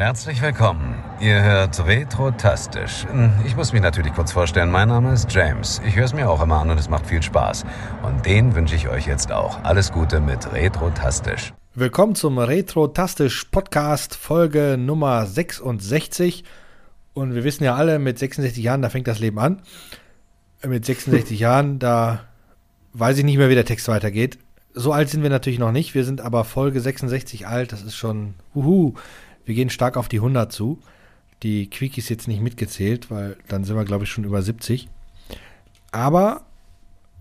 Herzlich 0.00 0.40
willkommen. 0.40 0.94
Ihr 1.20 1.42
hört 1.42 1.86
Retrotastisch. 1.86 3.06
Ich 3.44 3.54
muss 3.54 3.74
mich 3.74 3.82
natürlich 3.82 4.14
kurz 4.14 4.32
vorstellen. 4.32 4.70
Mein 4.70 4.88
Name 4.88 5.12
ist 5.12 5.30
James. 5.30 5.82
Ich 5.86 5.94
höre 5.94 6.06
es 6.06 6.14
mir 6.14 6.30
auch 6.30 6.42
immer 6.42 6.58
an 6.58 6.70
und 6.70 6.80
es 6.80 6.88
macht 6.88 7.06
viel 7.06 7.22
Spaß. 7.22 7.66
Und 8.02 8.24
den 8.24 8.54
wünsche 8.54 8.74
ich 8.74 8.88
euch 8.88 9.06
jetzt 9.06 9.30
auch. 9.30 9.62
Alles 9.62 9.92
Gute 9.92 10.20
mit 10.20 10.50
Retrotastisch. 10.54 11.52
Willkommen 11.74 12.14
zum 12.14 12.38
Retrotastisch 12.38 13.44
Podcast 13.50 14.14
Folge 14.14 14.78
Nummer 14.78 15.26
66. 15.26 16.44
Und 17.12 17.34
wir 17.34 17.44
wissen 17.44 17.64
ja 17.64 17.74
alle, 17.74 17.98
mit 17.98 18.18
66 18.18 18.64
Jahren, 18.64 18.80
da 18.80 18.88
fängt 18.88 19.06
das 19.06 19.18
Leben 19.18 19.38
an. 19.38 19.60
Mit 20.66 20.86
66 20.86 21.38
Jahren, 21.38 21.78
da 21.78 22.20
weiß 22.94 23.18
ich 23.18 23.24
nicht 23.24 23.36
mehr, 23.36 23.50
wie 23.50 23.54
der 23.54 23.66
Text 23.66 23.86
weitergeht. 23.88 24.38
So 24.72 24.92
alt 24.94 25.10
sind 25.10 25.22
wir 25.22 25.28
natürlich 25.28 25.58
noch 25.58 25.72
nicht. 25.72 25.94
Wir 25.94 26.06
sind 26.06 26.22
aber 26.22 26.44
Folge 26.44 26.80
66 26.80 27.46
alt. 27.46 27.72
Das 27.72 27.82
ist 27.82 27.96
schon, 27.96 28.32
uhu. 28.54 28.94
Wir 29.44 29.54
gehen 29.54 29.70
stark 29.70 29.96
auf 29.96 30.08
die 30.08 30.18
100 30.18 30.52
zu. 30.52 30.78
Die 31.42 31.68
Quickies 31.70 32.08
jetzt 32.08 32.28
nicht 32.28 32.42
mitgezählt, 32.42 33.10
weil 33.10 33.36
dann 33.48 33.64
sind 33.64 33.76
wir, 33.76 33.84
glaube 33.84 34.04
ich, 34.04 34.10
schon 34.10 34.24
über 34.24 34.42
70. 34.42 34.88
Aber 35.92 36.42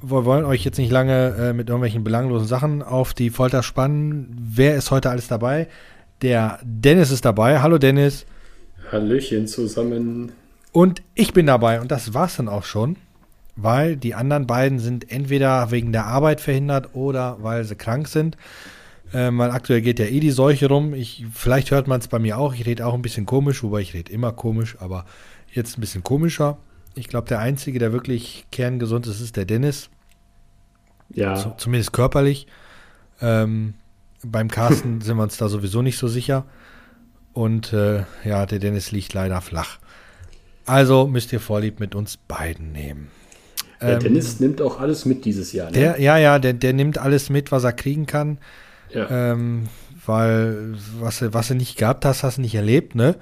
wir 0.02 0.26
wollen 0.26 0.46
euch 0.46 0.64
jetzt 0.64 0.78
nicht 0.78 0.92
lange 0.92 1.36
äh, 1.36 1.54
mit 1.54 1.70
irgendwelchen 1.70 2.04
belanglosen 2.04 2.48
Sachen 2.48 2.84
auf 2.84 3.14
die 3.14 3.30
Folter 3.30 3.64
spannen. 3.64 4.36
Wer 4.40 4.76
ist 4.76 4.92
heute 4.92 5.10
alles 5.10 5.28
dabei? 5.28 5.68
Der 6.22 6.60
Dennis 6.64 7.12
ist 7.12 7.26
dabei. 7.26 7.62
Hallo 7.62 7.78
Dennis. 7.78 8.26
Hallöchen 8.92 9.48
zusammen. 9.48 10.32
Und 10.72 11.02
ich 11.16 11.34
bin 11.34 11.48
dabei 11.48 11.82
und 11.82 11.92
das 11.92 12.14
war's 12.14 12.38
dann 12.38 12.48
auch 12.48 12.64
schon, 12.64 12.98
weil 13.56 13.98
die 13.98 14.16
anderen 14.16 14.48
beiden 14.48 14.80
sind 14.80 15.12
entweder 15.12 15.72
wegen 15.72 15.92
der 15.92 16.06
Arbeit 16.06 16.42
verhindert 16.42 16.94
oder 16.94 17.38
weil 17.42 17.64
sie 17.64 17.76
krank 17.76 18.08
sind. 18.08 18.38
Äh, 19.14 19.30
weil 19.34 19.52
aktuell 19.52 19.82
geht 19.82 20.00
ja 20.00 20.06
eh 20.06 20.20
die 20.20 20.32
Seuche 20.32 20.68
rum. 20.68 20.94
Ich, 20.94 21.26
vielleicht 21.34 21.72
hört 21.72 21.88
man 21.88 22.00
es 22.00 22.08
bei 22.08 22.20
mir 22.20 22.38
auch. 22.38 22.54
Ich 22.54 22.66
rede 22.66 22.86
auch 22.86 22.94
ein 22.94 23.02
bisschen 23.02 23.26
komisch, 23.26 23.64
wobei 23.64 23.82
ich 23.82 23.94
rede 23.94 24.12
immer 24.12 24.32
komisch, 24.32 24.78
aber 24.80 25.06
jetzt 25.52 25.78
ein 25.78 25.82
bisschen 25.82 26.04
komischer. 26.04 26.58
Ich 26.96 27.08
glaube, 27.08 27.28
der 27.28 27.40
Einzige, 27.40 27.80
der 27.80 27.94
wirklich 27.94 28.46
kerngesund 28.52 29.08
ist, 29.08 29.22
ist 29.22 29.36
der 29.36 29.46
Dennis. 29.46 29.90
Ja. 31.14 31.36
Z 31.36 31.60
zumindest 31.60 31.94
körperlich. 31.94 32.48
Ähm, 33.22 33.74
beim 34.24 34.50
Carsten 34.50 35.02
sind 35.02 35.18
wir 35.18 35.24
uns 35.24 35.38
da 35.38 35.50
sowieso 35.50 35.82
nicht 35.82 35.98
so 35.98 36.08
sicher. 36.08 36.46
Und 37.34 37.74
äh, 37.74 38.04
ja, 38.24 38.46
der 38.46 38.60
Dennis 38.60 38.92
liegt 38.92 39.14
leider 39.14 39.42
flach. 39.42 39.80
Also 40.66 41.08
müsst 41.08 41.34
ihr 41.34 41.40
Vorlieb 41.40 41.80
mit 41.80 41.96
uns 41.96 42.18
beiden 42.18 42.72
nehmen. 42.72 43.10
Der 43.82 43.94
ähm, 43.94 44.00
Dennis 44.00 44.40
nimmt 44.40 44.62
auch 44.62 44.80
alles 44.80 45.06
mit 45.06 45.26
dieses 45.26 45.52
Jahr. 45.54 45.68
Ne? 45.68 45.78
Der, 45.78 46.02
ja, 46.02 46.18
ja, 46.18 46.38
der, 46.38 46.54
der 46.54 46.74
nimmt 46.74 46.98
alles 46.98 47.30
mit, 47.30 47.52
was 47.52 47.64
er 47.64 47.74
kriegen 47.74 48.06
kann. 48.06 48.40
Ja. 48.94 49.10
Ähm, 49.10 49.68
weil 50.06 50.76
was, 51.00 51.22
was 51.34 51.48
du 51.50 51.56
nicht 51.56 51.78
gehabt 51.78 52.06
hast, 52.06 52.24
hast 52.24 52.38
du 52.38 52.42
nicht 52.42 52.56
erlebt, 52.56 52.96
ne? 52.96 53.16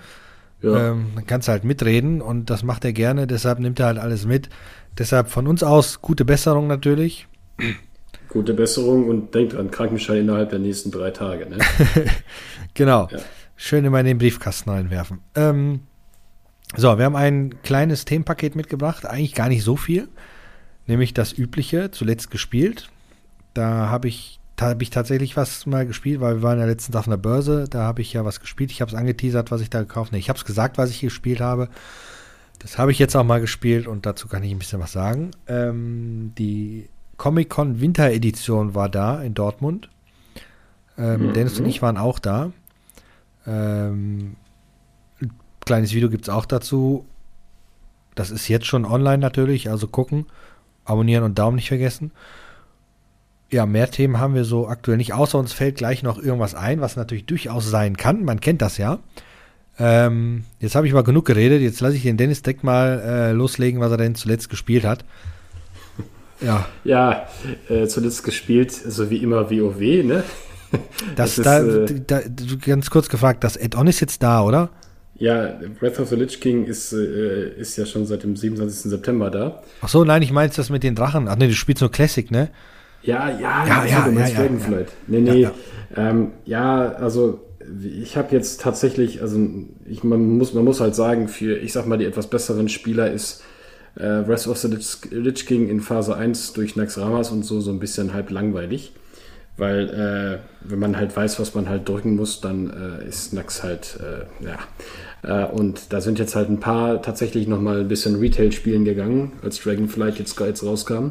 Ja. 0.62 0.92
Ähm, 0.92 1.12
dann 1.16 1.28
kannst 1.28 1.48
du 1.48 1.52
halt 1.52 1.64
mitreden 1.64 2.22
und 2.22 2.50
das 2.50 2.64
macht 2.64 2.84
er 2.86 2.94
gerne, 2.94 3.28
deshalb 3.28 3.60
nimmt 3.60 3.80
er 3.80 3.88
halt 3.88 4.00
alles 4.00 4.26
mit. 4.26 4.50
Deshalb 4.98 5.30
von 5.30 5.48
uns 5.48 5.64
aus 5.64 6.02
gute 6.02 6.26
Besserung 6.26 6.68
natürlich. 6.68 7.28
Gute 8.30 8.54
Besserung 8.54 9.08
und 9.08 9.34
denkt 9.34 9.56
an 9.56 9.72
Krankenschein 9.72 10.18
innerhalb 10.18 10.50
der 10.50 10.60
nächsten 10.60 10.92
drei 10.92 11.12
Tage, 11.12 11.50
ne? 11.50 11.60
genau. 12.74 13.08
Ja. 13.10 13.20
Schön 13.56 13.86
immer 13.86 14.02
in 14.02 14.06
den 14.06 14.18
Briefkasten 14.18 14.70
reinwerfen. 14.70 15.22
Ähm, 15.34 15.80
so, 16.76 16.98
wir 16.98 17.06
haben 17.06 17.16
ein 17.16 17.62
kleines 17.64 18.04
Themenpaket 18.04 18.56
mitgebracht, 18.56 19.06
eigentlich 19.06 19.34
gar 19.34 19.48
nicht 19.48 19.64
so 19.64 19.78
viel. 19.78 20.10
Nämlich 20.88 21.14
das 21.14 21.38
übliche, 21.38 21.90
zuletzt 21.92 22.30
gespielt. 22.30 22.90
Da 23.54 23.90
habe 23.90 24.10
ich 24.10 24.37
da 24.58 24.70
habe 24.70 24.82
ich 24.82 24.90
tatsächlich 24.90 25.38
was 25.38 25.68
mal 25.68 25.86
gespielt, 25.86 26.20
weil 26.20 26.38
wir 26.38 26.42
waren 26.42 26.60
ja 26.60 26.66
letztens 26.66 26.96
auf 26.96 27.08
einer 27.08 27.16
Börse, 27.16 27.68
da 27.70 27.84
habe 27.84 28.02
ich 28.02 28.12
ja 28.14 28.26
was 28.26 28.40
gespielt. 28.40 28.72
Ich 28.72 28.82
habe 28.82 28.90
es 28.90 28.98
angeteasert, 28.98 29.52
was 29.52 29.62
ich 29.62 29.70
da 29.70 29.82
gekauft 29.82 30.10
habe. 30.10 30.18
Ich 30.18 30.30
habe 30.30 30.38
es 30.38 30.46
gesagt, 30.46 30.80
was 30.80 30.90
ich 30.90 31.00
gespielt 31.00 31.40
habe. 31.40 31.70
Das 32.58 32.80
habe 32.80 32.92
ich 32.92 32.98
jetzt 32.98 33.16
auch 33.16 33.24
mal 33.24 33.40
gespielt 33.40 33.86
und 33.86 34.08
dazu 34.08 34.28
kann 34.28 34.42
ich 34.42 34.52
ein 34.52 34.58
bisschen 34.58 34.80
was 34.80 34.92
sagen. 34.92 35.30
Ähm, 35.48 36.34
die 36.40 36.90
Comic-Con 37.18 37.80
Winter-Edition 37.82 38.74
war 38.74 38.90
da 38.90 39.22
in 39.22 39.36
Dortmund. 39.36 39.90
Ähm, 40.98 41.28
mhm. 41.28 41.34
Dennis 41.34 41.60
und 41.60 41.68
ich 41.68 41.84
waren 41.84 41.98
auch 41.98 42.18
da. 42.18 42.52
Ähm, 43.46 44.38
ein 45.22 45.32
kleines 45.66 45.94
Video 45.94 46.10
gibt 46.10 46.24
es 46.24 46.30
auch 46.30 46.48
dazu. 46.48 47.06
Das 48.16 48.32
ist 48.32 48.48
jetzt 48.48 48.66
schon 48.66 48.86
online 48.86 49.20
natürlich, 49.20 49.70
also 49.70 49.88
gucken, 49.88 50.26
abonnieren 50.84 51.24
und 51.24 51.38
Daumen 51.38 51.58
nicht 51.58 51.68
vergessen 51.68 52.12
ja, 53.50 53.66
mehr 53.66 53.90
Themen 53.90 54.20
haben 54.20 54.36
wir 54.36 54.44
so 54.44 54.68
aktuell 54.68 54.98
nicht, 54.98 55.14
außer 55.14 55.38
uns 55.38 55.54
fällt 55.54 55.78
gleich 55.78 56.04
noch 56.04 56.22
irgendwas 56.22 56.56
ein, 56.56 56.82
was 56.82 56.96
natürlich 56.96 57.26
durchaus 57.26 57.70
sein 57.70 57.96
kann. 57.96 58.26
Man 58.26 58.42
kennt 58.42 58.62
das 58.62 58.78
ja. 58.78 59.00
Ähm, 59.80 60.44
jetzt 60.60 60.76
habe 60.76 60.88
ich 60.88 60.94
mal 60.94 61.04
genug 61.04 61.26
geredet. 61.26 61.62
Jetzt 61.62 61.82
lasse 61.82 61.96
ich 61.96 62.04
den 62.04 62.18
Dennis 62.18 62.42
direkt 62.42 62.64
mal 62.64 63.02
äh, 63.06 63.32
loslegen, 63.32 63.80
was 63.80 63.92
er 63.92 63.98
denn 63.98 64.16
zuletzt 64.16 64.50
gespielt 64.50 64.84
hat. 64.84 65.06
Ja. 66.42 66.68
Ja, 66.84 67.28
äh, 67.70 67.88
zuletzt 67.88 68.24
gespielt, 68.24 68.72
so 68.72 69.10
wie 69.10 69.18
immer 69.18 69.50
WoW, 69.50 69.80
ne? 70.04 70.24
Das, 71.16 71.36
das 71.36 71.46
da, 71.46 71.58
ist, 71.60 71.92
äh, 71.92 72.02
da, 72.06 72.20
ganz 72.60 72.90
kurz 72.90 73.08
gefragt, 73.08 73.42
das 73.46 73.58
Add-on 73.58 73.88
ist 73.88 74.02
jetzt 74.02 74.22
da, 74.22 74.44
oder? 74.44 74.70
Ja, 75.16 75.54
Breath 75.80 75.98
of 75.98 76.10
the 76.10 76.16
Lich 76.16 76.42
King 76.42 76.66
ist, 76.66 76.92
äh, 76.92 77.52
ist 77.58 77.78
ja 77.78 77.86
schon 77.86 78.06
seit 78.06 78.24
dem 78.24 78.36
27. 78.36 78.92
September 78.92 79.32
da. 79.32 79.64
Ach 79.80 79.88
so, 79.88 80.04
nein, 80.04 80.22
ich 80.22 80.32
meine 80.34 80.52
das 80.54 80.70
mit 80.70 80.84
den 80.84 80.94
Drachen. 80.94 81.30
Ach 81.30 81.38
ne, 81.38 81.48
du 81.48 81.54
spielst 81.54 81.82
nur 81.82 81.90
Classic, 81.90 82.30
ne? 82.30 82.50
Ja, 83.04 83.30
ja, 83.30 83.66
ja, 83.66 83.86
ja, 83.86 84.06
du 84.06 84.12
meinst 84.12 84.34
ja, 84.34 84.42
Dragonflight. 84.42 84.88
Ja, 84.88 84.94
nee, 85.08 85.20
nee. 85.20 85.42
Ja, 85.42 85.52
ähm, 85.96 86.32
ja 86.46 86.90
also 86.94 87.42
ich 87.84 88.18
habe 88.18 88.34
jetzt 88.36 88.62
tatsächlich, 88.62 89.22
also 89.22 89.40
ich, 89.86 90.04
man, 90.04 90.38
muss, 90.38 90.54
man 90.54 90.64
muss 90.64 90.80
halt 90.80 90.96
sagen, 90.96 91.28
für, 91.28 91.58
ich 91.58 91.74
sag 91.74 91.86
mal, 91.86 91.98
die 91.98 92.06
etwas 92.06 92.28
besseren 92.28 92.70
Spieler 92.70 93.12
ist 93.12 93.44
äh, 93.96 94.22
Breath 94.22 94.48
of 94.48 94.58
the 94.58 94.68
Lich, 95.12 95.46
King 95.46 95.70
in 95.70 95.82
Phase 95.82 96.16
1 96.16 96.54
durch 96.54 96.76
Naxramas 96.76 97.32
und 97.32 97.44
so 97.44 97.60
so 97.60 97.72
ein 97.72 97.80
bisschen 97.80 98.14
halb 98.14 98.30
langweilig. 98.30 98.94
Weil 99.58 99.90
äh, 99.90 100.70
wenn 100.70 100.78
man 100.78 100.98
halt 100.98 101.16
weiß, 101.16 101.40
was 101.40 101.56
man 101.56 101.68
halt 101.68 101.90
drücken 101.90 102.16
muss, 102.16 102.42
dann 102.42 103.02
äh, 103.02 103.08
ist 103.08 103.34
Nax 103.34 103.64
halt, 103.64 103.98
äh, 104.00 104.46
ja. 104.46 104.60
Äh, 105.24 105.52
und 105.52 105.92
da 105.92 106.00
sind 106.00 106.20
jetzt 106.20 106.36
halt 106.36 106.50
ein 106.50 106.60
paar 106.60 107.02
tatsächlich 107.02 107.48
nochmal 107.48 107.80
ein 107.80 107.88
bisschen 107.88 108.20
Retail 108.20 108.52
spielen 108.52 108.86
gegangen, 108.86 109.32
als 109.42 109.60
Dragonflight 109.60 110.20
jetzt, 110.20 110.40
jetzt 110.40 110.64
rauskam. 110.64 111.10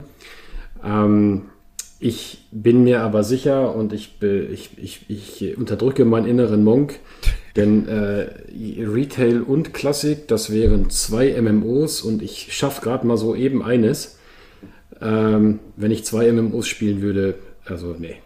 Ähm, 0.85 1.47
ich 2.07 2.39
bin 2.53 2.85
mir 2.85 3.01
aber 3.01 3.25
sicher 3.25 3.75
und 3.75 3.93
ich, 3.93 4.23
ich, 4.23 4.71
ich, 4.77 5.01
ich 5.09 5.57
unterdrücke 5.59 6.05
meinen 6.05 6.27
inneren 6.27 6.63
Monk, 6.63 7.01
denn 7.57 7.89
äh, 7.89 8.29
Retail 8.79 9.43
und 9.43 9.75
Klassik, 9.75 10.29
das 10.29 10.53
wären 10.53 10.89
zwei 10.89 11.41
MMOs 11.41 12.03
und 12.03 12.23
ich 12.23 12.53
schaffe 12.53 12.81
gerade 12.81 13.05
mal 13.09 13.17
so 13.17 13.35
eben 13.35 13.61
eines. 13.61 14.19
Ähm, 15.01 15.59
wenn 15.75 15.91
ich 15.91 16.05
zwei 16.05 16.31
MMOs 16.31 16.69
spielen 16.69 17.03
würde, 17.03 17.35
also 17.65 17.97
nee, 17.99 18.17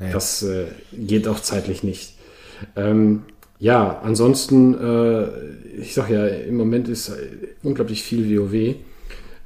ja. 0.00 0.10
das 0.10 0.42
äh, 0.42 0.68
geht 0.92 1.28
auch 1.28 1.40
zeitlich 1.40 1.82
nicht. 1.82 2.14
Ähm, 2.76 3.24
ja, 3.58 4.00
ansonsten, 4.02 4.74
äh, 4.74 5.28
ich 5.80 5.92
sag 5.92 6.08
ja, 6.08 6.26
im 6.26 6.56
Moment 6.56 6.88
ist 6.88 7.12
unglaublich 7.62 8.02
viel 8.02 8.38
WoW. 8.38 8.76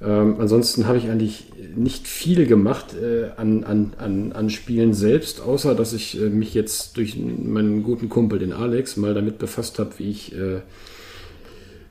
Ähm, 0.04 0.36
ansonsten 0.38 0.86
habe 0.86 0.98
ich 0.98 1.08
eigentlich 1.08 1.44
nicht 1.76 2.08
viel 2.08 2.46
gemacht 2.46 2.94
äh, 2.94 3.30
an, 3.36 3.64
an, 3.64 3.94
an, 3.98 4.32
an 4.32 4.50
Spielen 4.50 4.94
selbst, 4.94 5.40
außer 5.40 5.74
dass 5.74 5.92
ich 5.92 6.20
äh, 6.20 6.28
mich 6.28 6.54
jetzt 6.54 6.96
durch 6.96 7.16
meinen 7.16 7.82
guten 7.82 8.08
Kumpel, 8.08 8.38
den 8.38 8.52
Alex, 8.52 8.96
mal 8.96 9.14
damit 9.14 9.38
befasst 9.38 9.78
habe, 9.78 9.90
wie 9.98 10.10
ich 10.10 10.34
äh, 10.34 10.60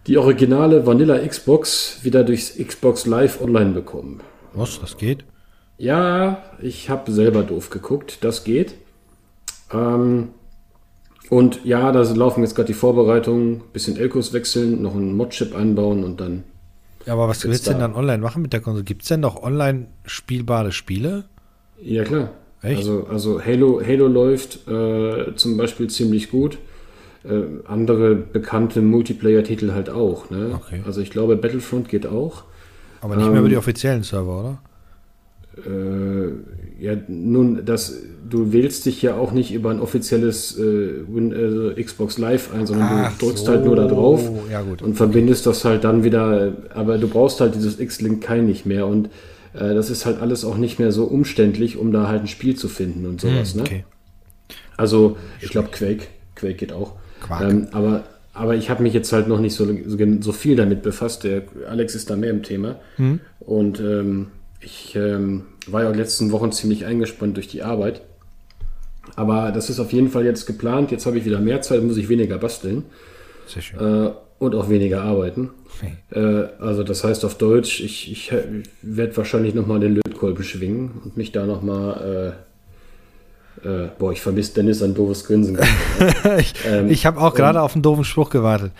die 0.07 0.17
originale 0.17 0.85
Vanilla 0.85 1.17
Xbox 1.25 1.99
wieder 2.03 2.23
durchs 2.23 2.57
Xbox 2.57 3.05
Live 3.05 3.39
online 3.41 3.71
bekomme. 3.71 4.17
Was, 4.53 4.79
das 4.79 4.97
geht? 4.97 5.23
Ja, 5.77 6.43
ich 6.61 6.89
habe 6.89 7.11
selber 7.11 7.43
doof 7.43 7.69
geguckt, 7.69 8.19
das 8.21 8.43
geht. 8.43 8.75
Ähm, 9.71 10.29
und 11.29 11.63
ja, 11.63 11.93
da 11.93 12.01
laufen 12.01 12.43
jetzt 12.43 12.55
gerade 12.55 12.67
die 12.67 12.73
Vorbereitungen, 12.73 13.61
bisschen 13.71 13.95
Elkos 13.95 14.33
wechseln, 14.33 14.81
noch 14.81 14.95
einen 14.95 15.15
Modchip 15.15 15.55
einbauen 15.55 16.03
und 16.03 16.19
dann 16.19 16.43
ja, 17.05 17.13
aber 17.13 17.27
was 17.27 17.43
willst 17.45 17.67
du 17.67 17.71
denn 17.71 17.79
dann 17.79 17.95
online 17.95 18.19
machen 18.19 18.41
mit 18.41 18.53
der 18.53 18.61
Konsole? 18.61 18.83
Gibt 18.83 19.03
es 19.03 19.07
denn 19.09 19.19
noch 19.19 19.41
online 19.41 19.87
spielbare 20.05 20.71
Spiele? 20.71 21.25
Ja, 21.81 22.03
klar. 22.03 22.29
Echt? 22.61 22.77
Also, 22.77 23.07
also 23.09 23.43
Halo, 23.43 23.81
Halo 23.85 24.07
läuft 24.07 24.67
äh, 24.67 25.35
zum 25.35 25.57
Beispiel 25.57 25.89
ziemlich 25.89 26.29
gut. 26.29 26.57
Äh, 27.23 27.43
andere 27.67 28.15
bekannte 28.15 28.81
Multiplayer-Titel 28.81 29.71
halt 29.71 29.89
auch. 29.89 30.29
Ne? 30.29 30.51
Okay. 30.55 30.81
Also 30.85 31.01
ich 31.01 31.11
glaube, 31.11 31.35
Battlefront 31.35 31.89
geht 31.89 32.07
auch. 32.07 32.43
Aber 33.01 33.15
nicht 33.15 33.25
ähm, 33.25 33.31
mehr 33.31 33.41
über 33.41 33.49
die 33.49 33.57
offiziellen 33.57 34.03
Server, 34.03 34.39
oder? 34.39 34.57
Äh, 35.57 36.83
ja, 36.83 36.93
nun, 37.07 37.63
das, 37.65 38.01
du 38.27 38.53
wählst 38.53 38.85
dich 38.85 39.01
ja 39.01 39.15
auch 39.15 39.33
nicht 39.33 39.53
über 39.53 39.69
ein 39.69 39.79
offizielles 39.79 40.57
äh, 40.57 41.03
Win, 41.07 41.75
äh, 41.77 41.81
Xbox 41.81 42.17
Live 42.17 42.53
ein, 42.53 42.65
sondern 42.65 42.87
Ach 42.89 43.17
du 43.17 43.27
drückst 43.27 43.45
so. 43.45 43.51
halt 43.51 43.65
nur 43.65 43.75
da 43.75 43.87
drauf 43.87 44.27
ja, 44.49 44.61
gut. 44.61 44.81
und 44.81 44.95
verbindest 44.95 45.45
das 45.45 45.63
halt 45.65 45.83
dann 45.83 46.03
wieder. 46.03 46.53
Aber 46.73 46.97
du 46.97 47.07
brauchst 47.07 47.41
halt 47.41 47.55
dieses 47.55 47.79
X-Link 47.79 48.23
kein 48.23 48.45
nicht 48.45 48.65
mehr 48.65 48.87
und 48.87 49.07
äh, 49.53 49.73
das 49.73 49.89
ist 49.89 50.05
halt 50.05 50.21
alles 50.21 50.45
auch 50.45 50.57
nicht 50.57 50.79
mehr 50.79 50.91
so 50.91 51.03
umständlich, 51.03 51.77
um 51.77 51.91
da 51.91 52.07
halt 52.07 52.21
ein 52.21 52.27
Spiel 52.27 52.55
zu 52.55 52.67
finden 52.67 53.05
und 53.05 53.21
sowas. 53.21 53.53
Hm, 53.53 53.61
okay. 53.61 53.77
ne? 53.77 54.55
Also, 54.77 55.17
ich 55.41 55.49
glaube, 55.49 55.69
Quake, 55.71 56.07
Quake 56.35 56.55
geht 56.55 56.73
auch. 56.73 56.93
Ähm, 57.39 57.67
aber 57.71 58.03
aber 58.33 58.55
ich 58.55 58.69
habe 58.69 58.81
mich 58.81 58.93
jetzt 58.93 59.11
halt 59.11 59.27
noch 59.27 59.39
nicht 59.39 59.53
so, 59.53 59.65
so, 59.65 59.97
so, 60.21 60.31
viel 60.31 60.55
damit 60.55 60.81
befasst. 60.83 61.25
Der 61.25 61.43
Alex 61.69 61.95
ist 61.95 62.09
da 62.09 62.15
mehr 62.15 62.29
im 62.29 62.43
Thema. 62.43 62.77
Mhm. 62.97 63.19
Und 63.39 63.79
ähm, 63.79 64.27
ich 64.61 64.95
ähm, 64.95 65.43
war 65.67 65.81
ja 65.81 65.87
in 65.87 65.93
den 65.93 65.99
letzten 65.99 66.31
Wochen 66.31 66.51
ziemlich 66.51 66.85
eingespannt 66.85 67.37
durch 67.37 67.47
die 67.47 67.63
Arbeit. 67.63 68.01
Aber 69.15 69.51
das 69.51 69.69
ist 69.69 69.79
auf 69.79 69.91
jeden 69.91 70.09
Fall 70.09 70.25
jetzt 70.25 70.45
geplant. 70.45 70.91
Jetzt 70.91 71.05
habe 71.05 71.17
ich 71.17 71.25
wieder 71.25 71.39
mehr 71.39 71.61
Zeit, 71.61 71.83
muss 71.83 71.97
ich 71.97 72.09
weniger 72.09 72.37
basteln. 72.37 72.85
Sehr 73.47 73.61
schön. 73.61 73.79
Äh, 73.79 74.11
und 74.39 74.55
auch 74.55 74.69
weniger 74.69 75.01
arbeiten. 75.03 75.49
Okay. 75.77 76.19
Äh, 76.19 76.63
also 76.63 76.83
das 76.83 77.03
heißt 77.03 77.25
auf 77.25 77.37
Deutsch, 77.37 77.81
ich, 77.81 78.11
ich 78.11 78.33
werde 78.81 79.17
wahrscheinlich 79.17 79.53
nochmal 79.53 79.79
den 79.79 79.95
Lötkolben 79.95 80.43
schwingen 80.43 81.01
und 81.03 81.17
mich 81.17 81.31
da 81.31 81.45
nochmal... 81.45 82.35
Äh, 82.37 82.51
äh, 83.63 83.89
boah, 83.99 84.11
ich 84.11 84.21
vermisse 84.21 84.55
Dennis 84.55 84.81
ein 84.81 84.95
doofes 84.95 85.25
Grinsen. 85.25 85.59
ich 86.39 86.53
ähm, 86.65 86.89
ich 86.89 87.05
habe 87.05 87.19
auch 87.19 87.35
gerade 87.35 87.61
auf 87.61 87.75
einen 87.75 87.83
doofen 87.83 88.05
Spruch 88.05 88.31
gewartet. 88.31 88.71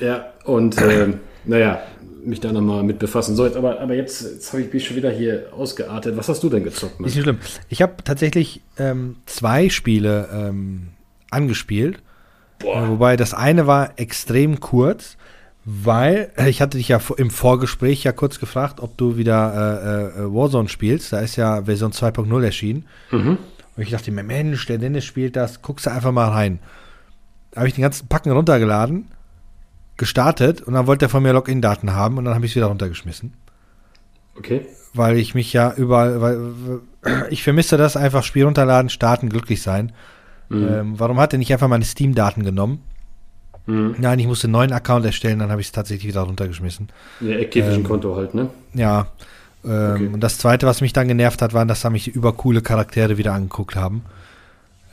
Ja, 0.00 0.32
und 0.44 0.80
ähm, 0.82 1.20
naja, 1.44 1.82
mich 2.26 2.40
da 2.40 2.52
nochmal 2.52 2.82
mit 2.82 2.98
befassen. 2.98 3.36
So, 3.36 3.44
jetzt, 3.44 3.56
aber, 3.56 3.80
aber 3.80 3.94
jetzt, 3.94 4.22
jetzt 4.22 4.52
habe 4.52 4.62
ich 4.62 4.72
mich 4.72 4.86
schon 4.86 4.96
wieder 4.96 5.10
hier 5.10 5.48
ausgeartet. 5.52 6.16
Was 6.16 6.28
hast 6.28 6.42
du 6.42 6.48
denn 6.48 6.64
gezockt? 6.64 7.00
Mann? 7.00 7.08
Ist 7.08 7.14
nicht 7.14 7.24
schlimm. 7.24 7.38
Ich 7.68 7.82
habe 7.82 7.94
tatsächlich 8.04 8.62
ähm, 8.78 9.16
zwei 9.26 9.68
Spiele 9.68 10.28
ähm, 10.32 10.88
angespielt. 11.30 12.00
Boah. 12.58 12.84
Äh, 12.84 12.88
wobei 12.88 13.16
das 13.16 13.34
eine 13.34 13.66
war 13.66 13.98
extrem 13.98 14.60
kurz, 14.60 15.16
weil 15.64 16.30
äh, 16.36 16.48
ich 16.48 16.60
hatte 16.60 16.78
dich 16.78 16.88
ja 16.88 17.00
im 17.16 17.30
Vorgespräch 17.30 18.04
ja 18.04 18.12
kurz 18.12 18.38
gefragt, 18.40 18.80
ob 18.80 18.96
du 18.96 19.16
wieder 19.16 20.12
äh, 20.16 20.20
äh, 20.20 20.34
Warzone 20.34 20.68
spielst. 20.68 21.12
Da 21.12 21.20
ist 21.20 21.36
ja 21.36 21.64
Version 21.64 21.92
2.0 21.92 22.44
erschienen. 22.44 22.86
Mhm. 23.10 23.38
Und 23.76 23.82
ich 23.82 23.90
dachte 23.90 24.12
mir, 24.12 24.22
Mensch, 24.22 24.66
der 24.66 24.78
Dennis 24.78 25.04
spielt 25.04 25.36
das, 25.36 25.62
guckst 25.62 25.86
du 25.86 25.90
einfach 25.90 26.12
mal 26.12 26.28
rein. 26.28 26.60
Da 27.50 27.60
habe 27.60 27.68
ich 27.68 27.74
den 27.74 27.82
ganzen 27.82 28.08
Packen 28.08 28.30
runtergeladen, 28.30 29.08
gestartet 29.96 30.62
und 30.62 30.74
dann 30.74 30.86
wollte 30.86 31.06
er 31.06 31.08
von 31.08 31.22
mir 31.22 31.32
Login-Daten 31.32 31.92
haben 31.94 32.18
und 32.18 32.24
dann 32.24 32.34
habe 32.34 32.44
ich 32.46 32.52
es 32.52 32.56
wieder 32.56 32.66
runtergeschmissen. 32.66 33.32
Okay. 34.36 34.66
Weil 34.92 35.18
ich 35.18 35.34
mich 35.34 35.52
ja 35.52 35.72
überall, 35.74 36.20
weil 36.20 36.80
ich 37.30 37.42
vermisse 37.42 37.76
das 37.76 37.96
einfach, 37.96 38.24
Spiel 38.24 38.44
runterladen, 38.44 38.88
starten, 38.88 39.28
glücklich 39.28 39.62
sein. 39.62 39.92
Mhm. 40.48 40.68
Ähm, 40.68 40.94
warum 40.98 41.18
hat 41.20 41.32
er 41.32 41.38
nicht 41.38 41.52
einfach 41.52 41.68
meine 41.68 41.84
Steam-Daten 41.84 42.42
genommen? 42.42 42.82
Mhm. 43.66 43.94
Nein, 43.98 44.18
ich 44.18 44.26
musste 44.26 44.46
einen 44.46 44.52
neuen 44.52 44.72
Account 44.72 45.06
erstellen, 45.06 45.38
dann 45.38 45.50
habe 45.50 45.60
ich 45.60 45.68
es 45.68 45.72
tatsächlich 45.72 46.08
wieder 46.08 46.22
runtergeschmissen. 46.22 46.88
Ja, 47.20 47.36
Activision-Konto 47.36 48.10
ähm, 48.10 48.16
halt, 48.16 48.34
ne? 48.34 48.50
Ja. 48.74 49.06
Ähm, 49.64 49.92
okay. 49.94 50.06
Und 50.08 50.20
das 50.20 50.38
zweite, 50.38 50.66
was 50.66 50.80
mich 50.80 50.92
dann 50.92 51.08
genervt 51.08 51.40
hat, 51.40 51.54
war, 51.54 51.64
dass 51.64 51.80
da 51.80 51.90
mich 51.90 52.08
über 52.08 52.32
coole 52.32 52.60
Charaktere 52.60 53.16
wieder 53.16 53.32
angeguckt 53.32 53.76
haben. 53.76 54.04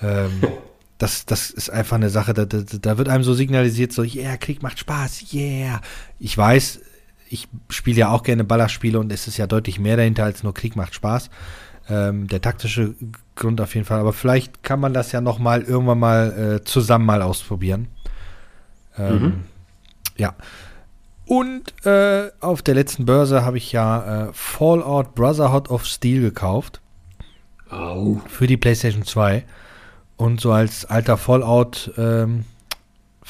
Ähm, 0.01 0.31
das, 1.01 1.25
das 1.25 1.49
ist 1.49 1.71
einfach 1.71 1.95
eine 1.95 2.11
Sache, 2.11 2.33
da, 2.33 2.45
da, 2.45 2.59
da, 2.61 2.97
wird 2.99 3.09
einem 3.09 3.23
so 3.23 3.33
signalisiert, 3.33 3.91
so, 3.91 4.03
yeah, 4.03 4.37
Krieg 4.37 4.61
macht 4.61 4.77
Spaß, 4.77 5.33
yeah. 5.33 5.81
Ich 6.19 6.37
weiß, 6.37 6.79
ich 7.27 7.47
spiele 7.69 7.97
ja 7.97 8.09
auch 8.09 8.21
gerne 8.21 8.43
Ballerspiele 8.43 8.99
und 8.99 9.11
es 9.11 9.27
ist 9.27 9.37
ja 9.37 9.47
deutlich 9.47 9.79
mehr 9.79 9.97
dahinter 9.97 10.25
als 10.25 10.43
nur 10.43 10.53
Krieg 10.53 10.75
macht 10.75 10.93
Spaß. 10.93 11.31
Ähm, 11.89 12.27
der 12.27 12.41
taktische 12.41 12.93
Grund 13.35 13.59
auf 13.61 13.73
jeden 13.73 13.87
Fall. 13.87 13.99
Aber 13.99 14.13
vielleicht 14.13 14.61
kann 14.63 14.79
man 14.79 14.93
das 14.93 15.11
ja 15.11 15.21
noch 15.21 15.39
mal 15.39 15.63
irgendwann 15.63 15.99
mal 15.99 16.59
äh, 16.61 16.63
zusammen 16.63 17.05
mal 17.05 17.23
ausprobieren. 17.23 17.87
Ähm, 18.97 19.21
mhm. 19.21 19.33
Ja. 20.17 20.35
Und 21.25 21.73
äh, 21.85 22.29
auf 22.41 22.61
der 22.61 22.75
letzten 22.75 23.05
Börse 23.05 23.43
habe 23.43 23.57
ich 23.57 23.71
ja 23.71 24.27
äh, 24.27 24.33
Fallout 24.33 25.15
Brotherhood 25.15 25.69
of 25.71 25.85
Steel 25.85 26.21
gekauft. 26.21 26.79
Oh. 27.71 28.17
Für 28.27 28.45
die 28.45 28.57
PlayStation 28.57 29.03
2. 29.03 29.45
Und 30.21 30.39
so 30.39 30.51
als 30.51 30.85
alter 30.85 31.17
Fallout-Fan 31.17 32.45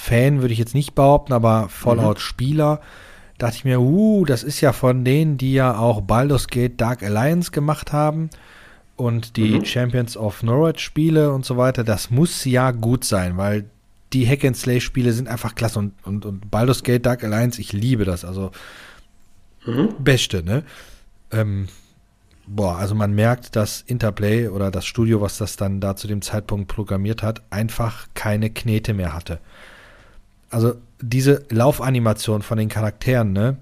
ähm, 0.08 0.42
würde 0.42 0.52
ich 0.52 0.60
jetzt 0.60 0.76
nicht 0.76 0.94
behaupten, 0.94 1.32
aber 1.32 1.70
Fallout-Spieler 1.70 2.76
mhm. 2.76 3.38
dachte 3.38 3.56
ich 3.56 3.64
mir, 3.64 3.80
uh, 3.80 4.26
das 4.26 4.44
ist 4.44 4.60
ja 4.60 4.74
von 4.74 5.06
denen, 5.06 5.38
die 5.38 5.54
ja 5.54 5.78
auch 5.78 6.02
Baldur's 6.02 6.48
Gate 6.48 6.82
Dark 6.82 7.02
Alliance 7.02 7.52
gemacht 7.52 7.94
haben 7.94 8.30
und 8.98 9.38
die 9.38 9.60
mhm. 9.60 9.64
Champions 9.64 10.18
of 10.18 10.44
Norwich 10.44 10.82
Spiele 10.82 11.32
und 11.32 11.46
so 11.46 11.56
weiter. 11.56 11.86
Das 11.86 12.12
muss 12.12 12.44
ja 12.44 12.72
gut 12.72 13.06
sein, 13.06 13.38
weil 13.38 13.70
die 14.12 14.28
Hack 14.28 14.44
and 14.44 14.58
Slay 14.58 14.82
Spiele 14.82 15.14
sind 15.14 15.30
einfach 15.30 15.56
klasse 15.56 15.80
und, 15.80 15.94
und, 16.04 16.26
und 16.26 16.52
Baldur's 16.52 16.84
Gate 16.84 17.06
Dark 17.06 17.24
Alliance, 17.24 17.62
ich 17.62 17.72
liebe 17.72 18.04
das. 18.04 18.26
Also 18.26 18.52
mhm. 19.66 19.96
beste, 19.98 20.44
ne? 20.44 20.64
Ähm, 21.32 21.70
boah, 22.56 22.78
also 22.78 22.96
man 22.96 23.14
merkt, 23.14 23.56
dass 23.56 23.82
Interplay 23.82 24.48
oder 24.48 24.72
das 24.72 24.86
Studio, 24.86 25.22
was 25.22 25.38
das 25.38 25.56
dann 25.56 25.80
da 25.80 25.96
zu 25.96 26.08
dem 26.08 26.22
Zeitpunkt 26.22 26.68
programmiert 26.68 27.24
hat, 27.24 27.42
einfach 27.50 28.08
keine 28.14 28.50
Knete 28.50 28.94
mehr 28.94 29.14
hatte. 29.14 29.40
Also 30.50 30.76
diese 31.02 31.46
Laufanimation 31.50 32.42
von 32.42 32.58
den 32.58 32.70
Charakteren, 32.70 33.32
ne? 33.32 33.58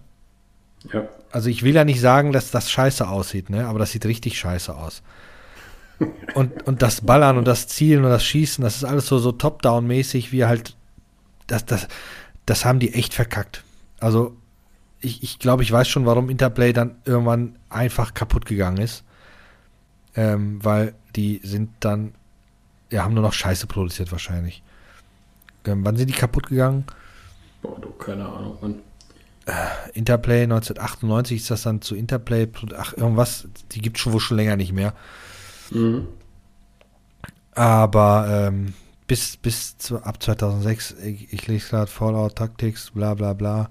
Ja. 0.91 1.07
Also 1.31 1.50
ich 1.50 1.63
will 1.63 1.75
ja 1.75 1.86
nicht 1.86 2.01
sagen, 2.01 2.31
dass 2.31 2.51
das 2.51 2.71
scheiße 2.71 3.07
aussieht, 3.07 3.50
ne? 3.50 3.68
Aber 3.68 3.80
das 3.80 3.91
sieht 3.91 4.06
richtig 4.06 4.39
scheiße 4.39 4.75
aus. 4.75 5.03
Und, 6.33 6.65
und 6.65 6.81
das 6.81 7.01
Ballern 7.01 7.38
und 7.38 7.45
das 7.45 7.68
Zielen 7.68 8.06
und 8.06 8.09
das 8.09 8.24
Schießen, 8.24 8.63
das 8.63 8.77
ist 8.77 8.83
alles 8.85 9.07
so, 9.07 9.18
so 9.18 9.33
top-down-mäßig, 9.33 10.31
wie 10.31 10.45
halt, 10.45 10.77
das, 11.47 11.65
das, 11.65 11.89
das 12.45 12.63
haben 12.63 12.80
die 12.80 12.94
echt 12.94 13.13
verkackt. 13.13 13.65
Also, 14.00 14.38
ich, 15.01 15.24
ich 15.24 15.40
glaube, 15.40 15.63
ich 15.63 15.72
weiß 15.72 15.88
schon, 15.88 16.06
warum 16.06 16.30
Interplay 16.30 16.74
dann 16.74 16.96
irgendwann 17.06 17.57
einfach 17.69 18.13
kaputt 18.13 18.46
gegangen 18.46 18.78
ist. 18.78 19.04
Ähm, 20.16 20.63
weil 20.63 20.96
die 21.16 21.40
sind 21.44 21.72
dann, 21.80 22.13
ja, 22.92 23.04
haben 23.04 23.13
nur 23.13 23.24
noch 23.24 23.34
Scheiße 23.34 23.68
produziert 23.68 24.12
wahrscheinlich. 24.12 24.63
Ähm, 25.66 25.86
wann 25.86 25.96
sind 25.96 26.10
die 26.10 26.13
kaputt 26.13 26.48
gegangen? 26.48 26.86
Boah, 27.62 27.80
du, 27.80 27.92
keine 27.92 28.25
Ahnung, 28.28 28.57
Mann. 28.62 28.75
Äh, 29.46 29.98
Interplay 29.98 30.44
1998 30.44 31.38
ist 31.38 31.52
das 31.52 31.63
dann 31.63 31.81
zu 31.81 31.95
Interplay, 31.95 32.48
ach, 32.78 32.94
irgendwas, 32.94 33.48
die 33.72 33.81
gibt 33.81 33.98
es 33.98 34.04
schon 34.04 34.13
wohl 34.13 34.19
schon 34.19 34.38
länger 34.38 34.56
nicht 34.56 34.74
mehr. 34.74 34.94
Mhm. 35.72 36.07
Aber 37.54 38.28
ähm, 38.30 38.74
bis, 39.07 39.38
bis 39.38 39.78
zu, 39.78 40.02
ab 40.04 40.22
2006, 40.22 40.95
ich, 41.04 41.34
ich 41.34 41.48
lese 41.48 41.69
gerade 41.69 41.92
Fallout 41.92 42.36
Tactics, 42.36 42.92
bla 42.92 43.13
bla 43.13 43.34
bla. 43.34 43.69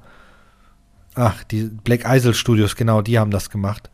Ach, 1.18 1.42
die 1.42 1.64
Black 1.64 2.06
Eisel 2.06 2.32
Studios, 2.32 2.76
genau, 2.76 3.02
die 3.02 3.18
haben 3.18 3.32
das 3.32 3.50
gemacht. 3.50 3.90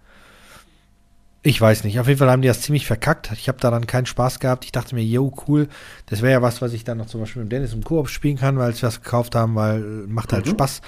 Ich 1.43 1.59
weiß 1.59 1.85
nicht. 1.85 1.99
Auf 1.99 2.07
jeden 2.07 2.19
Fall 2.19 2.31
haben 2.31 2.43
die 2.43 2.49
das 2.49 2.61
ziemlich 2.61 2.87
verkackt. 2.87 3.33
Ich 3.33 3.49
habe 3.49 3.59
daran 3.59 3.87
keinen 3.87 4.05
Spaß 4.05 4.41
gehabt. 4.41 4.67
Ich 4.67 4.73
dachte 4.73 4.95
mir, 4.95 5.03
yo, 5.03 5.33
cool. 5.49 5.69
Das 6.07 6.21
wäre 6.21 6.33
ja 6.33 6.43
was, 6.43 6.61
was 6.61 6.75
ich 6.75 6.85
dann 6.85 6.99
noch 6.99 7.07
zum 7.07 7.21
Beispiel 7.21 7.43
mit 7.43 7.53
Dennis 7.53 7.73
im 7.73 7.83
Koop 7.83 8.11
spielen 8.11 8.37
kann, 8.37 8.59
weil 8.59 8.75
sie 8.75 8.83
was 8.83 9.03
gekauft 9.03 9.35
haben, 9.35 9.55
weil 9.55 9.81
macht 9.81 10.35
halt 10.35 10.45
mhm. 10.45 10.51
Spaß, 10.51 10.83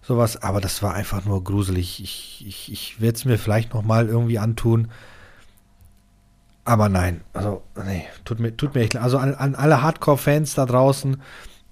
sowas. 0.00 0.42
Aber 0.42 0.62
das 0.62 0.82
war 0.82 0.94
einfach 0.94 1.26
nur 1.26 1.44
gruselig. 1.44 2.02
Ich, 2.02 2.44
ich, 2.46 2.72
ich 2.72 3.00
werde 3.02 3.16
es 3.16 3.24
mir 3.26 3.38
vielleicht 3.38 3.74
noch 3.74 3.82
mal 3.82 4.08
irgendwie 4.08 4.38
antun. 4.38 4.88
Aber 6.64 6.88
nein, 6.88 7.20
also, 7.34 7.62
nee, 7.84 8.04
tut 8.24 8.40
mir, 8.40 8.56
tut 8.56 8.74
mir 8.74 8.80
echt 8.80 8.94
leid. 8.94 9.02
Also 9.02 9.18
an, 9.18 9.34
an 9.34 9.54
alle 9.54 9.82
Hardcore-Fans 9.82 10.54
da 10.54 10.64
draußen, 10.64 11.20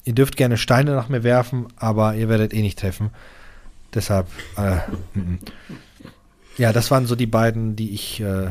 ihr 0.04 0.14
dürft 0.14 0.36
gerne 0.36 0.58
Steine 0.58 0.94
nach 0.94 1.08
mir 1.08 1.22
werfen, 1.22 1.68
aber 1.76 2.14
ihr 2.16 2.28
werdet 2.28 2.52
eh 2.52 2.60
nicht 2.60 2.78
treffen. 2.78 3.10
Deshalb, 3.94 4.28
äh, 4.56 4.78
m 5.14 5.38
-m. 5.38 5.38
ja, 6.56 6.72
das 6.72 6.90
waren 6.90 7.06
so 7.06 7.16
die 7.16 7.26
beiden, 7.26 7.76
die 7.76 7.90
ich, 7.90 8.20
äh, 8.20 8.50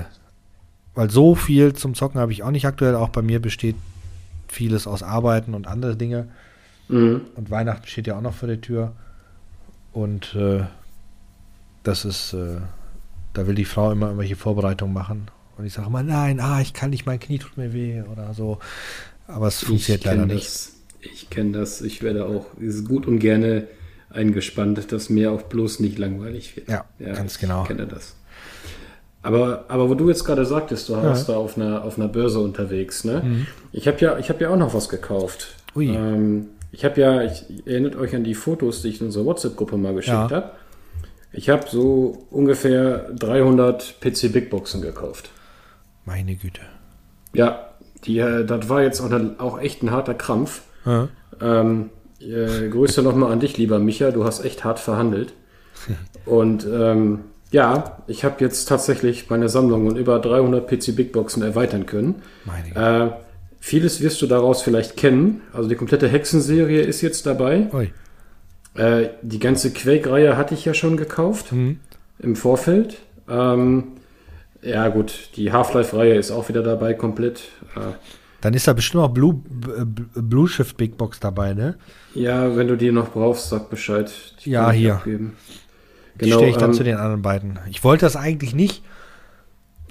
weil 0.95 1.09
so 1.09 1.35
viel 1.35 1.73
zum 1.73 1.95
Zocken 1.95 2.19
habe 2.19 2.31
ich 2.31 2.43
auch 2.43 2.51
nicht 2.51 2.65
aktuell. 2.65 2.95
Auch 2.95 3.09
bei 3.09 3.21
mir 3.21 3.41
besteht 3.41 3.75
vieles 4.47 4.87
aus 4.87 5.03
Arbeiten 5.03 5.53
und 5.53 5.67
andere 5.67 5.95
Dinge. 5.95 6.27
Mhm. 6.89 7.21
Und 7.35 7.51
Weihnachten 7.51 7.87
steht 7.87 8.07
ja 8.07 8.17
auch 8.17 8.21
noch 8.21 8.33
vor 8.33 8.47
der 8.47 8.61
Tür. 8.61 8.93
Und 9.93 10.35
äh, 10.35 10.63
das 11.83 12.05
ist, 12.05 12.33
äh, 12.33 12.57
da 13.33 13.47
will 13.47 13.55
die 13.55 13.65
Frau 13.65 13.91
immer 13.91 14.07
irgendwelche 14.07 14.35
Vorbereitungen 14.35 14.93
machen. 14.93 15.29
Und 15.57 15.65
ich 15.65 15.73
sage 15.73 15.87
immer, 15.87 16.03
nein, 16.03 16.39
ah, 16.39 16.61
ich 16.61 16.73
kann 16.73 16.89
nicht, 16.89 17.05
mein 17.05 17.19
Knie 17.19 17.39
tut 17.39 17.57
mir 17.57 17.73
weh 17.73 18.01
oder 18.03 18.33
so. 18.33 18.59
Aber 19.27 19.47
es 19.47 19.63
funktioniert 19.63 20.05
leider 20.05 20.25
nicht. 20.25 20.45
Das, 20.45 20.71
ich 21.01 21.29
kenne 21.29 21.51
das. 21.51 21.81
Ich 21.81 22.01
werde 22.01 22.25
auch 22.25 22.45
ist 22.59 22.87
gut 22.87 23.05
und 23.05 23.19
gerne 23.19 23.67
eingespannt, 24.09 24.91
dass 24.91 25.09
mir 25.09 25.31
auch 25.31 25.43
bloß 25.43 25.79
nicht 25.79 25.97
langweilig 25.97 26.55
wird. 26.55 26.67
Ja, 26.69 26.85
ja 26.99 27.13
ganz 27.13 27.39
genau. 27.39 27.63
Ich 27.63 27.67
kenne 27.67 27.87
das. 27.87 28.15
Aber, 29.21 29.65
aber 29.67 29.89
wo 29.89 29.95
du 29.95 30.07
jetzt 30.07 30.23
gerade 30.23 30.45
sagtest, 30.45 30.89
du 30.89 30.93
warst 30.93 31.27
ja. 31.27 31.33
da 31.33 31.39
auf 31.39 31.57
einer, 31.57 31.83
auf 31.83 31.97
einer 31.97 32.07
Börse 32.07 32.39
unterwegs, 32.39 33.03
ne? 33.03 33.21
Mhm. 33.23 33.47
Ich 33.71 33.87
habe 33.87 33.99
ja, 33.99 34.17
hab 34.17 34.41
ja 34.41 34.49
auch 34.49 34.57
noch 34.57 34.73
was 34.73 34.87
gekauft. 34.87 35.55
Ui. 35.75 35.89
Ähm, 35.89 36.47
ich 36.71 36.85
habe 36.85 37.01
ja, 37.01 37.23
ich, 37.23 37.67
erinnert 37.67 37.95
euch 37.95 38.15
an 38.15 38.23
die 38.23 38.35
Fotos, 38.35 38.81
die 38.81 38.89
ich 38.89 39.01
in 39.01 39.07
unserer 39.07 39.25
WhatsApp-Gruppe 39.25 39.77
mal 39.77 39.93
geschickt 39.93 40.31
ja. 40.31 40.31
habe. 40.31 40.51
Ich 41.31 41.49
habe 41.49 41.65
so 41.69 42.25
ungefähr 42.31 43.09
300 43.13 43.99
PC 43.99 44.31
Big 44.31 44.49
Boxen 44.49 44.81
gekauft. 44.81 45.29
Meine 46.05 46.35
Güte. 46.35 46.61
Ja, 47.33 47.69
die, 48.05 48.19
äh, 48.19 48.45
das 48.45 48.69
war 48.69 48.81
jetzt 48.81 49.01
auch, 49.01 49.11
eine, 49.11 49.35
auch 49.37 49.59
echt 49.59 49.83
ein 49.83 49.91
harter 49.91 50.13
Krampf. 50.13 50.61
Ja. 50.85 51.09
Ähm, 51.41 51.89
äh, 52.21 52.67
Grüße 52.69 53.01
nochmal 53.01 53.31
an 53.31 53.39
dich, 53.39 53.57
lieber 53.57 53.79
Micha. 53.79 54.11
Du 54.11 54.23
hast 54.25 54.43
echt 54.43 54.63
hart 54.63 54.79
verhandelt. 54.79 55.33
Und 56.25 56.65
ähm, 56.71 57.19
ja, 57.51 58.03
ich 58.07 58.23
habe 58.23 58.35
jetzt 58.43 58.65
tatsächlich 58.67 59.29
meine 59.29 59.49
Sammlung 59.49 59.87
um 59.87 59.95
über 59.95 60.19
300 60.19 60.67
PC 60.67 60.95
Big 60.95 61.11
Boxen 61.13 61.41
erweitern 61.41 61.85
können. 61.85 62.21
Meine 62.45 62.67
Güte. 62.69 63.17
vieles 63.59 64.01
wirst 64.01 64.21
du 64.21 64.27
daraus 64.27 64.61
vielleicht 64.61 64.97
kennen. 64.97 65.41
Also 65.53 65.67
die 65.69 65.75
komplette 65.75 66.07
Hexenserie 66.07 66.81
ist 66.81 67.01
jetzt 67.01 67.25
dabei. 67.25 67.67
Äh, 68.75 69.09
die 69.21 69.39
ganze 69.39 69.71
Quake-Reihe 69.73 70.37
hatte 70.37 70.53
ich 70.53 70.65
ja 70.65 70.73
schon 70.73 70.95
gekauft 70.97 71.51
Mhm. 71.51 71.79
im 72.19 72.35
Vorfeld. 72.35 72.97
Ähm, 73.27 73.83
ja 74.61 74.87
gut, 74.89 75.29
die 75.35 75.51
Half-Life-Reihe 75.51 76.15
ist 76.15 76.31
auch 76.31 76.49
wieder 76.49 76.61
dabei 76.61 76.93
komplett. 76.93 77.43
Äh, 77.75 77.79
Dann 78.41 78.53
ist 78.53 78.67
da 78.67 78.73
bestimmt 78.73 79.03
auch 79.03 79.09
Blue, 79.09 79.33
B- 79.33 80.21
Blue 80.21 80.47
Shift 80.47 80.77
Big 80.77 80.97
Box 80.97 81.19
dabei, 81.19 81.53
ne? 81.53 81.77
ja, 82.15 82.55
wenn 82.55 82.67
du 82.67 82.75
die 82.77 82.91
noch 82.91 83.09
brauchst, 83.11 83.49
sag 83.49 83.69
Bescheid. 83.69 84.11
Die 84.43 84.51
Ja, 84.51 84.71
hier. 84.71 84.95
abgeben. 84.95 85.35
Die 86.15 86.25
Genau, 86.25 86.37
stelle 86.37 86.51
ich 86.51 86.57
dann 86.57 86.71
ähm, 86.71 86.75
zu 86.75 86.83
den 86.83 86.95
anderen 86.97 87.21
beiden. 87.21 87.59
Ich 87.69 87.83
wollte 87.83 88.05
das 88.05 88.15
eigentlich 88.15 88.53
nicht, 88.55 88.83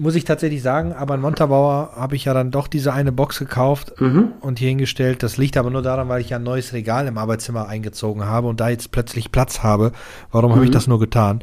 muss 0.00 0.14
ich 0.14 0.25
tatsächlich 0.25 0.62
sagen, 0.62 0.93
aber 0.93 1.14
in 1.14 1.21
Montabaur 1.21 1.93
habe 1.97 2.17
ich 2.17 2.25
ja 2.26 2.35
dann 2.35 2.50
doch 2.50 2.69
diese 2.69 2.93
eine 2.93 3.12
Box 3.12 3.38
gekauft 3.38 4.00
Mhm. 4.00 4.33
und 4.40 4.59
hier 4.59 4.69
hingestellt. 4.69 5.23
Das 5.23 5.37
liegt 5.38 5.57
aber 5.57 5.71
nur 5.71 5.83
daran, 5.83 6.09
weil 6.09 6.21
ich 6.21 6.31
ja 6.31 6.37
ein 6.38 6.43
neues 6.43 6.73
Regal 6.73 7.07
im 7.07 7.19
Arbeitszimmer 7.19 7.67
eingezogen 7.69 8.25
habe 8.25 8.47
und 8.49 8.61
da 8.61 8.69
jetzt 8.69 8.93
plötzlich 8.93 9.31
Platz 9.33 9.62
habe. 9.62 9.93
Warum 10.31 10.52
habe 10.52 10.64
ich 10.64 10.71
Mhm. 10.71 10.75
das 10.75 10.87
nur 10.87 10.99
getan? 11.00 11.43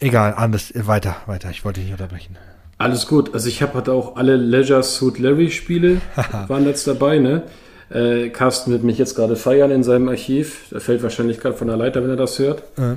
Egal, 0.00 0.34
anders, 0.36 0.70
äh, 0.72 0.86
weiter, 0.86 1.16
weiter. 1.26 1.50
Ich 1.50 1.64
wollte 1.64 1.80
dich 1.80 1.88
nicht 1.90 2.00
unterbrechen. 2.00 2.36
Alles 2.84 3.06
gut. 3.06 3.32
Also 3.32 3.48
ich 3.48 3.62
habe 3.62 3.74
halt 3.74 3.88
auch 3.88 4.16
alle 4.16 4.36
Leisure 4.36 4.82
Suit 4.82 5.18
Larry 5.18 5.50
Spiele 5.50 6.02
waren 6.48 6.66
jetzt 6.66 6.86
dabei, 6.86 7.18
ne? 7.18 7.42
Äh, 7.88 8.28
Carsten 8.28 8.72
wird 8.72 8.82
mich 8.82 8.98
jetzt 8.98 9.14
gerade 9.14 9.36
feiern 9.36 9.70
in 9.70 9.82
seinem 9.82 10.08
Archiv. 10.08 10.68
Der 10.70 10.80
fällt 10.80 11.02
wahrscheinlich 11.02 11.40
gerade 11.40 11.56
von 11.56 11.68
der 11.68 11.78
Leiter, 11.78 12.02
wenn 12.02 12.10
er 12.10 12.16
das 12.16 12.38
hört. 12.38 12.62
Äh. 12.76 12.96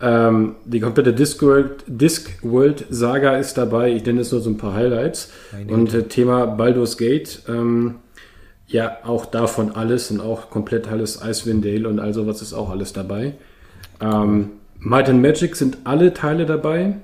Ähm, 0.00 0.56
die 0.64 0.80
komplette 0.80 1.12
Discworld, 1.12 1.84
Discworld 1.86 2.86
Saga 2.88 3.36
ist 3.36 3.58
dabei. 3.58 3.92
Ich 3.92 4.06
nenne 4.06 4.20
jetzt 4.20 4.32
nur 4.32 4.40
so 4.40 4.48
ein 4.48 4.56
paar 4.56 4.72
Highlights. 4.72 5.30
Meine 5.52 5.70
Und 5.70 5.92
äh, 5.92 6.04
Thema 6.04 6.46
Baldur's 6.46 6.96
Gate, 6.96 7.42
ähm, 7.46 7.96
ja, 8.66 8.98
auch 9.04 9.26
davon 9.26 9.72
alles 9.72 10.10
und 10.10 10.20
auch 10.20 10.48
komplett 10.48 10.88
alles 10.88 11.20
Icewind 11.22 11.62
Dale 11.62 11.86
und 11.88 12.00
all 12.00 12.14
sowas 12.14 12.40
ist 12.40 12.54
auch 12.54 12.70
alles 12.70 12.94
dabei. 12.94 13.34
Ähm, 14.00 14.52
Might 14.78 15.10
and 15.10 15.20
Magic 15.20 15.56
sind 15.56 15.78
alle 15.84 16.14
Teile 16.14 16.46
dabei. 16.46 16.96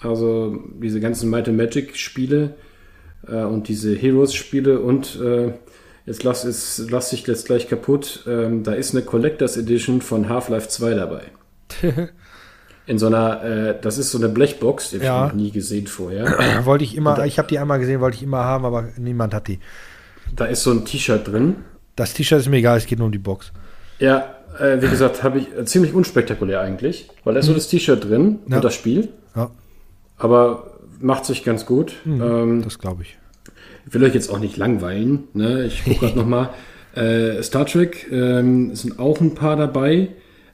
Also 0.00 0.58
diese 0.80 1.00
ganzen 1.00 1.28
Might 1.30 1.48
and 1.48 1.56
Magic 1.56 1.96
Spiele 1.96 2.54
äh, 3.26 3.42
und 3.42 3.68
diese 3.68 3.94
Heroes 3.94 4.34
Spiele 4.34 4.80
und 4.80 5.18
äh, 5.20 5.52
jetzt 6.06 6.22
lass, 6.24 6.44
es, 6.44 6.86
lass 6.90 7.10
dich 7.10 7.26
jetzt 7.26 7.46
gleich 7.46 7.68
kaputt. 7.68 8.24
Ähm, 8.28 8.62
da 8.62 8.72
ist 8.72 8.94
eine 8.94 9.02
Collectors 9.04 9.56
Edition 9.56 10.00
von 10.00 10.28
Half-Life 10.28 10.68
2 10.68 10.94
dabei. 10.94 11.22
In 12.86 12.98
so 12.98 13.06
einer, 13.08 13.42
äh, 13.44 13.74
das 13.80 13.98
ist 13.98 14.10
so 14.12 14.18
eine 14.18 14.28
Blechbox, 14.30 14.90
die 14.90 14.96
Ja. 14.98 15.12
habe 15.12 15.26
ich 15.26 15.32
noch 15.34 15.40
nie 15.42 15.50
gesehen 15.50 15.86
vorher. 15.86 16.26
wollte 16.64 16.84
ich 16.84 16.96
immer, 16.96 17.22
ich 17.26 17.38
habe 17.38 17.48
die 17.48 17.58
einmal 17.58 17.78
gesehen, 17.78 18.00
wollte 18.00 18.16
ich 18.16 18.22
immer 18.22 18.44
haben, 18.44 18.64
aber 18.64 18.88
niemand 18.96 19.34
hat 19.34 19.48
die. 19.48 19.58
Da 20.34 20.46
ist 20.46 20.62
so 20.62 20.70
ein 20.70 20.84
T-Shirt 20.86 21.26
drin. 21.28 21.56
Das 21.96 22.14
T-Shirt 22.14 22.38
ist 22.40 22.48
mir 22.48 22.58
egal, 22.58 22.78
es 22.78 22.86
geht 22.86 22.98
nur 22.98 23.06
um 23.06 23.12
die 23.12 23.18
Box. 23.18 23.52
Ja, 23.98 24.36
äh, 24.58 24.80
wie 24.80 24.88
gesagt, 24.88 25.22
habe 25.22 25.38
ich 25.40 25.54
äh, 25.54 25.64
ziemlich 25.66 25.92
unspektakulär 25.92 26.60
eigentlich, 26.60 27.10
weil 27.24 27.34
da 27.34 27.40
ist 27.40 27.46
so 27.46 27.52
das 27.54 27.68
T-Shirt 27.68 28.04
drin 28.08 28.38
Ja. 28.46 28.56
und 28.56 28.64
das 28.64 28.74
Spiel, 28.74 29.08
Ja, 29.36 29.50
aber 30.18 30.78
macht 31.00 31.24
sich 31.24 31.44
ganz 31.44 31.64
gut. 31.66 31.94
Ähm, 32.06 32.62
das 32.62 32.78
glaube 32.78 33.02
ich. 33.02 33.16
Ich 33.86 33.94
will 33.94 34.04
euch 34.04 34.14
jetzt 34.14 34.30
auch 34.30 34.38
nicht 34.40 34.56
langweilen. 34.56 35.24
Ne? 35.32 35.64
Ich 35.64 35.84
gucke 35.84 36.00
gerade 36.00 36.16
nochmal. 36.18 36.50
Äh, 36.94 37.42
Star 37.42 37.64
Trek 37.66 38.06
ähm, 38.10 38.74
sind 38.74 38.98
auch 38.98 39.20
ein 39.20 39.34
paar 39.34 39.56
dabei. 39.56 40.10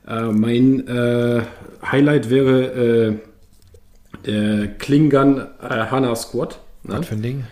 Äh, 0.06 0.22
mein 0.26 0.86
äh, 0.86 1.42
Highlight 1.90 2.28
wäre 2.30 2.62
äh, 2.62 4.26
der 4.26 4.68
Klingon 4.78 5.38
äh, 5.38 5.68
Hana 5.68 6.14
Squad. 6.14 6.60
Ne? 6.82 6.98
Was 6.98 7.06
für 7.06 7.14
ein 7.14 7.22
Ding? 7.22 7.44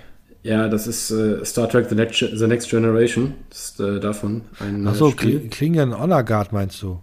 Ja, 0.42 0.68
das 0.68 0.86
ist 0.86 1.10
äh, 1.10 1.44
Star 1.44 1.68
Trek 1.68 1.86
The 1.88 1.94
Next, 1.94 2.18
The 2.18 2.46
Next 2.46 2.68
Generation. 2.68 3.34
Das 3.48 3.70
ist 3.70 3.80
davon 3.80 4.42
ein 4.60 4.86
Achso, 4.86 5.08
äh, 5.08 5.12
Spiel. 5.12 5.38
Kling- 5.38 5.50
Klingen 5.50 5.98
Honor 5.98 6.22
Guard 6.24 6.52
meinst 6.52 6.82
du? 6.82 7.00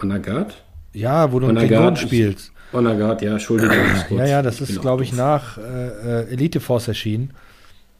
Onagard? 0.00 0.62
Ja, 0.92 1.32
wo 1.32 1.40
du 1.40 1.46
einen 1.46 1.56
Honor 1.56 1.68
Klingon 1.68 1.84
Guard, 1.86 1.98
spielst. 1.98 2.52
Onagard, 2.72 3.22
ja, 3.22 3.32
Entschuldigung. 3.32 3.76
kurz. 4.08 4.18
Ja, 4.18 4.26
ja, 4.26 4.42
das 4.42 4.60
ist, 4.60 4.80
glaube 4.80 5.02
ich, 5.02 5.12
nach 5.12 5.58
äh, 5.58 6.22
äh, 6.22 6.32
Elite 6.32 6.60
Force 6.60 6.88
erschienen. 6.88 7.32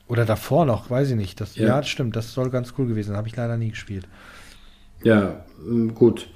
Oder 0.08 0.24
davor 0.24 0.66
noch, 0.66 0.90
weiß 0.90 1.10
ich 1.10 1.16
nicht. 1.16 1.40
Das, 1.40 1.56
ja. 1.56 1.68
Ja. 1.68 1.76
das 1.78 1.88
stimmt, 1.88 2.16
das 2.16 2.32
soll 2.32 2.50
ganz 2.50 2.74
cool 2.76 2.86
gewesen 2.86 3.08
sein. 3.08 3.16
Habe 3.16 3.28
ich 3.28 3.36
leider 3.36 3.56
nie 3.56 3.70
gespielt. 3.70 4.06
Ja, 5.02 5.44
ähm, 5.66 5.94
gut. 5.94 6.28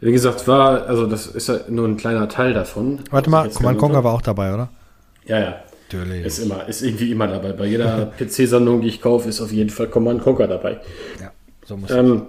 Wie 0.00 0.12
gesagt, 0.12 0.46
war, 0.46 0.86
also 0.86 1.06
das 1.06 1.26
ist 1.26 1.48
ja 1.48 1.60
nur 1.68 1.86
ein 1.88 1.96
kleiner 1.96 2.28
Teil 2.28 2.54
davon. 2.54 3.00
Warte 3.10 3.30
mal, 3.30 3.46
Jetzt 3.46 3.56
Command 3.56 3.78
Conquer 3.78 4.04
war 4.04 4.14
auch 4.14 4.22
dabei, 4.22 4.54
oder? 4.54 4.68
Ja, 5.26 5.40
ja. 5.40 5.56
Natürlich. 5.90 6.24
Ist 6.24 6.38
immer, 6.38 6.68
ist 6.68 6.82
irgendwie 6.82 7.10
immer 7.10 7.26
dabei. 7.26 7.52
Bei 7.52 7.66
jeder 7.66 8.12
PC-Sammlung, 8.18 8.82
die 8.82 8.88
ich 8.88 9.00
kaufe, 9.00 9.28
ist 9.28 9.40
auf 9.40 9.52
jeden 9.52 9.70
Fall 9.70 9.88
Command 9.88 10.22
Conquer 10.22 10.46
dabei. 10.46 10.80
Ja, 11.20 11.32
so 11.64 11.76
muss 11.76 11.90
Ähm, 11.90 12.26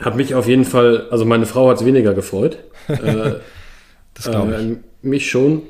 hat 0.00 0.16
mich 0.16 0.34
auf 0.34 0.48
jeden 0.48 0.64
Fall, 0.64 1.08
also 1.10 1.24
meine 1.24 1.46
Frau 1.46 1.68
hat 1.68 1.78
es 1.78 1.84
weniger 1.84 2.12
gefreut. 2.12 2.58
äh, 2.88 3.34
das 4.14 4.30
glaube 4.30 4.52
ich. 4.52 4.58
äh, 4.58 4.76
mich 5.02 5.30
schon. 5.30 5.62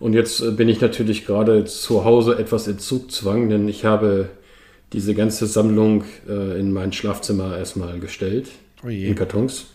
Und 0.00 0.12
jetzt 0.12 0.40
äh, 0.40 0.50
bin 0.52 0.68
ich 0.68 0.80
natürlich 0.80 1.26
gerade 1.26 1.64
zu 1.64 2.04
Hause 2.04 2.38
etwas 2.38 2.68
in 2.68 2.78
Zugzwang, 2.78 3.48
denn 3.48 3.68
ich 3.68 3.84
habe 3.84 4.28
diese 4.92 5.14
ganze 5.14 5.46
Sammlung 5.46 6.04
äh, 6.28 6.58
in 6.58 6.72
mein 6.72 6.92
Schlafzimmer 6.92 7.56
erstmal 7.58 7.98
gestellt, 7.98 8.48
Oh 8.84 8.88
in 8.88 9.14
Kartons. 9.14 9.66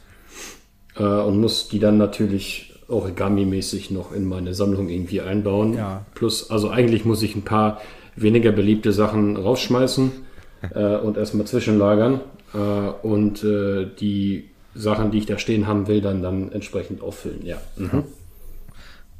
Äh, 0.95 1.03
und 1.03 1.39
muss 1.39 1.67
die 1.67 1.79
dann 1.79 1.97
natürlich 1.97 2.73
Origami-mäßig 2.87 3.91
noch 3.91 4.11
in 4.13 4.25
meine 4.25 4.53
Sammlung 4.53 4.89
irgendwie 4.89 5.21
einbauen. 5.21 5.75
Ja. 5.75 6.05
Plus, 6.15 6.49
also 6.49 6.69
eigentlich 6.69 7.05
muss 7.05 7.21
ich 7.21 7.35
ein 7.35 7.43
paar 7.43 7.81
weniger 8.15 8.51
beliebte 8.51 8.91
Sachen 8.91 9.37
rausschmeißen 9.37 10.11
äh, 10.73 10.97
und 10.97 11.17
erstmal 11.17 11.45
zwischenlagern. 11.45 12.21
Äh, 12.53 12.57
und 12.57 13.43
äh, 13.43 13.87
die 13.99 14.49
Sachen, 14.75 15.11
die 15.11 15.19
ich 15.19 15.25
da 15.25 15.37
stehen 15.37 15.67
haben 15.67 15.87
will, 15.87 16.01
dann, 16.01 16.21
dann 16.21 16.51
entsprechend 16.51 17.01
auffüllen. 17.01 17.45
Ja. 17.45 17.57
Mhm. 17.77 18.03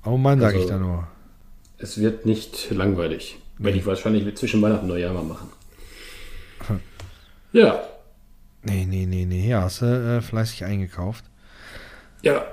Oh 0.05 0.17
Mann, 0.17 0.39
sage 0.39 0.55
ich 0.57 0.63
also- 0.63 0.73
da 0.73 0.79
nur. 0.79 1.07
Es 1.77 1.99
wird 1.99 2.25
nicht 2.25 2.71
langweilig. 2.71 3.37
Werde 3.57 3.77
ich 3.77 3.85
wahrscheinlich 3.85 4.35
zwischen 4.35 4.61
Weihnachten 4.61 4.83
und 4.85 4.89
Neujahr 4.89 5.13
mal 5.13 5.23
machen. 5.23 5.49
Ja. 7.51 7.83
Nee, 8.63 8.85
nee, 8.85 9.05
nee, 9.05 9.25
nee. 9.25 9.47
Ja, 9.49 9.63
hast 9.63 9.81
du 9.81 9.85
äh, 9.85 10.21
fleißig 10.21 10.63
eingekauft. 10.65 11.25
Ja. 12.21 12.43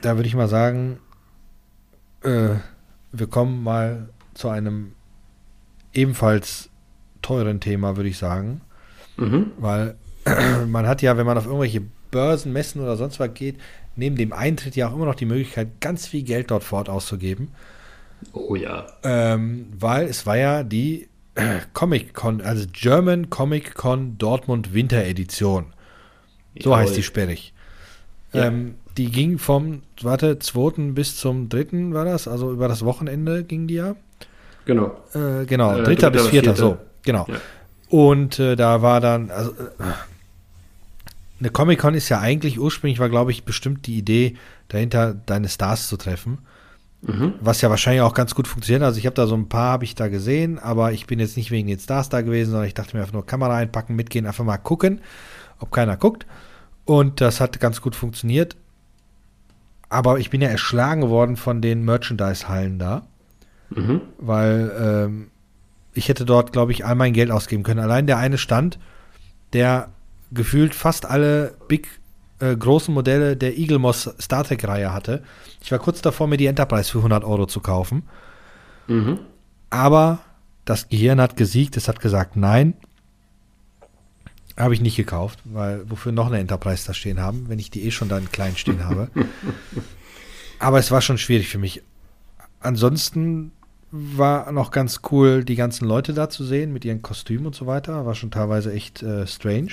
Da 0.00 0.16
würde 0.16 0.28
ich 0.28 0.34
mal 0.34 0.48
sagen, 0.48 1.00
äh, 2.22 2.54
wir 3.12 3.26
kommen 3.26 3.62
mal 3.62 4.08
zu 4.34 4.48
einem 4.48 4.92
ebenfalls 5.92 6.70
teuren 7.20 7.60
Thema, 7.60 7.96
würde 7.96 8.08
ich 8.08 8.18
sagen. 8.18 8.62
Mhm. 9.16 9.52
Weil 9.58 9.96
man 10.68 10.86
hat 10.86 11.02
ja, 11.02 11.16
wenn 11.16 11.26
man 11.26 11.38
auf 11.38 11.46
irgendwelche 11.46 11.82
Börsen, 12.10 12.52
Messen 12.52 12.80
oder 12.82 12.96
sonst 12.96 13.20
was 13.20 13.32
geht, 13.34 13.56
neben 13.96 14.16
dem 14.16 14.32
Eintritt 14.32 14.76
ja 14.76 14.88
auch 14.88 14.94
immer 14.94 15.06
noch 15.06 15.14
die 15.14 15.26
Möglichkeit, 15.26 15.80
ganz 15.80 16.06
viel 16.06 16.22
Geld 16.22 16.50
dort 16.50 16.64
fort 16.64 16.88
auszugeben. 16.88 17.48
Oh 18.32 18.54
ja. 18.54 18.86
Ähm, 19.02 19.66
weil 19.78 20.06
es 20.06 20.26
war 20.26 20.36
ja 20.36 20.62
die 20.62 21.08
äh, 21.34 21.60
Comic 21.72 22.14
Con, 22.14 22.40
also 22.40 22.66
German 22.72 23.30
Comic 23.30 23.74
Con 23.74 24.18
Dortmund 24.18 24.74
Winter 24.74 25.04
Edition. 25.04 25.66
So 26.58 26.70
Jawohl. 26.70 26.82
heißt 26.82 26.96
die 26.96 27.02
sperrig. 27.02 27.52
Ja. 28.32 28.46
Ähm, 28.46 28.74
die 28.96 29.10
ging 29.10 29.38
vom, 29.38 29.82
warte, 30.02 30.38
2. 30.38 30.92
bis 30.92 31.16
zum 31.16 31.48
3. 31.48 31.92
war 31.92 32.04
das, 32.04 32.28
also 32.28 32.52
über 32.52 32.68
das 32.68 32.84
Wochenende 32.84 33.44
ging 33.44 33.66
die 33.66 33.74
ja. 33.74 33.94
Genau. 34.66 35.00
Äh, 35.14 35.46
genau, 35.46 35.72
Äh, 35.72 35.76
3. 35.78 35.82
dritter 35.84 36.10
bis 36.10 36.22
bis 36.22 36.30
4. 36.30 36.42
vierter. 36.42 36.56
so, 36.56 36.76
genau. 37.02 37.26
Ja. 37.28 37.36
Und 37.90 38.38
äh, 38.38 38.56
da 38.56 38.82
war 38.82 39.00
dann, 39.00 39.30
also 39.30 39.50
äh, 39.50 39.64
eine 41.40 41.50
Comic-Con 41.50 41.94
ist 41.94 42.08
ja 42.08 42.20
eigentlich 42.20 42.58
ursprünglich 42.58 43.00
war, 43.00 43.08
glaube 43.08 43.32
ich, 43.32 43.44
bestimmt 43.44 43.86
die 43.86 43.98
Idee, 43.98 44.36
dahinter 44.68 45.14
deine 45.26 45.48
Stars 45.48 45.88
zu 45.88 45.96
treffen. 45.96 46.38
Mhm. 47.02 47.34
Was 47.40 47.62
ja 47.62 47.70
wahrscheinlich 47.70 48.02
auch 48.02 48.14
ganz 48.14 48.34
gut 48.34 48.46
funktioniert. 48.46 48.82
Also 48.84 48.98
ich 48.98 49.06
habe 49.06 49.16
da 49.16 49.26
so 49.26 49.34
ein 49.34 49.48
paar, 49.48 49.72
habe 49.72 49.84
ich 49.84 49.94
da 49.96 50.08
gesehen, 50.08 50.58
aber 50.58 50.92
ich 50.92 51.06
bin 51.06 51.18
jetzt 51.18 51.36
nicht 51.36 51.50
wegen 51.50 51.66
den 51.66 51.80
Stars 51.80 52.10
da 52.10 52.20
gewesen, 52.20 52.50
sondern 52.50 52.68
ich 52.68 52.74
dachte 52.74 52.94
mir 52.96 53.02
einfach 53.02 53.14
nur 53.14 53.26
Kamera 53.26 53.56
einpacken, 53.56 53.96
mitgehen, 53.96 54.26
einfach 54.26 54.44
mal 54.44 54.58
gucken, 54.58 55.00
ob 55.58 55.72
keiner 55.72 55.96
guckt. 55.96 56.26
Und 56.84 57.20
das 57.20 57.40
hat 57.40 57.58
ganz 57.58 57.80
gut 57.80 57.96
funktioniert. 57.96 58.56
Aber 59.88 60.20
ich 60.20 60.30
bin 60.30 60.40
ja 60.42 60.48
erschlagen 60.48 61.00
geworden 61.00 61.36
von 61.36 61.60
den 61.60 61.84
Merchandise-Hallen 61.84 62.78
da, 62.78 63.02
Mhm. 63.70 64.00
weil 64.18 64.72
ähm, 64.80 65.30
ich 65.92 66.08
hätte 66.08 66.24
dort, 66.24 66.52
glaube 66.52 66.72
ich, 66.72 66.84
all 66.84 66.94
mein 66.94 67.12
Geld 67.12 67.30
ausgeben 67.30 67.62
können. 67.62 67.80
Allein 67.80 68.06
der 68.06 68.18
eine 68.18 68.38
Stand, 68.38 68.78
der 69.52 69.88
gefühlt 70.30 70.74
fast 70.74 71.06
alle 71.06 71.54
big 71.68 71.88
äh, 72.38 72.56
großen 72.56 72.92
Modelle 72.92 73.36
der 73.36 73.58
Eagle 73.58 73.78
Moss 73.78 74.10
Star 74.20 74.44
Trek 74.44 74.66
Reihe 74.66 74.92
hatte. 74.92 75.22
Ich 75.62 75.72
war 75.72 75.78
kurz 75.78 76.00
davor, 76.00 76.26
mir 76.26 76.36
die 76.36 76.46
Enterprise 76.46 76.90
für 76.90 76.98
100 76.98 77.24
Euro 77.24 77.46
zu 77.46 77.60
kaufen. 77.60 78.04
Mhm. 78.86 79.18
Aber 79.68 80.20
das 80.64 80.88
Gehirn 80.88 81.20
hat 81.20 81.36
gesiegt, 81.36 81.76
es 81.76 81.88
hat 81.88 82.00
gesagt, 82.00 82.36
nein. 82.36 82.74
Habe 84.56 84.74
ich 84.74 84.80
nicht 84.80 84.96
gekauft, 84.96 85.38
weil 85.44 85.88
wofür 85.88 86.12
noch 86.12 86.26
eine 86.26 86.38
Enterprise 86.38 86.86
da 86.86 86.92
stehen 86.92 87.20
haben, 87.20 87.48
wenn 87.48 87.58
ich 87.58 87.70
die 87.70 87.84
eh 87.84 87.90
schon 87.90 88.08
da 88.08 88.18
in 88.18 88.30
klein 88.30 88.56
stehen 88.56 88.84
habe. 88.84 89.10
Aber 90.58 90.78
es 90.78 90.90
war 90.90 91.00
schon 91.00 91.18
schwierig 91.18 91.48
für 91.48 91.58
mich. 91.58 91.82
Ansonsten 92.60 93.52
war 93.90 94.52
noch 94.52 94.70
ganz 94.70 95.00
cool, 95.10 95.44
die 95.44 95.56
ganzen 95.56 95.86
Leute 95.86 96.14
da 96.14 96.28
zu 96.30 96.44
sehen 96.44 96.72
mit 96.72 96.84
ihren 96.84 97.02
Kostümen 97.02 97.46
und 97.46 97.54
so 97.54 97.66
weiter. 97.66 98.06
War 98.06 98.14
schon 98.14 98.30
teilweise 98.30 98.72
echt 98.72 99.02
äh, 99.02 99.26
strange. 99.26 99.72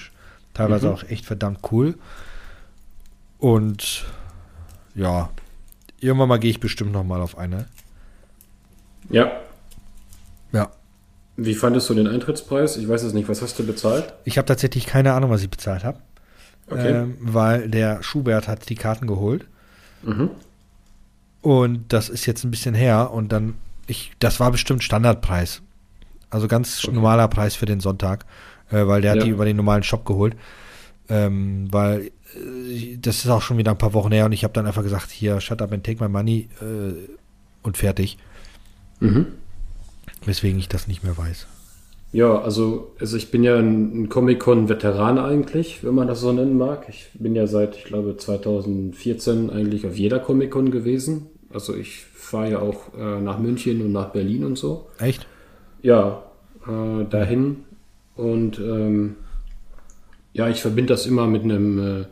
Teilweise 0.54 0.88
Mhm. 0.88 0.94
auch 0.94 1.04
echt 1.04 1.26
verdammt 1.26 1.60
cool. 1.72 1.96
Und 3.38 4.06
ja, 4.96 5.30
irgendwann 6.00 6.30
mal 6.30 6.40
gehe 6.40 6.50
ich 6.50 6.60
bestimmt 6.60 6.92
noch 6.92 7.04
mal 7.04 7.22
auf 7.22 7.38
eine. 7.38 7.68
Ja. 9.10 9.32
Ja. 10.52 10.72
Wie 11.36 11.54
fandest 11.54 11.90
du 11.90 11.94
den 11.94 12.08
Eintrittspreis? 12.08 12.78
Ich 12.78 12.88
weiß 12.90 13.04
es 13.04 13.14
nicht. 13.14 13.30
Was 13.30 13.42
hast 13.44 13.60
du 13.60 13.66
bezahlt? 13.66 14.14
Ich 14.26 14.38
habe 14.40 14.48
tatsächlich 14.48 14.88
keine 14.88 15.14
Ahnung, 15.14 15.30
was 15.30 15.44
ich 15.44 15.50
bezahlt 15.50 15.84
habe. 15.84 16.00
Okay. 16.70 16.90
Ähm, 16.92 17.18
weil 17.22 17.70
der 17.70 18.02
Schubert 18.02 18.48
hat 18.48 18.68
die 18.70 18.76
Karten 18.76 19.06
geholt. 19.08 19.46
Mhm. 20.02 20.32
Und 21.42 21.94
das 21.94 22.10
ist 22.10 22.26
jetzt 22.26 22.44
ein 22.44 22.52
bisschen 22.52 22.74
her. 22.74 23.12
Und 23.14 23.32
dann, 23.32 23.54
ich, 23.88 24.12
das 24.20 24.40
war 24.40 24.52
bestimmt 24.52 24.84
Standardpreis. 24.84 25.62
Also 26.30 26.48
ganz 26.48 26.84
Okay. 26.84 26.94
normaler 26.94 27.28
Preis 27.28 27.56
für 27.56 27.66
den 27.66 27.80
Sonntag. 27.80 28.26
Äh, 28.70 28.86
weil 28.88 29.02
der 29.02 29.12
hat 29.12 29.18
Ja. 29.20 29.24
die 29.24 29.30
über 29.32 29.46
den 29.46 29.56
normalen 29.58 29.84
Shop 29.84 30.06
geholt. 30.06 30.36
Ähm, 31.10 31.68
weil 31.72 32.12
äh, 32.36 32.98
das 33.02 33.24
ist 33.24 33.30
auch 33.30 33.42
schon 33.42 33.58
wieder 33.58 33.72
ein 33.72 33.78
paar 33.78 33.94
Wochen 33.94 34.12
her. 34.12 34.26
Und 34.26 34.34
ich 34.34 34.44
habe 34.44 34.54
dann 34.54 34.66
einfach 34.68 34.84
gesagt, 34.84 35.10
hier, 35.10 35.40
shut 35.40 35.62
up 35.62 35.72
and 35.72 35.86
take 35.86 36.04
my 36.04 36.10
money. 36.10 36.50
Äh, 36.62 37.10
und 37.64 37.78
fertig. 37.78 38.18
Mhm. 39.00 39.28
Weswegen 40.26 40.60
ich 40.60 40.68
das 40.68 40.88
nicht 40.88 41.04
mehr 41.04 41.18
weiß. 41.18 41.48
Ja, 42.14 42.40
also, 42.42 42.94
also 43.00 43.18
ich 43.18 43.32
bin 43.32 43.44
ja 43.44 43.58
ein, 43.58 44.04
ein 44.04 44.10
Comic-Con-Veteran 44.10 45.18
eigentlich, 45.20 45.84
wenn 45.84 45.94
man 45.94 46.08
das 46.08 46.22
so 46.22 46.32
nennen 46.32 46.58
mag. 46.58 46.86
Ich 46.90 47.10
bin 47.14 47.36
ja 47.36 47.48
seit, 47.48 47.76
ich 47.76 47.84
glaube, 47.84 48.16
2014 48.18 49.50
eigentlich 49.50 49.86
auf 49.86 49.96
jeder 49.98 50.20
Comic-Con 50.20 50.72
gewesen. 50.72 51.28
Also 51.54 51.76
ich 51.76 52.04
fahre 52.14 52.52
ja 52.52 52.60
auch 52.60 52.94
äh, 52.98 53.20
nach 53.22 53.40
München 53.40 53.82
und 53.82 53.92
nach 53.92 54.10
Berlin 54.10 54.44
und 54.44 54.58
so. 54.58 54.88
Echt? 55.00 55.26
Ja, 55.82 56.24
äh, 56.68 57.06
dahin. 57.10 57.64
Und 58.16 58.60
ähm, 58.60 59.16
ja, 60.34 60.50
ich 60.50 60.62
verbinde 60.62 60.94
das 60.94 61.06
immer 61.06 61.28
mit 61.28 61.44
einem 61.44 62.02
äh, 62.02 62.06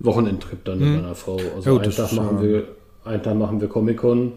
Wochenendtrip 0.00 0.64
dann 0.64 0.78
mit 0.78 0.88
Hm. 0.88 0.96
meiner 1.02 1.14
Frau. 1.14 1.38
Ja, 1.38 1.44
Also 1.56 1.70
gut, 1.72 1.82
einen, 1.84 1.92
Tag 1.92 2.12
machen 2.12 2.36
ja- 2.38 2.42
wir, 2.42 2.64
einen 3.04 3.22
Tag 3.22 3.36
machen 3.36 3.60
wir 3.60 3.68
Comic-Con. 3.68 4.32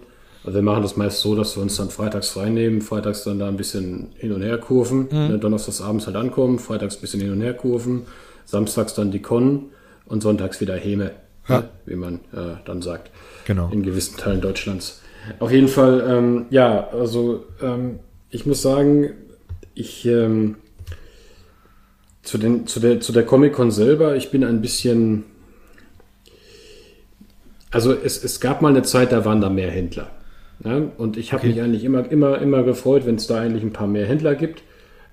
Also 0.45 0.55
wir 0.57 0.63
machen 0.63 0.83
das 0.83 0.95
meist 0.95 1.19
so, 1.19 1.35
dass 1.35 1.57
wir 1.57 1.63
uns 1.63 1.75
dann 1.75 1.89
freitags 1.89 2.29
frei 2.29 2.49
nehmen, 2.49 2.81
freitags 2.81 3.25
dann 3.25 3.39
da 3.39 3.49
ein 3.49 3.57
bisschen 3.57 4.09
hin 4.15 4.31
und 4.31 4.41
her 4.41 4.57
kurven, 4.57 5.09
Hm. 5.11 5.27
ne, 5.27 5.37
donnerstags 5.39 5.81
abends 5.81 6.05
halt 6.07 6.15
ankommen, 6.15 6.59
freitags 6.59 6.95
ein 6.97 7.01
bisschen 7.01 7.19
hin 7.19 7.31
und 7.33 7.41
her 7.41 7.53
kurven, 7.53 8.03
samstags 8.45 8.93
dann 8.93 9.11
die 9.11 9.21
Con 9.21 9.65
und 10.05 10.23
sonntags 10.23 10.61
wieder 10.61 10.75
Heme, 10.75 11.11
Ja. 11.49 11.59
ne, 11.61 11.69
wie 11.85 11.95
man 11.95 12.15
äh, 12.33 12.55
dann 12.65 12.81
sagt 12.81 13.11
Genau. 13.45 13.69
in 13.71 13.83
gewissen 13.83 14.17
Teilen 14.17 14.41
Deutschlands. 14.41 15.01
Auf 15.39 15.51
jeden 15.51 15.67
Fall, 15.67 16.03
ähm, 16.07 16.45
ja, 16.49 16.87
also 16.89 17.45
ähm, 17.61 17.99
ich 18.29 18.45
muss 18.45 18.61
sagen, 18.61 19.11
ich 19.73 20.05
ähm, 20.05 20.55
zu, 22.23 22.37
den, 22.37 22.67
zu 22.67 22.79
der, 22.79 22.99
zu 23.01 23.11
der 23.11 23.25
Comic-Con 23.25 23.71
selber, 23.71 24.15
ich 24.15 24.31
bin 24.31 24.43
ein 24.43 24.61
bisschen. 24.61 25.25
Also 27.71 27.93
es, 27.93 28.23
es 28.23 28.39
gab 28.39 28.61
mal 28.61 28.69
eine 28.69 28.81
Zeit, 28.83 29.11
da 29.11 29.25
waren 29.25 29.41
da 29.41 29.49
mehr 29.49 29.69
Händler. 29.69 30.09
Ne? 30.63 30.91
Und 30.97 31.17
ich 31.17 31.31
habe 31.33 31.41
Okay. 31.43 31.53
mich 31.53 31.61
eigentlich 31.61 31.83
immer, 31.83 32.09
immer, 32.11 32.39
immer 32.41 32.63
gefreut, 32.63 33.05
wenn 33.05 33.15
es 33.15 33.27
da 33.27 33.39
eigentlich 33.39 33.63
ein 33.63 33.73
paar 33.73 33.87
mehr 33.87 34.05
Händler 34.07 34.35
gibt, 34.35 34.63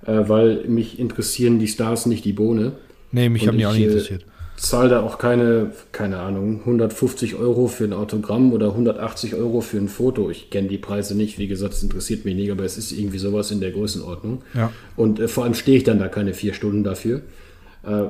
äh, 0.07 0.23
weil 0.29 0.65
mich 0.67 0.99
interessieren 0.99 1.59
die 1.59 1.69
Stars 1.69 2.07
nicht 2.07 2.25
die 2.25 2.33
Bohne 2.33 2.73
Nee, 3.13 3.29
mich 3.29 3.43
Und 3.43 3.49
haben 3.49 3.59
die 3.59 3.67
auch 3.67 3.73
ich, 3.73 3.79
nicht 3.79 3.87
äh, 3.89 3.93
interessiert. 3.93 4.25
Zahle 4.57 4.89
da 4.89 5.03
auch 5.03 5.19
keine, 5.19 5.73
keine 5.93 6.19
Ahnung, 6.19 6.61
150 6.61 7.37
Euro 7.37 7.69
für 7.69 7.85
ein 7.85 7.93
Autogramm 7.93 8.53
oder 8.53 8.71
180 8.71 9.35
Euro 9.35 9.61
für 9.61 9.77
ein 9.77 9.89
Foto. 9.89 10.31
Ich 10.31 10.51
kenne 10.51 10.69
die 10.69 10.79
Preise 10.79 11.15
nicht, 11.17 11.39
wie 11.39 11.47
gesagt, 11.47 11.75
es 11.75 11.83
interessiert 11.83 12.25
mich 12.25 12.35
nicht, 12.35 12.51
aber 12.51 12.65
es 12.65 12.79
ist 12.79 12.93
irgendwie 12.93 13.19
sowas 13.19 13.51
in 13.51 13.61
der 13.61 13.71
Größenordnung. 13.71 14.43
Ja. 14.55 14.73
Und 14.97 15.21
äh, 15.21 15.29
vor 15.29 15.45
allem 15.45 15.55
stehe 15.55 15.77
ich 15.77 15.85
dann 15.85 15.99
da 15.99 16.09
keine 16.09 16.33
vier 16.33 16.55
Stunden 16.55 16.85
dafür, 16.85 17.23
äh, 17.85 18.05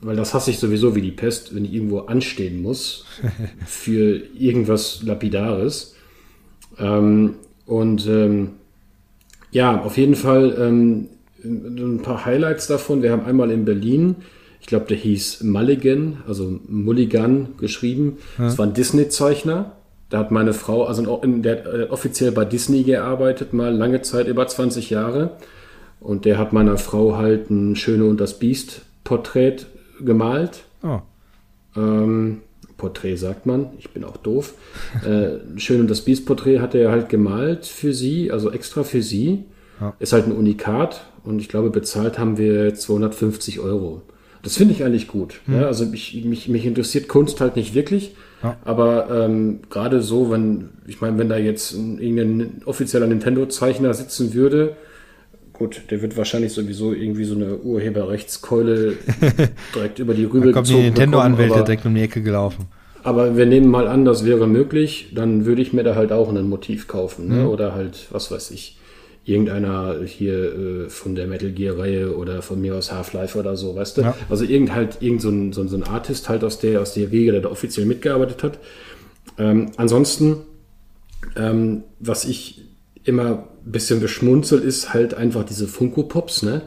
weil 0.00 0.16
das 0.16 0.34
hasse 0.34 0.50
ich 0.50 0.58
sowieso 0.58 0.96
wie 0.96 1.02
die 1.02 1.12
Pest, 1.12 1.54
wenn 1.54 1.64
ich 1.64 1.72
irgendwo 1.72 2.00
anstehen 2.00 2.62
muss 2.62 3.04
für 3.66 4.20
irgendwas 4.36 5.02
Lapidares. 5.04 5.94
Ähm, 6.78 7.34
und 7.66 8.06
ähm, 8.08 8.50
ja, 9.52 9.80
auf 9.80 9.96
jeden 9.96 10.16
Fall 10.16 10.56
ähm, 10.58 11.08
ein 11.44 12.00
paar 12.02 12.24
Highlights 12.24 12.66
davon. 12.66 13.02
Wir 13.02 13.12
haben 13.12 13.24
einmal 13.24 13.50
in 13.50 13.64
Berlin, 13.64 14.16
ich 14.62 14.66
glaube, 14.68 14.86
der 14.86 14.96
hieß 14.96 15.42
Mulligan, 15.42 16.22
also 16.26 16.58
Mulligan 16.68 17.48
geschrieben. 17.58 18.16
Das 18.38 18.56
war 18.58 18.66
ein 18.66 18.72
Disney-Zeichner. 18.74 19.72
Da 20.08 20.18
hat 20.18 20.30
meine 20.30 20.52
Frau, 20.54 20.84
also 20.84 21.20
in- 21.22 21.42
der 21.42 21.58
hat 21.58 21.66
äh, 21.66 21.82
offiziell 21.90 22.32
bei 22.32 22.44
Disney 22.44 22.84
gearbeitet, 22.84 23.52
mal 23.52 23.74
lange 23.74 24.02
Zeit, 24.02 24.28
über 24.28 24.46
20 24.46 24.88
Jahre. 24.88 25.30
Und 26.00 26.24
der 26.24 26.38
hat 26.38 26.52
meiner 26.52 26.78
Frau 26.78 27.16
halt 27.16 27.50
ein 27.50 27.76
Schöne 27.76 28.04
und 28.04 28.20
das 28.20 28.38
Biest-Porträt 28.38 29.56
gemalt. 30.00 30.62
Oh. 30.82 31.00
Ähm, 31.76 32.42
Porträt 32.76 33.16
sagt 33.16 33.46
man, 33.46 33.70
ich 33.78 33.90
bin 33.90 34.04
auch 34.04 34.16
doof. 34.16 34.54
äh, 35.06 35.58
Schön 35.58 35.80
und 35.80 35.90
das 35.90 36.02
Biest-Porträt 36.02 36.60
hat 36.60 36.74
er 36.74 36.90
halt 36.90 37.08
gemalt 37.08 37.66
für 37.66 37.92
sie, 37.94 38.30
also 38.30 38.50
extra 38.50 38.84
für 38.84 39.02
sie. 39.02 39.44
Ja. 39.80 39.94
Ist 39.98 40.12
halt 40.12 40.26
ein 40.26 40.32
Unikat 40.32 41.04
und 41.24 41.40
ich 41.40 41.48
glaube, 41.48 41.70
bezahlt 41.70 42.18
haben 42.18 42.38
wir 42.38 42.74
250 42.74 43.58
Euro. 43.60 44.02
Das 44.42 44.56
finde 44.56 44.74
ich 44.74 44.84
eigentlich 44.84 45.06
gut. 45.06 45.40
Ja, 45.46 45.66
also 45.66 45.86
mich, 45.86 46.24
mich, 46.24 46.48
mich 46.48 46.66
interessiert 46.66 47.06
Kunst 47.08 47.40
halt 47.40 47.54
nicht 47.54 47.74
wirklich. 47.74 48.14
Ja. 48.42 48.56
Aber 48.64 49.08
ähm, 49.10 49.60
gerade 49.70 50.02
so, 50.02 50.30
wenn, 50.30 50.70
ich 50.86 51.00
meine, 51.00 51.16
wenn 51.18 51.28
da 51.28 51.36
jetzt 51.36 51.74
ein, 51.74 51.98
irgendein 51.98 52.62
offizieller 52.64 53.06
Nintendo-Zeichner 53.06 53.94
sitzen 53.94 54.34
würde, 54.34 54.76
gut, 55.52 55.82
der 55.90 56.02
wird 56.02 56.16
wahrscheinlich 56.16 56.52
sowieso 56.52 56.92
irgendwie 56.92 57.24
so 57.24 57.36
eine 57.36 57.56
Urheberrechtskeule 57.58 58.94
direkt 59.74 60.00
über 60.00 60.14
die 60.14 60.24
Da 60.24 60.32
Rübe 60.32 60.50
kommen 60.50 60.64
die 60.64 60.72
gezogen 60.72 60.84
Nintendo-Anwälte 60.86 61.62
direkt 61.62 61.86
um 61.86 61.94
die 61.94 62.02
Ecke 62.02 62.20
gelaufen. 62.20 62.66
aber 63.04 63.36
wir 63.36 63.46
nehmen 63.46 63.70
mal 63.70 63.86
an, 63.86 64.04
das 64.04 64.24
wäre 64.24 64.48
möglich, 64.48 65.12
dann 65.14 65.44
würde 65.46 65.62
ich 65.62 65.72
mir 65.72 65.84
da 65.84 65.94
halt 65.94 66.10
auch 66.10 66.28
ein 66.28 66.48
Motiv 66.48 66.88
kaufen. 66.88 67.28
Mhm. 67.28 67.36
Ne? 67.36 67.48
Oder 67.48 67.74
halt, 67.74 68.08
was 68.10 68.32
weiß 68.32 68.50
ich, 68.50 68.76
irgendeiner 69.24 69.96
hier 70.04 70.86
äh, 70.86 70.88
von 70.90 71.14
der 71.14 71.26
Metal 71.26 71.50
Gear-Reihe 71.52 72.16
oder 72.16 72.42
von 72.42 72.60
mir 72.60 72.74
aus 72.74 72.90
Half-Life 72.92 73.38
oder 73.38 73.56
so, 73.56 73.76
weißt 73.76 73.98
du? 73.98 74.02
Ja. 74.02 74.16
Also 74.28 74.44
irgend 74.44 74.74
halt, 74.74 74.98
irgend 75.00 75.22
so 75.22 75.28
ein, 75.30 75.52
so, 75.52 75.60
ein- 75.60 75.68
so 75.68 75.76
ein 75.76 75.84
Artist 75.84 76.28
halt 76.28 76.42
aus 76.44 76.58
der, 76.58 76.80
aus 76.80 76.94
der 76.94 77.10
Riege, 77.12 77.32
der 77.32 77.40
da 77.42 77.48
offiziell 77.50 77.86
mitgearbeitet 77.86 78.42
hat. 78.42 78.58
Ähm, 79.38 79.70
ansonsten, 79.76 80.38
ähm, 81.36 81.84
was 82.00 82.24
ich 82.24 82.62
immer 83.04 83.44
ein 83.64 83.72
bisschen 83.72 84.00
beschmunzel, 84.00 84.60
ist 84.60 84.92
halt 84.92 85.14
einfach 85.14 85.44
diese 85.44 85.66
Funko-Pops, 85.68 86.42
ne? 86.42 86.62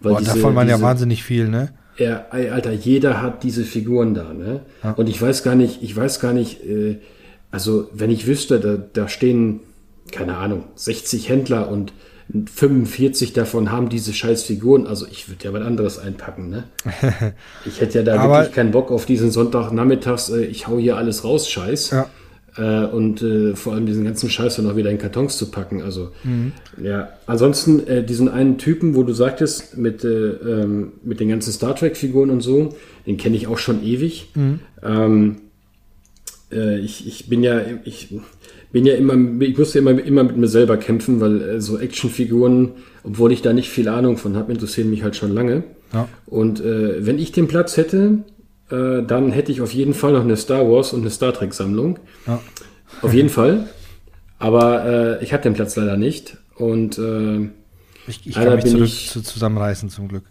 Weil 0.00 0.12
Boah, 0.14 0.18
diese- 0.20 0.34
davon 0.34 0.54
waren 0.54 0.68
ja 0.68 0.74
diese- 0.76 0.86
wahnsinnig 0.86 1.22
viel, 1.24 1.48
ne? 1.48 1.70
ja, 1.98 2.26
Alter, 2.30 2.72
jeder 2.72 3.22
hat 3.22 3.42
diese 3.42 3.64
Figuren 3.64 4.12
da, 4.14 4.32
ne? 4.34 4.60
Und 4.96 5.08
ich 5.08 5.20
weiß 5.20 5.42
gar 5.42 5.54
nicht, 5.54 5.82
ich 5.82 5.96
weiß 5.96 6.20
gar 6.20 6.32
nicht, 6.34 6.62
äh, 6.64 6.98
also 7.50 7.88
wenn 7.94 8.10
ich 8.10 8.26
wüsste, 8.26 8.60
da, 8.60 8.76
da 8.76 9.08
stehen, 9.08 9.60
keine 10.12 10.36
Ahnung, 10.36 10.64
60 10.74 11.28
Händler 11.28 11.68
und 11.68 11.92
45 12.52 13.32
davon 13.34 13.70
haben 13.70 13.88
diese 13.88 14.12
scheiß 14.12 14.42
Figuren, 14.44 14.86
also 14.86 15.06
ich 15.10 15.28
würde 15.28 15.44
ja 15.44 15.52
was 15.52 15.62
anderes 15.62 15.98
einpacken, 15.98 16.50
ne? 16.50 16.64
Ich 17.64 17.80
hätte 17.80 17.98
ja 17.98 18.04
da 18.04 18.22
wirklich 18.28 18.52
keinen 18.54 18.72
Bock 18.72 18.90
auf 18.90 19.06
diesen 19.06 19.30
Sonntagnachmittags, 19.30 20.30
äh, 20.30 20.44
ich 20.44 20.66
hau 20.66 20.78
hier 20.78 20.96
alles 20.96 21.22
raus, 21.24 21.48
Scheiß. 21.48 21.90
Ja. 21.90 22.10
Äh, 22.58 22.86
und 22.86 23.22
äh, 23.22 23.54
vor 23.54 23.74
allem 23.74 23.86
diesen 23.86 24.04
ganzen 24.04 24.30
Scheiß 24.30 24.56
dann 24.56 24.68
auch 24.68 24.76
wieder 24.76 24.90
in 24.90 24.98
Kartons 24.98 25.36
zu 25.36 25.50
packen. 25.50 25.82
Also, 25.82 26.10
Mhm. 26.24 26.52
ja. 26.82 27.10
Ansonsten, 27.26 27.86
äh, 27.86 28.02
diesen 28.02 28.28
einen 28.28 28.56
Typen, 28.58 28.94
wo 28.96 29.02
du 29.02 29.12
sagtest, 29.12 29.76
mit, 29.76 30.02
äh, 30.04 30.08
ähm, 30.08 30.94
mit 31.04 31.20
den 31.20 31.28
ganzen 31.28 31.52
Star 31.52 31.76
Trek-Figuren 31.76 32.30
und 32.30 32.40
so, 32.40 32.74
den 33.06 33.18
kenne 33.18 33.36
ich 33.36 33.46
auch 33.46 33.58
schon 33.58 33.84
ewig. 33.84 34.30
Mhm. 34.34 34.60
Ähm, 34.82 35.36
äh, 36.50 36.78
ich, 36.80 37.06
ich 37.06 37.28
bin 37.28 37.42
ja, 37.42 37.60
ich 37.84 38.14
bin 38.76 38.84
ja 38.84 38.94
immer, 38.94 39.14
ich 39.42 39.56
musste 39.56 39.78
immer, 39.78 39.92
immer 40.04 40.22
mit 40.22 40.36
mir 40.36 40.48
selber 40.48 40.76
kämpfen, 40.76 41.18
weil 41.18 41.40
äh, 41.40 41.60
so 41.62 41.78
Actionfiguren, 41.78 42.72
obwohl 43.04 43.32
ich 43.32 43.40
da 43.40 43.54
nicht 43.54 43.70
viel 43.70 43.88
Ahnung 43.88 44.18
von 44.18 44.36
habe, 44.36 44.52
interessieren 44.52 44.90
mich 44.90 45.02
halt 45.02 45.16
schon 45.16 45.32
lange. 45.32 45.64
Ja. 45.94 46.08
Und 46.26 46.60
äh, 46.60 47.06
wenn 47.06 47.18
ich 47.18 47.32
den 47.32 47.48
Platz 47.48 47.78
hätte, 47.78 48.18
äh, 48.70 49.02
dann 49.02 49.32
hätte 49.32 49.50
ich 49.50 49.62
auf 49.62 49.72
jeden 49.72 49.94
Fall 49.94 50.12
noch 50.12 50.20
eine 50.24 50.36
Star 50.36 50.70
Wars 50.70 50.92
und 50.92 51.00
eine 51.00 51.08
Star 51.10 51.32
Trek 51.32 51.54
Sammlung. 51.54 51.98
Ja. 52.26 52.38
Auf 53.00 53.14
jeden 53.14 53.30
Fall. 53.30 53.66
Aber 54.38 54.84
äh, 55.20 55.24
ich 55.24 55.32
hatte 55.32 55.44
den 55.48 55.54
Platz 55.54 55.74
leider 55.76 55.96
nicht. 55.96 56.36
Und 56.56 56.98
äh, 56.98 57.48
Ich, 58.08 58.26
ich 58.26 58.34
kann 58.34 58.56
mich 58.56 58.64
bin 58.64 58.72
zurück 58.72 58.84
ich- 58.88 59.08
zu, 59.08 59.22
zusammenreißen, 59.22 59.88
zum 59.88 60.08
Glück. 60.08 60.24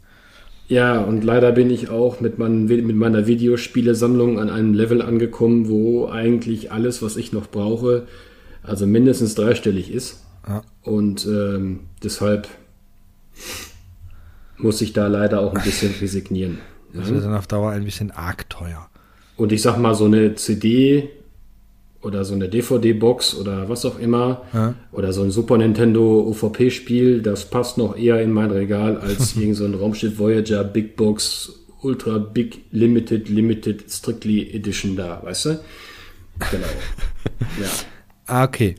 ja, 0.67 0.99
und 1.01 1.23
leider 1.23 1.51
bin 1.51 1.71
ich 1.71 1.89
auch 1.89 2.19
mit, 2.21 2.37
mein, 2.37 2.65
mit 2.65 2.95
meiner 2.95 3.25
Videospielesammlung 3.25 4.39
an 4.39 4.49
einem 4.51 4.75
Level 4.75 5.01
angekommen, 5.01 5.67
wo 5.67 6.07
eigentlich 6.09 6.71
alles, 6.71 7.01
was 7.01 7.17
ich 7.17 7.33
noch 7.33 7.47
brauche, 7.49 8.03
also 8.67 8.85
mindestens 8.87 9.35
dreistellig 9.35 9.91
ist. 9.91 10.23
Ja. 10.47 10.61
Und 10.83 11.25
ähm, 11.25 11.81
deshalb 12.03 12.47
muss 14.57 14.81
ich 14.81 14.93
da 14.93 15.07
leider 15.07 15.41
auch 15.41 15.53
ein 15.53 15.63
bisschen 15.63 15.93
resignieren. 16.01 16.59
Das 16.93 17.09
wird 17.09 17.23
dann 17.23 17.35
auf 17.35 17.47
Dauer 17.47 17.71
ein 17.71 17.83
bisschen 17.83 18.11
arg 18.11 18.49
teuer. 18.49 18.87
Und 19.35 19.51
ich 19.51 19.61
sag 19.61 19.77
mal, 19.77 19.95
so 19.95 20.05
eine 20.05 20.35
CD 20.35 21.09
oder 22.01 22.23
so 22.23 22.35
eine 22.35 22.47
DVD-Box 22.47 23.35
oder 23.35 23.67
was 23.67 23.83
auch 23.83 23.99
immer 23.99 24.43
ja. 24.53 24.75
oder 24.91 25.11
so 25.11 25.23
ein 25.23 25.31
Super 25.31 25.57
Nintendo 25.57 26.21
UVP-Spiel, 26.29 27.21
das 27.21 27.49
passt 27.49 27.77
noch 27.77 27.97
eher 27.97 28.21
in 28.21 28.31
mein 28.31 28.51
Regal 28.51 28.97
als 28.97 29.35
irgend 29.35 29.57
so 29.57 29.65
ein 29.65 29.73
Raumschiff 29.73 30.19
Voyager 30.19 30.63
Big 30.63 30.95
Box 30.95 31.51
Ultra 31.81 32.19
Big 32.19 32.61
Limited 32.71 33.27
Limited 33.27 33.91
Strictly 33.91 34.51
Edition 34.53 34.95
da, 34.95 35.21
weißt 35.23 35.45
du? 35.45 35.49
Genau. 36.51 36.67
ja. 37.61 37.67
Ah, 38.25 38.43
okay. 38.43 38.75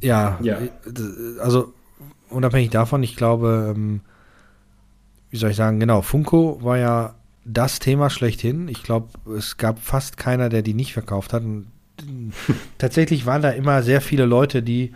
Ja, 0.00 0.38
ja. 0.42 0.58
also 1.40 1.72
unabhängig 2.28 2.70
davon, 2.70 3.02
ich 3.02 3.16
glaube, 3.16 3.72
ähm, 3.74 4.00
wie 5.30 5.36
soll 5.36 5.50
ich 5.50 5.56
sagen, 5.56 5.80
genau, 5.80 6.02
Funko 6.02 6.58
war 6.62 6.78
ja 6.78 7.14
das 7.44 7.78
Thema 7.78 8.10
schlechthin. 8.10 8.68
Ich 8.68 8.82
glaube, 8.82 9.08
es 9.36 9.56
gab 9.56 9.78
fast 9.80 10.16
keiner, 10.16 10.48
der 10.48 10.62
die 10.62 10.74
nicht 10.74 10.92
verkauft 10.92 11.32
hat. 11.32 11.42
Und 11.42 11.66
tatsächlich 12.78 13.26
waren 13.26 13.42
da 13.42 13.50
immer 13.50 13.82
sehr 13.82 14.00
viele 14.00 14.26
Leute, 14.26 14.62
die 14.62 14.92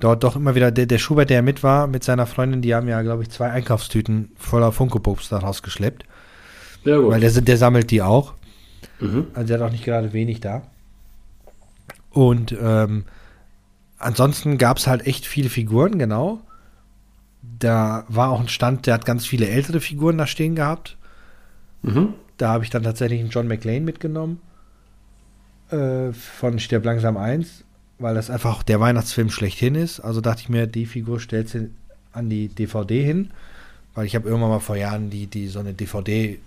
dort 0.00 0.22
doch 0.22 0.36
immer 0.36 0.54
wieder, 0.54 0.70
der, 0.70 0.86
der 0.86 0.98
Schubert, 0.98 1.30
der 1.30 1.42
mit 1.42 1.62
war, 1.62 1.86
mit 1.86 2.04
seiner 2.04 2.26
Freundin, 2.26 2.62
die 2.62 2.74
haben 2.74 2.88
ja, 2.88 3.02
glaube 3.02 3.22
ich, 3.22 3.30
zwei 3.30 3.50
Einkaufstüten 3.50 4.30
voller 4.36 4.72
Funko-Pops 4.72 5.28
daraus 5.28 5.62
geschleppt. 5.62 6.04
Ja, 6.84 6.98
gut. 6.98 7.10
Weil 7.10 7.20
der, 7.20 7.30
der 7.30 7.56
sammelt 7.56 7.90
die 7.90 8.02
auch. 8.02 8.34
Mhm. 9.00 9.26
Also 9.34 9.48
der 9.48 9.58
hat 9.58 9.66
auch 9.66 9.72
nicht 9.72 9.84
gerade 9.84 10.12
wenig 10.12 10.40
da. 10.40 10.62
Und 12.18 12.52
ähm, 12.60 13.04
ansonsten 13.96 14.58
gab 14.58 14.78
es 14.78 14.88
halt 14.88 15.06
echt 15.06 15.24
viele 15.24 15.48
Figuren, 15.48 16.00
genau. 16.00 16.40
Da 17.60 18.06
war 18.08 18.30
auch 18.30 18.40
ein 18.40 18.48
Stand, 18.48 18.86
der 18.86 18.94
hat 18.94 19.04
ganz 19.04 19.24
viele 19.24 19.48
ältere 19.48 19.78
Figuren 19.78 20.18
da 20.18 20.26
stehen 20.26 20.56
gehabt. 20.56 20.96
Mhm. 21.82 22.14
Da 22.36 22.48
habe 22.48 22.64
ich 22.64 22.70
dann 22.70 22.82
tatsächlich 22.82 23.20
einen 23.20 23.30
John 23.30 23.46
McLean 23.46 23.84
mitgenommen. 23.84 24.40
Äh, 25.70 26.12
von 26.12 26.58
Stirb 26.58 26.84
langsam 26.84 27.16
1, 27.16 27.62
weil 28.00 28.16
das 28.16 28.30
einfach 28.30 28.64
der 28.64 28.80
Weihnachtsfilm 28.80 29.30
schlechthin 29.30 29.76
ist. 29.76 30.00
Also 30.00 30.20
dachte 30.20 30.42
ich 30.42 30.48
mir, 30.48 30.66
die 30.66 30.86
Figur 30.86 31.20
stellt 31.20 31.48
sie 31.48 31.70
an 32.12 32.28
die 32.28 32.48
DVD 32.48 33.00
hin, 33.00 33.30
weil 33.94 34.06
ich 34.06 34.16
habe 34.16 34.28
irgendwann 34.28 34.50
mal 34.50 34.58
vor 34.58 34.74
Jahren 34.76 35.08
die, 35.08 35.28
die 35.28 35.46
so 35.46 35.60
eine 35.60 35.72
DVD 35.72 36.40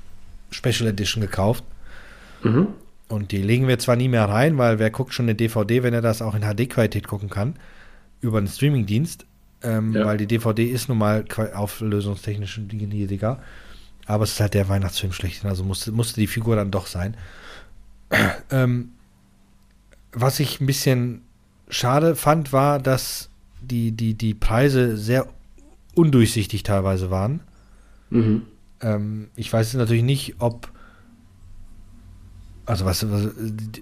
Special 0.50 0.90
Edition 0.90 1.22
gekauft. 1.22 1.64
Mhm. 2.44 2.68
Und 3.12 3.34
die 3.34 3.42
legen 3.42 3.68
wir 3.68 3.78
zwar 3.78 3.98
nie 3.98 4.08
mehr 4.08 4.30
rein, 4.30 4.58
weil 4.58 4.80
wer 4.80 4.90
guckt 4.90 5.14
schon 5.14 5.26
eine 5.26 5.36
DVD, 5.36 5.84
wenn 5.84 5.94
er 5.94 6.02
das 6.02 6.22
auch 6.22 6.34
in 6.34 6.44
HD-Qualität 6.44 7.08
gucken 7.08 7.30
kann, 7.30 7.56
über 8.22 8.38
einen 8.38 8.48
Streamingdienst, 8.48 9.26
ähm, 9.64 9.94
ja. 9.94 10.06
weil 10.06 10.18
die 10.18 10.28
DVD 10.28 10.66
ist 10.66 10.88
nun 10.88 10.98
mal 10.98 11.26
auflösungstechnisch 11.54 12.58
niedriger. 12.58 13.42
Aber 14.06 14.24
es 14.24 14.32
ist 14.32 14.40
halt 14.40 14.54
der 14.54 14.70
Weihnachtsfilm 14.70 15.12
schlechthin, 15.12 15.50
also 15.50 15.66
musste, 15.66 15.92
musste 15.92 16.22
die 16.22 16.28
Figur 16.28 16.56
dann 16.56 16.72
doch 16.72 16.88
sein. 16.88 17.18
ähm, 18.50 18.92
was 20.14 20.40
ich 20.40 20.62
ein 20.62 20.66
bisschen 20.66 21.22
schade 21.70 22.16
fand, 22.16 22.54
war, 22.54 22.80
dass 22.80 23.30
die, 23.62 23.92
die, 23.92 24.14
die 24.14 24.34
Preise 24.34 24.98
sehr 24.98 25.28
undurchsichtig 25.96 26.64
teilweise 26.64 27.12
waren. 27.12 27.42
Mhm. 28.10 28.44
Ähm, 28.80 29.28
ich 29.36 29.52
weiß 29.52 29.74
natürlich 29.74 30.04
nicht, 30.04 30.36
ob 30.40 30.72
also 32.72 32.86
was, 32.86 33.06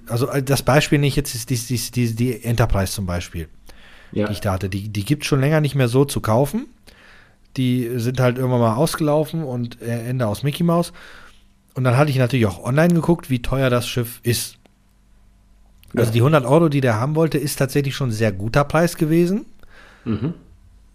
also 0.08 0.28
das 0.42 0.64
Beispiel 0.64 0.98
nicht 0.98 1.16
jetzt 1.16 1.36
ist 1.36 1.52
die, 1.52 1.56
die, 1.56 1.92
die, 1.92 2.16
die 2.16 2.44
Enterprise 2.44 2.92
zum 2.92 3.06
Beispiel, 3.06 3.48
ja. 4.12 4.26
die 4.26 4.34
ich 4.34 4.42
da 4.42 4.54
hatte. 4.54 4.68
Die, 4.68 4.90
die 4.90 5.06
gibt 5.06 5.24
es 5.24 5.28
schon 5.28 5.42
länger 5.42 5.62
nicht 5.62 5.76
mehr 5.76 5.88
so 5.88 6.06
zu 6.06 6.22
kaufen. 6.22 6.66
Die 7.56 7.88
sind 8.00 8.20
halt 8.20 8.38
irgendwann 8.38 8.62
mal 8.62 8.76
ausgelaufen 8.76 9.44
und 9.44 9.80
äh, 9.82 10.10
Ende 10.10 10.26
aus 10.26 10.42
Mickey 10.42 10.64
Mouse. 10.64 10.92
Und 11.76 11.84
dann 11.84 11.98
hatte 11.98 12.10
ich 12.10 12.18
natürlich 12.18 12.48
auch 12.48 12.64
online 12.64 12.96
geguckt, 12.96 13.30
wie 13.30 13.44
teuer 13.44 13.70
das 13.70 13.88
Schiff 13.88 14.20
ist. 14.24 14.58
Also 15.96 16.10
ja. 16.10 16.14
die 16.14 16.20
100 16.20 16.46
Euro, 16.46 16.70
die 16.70 16.82
der 16.82 17.00
haben 17.00 17.16
wollte, 17.16 17.38
ist 17.38 17.58
tatsächlich 17.58 17.96
schon 17.96 18.10
ein 18.10 18.14
sehr 18.14 18.32
guter 18.32 18.64
Preis 18.64 18.98
gewesen. 18.98 19.46
Mhm. 20.04 20.34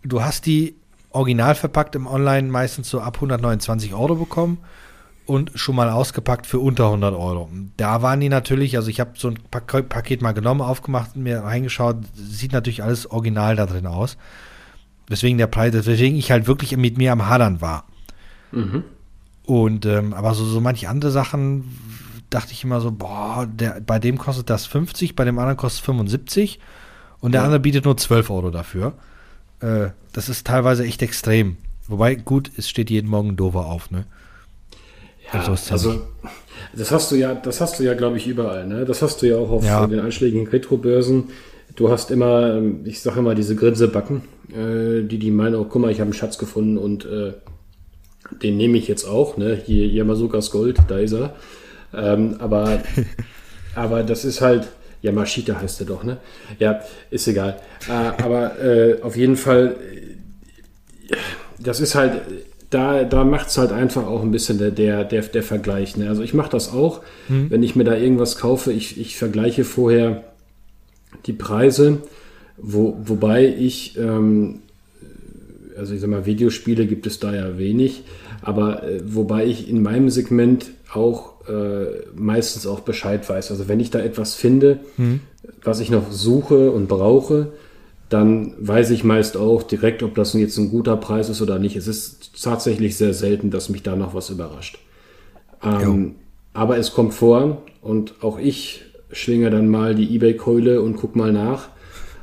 Du 0.03 0.23
hast 0.23 0.47
die 0.47 0.75
original 1.11 1.55
verpackt 1.55 1.95
im 1.95 2.09
Online 2.09 2.49
meistens 2.49 2.91
so 2.91 3.01
ab 3.01 3.15
129 3.17 3.95
Euro 3.95 4.17
bekommen 4.17 4.59
und 5.27 5.53
schon 5.55 5.77
mal 5.77 5.91
ausgepackt 5.91 6.47
für 6.47 6.59
unter 6.59 6.87
100 6.87 7.15
Euro. 7.15 7.49
Da 7.77 8.03
waren 8.03 8.21
die 8.21 8.29
natürlich, 8.29 8.77
also 8.77 8.89
ich 8.89 9.01
habe 9.01 9.13
so 9.15 9.29
ein 9.29 9.39
Paket 9.51 10.23
mal 10.23 10.33
genommen, 10.33 10.61
aufgemacht 10.61 11.17
und 11.17 11.23
mir 11.23 11.41
reingeschaut, 11.41 11.97
sieht 12.15 12.53
natürlich 12.53 12.83
alles 12.83 13.11
original 13.11 13.57
da 13.57 13.67
drin 13.67 13.87
aus. 13.87 14.17
Weswegen 15.09 15.39
der 15.39 15.47
Preis, 15.47 15.73
weswegen 15.73 16.19
ich 16.19 16.31
halt 16.31 16.47
wirklich 16.47 16.77
mit 16.77 16.99
mir 16.99 17.13
am 17.13 17.27
Hadern 17.27 17.61
war. 17.61 17.85
Mhm. 18.53 18.85
Und, 19.47 19.87
ähm, 19.87 20.15
aber 20.15 20.35
so, 20.35 20.45
so 20.45 20.61
manche 20.61 20.89
andere 20.89 21.11
Sachen 21.11 21.65
dachte 22.31 22.53
ich 22.53 22.65
immer 22.65 22.81
so, 22.81 22.91
boah, 22.91 23.47
der, 23.47 23.81
bei 23.81 23.99
dem 23.99 24.19
kostet 24.19 24.51
das 24.51 24.67
50, 24.67 25.15
bei 25.17 25.25
dem 25.25 25.39
anderen 25.39 25.57
kostet 25.57 25.85
75 25.85 26.59
und 27.21 27.33
der 27.33 27.43
ja. 27.43 27.45
andere 27.45 27.61
bietet 27.61 27.85
nur 27.85 27.97
12 27.97 28.31
Euro 28.31 28.51
dafür. 28.51 28.95
Äh, 29.61 29.89
das 30.13 30.29
ist 30.29 30.47
teilweise 30.47 30.85
echt 30.85 31.03
extrem. 31.03 31.57
Wobei, 31.87 32.15
gut, 32.15 32.51
es 32.57 32.69
steht 32.69 32.91
jeden 32.91 33.09
Morgen 33.09 33.37
Dover 33.37 33.67
auf, 33.67 33.91
ne? 33.91 34.07
Ja, 35.35 35.51
also, 35.51 35.73
also 35.73 36.03
das 36.77 36.91
hast 36.91 37.11
du 37.11 37.17
ja, 37.17 37.35
das 37.35 37.61
hast 37.61 37.79
du 37.79 37.85
ja, 37.85 37.95
glaube 37.95 38.17
ich, 38.17 38.27
überall. 38.27 38.67
Ne? 38.67 38.85
Das 38.85 39.03
hast 39.03 39.23
du 39.23 39.27
ja 39.27 39.37
auch 39.37 39.51
auf 39.51 39.65
ja. 39.65 39.87
den 39.87 40.01
einschlägigen 40.01 40.47
Retro-Börsen. 40.47 41.31
Du 41.77 41.91
hast 41.91 42.11
immer, 42.11 42.61
ich 42.85 43.01
sage 43.01 43.19
immer, 43.21 43.35
diese 43.35 43.57
Grinsebacken, 43.57 44.23
äh, 44.51 45.03
die 45.03 45.19
die 45.19 45.31
meinen, 45.31 45.57
oh, 45.57 45.65
guck 45.65 45.83
mal, 45.83 45.91
ich 45.91 45.99
habe 45.99 46.09
einen 46.09 46.15
Schatz 46.15 46.39
gefunden 46.39 46.79
und 46.79 47.05
äh, 47.05 47.33
den 48.43 48.57
nehme 48.57 48.79
ich 48.79 48.89
jetzt 48.89 49.05
auch. 49.05 49.37
Ne? 49.37 49.61
Hier 49.65 49.87
Yamasukas 49.87 50.51
Gold, 50.51 50.79
da 50.89 50.99
ist 50.99 51.13
er. 51.13 51.35
Ähm, 51.93 52.37
aber, 52.39 52.83
aber 53.75 54.03
das 54.03 54.25
ist 54.25 54.41
halt, 54.41 54.69
Yamashita 55.03 55.61
heißt 55.61 55.81
er 55.81 55.87
doch, 55.87 56.03
ne? 56.03 56.17
Ja, 56.59 56.81
ist 57.11 57.29
egal. 57.29 57.61
Äh, 57.89 58.23
aber 58.23 58.59
äh, 58.59 59.03
auf 59.03 59.17
jeden 59.17 59.37
Fall, 59.37 59.77
äh, 61.09 61.17
das 61.59 61.81
ist 61.81 61.95
halt 61.95 62.23
da, 62.75 63.05
da 63.05 63.25
macht 63.25 63.49
es 63.49 63.57
halt 63.59 63.71
einfach 63.71 64.07
auch 64.07 64.23
ein 64.23 64.33
bisschen 64.33 64.59
der, 64.59 64.73
der, 64.73 65.05
der, 65.05 65.23
der 65.23 65.43
Vergleich. 65.43 65.97
Ne? 65.97 66.09
Also 66.09 66.23
ich 66.23 66.35
mache 66.35 66.51
das 66.51 66.73
auch, 66.73 67.03
mhm. 67.29 67.51
wenn 67.51 67.63
ich 67.63 67.77
mir 67.77 67.85
da 67.85 67.97
irgendwas 67.97 68.37
kaufe, 68.37 68.73
ich, 68.73 69.01
ich 69.01 69.17
vergleiche 69.17 69.65
vorher 69.65 70.25
die 71.27 71.33
Preise, 71.33 71.99
wo, 72.57 72.97
wobei 73.05 73.47
ich, 73.47 73.97
ähm, 73.97 74.61
also 75.79 75.95
ich 75.95 76.01
sag 76.01 76.11
mal, 76.11 76.27
Videospiele 76.27 76.87
gibt 76.87 77.07
es 77.07 77.21
da 77.21 77.33
ja 77.35 77.57
wenig, 77.59 78.03
aber 78.43 78.83
äh, 78.83 79.01
wobei 79.05 79.47
ich 79.47 79.69
in 79.69 79.81
meinem 79.81 80.11
Segment 80.11 80.73
auch 80.93 81.49
äh, 81.49 81.87
meistens 82.17 82.67
auch 82.67 82.81
Bescheid 82.81 83.29
weiß. 83.29 83.53
Also 83.53 83.69
wenn 83.69 83.79
ich 83.79 83.91
da 83.91 84.01
etwas 84.01 84.35
finde, 84.35 84.81
mhm. 84.97 85.21
was 85.63 85.79
ich 85.79 85.91
noch 85.91 86.11
suche 86.11 86.73
und 86.73 86.89
brauche, 86.89 87.53
dann 88.15 88.55
weiß 88.59 88.91
ich 88.91 89.03
meist 89.03 89.37
auch 89.37 89.65
direkt, 89.65 90.05
ob 90.05 90.15
das 90.15 90.35
jetzt 90.35 90.57
ein 90.57 90.71
guter 90.71 90.97
Preis 90.97 91.29
ist 91.29 91.43
oder 91.43 91.59
nicht. 91.59 91.75
Es 91.75 91.89
ist 91.89 92.41
tatsächlich 92.41 92.97
sehr 92.97 93.13
selten, 93.13 93.51
dass 93.51 93.69
mich 93.69 93.83
da 93.83 93.97
noch 93.97 94.15
was 94.15 94.31
überrascht. 94.31 94.79
Ähm, 95.65 96.15
aber 96.53 96.79
es 96.79 96.93
kommt 96.93 97.13
vor 97.13 97.63
und 97.83 98.15
auch 98.23 98.39
ich 98.39 98.85
schwinge 99.11 99.51
dann 99.51 99.69
mal 99.69 99.97
die 99.97 100.15
Ebay-Keule 100.15 100.81
und 100.81 100.97
guck 100.97 101.17
mal 101.17 101.33
nach, 101.33 101.69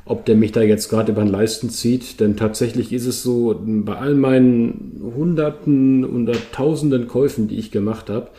ob 0.06 0.24
der 0.24 0.34
mich 0.34 0.52
da 0.52 0.62
jetzt 0.62 0.88
gerade 0.88 1.12
über 1.12 1.22
den 1.22 1.30
Leisten 1.30 1.68
zieht. 1.68 2.20
Denn 2.20 2.38
tatsächlich 2.38 2.94
ist 2.94 3.04
es 3.04 3.22
so, 3.22 3.60
bei 3.62 3.96
all 3.96 4.14
meinen 4.14 5.12
Hunderten 5.14 6.06
oder 6.06 6.32
Tausenden 6.52 7.06
Käufen, 7.06 7.48
die 7.48 7.58
ich 7.58 7.70
gemacht 7.70 8.08
habe, 8.08 8.30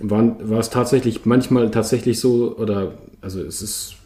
war 0.00 0.58
es 0.58 0.70
tatsächlich 0.70 1.26
manchmal 1.26 1.70
tatsächlich 1.70 2.18
so, 2.18 2.56
oder 2.56 2.94
also 3.20 3.42
es 3.42 3.60
ist, 3.60 3.96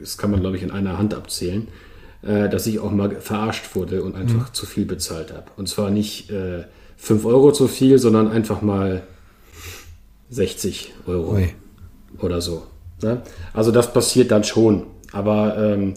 das 0.00 0.18
kann 0.18 0.32
man 0.32 0.40
glaube 0.40 0.56
ich 0.56 0.64
in 0.64 0.72
einer 0.72 0.98
Hand 0.98 1.14
abzählen, 1.14 1.68
äh, 2.22 2.48
dass 2.48 2.66
ich 2.66 2.78
auch 2.78 2.90
mal 2.90 3.10
verarscht 3.20 3.74
wurde 3.74 4.02
und 4.02 4.14
einfach 4.14 4.48
mhm. 4.48 4.54
zu 4.54 4.66
viel 4.66 4.84
bezahlt 4.84 5.32
habe. 5.32 5.46
Und 5.56 5.68
zwar 5.68 5.90
nicht 5.90 6.30
äh, 6.30 6.64
5 6.96 7.24
Euro 7.24 7.52
zu 7.52 7.68
viel, 7.68 7.98
sondern 7.98 8.30
einfach 8.30 8.62
mal 8.62 9.02
60 10.30 10.92
Euro 11.06 11.34
Ui. 11.34 11.48
oder 12.18 12.40
so. 12.40 12.66
Ne? 13.02 13.22
Also 13.52 13.72
das 13.72 13.92
passiert 13.92 14.30
dann 14.30 14.44
schon, 14.44 14.86
aber 15.12 15.56
ähm, 15.58 15.94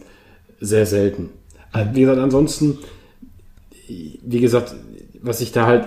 sehr 0.60 0.86
selten. 0.86 1.30
Mhm. 1.74 1.90
Wie 1.94 2.02
gesagt, 2.02 2.20
ansonsten, 2.20 2.80
wie 3.88 4.40
gesagt, 4.40 4.74
was 5.22 5.42
ich 5.42 5.52
da 5.52 5.68
halt, 5.68 5.86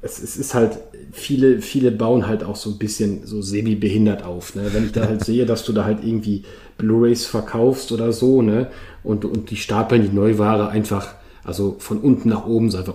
es, 0.00 0.22
es 0.22 0.36
ist 0.36 0.54
halt 0.54 0.78
viele, 1.12 1.60
viele 1.60 1.92
bauen 1.92 2.26
halt 2.26 2.42
auch 2.42 2.56
so 2.56 2.70
ein 2.70 2.78
bisschen 2.78 3.26
so 3.26 3.42
semi-behindert 3.42 4.24
auf. 4.24 4.54
Ne? 4.54 4.62
Wenn 4.72 4.86
ich 4.86 4.92
da 4.92 5.06
halt 5.06 5.24
sehe, 5.24 5.44
dass 5.46 5.64
du 5.64 5.72
da 5.72 5.84
halt 5.84 5.98
irgendwie 6.02 6.42
Blu-rays 6.78 7.26
verkaufst 7.26 7.92
oder 7.92 8.12
so, 8.12 8.42
ne? 8.42 8.68
Und, 9.04 9.24
und 9.24 9.50
die 9.50 9.56
stapeln 9.56 10.02
die 10.02 10.14
Neuware 10.14 10.68
einfach, 10.68 11.14
also 11.44 11.76
von 11.78 11.98
unten 11.98 12.30
nach 12.30 12.46
oben 12.46 12.70
so 12.70 12.78
einfach 12.78 12.94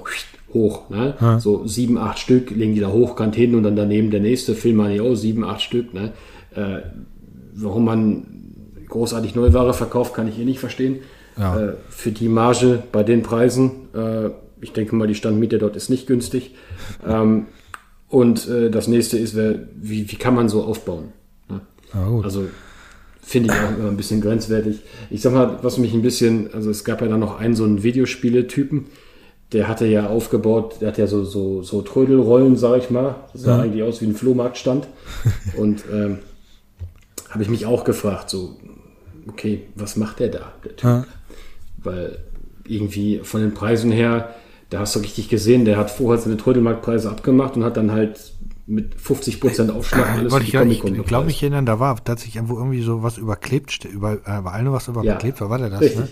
hoch, 0.53 0.89
ne? 0.89 1.13
Ja. 1.21 1.39
So 1.39 1.67
sieben, 1.67 1.97
acht 1.97 2.17
Stück 2.17 2.49
legen 2.49 2.73
die 2.73 2.82
da 2.82 2.91
hochkant 2.91 3.36
hin 3.36 3.53
und 3.56 3.63
dann 3.63 3.75
daneben 3.75 4.10
der 4.10 4.19
nächste 4.19 4.56
Film 4.56 4.80
ja 4.89 5.03
auch 5.03 5.15
sieben, 5.15 5.43
acht 5.43 5.62
Stück, 5.62 5.93
ne? 5.93 6.13
Äh, 6.56 6.80
warum 7.53 7.86
man 7.86 8.25
großartig 8.89 9.36
Neuware 9.36 9.73
verkauft, 9.73 10.15
kann 10.15 10.27
ich 10.27 10.36
hier 10.36 10.45
nicht 10.45 10.60
verstehen. 10.60 10.97
Ja. 11.38 11.60
Äh, 11.60 11.73
für 11.89 12.12
die 12.12 12.30
Marge 12.30 12.82
bei 12.91 13.03
den 13.03 13.21
Preisen, 13.21 13.89
äh, 13.93 14.30
ich 14.60 14.73
denke 14.73 14.95
mal, 14.95 15.08
die 15.08 15.15
Standmiete 15.15 15.60
dort 15.60 15.75
ist 15.75 15.89
nicht 15.89 16.08
günstig. 16.08 16.56
Ähm, 17.08 17.45
und 18.10 18.48
äh, 18.48 18.70
das 18.70 18.88
nächste 18.88 19.17
ist, 19.17 19.36
wie, 19.36 20.12
wie 20.12 20.15
kann 20.15 20.36
man 20.36 20.50
so 20.50 20.63
aufbauen? 20.63 21.13
Ne? 21.50 21.62
Ah, 21.93 22.22
also 22.24 22.46
finde 23.22 23.54
ich 23.54 23.60
auch 23.60 23.78
immer 23.78 23.89
ein 23.89 23.98
bisschen 23.98 24.22
grenzwertig. 24.22 24.80
Ich 25.10 25.22
sag 25.22 25.34
mal, 25.34 25.60
was 25.62 25.78
mich 25.78 25.93
ein 25.93 26.02
bisschen, 26.02 26.54
also 26.54 26.70
es 26.70 26.86
gab 26.86 27.02
ja 27.02 27.08
dann 27.08 27.20
noch 27.20 27.39
einen 27.39 27.56
so 27.56 27.65
einen 27.65 27.84
Videospiele-Typen, 27.84 28.86
der 29.52 29.67
hatte 29.67 29.86
ja 29.86 30.08
aufgebaut, 30.08 30.78
der 30.82 30.89
hat 30.89 30.98
ja 30.98 31.08
so, 31.08 31.24
so, 31.24 31.62
so 31.63 31.82
Trödelrollen, 31.82 32.56
sag 32.56 32.80
ich 32.80 32.89
mal. 32.89 33.15
Das 33.34 33.43
sah 33.43 33.58
ja. 33.58 33.63
eigentlich 33.63 33.84
aus 33.84 34.02
wie 34.02 34.06
ein 34.06 34.15
Flohmarktstand. 34.15 34.88
Und 35.58 35.84
ähm, 35.91 36.20
habe 37.30 37.43
ich 37.43 37.50
mich 37.50 37.65
auch 37.65 37.84
gefragt, 37.84 38.30
so, 38.30 38.58
okay, 39.28 39.63
was 39.76 39.96
macht 39.96 40.20
der 40.20 40.30
da, 40.30 40.54
der 40.63 40.76
Typ? 40.76 40.84
Ja. 40.84 41.06
Weil 41.78 42.20
irgendwie 42.65 43.20
von 43.24 43.41
den 43.41 43.54
Preisen 43.54 43.91
her, 43.91 44.36
da 44.69 44.80
hast 44.80 44.95
du 44.95 44.99
richtig 44.99 45.30
gesehen, 45.30 45.65
der 45.65 45.77
hat 45.77 45.91
vorher 45.91 46.21
seine 46.21 46.38
Trödelmarktpreise 46.38 47.10
abgemacht 47.10 47.56
und 47.56 47.63
hat 47.63 47.77
dann 47.77 47.91
halt 47.91 48.34
mit 48.65 48.95
50 48.99 49.39
Prozent 49.39 49.71
Aufschlag 49.71 50.17
alles 50.17 50.32
Wollte 50.32 50.45
ich, 50.45 50.84
ich 50.84 51.06
glaube 51.06 51.27
mich 51.27 51.41
erinnern, 51.41 51.65
da 51.65 51.80
war 51.80 52.03
tatsächlich 52.03 52.36
irgendwo 52.36 52.58
irgendwie 52.58 52.82
so 52.82 53.01
was 53.01 53.17
überklebt, 53.17 53.86
über, 53.86 54.13
äh, 54.25 54.41
bei 54.41 54.62
was 54.65 54.89
überklebt 54.89 55.39
ja, 55.39 55.41
war, 55.41 55.49
war 55.49 55.58
der 55.58 55.69
das, 55.69 55.82
richtig. 55.82 55.99
ne? 56.01 56.08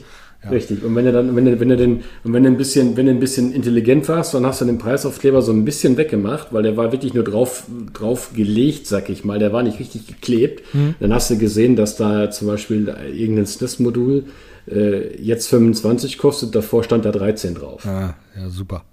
Ja. 0.46 0.52
Richtig. 0.52 0.84
Und 0.84 0.96
wenn 0.96 1.06
du 1.06 1.12
dann, 1.12 1.36
wenn 1.36 1.46
du, 1.46 1.60
wenn 1.60 1.70
du 1.70 1.78
den, 1.78 2.04
und 2.24 2.34
wenn 2.34 2.44
du 2.44 2.50
ein 2.50 2.58
bisschen, 2.58 2.96
wenn 2.98 3.08
du 3.08 3.12
ein 3.12 3.20
bisschen 3.20 3.52
intelligent 3.52 4.08
warst, 4.08 4.34
dann 4.34 4.46
hast 4.46 4.62
du 4.62 4.66
den 4.66 4.78
Preisaufkleber 4.78 5.42
so 5.42 5.52
ein 5.52 5.66
bisschen 5.66 5.98
weggemacht, 5.98 6.50
weil 6.52 6.62
der 6.62 6.78
war 6.78 6.92
wirklich 6.92 7.14
nur 7.14 7.24
drauf, 7.24 7.64
drauf 7.94 8.32
gelegt, 8.36 8.86
sag 8.86 9.10
ich 9.10 9.26
mal. 9.26 9.40
Der 9.40 9.54
war 9.54 9.64
nicht 9.64 9.80
richtig 9.80 10.06
geklebt. 10.06 10.62
Mhm. 10.74 10.96
Dann 11.00 11.14
hast 11.14 11.32
du 11.32 11.38
gesehen, 11.38 11.76
dass 11.76 11.96
da 11.96 12.30
zum 12.30 12.48
Beispiel 12.48 12.94
irgendein 13.12 13.48
SNES-Modul 13.48 14.26
äh, 14.68 15.22
jetzt 15.22 15.48
25 15.48 16.18
kostet, 16.18 16.56
davor 16.56 16.84
stand 16.84 17.06
da 17.06 17.12
13 17.12 17.56
drauf. 17.56 17.86
Ah, 17.86 18.16
ja, 18.36 18.50
super. 18.50 18.84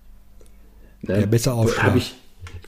Ne? 1.02 1.20
Ja, 1.20 1.26
besser 1.26 1.54
Aufschlag. 1.54 1.96
ich, 1.96 2.14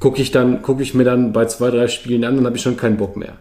gucke 0.01 0.21
ich 0.21 0.31
dann, 0.31 0.63
gucke 0.63 0.83
ich 0.83 0.95
mir 0.95 1.05
dann 1.05 1.33
bei 1.33 1.47
zwei, 1.47 1.71
drei 1.71 1.89
Spielen 1.89 2.25
an, 2.25 2.37
dann 2.37 2.47
habe 2.47 2.57
ich 2.57 2.63
schon 2.63 2.77
keinen 2.77 2.97
Bock 2.97 3.17
mehr. 3.17 3.35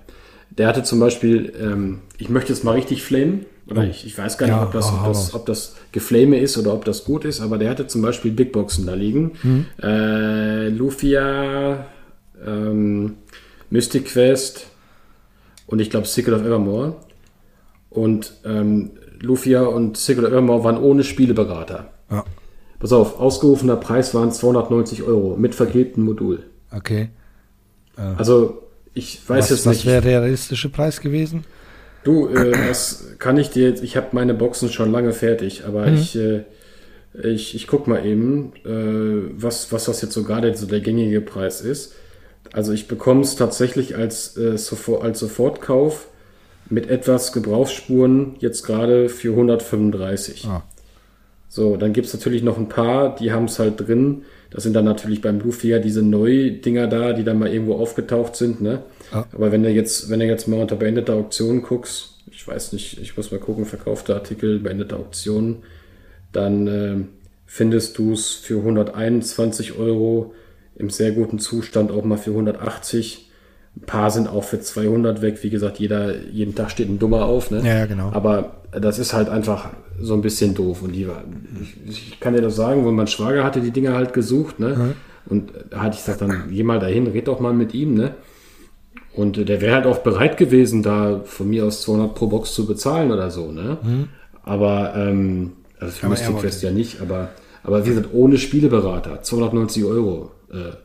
Der 0.52 0.68
hatte 0.68 0.84
zum 0.84 1.00
Beispiel, 1.00 1.54
ähm, 1.60 2.02
ich 2.18 2.30
möchte 2.30 2.54
jetzt 2.54 2.64
mal 2.64 2.74
richtig 2.74 3.04
flamen, 3.04 3.46
oder 3.68 3.82
oh. 3.82 3.86
ich, 3.86 4.06
ich 4.06 4.18
weiß 4.18 4.38
gar 4.38 4.48
nicht, 4.48 4.56
ja, 4.56 4.64
ob, 4.64 4.72
das, 4.72 4.92
ob, 4.92 5.06
das, 5.06 5.34
ob 5.34 5.46
das 5.46 5.76
Geflame 5.92 6.38
ist 6.40 6.58
oder 6.58 6.74
ob 6.74 6.86
das 6.86 7.06
gut 7.06 7.26
ist, 7.26 7.40
aber 7.40 7.58
der 7.58 7.70
hatte 7.70 7.88
zum 7.88 8.02
Beispiel 8.02 8.32
Big 8.32 8.52
Boxen 8.52 8.86
da 8.86 8.94
liegen. 8.94 9.32
Mhm. 9.42 9.66
Äh, 9.82 10.68
Lufia, 10.70 11.86
ähm, 12.46 13.16
Mystic 13.70 14.06
Quest 14.06 14.68
und 15.66 15.80
ich 15.80 15.90
glaube 15.90 16.08
Secret 16.08 16.36
of 16.36 16.46
Evermore. 16.46 16.96
Und 17.90 18.34
ähm, 18.44 18.92
Lufia 19.24 19.64
und 19.64 19.98
of 19.98 20.10
Evermore 20.10 20.64
waren 20.64 20.78
ohne 20.78 21.04
Spieleberater. 21.04 21.92
Ja. 22.12 22.26
Pass 22.80 22.92
auf, 22.92 23.20
ausgerufener 23.20 23.78
Preis 23.78 24.14
waren 24.14 24.32
290 24.32 25.04
Euro 25.04 25.38
mit 25.38 25.56
verklebtem 25.56 26.04
Modul. 26.04 26.44
Okay. 26.70 27.10
Äh, 27.98 28.02
also 28.18 28.64
ich 28.94 29.22
weiß 29.28 29.46
was, 29.46 29.50
jetzt 29.50 29.66
nicht. 29.66 29.80
Was 29.80 29.86
wäre 29.86 30.02
der 30.02 30.12
realistische 30.12 30.70
Preis 30.70 31.00
gewesen? 31.00 31.46
Du, 32.04 32.28
äh, 32.28 32.52
das 32.52 33.16
kann 33.20 33.38
ich 33.38 33.50
dir 33.50 33.70
jetzt, 33.70 33.82
ich 33.82 33.96
habe 33.96 34.08
meine 34.12 34.34
Boxen 34.34 34.70
schon 34.70 34.92
lange 34.92 35.14
fertig, 35.14 35.64
aber 35.66 35.88
mhm. 35.88 35.96
ich, 35.96 36.18
äh, 36.18 36.44
ich, 37.24 37.56
ich 37.56 37.68
guck 37.68 37.88
mal 37.88 38.06
eben, 38.06 38.52
äh, 38.66 39.32
was, 39.42 39.72
was 39.72 39.86
das 39.86 40.02
jetzt 40.02 40.14
so 40.14 40.24
gerade 40.24 40.54
so 40.56 40.66
der 40.66 40.82
gängige 40.82 41.22
Preis 41.22 41.62
ist. 41.62 41.94
Also 42.52 42.74
ich 42.74 42.90
bekomme 42.90 43.22
es 43.22 43.38
tatsächlich 43.38 43.96
als, 43.96 44.36
äh, 44.36 44.58
sofort, 44.58 45.04
als 45.04 45.20
Sofortkauf 45.20 46.08
mit 46.70 46.90
etwas 46.90 47.32
Gebrauchsspuren 47.32 48.36
jetzt 48.40 48.64
gerade 48.64 49.10
für 49.10 49.32
135. 49.32 50.46
Ah. 50.48 50.64
So, 51.50 51.78
dann 51.78 51.94
gibt 51.94 52.08
es 52.08 52.14
natürlich 52.14 52.42
noch 52.42 52.58
ein 52.58 52.68
paar, 52.68 53.16
die 53.16 53.32
haben 53.32 53.46
es 53.46 53.60
halt 53.60 53.80
drin. 53.80 54.24
Das 54.50 54.64
sind 54.64 54.74
dann 54.74 54.86
natürlich 54.86 55.22
beim 55.22 55.40
Bluefear 55.40 55.80
diese 55.80 56.02
Neu-Dinger 56.02 56.88
da, 56.88 57.14
die 57.14 57.24
dann 57.24 57.40
mal 57.40 57.52
irgendwo 57.52 57.76
aufgetaucht 57.76 58.36
sind, 58.36 58.62
ne? 58.62 58.84
Ah. 59.12 59.26
Aber 59.32 59.52
wenn 59.52 59.64
du 59.64 59.70
jetzt, 59.70 60.10
wenn 60.10 60.20
du 60.20 60.26
jetzt 60.26 60.48
mal 60.48 60.60
unter 60.60 60.76
beendeter 60.76 61.14
Auktion 61.14 61.62
guckst, 61.62 62.14
ich 62.32 62.48
weiß 62.48 62.74
nicht, 62.74 63.00
ich 63.00 63.16
muss 63.16 63.32
mal 63.32 63.40
gucken, 63.40 63.66
verkaufte 63.66 64.16
Artikel, 64.16 64.60
beendete 64.60 64.96
Auktion, 64.96 65.64
dann 66.32 66.68
äh, 66.68 66.96
findest 67.46 67.98
du 67.98 68.14
es 68.14 68.32
für 68.32 68.58
121 68.58 69.78
Euro 69.78 70.34
im 70.76 70.90
sehr 70.90 71.12
guten 71.12 71.40
Zustand 71.40 71.92
auch 71.92 72.04
mal 72.04 72.18
für 72.18 72.32
180. 72.32 73.30
Ein 73.76 73.86
paar 73.86 74.12
sind 74.12 74.28
auch 74.28 74.44
für 74.44 74.60
200 74.60 75.22
weg. 75.22 75.40
Wie 75.42 75.50
gesagt, 75.50 75.80
jeder, 75.80 76.16
jeden 76.28 76.56
Tag 76.56 76.72
steht 76.72 76.90
ein 76.90 77.00
Dummer 77.00 77.26
auf. 77.26 77.52
Ne? 77.52 77.62
Ja, 77.66 77.86
genau. 77.86 78.12
Aber 78.14 78.58
das 78.72 79.00
ist 79.00 79.14
halt 79.14 79.30
einfach 79.30 79.70
so 80.00 80.14
ein 80.14 80.22
bisschen 80.22 80.54
doof. 80.54 80.82
Und 80.82 80.94
die, 80.94 81.08
ich, 81.90 82.12
ich 82.12 82.20
kann 82.20 82.34
dir 82.34 82.42
das 82.42 82.56
sagen, 82.56 82.86
wo 82.86 82.92
mein 82.92 83.08
Schwager 83.08 83.44
hatte 83.44 83.62
die 83.62 83.72
Dinger 83.72 83.94
halt 83.94 84.14
gesucht. 84.14 84.60
Ne? 84.60 84.76
Mhm. 84.76 84.94
Und 85.26 85.54
da 85.70 85.82
hatte 85.82 85.96
ich 85.96 86.06
gesagt, 86.06 86.22
dann 86.22 86.50
geh 86.52 86.64
mal 86.64 86.80
dahin, 86.80 87.08
red 87.08 87.28
doch 87.28 87.40
mal 87.40 87.54
mit 87.54 87.74
ihm. 87.74 87.96
Ne? 87.96 88.16
Und 89.16 89.38
der 89.38 89.62
wäre 89.62 89.76
halt 89.76 89.86
auch 89.86 90.00
bereit 90.00 90.38
gewesen, 90.38 90.82
da 90.82 91.22
von 91.24 91.50
mir 91.50 91.66
aus 91.66 91.82
200 91.84 92.16
pro 92.16 92.28
Box 92.28 92.54
zu 92.54 92.66
bezahlen 92.66 93.12
oder 93.12 93.30
so. 93.30 93.52
Ne? 93.52 93.78
Mhm. 93.82 94.08
Aber, 94.44 94.94
ähm, 94.96 95.54
also 95.80 95.94
für 95.94 96.10
Mystic 96.10 96.38
Quest 96.38 96.64
ja 96.64 96.72
nicht, 96.72 97.02
aber, 97.02 97.30
aber 97.64 97.86
wie 97.86 97.90
gesagt, 97.90 98.10
ohne 98.14 98.38
Spieleberater, 98.38 99.22
290 99.22 99.84
Euro. 99.86 100.32
Äh, 100.52 100.76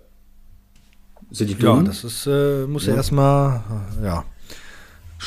sind 1.30 1.50
die 1.50 1.54
dumm? 1.54 1.78
Ja, 1.78 1.84
das 1.84 2.04
ist, 2.04 2.26
äh, 2.26 2.66
muss 2.66 2.86
ja, 2.86 2.92
ja 2.92 2.96
erstmal, 2.96 3.62
ja, 4.02 4.24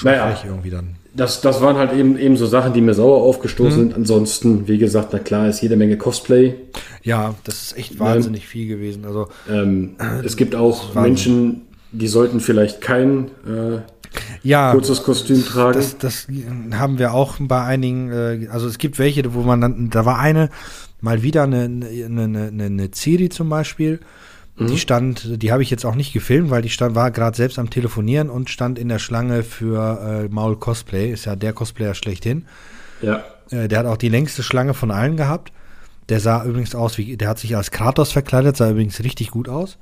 naja, 0.03 0.37
irgendwie 0.45 0.69
dann. 0.69 0.95
Das, 1.13 1.41
das 1.41 1.61
waren 1.61 1.75
halt 1.75 1.91
eben, 1.93 2.17
eben 2.17 2.37
so 2.37 2.45
Sachen, 2.45 2.73
die 2.73 2.79
mir 2.79 2.93
sauer 2.93 3.21
aufgestoßen 3.23 3.77
mhm. 3.77 3.87
sind. 3.89 3.95
Ansonsten, 3.95 4.67
wie 4.67 4.77
gesagt, 4.77 5.09
na 5.11 5.19
klar, 5.19 5.49
ist 5.49 5.61
jede 5.61 5.75
Menge 5.75 5.97
Cosplay. 5.97 6.55
Ja, 7.03 7.35
das 7.43 7.61
ist 7.61 7.77
echt 7.77 7.99
wahnsinnig 7.99 8.43
ähm, 8.43 8.47
viel 8.47 8.67
gewesen. 8.67 9.05
Also, 9.05 9.27
ähm, 9.49 9.95
es 10.23 10.37
gibt 10.37 10.55
auch 10.55 10.95
Menschen, 10.95 11.63
die 11.91 12.07
sollten 12.07 12.39
vielleicht 12.39 12.79
kein 12.79 13.25
äh, 13.45 13.79
ja, 14.43 14.71
kurzes 14.71 15.03
Kostüm 15.03 15.43
tragen. 15.43 15.77
Das, 15.77 15.97
das 15.97 16.27
haben 16.71 16.97
wir 16.97 17.13
auch 17.13 17.35
bei 17.39 17.61
einigen, 17.61 18.11
äh, 18.11 18.47
also 18.49 18.67
es 18.67 18.77
gibt 18.77 18.97
welche, 18.97 19.33
wo 19.33 19.41
man 19.41 19.59
dann, 19.59 19.89
da 19.89 20.05
war 20.05 20.17
eine, 20.17 20.49
mal 21.01 21.23
wieder 21.23 21.43
eine, 21.43 21.63
eine, 21.63 22.23
eine, 22.23 22.65
eine 22.65 22.91
Ciri 22.91 23.27
zum 23.27 23.49
Beispiel, 23.49 23.99
Mhm. 24.57 24.67
Die 24.67 24.77
stand, 24.77 25.41
die 25.41 25.51
habe 25.51 25.63
ich 25.63 25.69
jetzt 25.69 25.85
auch 25.85 25.95
nicht 25.95 26.13
gefilmt, 26.13 26.49
weil 26.49 26.61
die 26.61 26.69
stand, 26.69 26.95
war 26.95 27.11
gerade 27.11 27.35
selbst 27.35 27.57
am 27.59 27.69
Telefonieren 27.69 28.29
und 28.29 28.49
stand 28.49 28.77
in 28.77 28.89
der 28.89 28.99
Schlange 28.99 29.43
für 29.43 30.25
äh, 30.25 30.33
Maul 30.33 30.57
Cosplay. 30.57 31.11
Ist 31.11 31.25
ja 31.25 31.35
der 31.35 31.53
Cosplayer 31.53 31.93
schlechthin. 31.93 32.45
Ja. 33.01 33.23
Äh, 33.49 33.67
der 33.67 33.79
hat 33.79 33.85
auch 33.85 33.97
die 33.97 34.09
längste 34.09 34.43
Schlange 34.43 34.73
von 34.73 34.91
allen 34.91 35.17
gehabt. 35.17 35.51
Der 36.09 36.19
sah 36.19 36.43
übrigens 36.43 36.75
aus 36.75 36.97
wie, 36.97 37.15
der 37.15 37.29
hat 37.29 37.39
sich 37.39 37.55
als 37.55 37.71
Kratos 37.71 38.11
verkleidet, 38.11 38.57
sah 38.57 38.69
übrigens 38.69 39.01
richtig 39.03 39.31
gut 39.31 39.47
aus. 39.47 39.77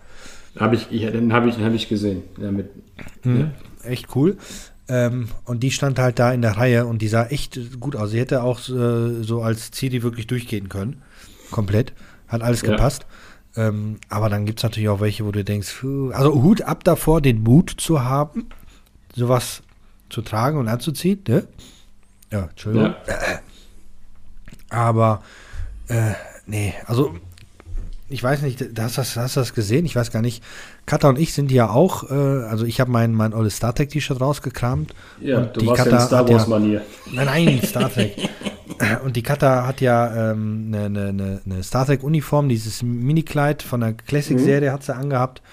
Habe 0.58 0.76
ich, 0.76 0.90
ja, 0.92 1.12
den 1.12 1.34
habe 1.34 1.50
ich, 1.50 1.58
hab 1.58 1.74
ich 1.74 1.90
gesehen. 1.90 2.24
Ja, 2.38 2.52
mit, 2.52 2.70
mhm, 3.26 3.40
ja. 3.40 3.90
Echt 3.90 4.16
cool. 4.16 4.38
Ähm, 4.88 5.30
und 5.46 5.62
die 5.62 5.72
stand 5.72 6.00
halt 6.00 6.20
da 6.20 6.34
in 6.34 6.42
der 6.42 6.58
Reihe 6.58 6.86
und 6.86 7.02
die 7.02 7.08
sah 7.08 7.26
echt 7.28 7.80
gut 7.80 7.96
aus. 7.96 8.12
Sie 8.12 8.20
hätte 8.20 8.44
auch 8.44 8.60
äh, 8.70 9.24
so 9.24 9.42
als 9.42 9.72
Ciri 9.72 10.04
wirklich 10.04 10.28
durchgehen 10.28 10.68
können. 10.68 11.02
Komplett. 11.52 11.94
Hat 12.28 12.42
alles 12.42 12.62
ja. 12.62 12.72
gepasst. 12.72 13.06
Ähm, 13.56 14.00
aber 14.10 14.30
dann 14.30 14.46
gibt 14.46 14.60
es 14.60 14.64
natürlich 14.64 14.90
auch 14.90 15.00
welche, 15.00 15.26
wo 15.26 15.32
du 15.32 15.44
denkst, 15.44 15.84
also 16.12 16.44
Hut 16.44 16.62
ab 16.62 16.84
davor, 16.84 17.22
den 17.22 17.44
Mut 17.44 17.74
zu 17.78 18.04
haben, 18.04 18.50
sowas 19.16 19.64
zu 20.10 20.22
tragen 20.22 20.58
und 20.58 20.68
anzuziehen, 20.68 21.22
ne? 21.28 21.48
Ja, 22.32 22.44
Entschuldigung. 22.44 22.94
Ja. 23.08 23.40
Aber, 24.70 25.24
äh, 25.88 26.14
nee, 26.46 26.76
also 26.86 27.16
ich 28.08 28.24
weiß 28.24 28.42
nicht, 28.42 28.60
hast 28.62 28.98
du 28.98 29.02
das, 29.02 29.16
hast 29.16 29.38
das 29.38 29.54
gesehen? 29.54 29.86
Ich 29.86 29.96
weiß 29.96 30.12
gar 30.12 30.22
nicht. 30.22 30.44
Kata 30.90 31.08
und 31.08 31.20
ich 31.20 31.36
sind 31.36 31.52
ja 31.52 31.70
auch, 31.70 32.10
äh, 32.10 32.16
also 32.16 32.66
ich 32.66 32.82
habe 32.82 32.90
mein, 32.90 33.14
mein 33.14 33.36
olles 33.36 33.58
Star 33.58 33.76
Trek 33.76 33.90
T-Shirt 33.90 34.20
rausgekramt. 34.20 34.96
Ja, 35.22 35.38
und 35.38 35.56
du 35.56 35.60
die 35.60 35.68
warst 35.68 35.84
Kata 35.84 35.92
ja 35.92 36.02
in 36.02 36.08
Star 36.08 36.30
Wars 36.30 36.48
Manier. 36.48 36.82
Ja, 37.14 37.26
nein, 37.26 37.46
nein, 37.46 37.62
Star 37.64 37.94
Trek. 37.94 38.18
und 39.06 39.16
die 39.16 39.22
Kata 39.22 39.68
hat 39.68 39.82
ja 39.82 40.32
ähm, 40.32 40.74
eine, 40.74 41.10
eine, 41.10 41.42
eine 41.46 41.64
Star 41.64 41.86
Trek 41.86 42.04
Uniform, 42.04 42.50
dieses 42.50 42.82
Mini-Kleid 42.82 43.62
von 43.62 43.82
der 43.82 43.94
Classic-Serie 43.94 44.72
mhm. 44.72 44.74
hat 44.74 44.84
sie 44.84 44.96
angehabt. 44.96 45.44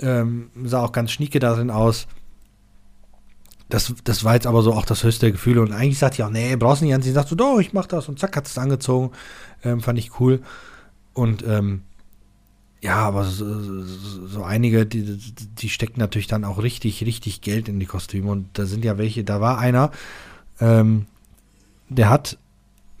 Ähm, 0.00 0.50
sah 0.62 0.84
auch 0.84 0.92
ganz 0.92 1.10
schnieke 1.10 1.40
darin 1.40 1.72
aus. 1.72 2.06
Das, 3.68 3.92
das 4.04 4.22
war 4.22 4.34
jetzt 4.34 4.46
aber 4.46 4.62
so 4.62 4.74
auch 4.74 4.86
das 4.86 5.02
höchste 5.02 5.32
Gefühl. 5.32 5.58
Und 5.58 5.72
eigentlich 5.72 5.98
sagt 5.98 6.18
die 6.18 6.22
auch, 6.22 6.30
nee, 6.30 6.54
brauchst 6.54 6.82
du 6.82 6.84
nicht 6.84 6.94
an. 6.94 7.02
Sie 7.02 7.10
sagt 7.10 7.28
so, 7.28 7.34
doch, 7.34 7.58
ich 7.58 7.72
mach 7.72 7.86
das. 7.86 8.08
Und 8.08 8.20
zack, 8.20 8.36
hat 8.36 8.46
es 8.46 8.56
angezogen. 8.58 9.10
Ähm, 9.64 9.80
fand 9.80 9.98
ich 9.98 10.20
cool. 10.20 10.40
Und 11.14 11.44
ähm, 11.44 11.82
ja, 12.82 12.96
aber 12.96 13.24
so, 13.24 13.46
so, 13.82 14.42
einige, 14.42 14.84
die, 14.84 15.16
die 15.58 15.68
stecken 15.68 16.00
natürlich 16.00 16.26
dann 16.26 16.44
auch 16.44 16.60
richtig, 16.60 17.06
richtig 17.06 17.40
Geld 17.40 17.68
in 17.68 17.78
die 17.78 17.86
Kostüme. 17.86 18.28
Und 18.28 18.46
da 18.54 18.66
sind 18.66 18.84
ja 18.84 18.98
welche, 18.98 19.22
da 19.22 19.40
war 19.40 19.58
einer, 19.58 19.92
ähm, 20.60 21.06
der 21.88 22.10
hat 22.10 22.38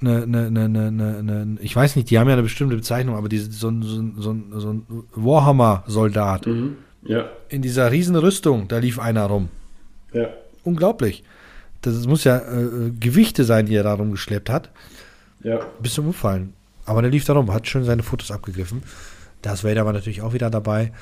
eine, 0.00 0.22
eine, 0.22 0.46
eine, 0.46 1.16
eine, 1.18 1.58
ich 1.60 1.74
weiß 1.74 1.96
nicht, 1.96 2.10
die 2.10 2.18
haben 2.20 2.28
ja 2.28 2.34
eine 2.34 2.44
bestimmte 2.44 2.76
Bezeichnung, 2.76 3.16
aber 3.16 3.28
diese, 3.28 3.50
so, 3.50 3.72
so, 3.82 4.02
so, 4.16 4.36
so 4.52 4.72
ein 4.72 4.86
Warhammer-Soldat 5.16 6.46
mhm, 6.46 6.76
ja. 7.02 7.28
in 7.48 7.60
dieser 7.62 7.90
riesen 7.90 8.14
Rüstung, 8.14 8.68
da 8.68 8.78
lief 8.78 9.00
einer 9.00 9.24
rum. 9.24 9.48
Ja. 10.12 10.28
Unglaublich. 10.62 11.24
Das 11.80 12.06
muss 12.06 12.22
ja 12.22 12.38
äh, 12.38 12.92
Gewichte 13.00 13.42
sein, 13.42 13.66
die 13.66 13.74
er 13.74 13.82
da 13.82 13.94
rumgeschleppt 13.94 14.48
hat. 14.48 14.70
Ja. 15.42 15.58
Bis 15.80 15.94
zum 15.94 16.06
Umfallen. 16.06 16.52
Aber 16.84 17.02
der 17.02 17.10
lief 17.10 17.24
da 17.24 17.32
rum, 17.32 17.52
hat 17.52 17.66
schön 17.66 17.82
seine 17.82 18.04
Fotos 18.04 18.30
abgegriffen. 18.30 18.82
Das 19.42 19.64
Vader 19.64 19.84
war 19.84 19.92
natürlich 19.92 20.22
auch 20.22 20.32
wieder 20.32 20.50
dabei. 20.50 20.92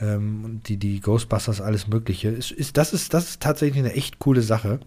Ähm, 0.00 0.60
die, 0.66 0.76
die 0.76 1.00
Ghostbusters, 1.00 1.60
alles 1.60 1.88
Mögliche. 1.88 2.28
Ist, 2.28 2.50
ist, 2.50 2.76
das, 2.76 2.92
ist, 2.92 3.14
das 3.14 3.30
ist 3.30 3.42
tatsächlich 3.42 3.78
eine 3.78 3.94
echt 3.94 4.18
coole 4.18 4.42
Sache. 4.42 4.80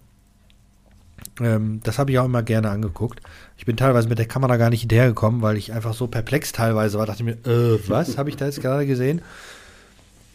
Ähm, 1.42 1.82
das 1.84 1.98
habe 1.98 2.12
ich 2.12 2.20
auch 2.20 2.26
immer 2.26 2.44
gerne 2.44 2.70
angeguckt. 2.70 3.22
Ich 3.58 3.66
bin 3.66 3.76
teilweise 3.76 4.08
mit 4.08 4.20
der 4.20 4.28
Kamera 4.28 4.58
gar 4.58 4.70
nicht 4.70 4.82
hinterhergekommen, 4.82 5.42
weil 5.42 5.58
ich 5.58 5.74
einfach 5.74 5.94
so 5.94 6.08
perplex 6.08 6.52
teilweise 6.52 6.98
war. 6.98 7.06
Dachte 7.06 7.24
mir, 7.24 7.38
äh, 7.46 7.80
was 7.88 8.18
habe 8.18 8.30
ich 8.30 8.36
da 8.36 8.46
jetzt 8.46 8.62
gerade 8.62 8.86
gesehen? 8.86 9.22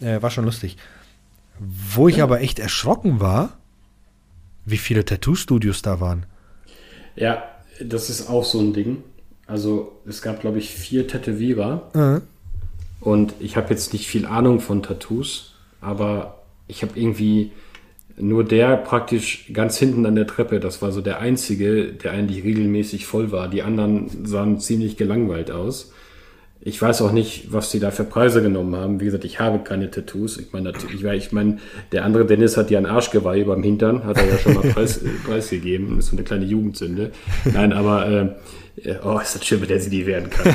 Äh, 0.00 0.20
war 0.22 0.30
schon 0.30 0.44
lustig. 0.44 0.76
Wo 1.58 2.08
ich 2.08 2.16
ja. 2.16 2.24
aber 2.24 2.40
echt 2.40 2.58
erschrocken 2.58 3.20
war, 3.20 3.56
wie 4.64 4.78
viele 4.78 5.04
Tattoo-Studios 5.04 5.82
da 5.82 6.00
waren. 6.00 6.26
Ja, 7.16 7.44
das 7.80 8.10
ist 8.10 8.28
auch 8.28 8.44
so 8.44 8.60
ein 8.60 8.72
Ding. 8.72 9.02
Also 9.46 10.00
es 10.06 10.22
gab, 10.22 10.40
glaube 10.40 10.58
ich, 10.58 10.70
vier 10.70 11.06
Tätowierer. 11.06 11.90
Mhm. 11.94 12.22
Und 13.04 13.34
ich 13.38 13.56
habe 13.56 13.68
jetzt 13.70 13.92
nicht 13.92 14.08
viel 14.08 14.24
Ahnung 14.24 14.60
von 14.60 14.82
Tattoos, 14.82 15.54
aber 15.82 16.42
ich 16.66 16.82
habe 16.82 16.98
irgendwie 16.98 17.52
nur 18.16 18.44
der 18.44 18.76
praktisch 18.76 19.50
ganz 19.52 19.76
hinten 19.76 20.06
an 20.06 20.14
der 20.14 20.26
Treppe, 20.26 20.58
das 20.58 20.80
war 20.80 20.90
so 20.90 21.02
der 21.02 21.18
einzige, 21.18 21.92
der 21.92 22.12
eigentlich 22.12 22.44
regelmäßig 22.44 23.06
voll 23.06 23.30
war. 23.30 23.48
Die 23.48 23.62
anderen 23.62 24.24
sahen 24.24 24.58
ziemlich 24.58 24.96
gelangweilt 24.96 25.50
aus. 25.50 25.92
Ich 26.66 26.80
weiß 26.80 27.02
auch 27.02 27.12
nicht, 27.12 27.52
was 27.52 27.70
sie 27.70 27.78
da 27.78 27.90
für 27.90 28.04
Preise 28.04 28.40
genommen 28.40 28.74
haben. 28.74 29.00
Wie 29.00 29.04
gesagt, 29.04 29.26
ich 29.26 29.38
habe 29.38 29.58
keine 29.58 29.90
Tattoos. 29.90 30.38
Ich 30.38 30.54
meine, 30.54 30.72
natürlich, 30.72 31.04
ich 31.04 31.32
meine, 31.32 31.58
der 31.92 32.06
andere 32.06 32.24
Dennis 32.24 32.56
hat 32.56 32.70
ja 32.70 32.78
ein 32.78 32.86
Arschgeweih 32.86 33.44
beim 33.44 33.62
Hintern, 33.62 34.04
hat 34.04 34.16
er 34.16 34.30
ja 34.30 34.38
schon 34.38 34.54
mal 34.54 34.62
Preis, 34.72 35.00
preisgegeben. 35.26 35.96
Das 35.96 36.06
ist 36.06 36.10
so 36.12 36.16
eine 36.16 36.24
kleine 36.24 36.46
Jugendsünde. 36.46 37.10
Nein, 37.52 37.74
aber 37.74 38.08
äh, 38.08 38.28
oh, 39.04 39.18
ist 39.18 39.34
das 39.34 39.44
schön, 39.44 39.60
mit 39.60 39.70
der 39.70 39.80
sie 39.80 39.90
die 39.90 40.06
werden 40.06 40.30
kann. 40.30 40.54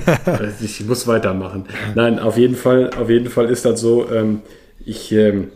ich 0.61 0.85
muss 0.85 1.07
weitermachen. 1.07 1.65
Nein, 1.95 2.19
auf 2.19 2.37
jeden 2.37 2.55
Fall, 2.55 2.91
auf 2.97 3.09
jeden 3.09 3.29
Fall 3.29 3.49
ist 3.49 3.65
das 3.65 3.79
so. 3.79 4.09
Ähm, 4.11 4.41
ich 4.85 5.11
ähm, 5.11 5.49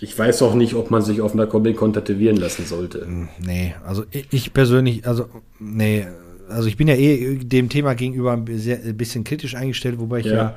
ich 0.00 0.18
weiß 0.18 0.42
auch 0.42 0.54
nicht, 0.54 0.74
ob 0.74 0.90
man 0.90 1.02
sich 1.02 1.20
auf 1.20 1.32
einer 1.32 1.46
Comic-Con 1.46 1.92
tätowieren 1.92 2.36
lassen 2.36 2.66
sollte. 2.66 3.02
Hm, 3.02 3.28
nee, 3.38 3.74
also 3.84 4.04
ich 4.10 4.52
persönlich, 4.52 5.06
also 5.06 5.26
nee, 5.58 6.06
also 6.48 6.68
ich 6.68 6.76
bin 6.76 6.88
ja 6.88 6.94
eh 6.94 7.36
dem 7.36 7.68
Thema 7.68 7.94
gegenüber 7.94 8.32
ein, 8.32 8.44
bisschen 8.44 9.24
kritisch 9.24 9.54
eingestellt, 9.54 9.98
wobei 9.98 10.20
ich 10.20 10.26
ja, 10.26 10.56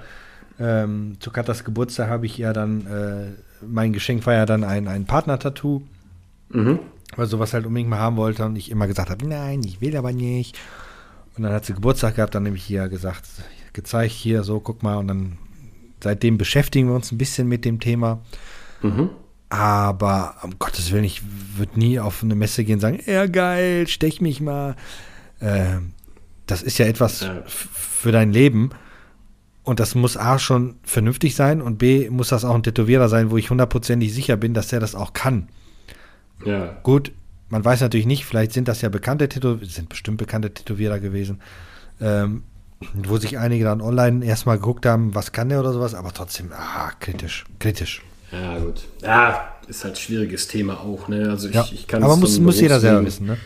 ja 0.60 0.84
ähm, 0.84 1.18
zu 1.20 1.32
Katas 1.32 1.64
Geburtstag 1.64 2.10
habe 2.10 2.26
ich 2.26 2.38
ja 2.38 2.54
dann, 2.54 2.86
äh, 2.88 3.66
mein 3.66 3.94
Geschenk 3.94 4.26
war 4.26 4.34
ja 4.34 4.46
dann 4.46 4.64
ein, 4.64 4.88
ein 4.88 5.06
Partner-Tattoo, 5.06 5.82
mhm. 6.50 6.80
weil 7.16 7.28
sowas 7.28 7.54
halt 7.54 7.66
unbedingt 7.66 7.90
mal 7.90 8.00
haben 8.00 8.18
wollte 8.18 8.46
und 8.46 8.58
ich 8.58 8.70
immer 8.70 8.88
gesagt 8.88 9.10
habe, 9.10 9.26
nein, 9.26 9.62
ich 9.64 9.80
will 9.80 9.96
aber 9.96 10.12
nicht. 10.12 10.60
Und 11.40 11.44
dann 11.44 11.54
hat 11.54 11.64
sie 11.64 11.74
Geburtstag 11.74 12.18
gehabt, 12.18 12.36
dann 12.36 12.44
nämlich 12.44 12.66
hier 12.66 12.90
gesagt, 12.90 13.24
gezeigt 13.72 14.12
hier, 14.12 14.44
so, 14.44 14.60
guck 14.60 14.84
mal, 14.84 14.98
und 14.98 15.08
dann 15.08 15.38
seitdem 16.04 16.38
beschäftigen 16.38 16.90
wir 16.90 16.96
uns 16.96 17.14
ein 17.14 17.18
bisschen 17.18 17.48
mit 17.48 17.64
dem 17.64 17.80
Thema. 17.80 18.20
Mhm. 18.82 19.10
Aber 19.48 20.36
um 20.44 20.60
Gottes 20.60 20.92
Willen, 20.92 21.06
ich 21.06 21.22
würde 21.56 21.80
nie 21.80 21.98
auf 21.98 22.24
eine 22.24 22.36
Messe 22.36 22.66
gehen 22.66 22.76
und 22.76 22.82
sagen, 22.82 23.00
ja 23.06 23.26
geil, 23.26 23.88
stech 23.88 24.20
mich 24.20 24.42
mal. 24.42 24.76
Äh, 25.40 25.78
das 26.46 26.62
ist 26.62 26.78
ja 26.78 26.88
etwas 26.88 27.22
ja. 27.22 27.42
für 27.46 28.12
dein 28.12 28.34
Leben. 28.34 28.72
Und 29.64 29.80
das 29.80 29.96
muss 29.96 30.18
A 30.18 30.40
schon 30.40 30.76
vernünftig 30.84 31.36
sein 31.36 31.62
und 31.62 31.78
B 31.78 32.10
muss 32.10 32.28
das 32.28 32.44
auch 32.44 32.56
ein 32.56 32.64
Tätowierer 32.64 33.08
sein, 33.08 33.32
wo 33.32 33.38
ich 33.38 33.50
hundertprozentig 33.50 34.14
sicher 34.14 34.36
bin, 34.36 34.54
dass 34.54 34.68
der 34.68 34.82
das 34.82 34.94
auch 34.94 35.14
kann. 35.14 35.48
Ja. 36.44 36.78
Gut, 36.84 37.14
man 37.50 37.66
weiß 37.66 37.82
natürlich 37.82 38.06
nicht, 38.06 38.26
vielleicht 38.26 38.54
sind 38.54 38.68
das 38.68 38.82
ja 38.82 38.90
bekannte 38.90 39.28
Tätowierer, 39.28 39.70
sind 39.70 39.90
bestimmt 39.90 40.18
bekannte 40.18 40.54
Tätowierer 40.54 41.00
gewesen, 41.00 41.42
ähm, 42.00 42.44
wo 42.94 43.18
sich 43.18 43.38
einige 43.38 43.66
dann 43.66 43.82
online 43.82 44.26
erstmal 44.26 44.58
geguckt 44.58 44.86
haben, 44.86 45.16
was 45.16 45.32
kann 45.32 45.50
der 45.50 45.60
oder 45.60 45.74
sowas, 45.74 45.94
aber 45.94 46.14
trotzdem, 46.14 46.52
ah, 46.54 46.92
kritisch, 47.00 47.46
kritisch. 47.60 48.02
Ja, 48.32 48.60
gut. 48.60 48.84
Ja, 49.02 49.56
ist 49.68 49.84
halt 49.84 49.96
ein 49.96 49.98
schwieriges 49.98 50.48
Thema 50.48 50.80
auch, 50.80 51.08
ne? 51.08 51.30
Also 51.30 51.50
ich, 51.50 51.56
ja, 51.56 51.68
ich 51.72 51.88
kann 51.88 52.04
Aber 52.04 52.16
muss, 52.16 52.40
muss 52.40 52.60
jeder 52.60 52.80
selber 52.80 53.06
wissen, 53.06 53.26
ne? 53.26 53.38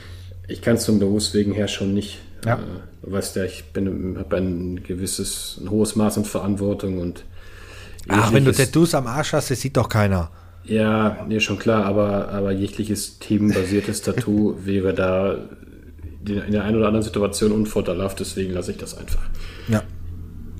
Ich 0.47 0.61
kann 0.61 0.75
es 0.75 0.83
zum 0.83 0.99
Berufswegen 0.99 1.53
her 1.53 1.67
schon 1.67 1.93
nicht. 1.93 2.19
Ja. 2.45 2.55
Äh, 2.55 2.59
du 3.01 3.11
weißt 3.11 3.37
ja, 3.37 3.45
ich 3.45 3.63
habe 3.75 4.37
ein 4.37 4.83
gewisses, 4.83 5.57
ein 5.61 5.69
hohes 5.69 5.95
Maß 5.95 6.17
an 6.17 6.25
Verantwortung 6.25 6.99
und. 6.99 7.23
Ach, 8.09 8.33
wenn 8.33 8.43
du 8.43 8.51
Tattoos 8.51 8.93
am 8.95 9.07
Arsch 9.07 9.31
hast, 9.31 9.49
das 9.49 9.61
sieht 9.61 9.77
doch 9.77 9.87
keiner. 9.87 10.29
Ja, 10.65 11.25
nee, 11.27 11.39
schon 11.39 11.59
klar, 11.59 11.85
aber, 11.85 12.29
aber 12.29 12.51
jegliches 12.51 13.19
themenbasiertes 13.19 14.01
Tattoo 14.01 14.55
wäre 14.65 14.93
da 14.93 15.37
in 16.25 16.51
der 16.53 16.63
einen 16.63 16.77
oder 16.77 16.87
anderen 16.87 17.03
Situation 17.03 17.51
unvorteilhaft, 17.51 18.19
deswegen 18.19 18.53
lasse 18.53 18.71
ich 18.71 18.77
das 18.77 18.97
einfach. 18.97 19.21
Ja. 19.67 19.83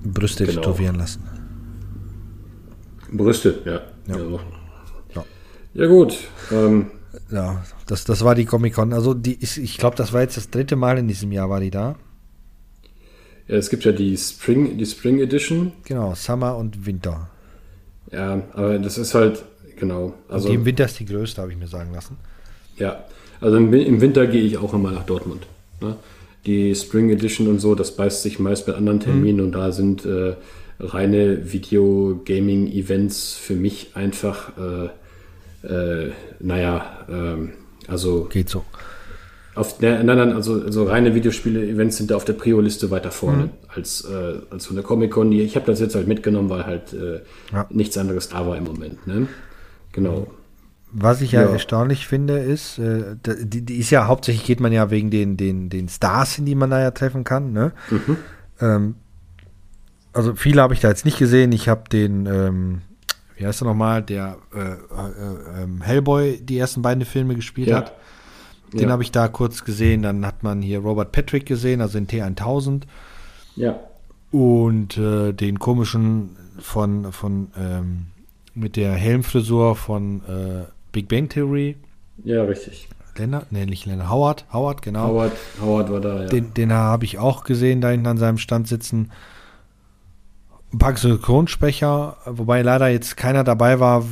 Brüste 0.03 0.45
genau. 0.45 0.59
tätowieren 0.59 0.95
lassen. 0.95 1.23
Brüste, 3.13 3.61
ja. 3.63 3.81
Ja, 4.07 4.39
ja. 5.15 5.25
ja 5.73 5.85
gut. 5.87 6.17
Ähm, 6.51 6.87
ja, 7.31 7.63
das, 7.87 8.03
das 8.03 8.23
war 8.23 8.35
die 8.35 8.45
Comic-Con. 8.45 8.91
Also 8.91 9.13
die 9.13 9.35
ist, 9.35 9.57
ich 9.57 9.77
glaube, 9.77 9.95
das 9.95 10.11
war 10.11 10.21
jetzt 10.21 10.35
das 10.35 10.49
dritte 10.49 10.75
Mal 10.75 10.97
in 10.97 11.07
diesem 11.07 11.31
Jahr, 11.31 11.49
war 11.49 11.59
die 11.59 11.71
da. 11.71 11.95
Ja, 13.47 13.55
es 13.55 13.69
gibt 13.69 13.85
ja 13.85 13.91
die 13.91 14.17
Spring, 14.17 14.77
die 14.77 14.85
Spring 14.85 15.19
Edition. 15.19 15.73
Genau, 15.85 16.15
Summer 16.15 16.57
und 16.57 16.85
Winter. 16.85 17.29
Ja, 18.11 18.41
aber 18.53 18.79
das 18.79 18.97
ist 18.97 19.13
halt, 19.13 19.43
genau. 19.83 20.13
Also, 20.29 20.47
und 20.47 20.51
die 20.51 20.55
im 20.55 20.65
Winter 20.65 20.85
ist 20.85 20.99
die 20.99 21.05
größte, 21.05 21.41
habe 21.41 21.51
ich 21.51 21.57
mir 21.57 21.67
sagen 21.67 21.91
lassen. 21.93 22.17
Ja, 22.77 23.03
also 23.41 23.57
im, 23.57 23.73
im 23.73 24.01
Winter 24.01 24.27
gehe 24.27 24.41
ich 24.41 24.57
auch 24.57 24.73
immer 24.73 24.91
nach 24.91 25.03
Dortmund. 25.03 25.45
Ne? 25.81 25.95
Die 26.45 26.73
Spring 26.75 27.09
Edition 27.09 27.47
und 27.47 27.59
so, 27.59 27.75
das 27.75 27.95
beißt 27.95 28.23
sich 28.23 28.39
meist 28.39 28.67
mit 28.67 28.75
anderen 28.75 28.99
Terminen 28.99 29.37
mhm. 29.37 29.43
und 29.45 29.51
da 29.53 29.71
sind 29.71 30.05
äh, 30.05 30.35
reine 30.79 31.51
Video-Gaming-Events 31.51 33.35
für 33.35 33.55
mich 33.55 33.91
einfach, 33.95 34.51
äh, 34.57 35.67
äh, 35.67 36.11
naja, 36.39 37.05
ähm, 37.09 37.51
also. 37.87 38.25
Geht 38.25 38.49
so. 38.49 38.63
Auf, 39.55 39.81
nein, 39.81 40.05
nein, 40.05 40.33
also, 40.33 40.63
also 40.63 40.85
reine 40.85 41.13
Videospiele-Events 41.13 41.97
sind 41.97 42.09
da 42.09 42.15
auf 42.15 42.25
der 42.25 42.33
Prio-Liste 42.33 42.89
weiter 42.89 43.11
vorne 43.11 43.43
mhm. 43.43 43.49
als, 43.67 44.03
äh, 44.03 44.39
als 44.49 44.65
von 44.65 44.75
der 44.75 44.83
Comic-Con. 44.83 45.31
Ich 45.31 45.55
habe 45.55 45.67
das 45.67 45.79
jetzt 45.79 45.93
halt 45.93 46.07
mitgenommen, 46.07 46.49
weil 46.49 46.65
halt 46.65 46.93
äh, 46.93 47.19
ja. 47.51 47.67
nichts 47.69 47.97
anderes 47.97 48.29
da 48.29 48.47
war 48.47 48.57
im 48.57 48.63
Moment. 48.63 49.05
Ne? 49.05 49.27
Genau. 49.93 50.27
Was 50.91 51.21
ich 51.21 51.31
ja, 51.31 51.41
ja, 51.41 51.49
erstaunlich 51.49 52.07
finde, 52.07 52.37
ist, 52.37 52.77
äh, 52.77 53.15
die, 53.25 53.65
die, 53.65 53.77
ist 53.77 53.89
ja 53.89 54.05
hauptsächlich 54.05 54.45
geht 54.45 54.59
man 54.59 54.71
ja 54.71 54.91
wegen 54.91 55.09
den, 55.09 55.37
den, 55.37 55.69
den 55.69 55.89
Stars, 55.89 56.37
in 56.37 56.45
die 56.45 56.53
man 56.53 56.69
da 56.69 56.79
ja 56.79 56.91
treffen 56.91 57.23
kann. 57.23 57.51
Ne? 57.51 57.71
Mhm. 57.89 58.17
Ähm, 58.59 58.95
also 60.13 60.35
viele 60.35 60.61
habe 60.61 60.75
ich 60.75 60.81
da 60.81 60.89
jetzt 60.89 61.05
nicht 61.05 61.17
gesehen. 61.17 61.51
Ich 61.51 61.67
habe 61.67 61.89
den, 61.89 62.27
ähm, 62.27 62.81
wie 63.35 63.47
heißt 63.47 63.63
er 63.63 63.65
nochmal, 63.65 64.03
der 64.03 64.37
äh, 64.53 64.59
äh, 64.59 65.63
äh, 65.63 65.81
Hellboy 65.81 66.39
die 66.39 66.59
ersten 66.59 66.83
beiden 66.83 67.05
Filme 67.05 67.33
gespielt 67.33 67.69
ja. 67.69 67.77
hat. 67.77 67.93
Den 68.71 68.81
ja. 68.81 68.89
habe 68.89 69.01
ich 69.01 69.11
da 69.11 69.27
kurz 69.27 69.63
gesehen. 69.63 70.03
Dann 70.03 70.25
hat 70.27 70.43
man 70.43 70.61
hier 70.61 70.79
Robert 70.79 71.11
Patrick 71.11 71.47
gesehen, 71.47 71.81
also 71.81 71.99
den 71.99 72.07
T1000. 72.07 72.83
Ja. 73.55 73.79
Und 74.31 74.97
äh, 74.97 75.33
den 75.33 75.57
komischen 75.57 76.37
von, 76.59 77.11
von 77.11 77.51
ähm, 77.57 78.05
mit 78.53 78.75
der 78.75 78.93
Helmfrisur 78.93 79.75
von 79.75 80.21
äh, 80.21 80.65
Big 80.91 81.07
Bang 81.07 81.29
Theory. 81.29 81.77
Ja, 82.23 82.43
richtig. 82.43 82.87
Lennart, 83.17 83.51
nee, 83.51 83.65
nicht 83.65 83.85
Lennart, 83.85 84.09
Howard, 84.09 84.45
Howard, 84.51 84.81
genau. 84.81 85.07
Howard, 85.07 85.33
Howard 85.61 85.91
war 85.91 86.01
da, 86.01 86.21
ja. 86.23 86.27
Den, 86.27 86.53
den 86.53 86.73
habe 86.73 87.05
ich 87.05 87.19
auch 87.19 87.43
gesehen, 87.43 87.81
da 87.81 87.89
hinten 87.89 88.07
an 88.07 88.17
seinem 88.17 88.37
Stand 88.37 88.67
sitzen 88.67 89.11
ein 90.73 90.79
paar 90.79 90.97
Synchronsprecher, 90.97 92.17
wobei 92.25 92.63
leider 92.63 92.87
jetzt 92.87 93.15
keiner 93.15 93.43
dabei 93.43 93.79
war, 93.79 94.03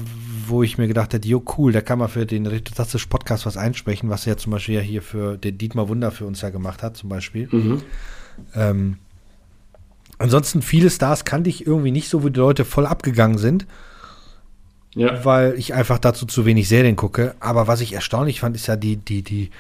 wo 0.48 0.62
ich 0.62 0.78
mir 0.78 0.88
gedacht 0.88 1.14
hätte, 1.14 1.28
jo 1.28 1.44
cool, 1.58 1.72
da 1.72 1.82
kann 1.82 1.98
man 1.98 2.10
für 2.10 2.26
den 2.26 2.46
Retotastisch 2.46 3.08
Podcast 3.08 3.46
was 3.46 3.58
einsprechen, 3.58 4.10
was 4.10 4.28
er 4.28 4.38
zum 4.38 4.52
Beispiel 4.52 4.76
ja 4.76 4.82
hier 4.82 5.02
für 5.02 5.38
den 5.38 5.58
Dietmar 5.58 5.90
Wunder 5.90 6.12
für 6.12 6.26
uns 6.26 6.42
ja 6.42 6.50
gemacht 6.50 6.84
hat, 6.84 6.98
zum 6.98 7.10
Beispiel. 7.10 7.48
Mhm. 7.52 7.82
Ähm, 8.54 8.98
ansonsten 10.20 10.62
viele 10.62 10.90
Stars 10.90 11.26
kannte 11.26 11.50
ich 11.50 11.66
irgendwie 11.66 11.92
nicht 11.92 12.10
so, 12.10 12.24
wo 12.24 12.30
die 12.30 12.40
Leute 12.40 12.66
voll 12.66 12.86
abgegangen 12.86 13.40
sind. 13.40 13.66
Ja. 14.94 15.24
Weil 15.24 15.54
ich 15.58 15.74
einfach 15.74 16.00
dazu 16.00 16.26
zu 16.26 16.46
wenig 16.46 16.68
Serien 16.68 16.96
gucke. 16.96 17.36
Aber 17.40 17.68
was 17.68 17.82
ich 17.82 17.94
erstaunlich 17.94 18.42
fand, 18.42 18.56
ist 18.56 18.68
ja 18.68 18.76
die, 18.76 18.98
die, 18.98 19.24
die, 19.24 19.52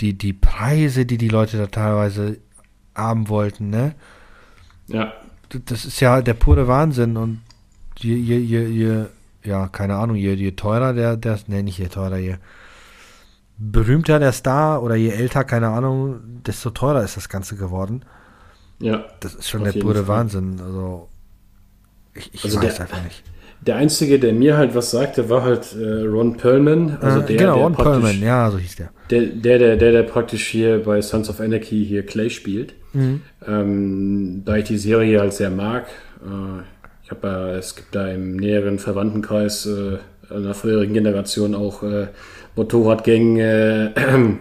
die, 0.00 0.12
die 0.12 0.32
Preise, 0.32 1.06
die 1.06 1.18
die 1.18 1.28
Leute 1.28 1.56
da 1.56 1.66
teilweise 1.66 2.38
haben 2.94 3.28
wollten, 3.28 3.70
ne? 3.70 3.94
Ja 4.86 5.12
das 5.66 5.84
ist 5.84 6.00
ja 6.00 6.20
der 6.22 6.34
pure 6.34 6.66
Wahnsinn 6.68 7.16
und 7.16 7.40
je, 7.98 8.14
je, 8.14 8.38
je, 8.38 8.68
je 8.68 9.06
ja, 9.42 9.68
keine 9.68 9.96
Ahnung, 9.96 10.16
je, 10.16 10.34
je 10.34 10.56
teurer 10.56 10.94
der, 10.94 11.16
der, 11.16 11.38
ne, 11.46 11.62
nicht 11.62 11.78
je 11.78 11.88
teurer, 11.88 12.16
je 12.16 12.36
berühmter 13.58 14.18
der 14.18 14.32
Star 14.32 14.82
oder 14.82 14.94
je 14.94 15.10
älter, 15.10 15.44
keine 15.44 15.68
Ahnung, 15.68 16.42
desto 16.44 16.70
teurer 16.70 17.04
ist 17.04 17.16
das 17.16 17.28
Ganze 17.28 17.56
geworden. 17.56 18.04
Ja. 18.80 19.04
Das 19.20 19.34
ist 19.34 19.48
schon 19.48 19.62
der 19.64 19.72
pure 19.72 20.04
Fall. 20.04 20.08
Wahnsinn. 20.08 20.60
Also, 20.60 21.08
ich, 22.14 22.34
ich 22.34 22.44
also 22.44 22.60
weiß 22.60 22.76
der, 22.76 22.86
einfach 22.86 23.02
nicht. 23.04 23.22
Der 23.66 23.76
einzige, 23.76 24.18
der 24.18 24.32
mir 24.32 24.56
halt 24.56 24.74
was 24.74 24.90
sagte, 24.90 25.30
war 25.30 25.42
halt 25.42 25.74
äh, 25.74 26.02
Ron 26.02 26.36
Perlman. 26.36 26.98
Also 27.00 27.20
der, 27.20 27.36
genau, 27.36 27.54
der 27.54 27.64
Ron 27.64 27.74
Perlman, 27.74 28.20
ja, 28.20 28.50
so 28.50 28.58
hieß 28.58 28.76
der. 28.76 28.90
Der, 29.10 29.22
der, 29.22 29.58
der, 29.58 29.76
der, 29.76 29.92
der 29.92 30.02
praktisch 30.02 30.46
hier 30.46 30.82
bei 30.82 31.00
Sons 31.00 31.30
of 31.30 31.40
Anarchy 31.40 31.84
hier 31.84 32.04
Clay 32.04 32.30
spielt. 32.30 32.74
Mhm. 32.92 33.22
Ähm, 33.46 34.42
da 34.44 34.56
ich 34.56 34.64
die 34.64 34.78
Serie 34.78 35.20
halt 35.20 35.32
sehr 35.32 35.50
mag, 35.50 35.86
äh, 36.24 36.62
ich 37.04 37.10
habe 37.10 37.52
äh, 37.54 37.58
es 37.58 37.74
gibt 37.76 37.94
da 37.94 38.08
im 38.08 38.36
näheren 38.36 38.78
Verwandtenkreis 38.78 39.66
äh, 39.66 39.98
einer 40.34 40.54
früheren 40.54 40.92
Generation 40.92 41.54
auch 41.54 41.82
äh, 41.82 42.08
Motorradgänge, 42.56 43.92
äh, 43.94 44.36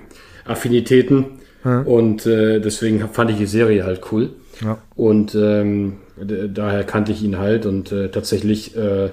Affinitäten. 0.49 1.25
Hm. 1.63 1.87
Und 1.87 2.25
äh, 2.25 2.59
deswegen 2.59 3.07
fand 3.09 3.31
ich 3.31 3.37
die 3.37 3.45
Serie 3.45 3.85
halt 3.85 4.01
cool. 4.11 4.31
Ja. 4.61 4.77
Und 4.95 5.35
ähm, 5.35 5.97
daher 6.17 6.83
kannte 6.83 7.11
ich 7.11 7.23
ihn 7.23 7.37
halt 7.37 7.65
und 7.65 7.91
äh, 7.91 8.09
tatsächlich 8.09 8.75
äh, 8.75 9.09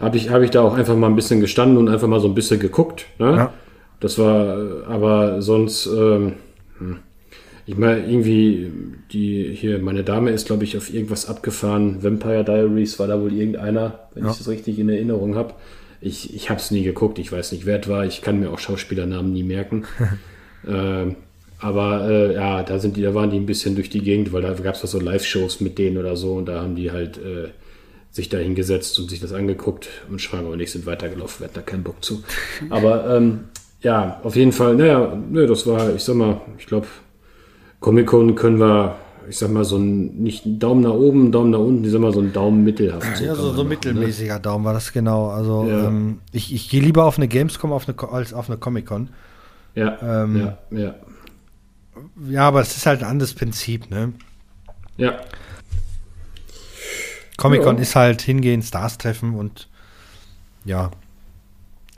habe 0.00 0.16
ich, 0.16 0.30
hab 0.30 0.42
ich 0.42 0.50
da 0.50 0.62
auch 0.62 0.74
einfach 0.74 0.96
mal 0.96 1.08
ein 1.08 1.16
bisschen 1.16 1.40
gestanden 1.40 1.76
und 1.76 1.88
einfach 1.88 2.08
mal 2.08 2.20
so 2.20 2.28
ein 2.28 2.34
bisschen 2.34 2.60
geguckt. 2.60 3.06
Ne? 3.18 3.36
Ja. 3.36 3.52
Das 4.00 4.18
war 4.18 4.58
äh, 4.58 4.84
aber 4.86 5.42
sonst, 5.42 5.86
ähm, 5.86 6.34
hm. 6.78 6.98
ich 7.66 7.76
meine, 7.76 8.06
irgendwie, 8.06 8.70
die 9.12 9.52
hier, 9.54 9.78
meine 9.78 10.04
Dame 10.04 10.30
ist, 10.30 10.46
glaube 10.46 10.64
ich, 10.64 10.76
auf 10.76 10.92
irgendwas 10.92 11.28
abgefahren. 11.28 12.02
Vampire 12.02 12.44
Diaries 12.44 12.98
war 12.98 13.08
da 13.08 13.20
wohl 13.20 13.32
irgendeiner, 13.32 14.08
wenn 14.14 14.24
ja. 14.24 14.30
ich 14.30 14.38
das 14.38 14.48
richtig 14.48 14.78
in 14.78 14.88
Erinnerung 14.88 15.34
habe. 15.34 15.54
Ich, 16.00 16.32
ich 16.34 16.48
habe 16.48 16.60
es 16.60 16.70
nie 16.70 16.84
geguckt, 16.84 17.18
ich 17.18 17.32
weiß 17.32 17.50
nicht, 17.50 17.66
wer 17.66 17.80
es 17.80 17.88
war. 17.88 18.04
Ich 18.04 18.22
kann 18.22 18.38
mir 18.38 18.50
auch 18.50 18.60
Schauspielernamen 18.60 19.32
nie 19.32 19.42
merken. 19.42 19.84
ähm, 20.68 21.16
aber 21.60 22.08
äh, 22.08 22.34
ja, 22.34 22.62
da 22.62 22.78
sind 22.78 22.96
die, 22.96 23.02
da 23.02 23.14
waren 23.14 23.30
die 23.30 23.38
ein 23.38 23.46
bisschen 23.46 23.74
durch 23.74 23.90
die 23.90 24.02
Gegend, 24.02 24.32
weil 24.32 24.42
da 24.42 24.52
gab 24.52 24.74
es 24.74 24.80
so 24.82 25.00
Live-Shows 25.00 25.60
mit 25.60 25.78
denen 25.78 25.98
oder 25.98 26.16
so 26.16 26.34
und 26.34 26.46
da 26.46 26.62
haben 26.62 26.76
die 26.76 26.92
halt 26.92 27.18
äh, 27.18 27.48
sich 28.10 28.28
da 28.28 28.38
hingesetzt 28.38 28.98
und 28.98 29.10
sich 29.10 29.20
das 29.20 29.32
angeguckt 29.32 29.88
und 30.08 30.20
schwanger 30.20 30.50
und 30.50 30.60
ich 30.60 30.72
sind 30.72 30.86
weitergelaufen, 30.86 31.40
wir 31.40 31.44
hatten 31.44 31.56
da 31.56 31.62
keinen 31.62 31.82
Bock 31.82 32.02
zu. 32.04 32.22
Aber 32.70 33.16
ähm, 33.16 33.40
ja, 33.80 34.20
auf 34.22 34.36
jeden 34.36 34.52
Fall, 34.52 34.76
naja, 34.76 35.16
ne, 35.30 35.46
das 35.46 35.66
war, 35.66 35.94
ich 35.94 36.02
sag 36.02 36.16
mal, 36.16 36.40
ich 36.58 36.66
glaube, 36.66 36.86
Comic-Con 37.80 38.34
können 38.34 38.58
wir, 38.58 38.96
ich 39.28 39.38
sag 39.38 39.50
mal, 39.50 39.64
so 39.64 39.76
ein, 39.76 40.16
nicht 40.16 40.46
einen 40.46 40.58
Daumen 40.58 40.82
nach 40.82 40.94
oben, 40.94 41.30
Daumen 41.30 41.50
nach 41.50 41.60
unten, 41.60 41.84
ich 41.84 41.92
sag 41.92 42.00
mal, 42.00 42.12
so 42.12 42.20
ein 42.20 42.32
Daumen 42.32 42.64
mittelhaft. 42.64 43.16
So 43.16 43.24
ja, 43.24 43.34
so, 43.34 43.50
so 43.50 43.52
machen, 43.52 43.68
mittelmäßiger 43.68 44.34
ne? 44.34 44.40
Daumen 44.40 44.64
war 44.64 44.72
das 44.72 44.92
genau. 44.92 45.28
Also 45.28 45.66
ja. 45.68 45.86
ähm, 45.86 46.18
ich, 46.32 46.52
ich 46.52 46.68
gehe 46.70 46.80
lieber 46.80 47.04
auf 47.04 47.18
eine 47.18 47.28
Gamescom 47.28 47.72
auf 47.72 47.88
eine, 47.88 48.12
als 48.12 48.32
auf 48.32 48.48
eine 48.48 48.58
Comic-Con. 48.58 49.10
Ja, 49.74 49.98
ähm, 50.02 50.36
ja, 50.36 50.58
ja. 50.70 50.94
Ja, 52.28 52.48
aber 52.48 52.60
es 52.60 52.76
ist 52.76 52.86
halt 52.86 53.02
ein 53.02 53.08
anderes 53.08 53.34
Prinzip, 53.34 53.90
ne? 53.90 54.12
Ja. 54.96 55.20
Comic-Con 57.36 57.76
ja. 57.76 57.82
ist 57.82 57.96
halt 57.96 58.20
hingehen, 58.20 58.62
Stars 58.62 58.98
treffen 58.98 59.34
und 59.34 59.68
ja. 60.64 60.90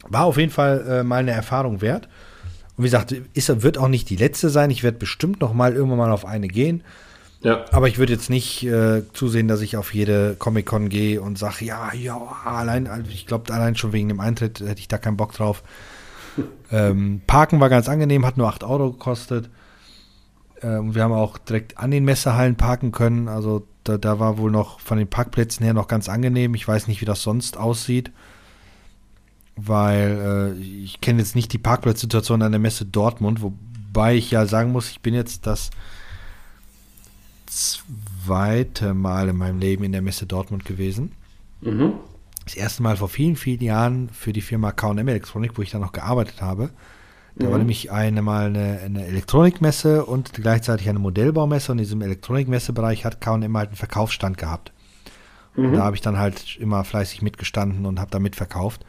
War 0.09 0.25
auf 0.25 0.37
jeden 0.37 0.53
Fall 0.53 0.87
äh, 0.89 1.03
mal 1.03 1.17
eine 1.17 1.33
Erfahrung 1.33 1.81
wert. 1.81 2.09
Und 2.77 2.85
wie 2.85 2.89
gesagt, 2.89 3.13
ist, 3.35 3.63
wird 3.63 3.79
auch 3.79 3.89
nicht 3.89 4.09
die 4.11 4.17
letzte 4.17 4.51
sein. 4.51 4.71
Ich 4.71 4.83
werde 4.83 4.99
bestimmt 4.99 5.41
noch 5.41 5.53
mal 5.53 5.75
irgendwann 5.75 5.99
mal 5.99 6.13
auf 6.13 6.25
eine 6.25 6.49
gehen. 6.49 6.83
Ja. 7.43 7.65
Aber 7.73 7.89
ich 7.89 7.99
würde 7.99 8.13
jetzt 8.13 8.29
nicht 8.29 8.65
äh, 8.65 9.03
zusehen, 9.15 9.49
dass 9.49 9.63
ich 9.63 9.77
auf 9.77 9.95
jede 9.95 10.37
Comic-Con 10.39 10.91
gehe 10.91 11.23
und 11.23 11.39
sage, 11.39 11.65
ja, 11.65 11.93
ja, 11.95 12.19
allein, 12.45 12.87
also 12.87 13.11
ich 13.11 13.27
glaube, 13.27 13.53
allein 13.53 13.77
schon 13.77 13.93
wegen 13.93 14.09
dem 14.09 14.21
Eintritt 14.21 14.61
hätte 14.61 14.81
ich 14.81 14.89
da 14.89 14.99
keinen 14.99 15.17
Bock 15.17 15.33
drauf. 15.33 15.63
ähm, 16.71 17.23
Parken 17.27 17.61
war 17.61 17.71
ganz 17.71 17.89
angenehm, 17.89 18.27
hat 18.27 18.37
nur 18.37 18.49
8 18.49 18.63
Euro 18.65 18.93
gekostet. 18.93 19.49
Ähm, 20.63 20.95
wir 20.95 21.03
haben 21.03 21.13
auch 21.13 21.39
direkt 21.39 21.79
an 21.79 21.91
den 21.91 22.05
Messehallen 22.05 22.57
parken 22.57 22.93
können. 22.93 23.29
Also 23.29 23.67
da, 23.85 23.99
da 23.99 24.19
war 24.19 24.39
wohl 24.39 24.51
noch 24.51 24.81
von 24.81 24.99
den 24.99 25.09
Parkplätzen 25.09 25.65
her 25.65 25.75
noch 25.75 25.89
ganz 25.89 26.09
angenehm. 26.09 26.55
Ich 26.55 26.67
weiß 26.67 26.89
nicht, 26.89 27.01
wie 27.01 27.07
das 27.07 27.23
sonst 27.23 27.57
aussieht. 27.57 28.11
Weil 29.57 30.57
äh, 30.59 30.63
ich 30.63 31.01
kenne 31.01 31.19
jetzt 31.19 31.35
nicht 31.35 31.53
die 31.53 31.59
Parkplatzsituation 31.59 32.43
an 32.43 32.53
der 32.53 32.61
Messe 32.61 32.85
Dortmund, 32.87 33.43
wobei 33.43 34.15
ich 34.15 34.31
ja 34.31 34.47
sagen 34.47 34.73
muss, 34.73 34.91
ich 34.91 35.01
bin 35.01 35.15
jetzt 35.15 35.47
das 35.47 35.71
zweite 37.47 38.95
Mal 38.95 39.29
in 39.29 39.37
meinem 39.37 39.59
Leben 39.59 39.85
in 39.85 39.93
der 39.93 40.03
Messe 40.03 40.27
Dortmund 40.27 40.65
gewesen. 40.65 41.13
Mhm. 41.61 41.95
Das 42.45 42.55
erste 42.55 42.83
Mal 42.83 42.97
vor 42.97 43.09
vielen, 43.09 43.37
vielen 43.37 43.61
Jahren 43.61 44.09
für 44.09 44.33
die 44.33 44.41
Firma 44.41 44.73
KM 44.73 45.07
Elektronik, 45.07 45.59
wo 45.59 45.63
ich 45.63 45.71
da 45.71 45.79
noch 45.79 45.93
gearbeitet 45.93 46.41
habe. 46.41 46.71
Da 47.41 47.47
mhm. 47.47 47.51
war 47.53 47.59
nämlich 47.59 47.91
einmal 47.91 48.47
eine, 48.47 48.81
eine, 48.85 49.07
Elektronikmesse 49.07 50.05
und 50.05 50.35
gleichzeitig 50.35 50.89
eine 50.89 50.99
Modellbaumesse. 50.99 51.73
Und 51.73 51.79
in 51.79 51.85
diesem 51.85 52.03
Elektronikmessebereich 52.03 53.05
hat 53.05 53.21
K&M 53.21 53.57
halt 53.57 53.71
einen 53.71 53.77
Verkaufsstand 53.77 54.37
gehabt. 54.37 54.73
Mhm. 55.57 55.67
Und 55.67 55.73
da 55.75 55.85
habe 55.85 55.97
ich 55.97 56.03
dann 56.03 56.19
halt 56.19 56.57
immer 56.59 56.85
fleißig 56.85 57.23
mitgestanden 57.23 57.87
und 57.87 57.99
habe 57.99 58.11
da 58.11 58.19
mitverkauft. 58.19 58.85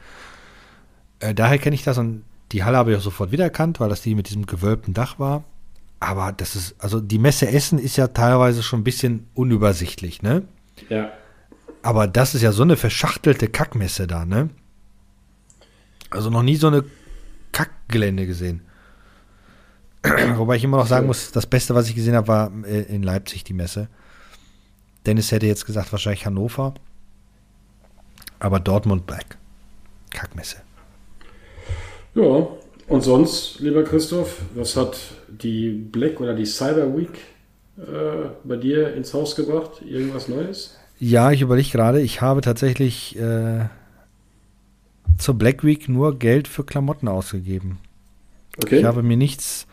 Äh, 1.19 1.33
daher 1.33 1.59
kenne 1.59 1.75
ich 1.75 1.83
das 1.83 1.97
und 1.97 2.23
die 2.51 2.65
Halle 2.65 2.77
habe 2.77 2.91
ich 2.91 2.97
auch 2.97 3.01
sofort 3.01 3.31
wiedererkannt, 3.31 3.79
weil 3.79 3.87
das 3.87 4.01
die 4.01 4.15
mit 4.15 4.27
diesem 4.27 4.45
gewölbten 4.45 4.93
Dach 4.93 5.17
war. 5.17 5.45
Aber 6.01 6.33
das 6.33 6.57
ist, 6.57 6.75
also 6.79 6.99
die 6.99 7.19
Messe 7.19 7.47
Essen 7.47 7.79
ist 7.79 7.95
ja 7.95 8.07
teilweise 8.07 8.63
schon 8.63 8.81
ein 8.81 8.83
bisschen 8.83 9.27
unübersichtlich, 9.33 10.21
ne? 10.21 10.43
Ja. 10.89 11.11
Aber 11.83 12.07
das 12.07 12.35
ist 12.35 12.41
ja 12.41 12.51
so 12.51 12.63
eine 12.63 12.75
verschachtelte 12.75 13.47
Kackmesse 13.47 14.07
da, 14.07 14.25
ne? 14.25 14.49
Also 16.09 16.29
noch 16.29 16.43
nie 16.43 16.57
so 16.57 16.67
eine 16.67 16.83
Kackgelände 17.51 18.27
gesehen. 18.27 18.61
Wobei 20.35 20.55
ich 20.55 20.63
immer 20.63 20.77
noch 20.77 20.87
sagen 20.87 21.07
muss, 21.07 21.31
das 21.31 21.45
Beste, 21.45 21.75
was 21.75 21.87
ich 21.87 21.95
gesehen 21.95 22.15
habe, 22.15 22.27
war 22.27 22.51
äh, 22.65 22.81
in 22.83 23.03
Leipzig 23.03 23.43
die 23.43 23.53
Messe. 23.53 23.87
Dennis 25.05 25.31
hätte 25.31 25.47
jetzt 25.47 25.65
gesagt, 25.65 25.91
wahrscheinlich 25.91 26.25
Hannover. 26.25 26.73
Aber 28.39 28.59
Dortmund 28.59 29.05
Black. 29.05 29.37
Kackmesse. 30.11 30.57
Ja, 32.15 32.47
und 32.87 33.01
sonst, 33.01 33.59
lieber 33.59 33.83
Christoph, 33.83 34.41
was 34.53 34.75
hat 34.75 34.97
die 35.29 35.69
Black 35.69 36.19
oder 36.19 36.33
die 36.33 36.45
Cyber 36.45 36.97
Week 36.97 37.19
äh, 37.77 38.29
bei 38.43 38.57
dir 38.57 38.93
ins 38.95 39.13
Haus 39.13 39.35
gebracht? 39.35 39.81
Irgendwas 39.85 40.27
Neues? 40.27 40.77
Ja, 40.99 41.31
ich 41.31 41.41
überlege 41.41 41.69
gerade, 41.69 42.01
ich 42.01 42.21
habe 42.21 42.41
tatsächlich 42.41 43.17
äh, 43.17 43.65
zur 45.21 45.35
Black 45.35 45.63
Week 45.63 45.87
nur 45.87 46.17
Geld 46.17 46.47
für 46.47 46.63
Klamotten 46.63 47.07
ausgegeben. 47.07 47.77
Okay. 48.61 48.79
Ich 48.79 48.85
habe 48.85 49.03
mir 49.03 49.17
nichts, 49.17 49.67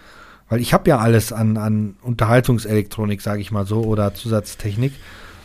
weil 0.48 0.60
ich 0.60 0.72
habe 0.72 0.88
ja 0.88 0.98
alles 0.98 1.32
an, 1.32 1.56
an 1.56 1.96
Unterhaltungselektronik, 2.02 3.20
sage 3.20 3.40
ich 3.40 3.50
mal 3.50 3.66
so, 3.66 3.82
oder 3.82 4.14
Zusatztechnik. 4.14 4.92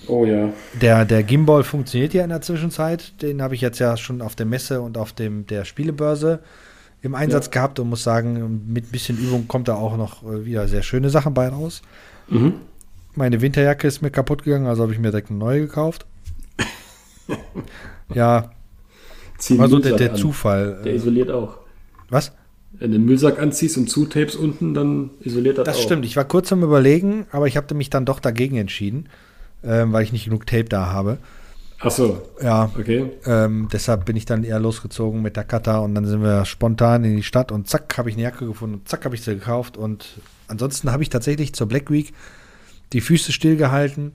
Oh 0.08 0.26
ja. 0.26 0.52
Der, 0.82 1.06
der 1.06 1.24
Gimbal 1.24 1.64
funktioniert 1.64 2.14
ja 2.14 2.24
in 2.24 2.30
der 2.30 2.42
Zwischenzeit. 2.42 3.22
Den 3.22 3.42
habe 3.42 3.56
ich 3.56 3.62
jetzt 3.62 3.80
ja 3.80 3.96
schon 3.98 4.22
auf 4.22 4.36
der 4.36 4.46
Messe 4.46 4.82
und 4.82 4.98
auf 4.98 5.14
dem 5.14 5.48
der 5.48 5.66
Spielebörse 5.66 6.40
im 7.02 7.16
Einsatz 7.16 7.46
ja. 7.46 7.52
gehabt 7.52 7.80
und 7.80 7.90
muss 7.90 8.04
sagen, 8.04 8.64
mit 8.68 8.86
ein 8.86 8.92
bisschen 8.92 9.18
Übung 9.18 9.48
kommt 9.48 9.68
da 9.68 9.76
auch 9.76 9.98
noch 9.98 10.24
äh, 10.24 10.46
wieder 10.46 10.68
sehr 10.68 10.84
schöne 10.84 11.10
Sachen 11.10 11.34
bei 11.34 11.48
raus. 11.48 11.82
Mhm. 12.28 12.56
Meine 13.16 13.42
Winterjacke 13.42 13.88
ist 13.88 14.02
mir 14.02 14.10
kaputt 14.10 14.44
gegangen, 14.44 14.68
also 14.68 14.84
habe 14.84 14.94
ich 14.94 15.00
mir 15.00 15.12
direkt 15.12 15.30
eine 15.30 15.40
neue 15.40 15.62
gekauft. 15.62 16.06
ja, 18.14 18.52
Zieh 19.44 19.60
also 19.60 19.80
der, 19.80 19.98
der 19.98 20.16
Zufall. 20.16 20.80
Der 20.86 20.94
äh, 20.94 20.96
isoliert 20.96 21.30
auch. 21.30 21.58
Was? 22.10 22.32
Wenn 22.72 22.92
du 22.92 22.98
den 22.98 23.06
Müllsack 23.06 23.40
anziehst 23.40 23.78
und 23.78 23.90
zutapes 23.90 24.38
unten, 24.38 24.74
dann 24.74 25.10
isoliert 25.20 25.58
das, 25.58 25.66
das 25.66 25.76
auch. 25.76 25.80
Das 25.80 25.84
stimmt. 25.84 26.06
Ich 26.06 26.16
war 26.16 26.24
kurz 26.24 26.54
am 26.54 26.64
Überlegen, 26.64 27.26
aber 27.32 27.48
ich 27.48 27.58
habe 27.58 27.76
mich 27.76 27.90
dann 27.90 28.06
doch 28.06 28.22
dagegen 28.22 28.56
entschieden, 28.56 29.10
ähm, 29.62 29.92
weil 29.92 30.04
ich 30.04 30.14
nicht 30.14 30.24
genug 30.24 30.46
Tape 30.46 30.64
da 30.64 30.86
habe. 30.94 31.18
Ach 31.82 31.92
so. 31.92 32.22
Ja. 32.42 32.72
Okay. 32.80 33.12
Ähm, 33.26 33.68
deshalb 33.72 34.06
bin 34.06 34.16
ich 34.16 34.24
dann 34.24 34.46
eher 34.46 34.62
losgezogen 34.62 35.22
mit 35.22 35.36
der 35.36 35.44
Kata 35.44 35.80
und 35.80 35.94
dann 35.94 36.06
sind 36.06 36.24
wir 36.24 36.46
spontan 36.46 37.04
in 37.04 37.18
die 37.18 37.24
Stadt 37.24 37.52
und 37.52 37.68
zack, 37.68 37.98
habe 37.98 38.10
ich 38.10 38.16
eine 38.16 38.24
Jacke 38.24 38.48
gefunden 38.48 38.76
und 38.76 38.88
zack, 38.88 39.04
habe 39.04 39.16
ich 39.16 39.24
sie 39.24 39.34
gekauft 39.34 39.76
und 39.76 40.06
ansonsten 40.48 40.90
habe 40.90 41.04
ich 41.04 41.10
tatsächlich 41.10 41.54
zur 41.54 41.68
Black 41.68 41.92
Week 41.92 42.14
die 42.94 43.02
Füße 43.02 43.34
stillgehalten 43.34 44.14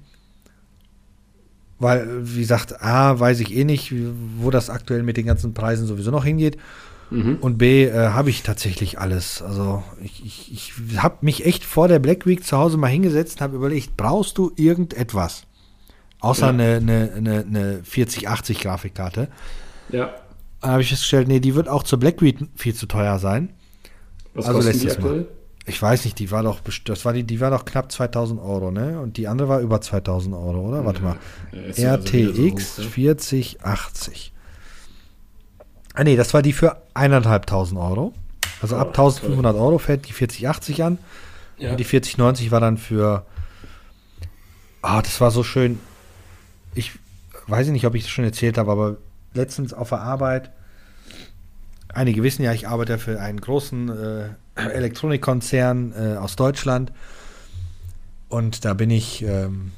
weil, 1.79 2.09
wie 2.22 2.41
gesagt, 2.41 2.83
A, 2.83 3.18
weiß 3.18 3.41
ich 3.41 3.55
eh 3.55 3.64
nicht, 3.64 3.95
wo 4.39 4.51
das 4.51 4.70
aktuell 4.70 5.03
mit 5.03 5.16
den 5.16 5.26
ganzen 5.26 5.55
Preisen 5.55 5.87
sowieso 5.87 6.11
noch 6.11 6.24
hingeht. 6.24 6.59
Mhm. 7.11 7.39
Und 7.41 7.57
B, 7.57 7.85
äh, 7.85 8.09
habe 8.09 8.31
ich 8.31 8.43
tatsächlich 8.43 8.99
alles. 8.99 9.41
Also 9.41 9.83
ich, 10.03 10.24
ich, 10.24 10.53
ich 10.53 11.03
habe 11.03 11.18
mich 11.22 11.47
echt 11.47 11.64
vor 11.64 11.89
der 11.89 11.99
Black 11.99 12.26
Week 12.26 12.45
zu 12.45 12.57
Hause 12.59 12.76
mal 12.76 12.89
hingesetzt 12.89 13.37
und 13.37 13.43
habe 13.43 13.57
überlegt, 13.57 13.97
brauchst 13.97 14.37
du 14.37 14.53
irgendetwas? 14.57 15.45
Außer 16.20 16.47
ja. 16.47 16.53
eine, 16.53 16.76
eine, 16.76 17.12
eine, 17.16 17.41
eine 17.41 17.81
4080 17.85 18.61
Grafikkarte. 18.61 19.29
Ja. 19.91 20.14
Dann 20.61 20.72
habe 20.72 20.83
ich 20.83 20.89
festgestellt, 20.89 21.29
nee, 21.29 21.41
die 21.41 21.55
wird 21.55 21.68
auch 21.68 21.85
zur 21.85 22.01
Black 22.01 22.20
Week 22.20 22.39
viel 22.57 22.74
zu 22.74 22.87
teuer 22.87 23.18
sein. 23.18 23.51
Was 24.35 24.47
also 24.47 24.59
kostet 24.59 24.83
die 24.83 24.91
aktuell? 24.91 25.16
Mal. 25.20 25.26
Ich 25.68 25.80
weiß 25.80 26.04
nicht, 26.04 26.18
die 26.18 26.30
war 26.30 26.42
doch, 26.42 26.60
das 26.84 27.04
war 27.04 27.12
die, 27.12 27.24
die 27.24 27.40
war 27.40 27.50
doch 27.50 27.64
knapp 27.64 27.92
2000 27.92 28.40
Euro, 28.40 28.70
ne? 28.70 29.00
Und 29.00 29.18
die 29.18 29.28
andere 29.28 29.48
war 29.48 29.60
über 29.60 29.80
2000 29.80 30.34
Euro, 30.34 30.60
oder? 30.68 30.84
Warte 30.84 31.02
mal. 31.02 31.16
Ja, 31.76 31.94
RTX 31.94 32.78
also 32.78 32.82
so 32.82 32.88
4080. 32.88 34.32
Ah, 35.94 36.04
nee, 36.04 36.16
das 36.16 36.32
war 36.32 36.42
die 36.42 36.52
für 36.52 36.76
1.500 36.94 37.76
Euro. 37.76 38.14
Also 38.62 38.76
oh, 38.76 38.78
ab 38.78 38.88
1500 38.88 39.52
toll. 39.52 39.62
Euro 39.62 39.78
fällt 39.78 40.08
die 40.08 40.12
4080 40.12 40.82
an. 40.84 40.98
Ja. 41.58 41.72
Und 41.72 41.80
die 41.80 41.84
4090 41.84 42.50
war 42.50 42.60
dann 42.60 42.78
für. 42.78 43.26
Ah, 44.80 45.02
das 45.02 45.20
war 45.20 45.30
so 45.30 45.42
schön. 45.42 45.78
Ich 46.74 46.92
weiß 47.46 47.68
nicht, 47.68 47.86
ob 47.86 47.94
ich 47.94 48.04
das 48.04 48.10
schon 48.10 48.24
erzählt 48.24 48.56
habe, 48.58 48.70
aber 48.70 48.96
letztens 49.34 49.74
auf 49.74 49.90
der 49.90 50.00
Arbeit. 50.00 50.50
Einige 51.93 52.22
wissen 52.22 52.43
ja, 52.43 52.53
ich 52.53 52.68
arbeite 52.68 52.99
für 52.99 53.20
einen 53.20 53.41
großen 53.41 53.89
äh, 53.89 54.28
Elektronikkonzern 54.57 55.93
äh, 55.93 56.16
aus 56.16 56.36
Deutschland. 56.36 56.93
Und 58.28 58.64
da 58.64 58.74
bin 58.74 58.91
ich 58.91 59.22
ähm, 59.22 59.72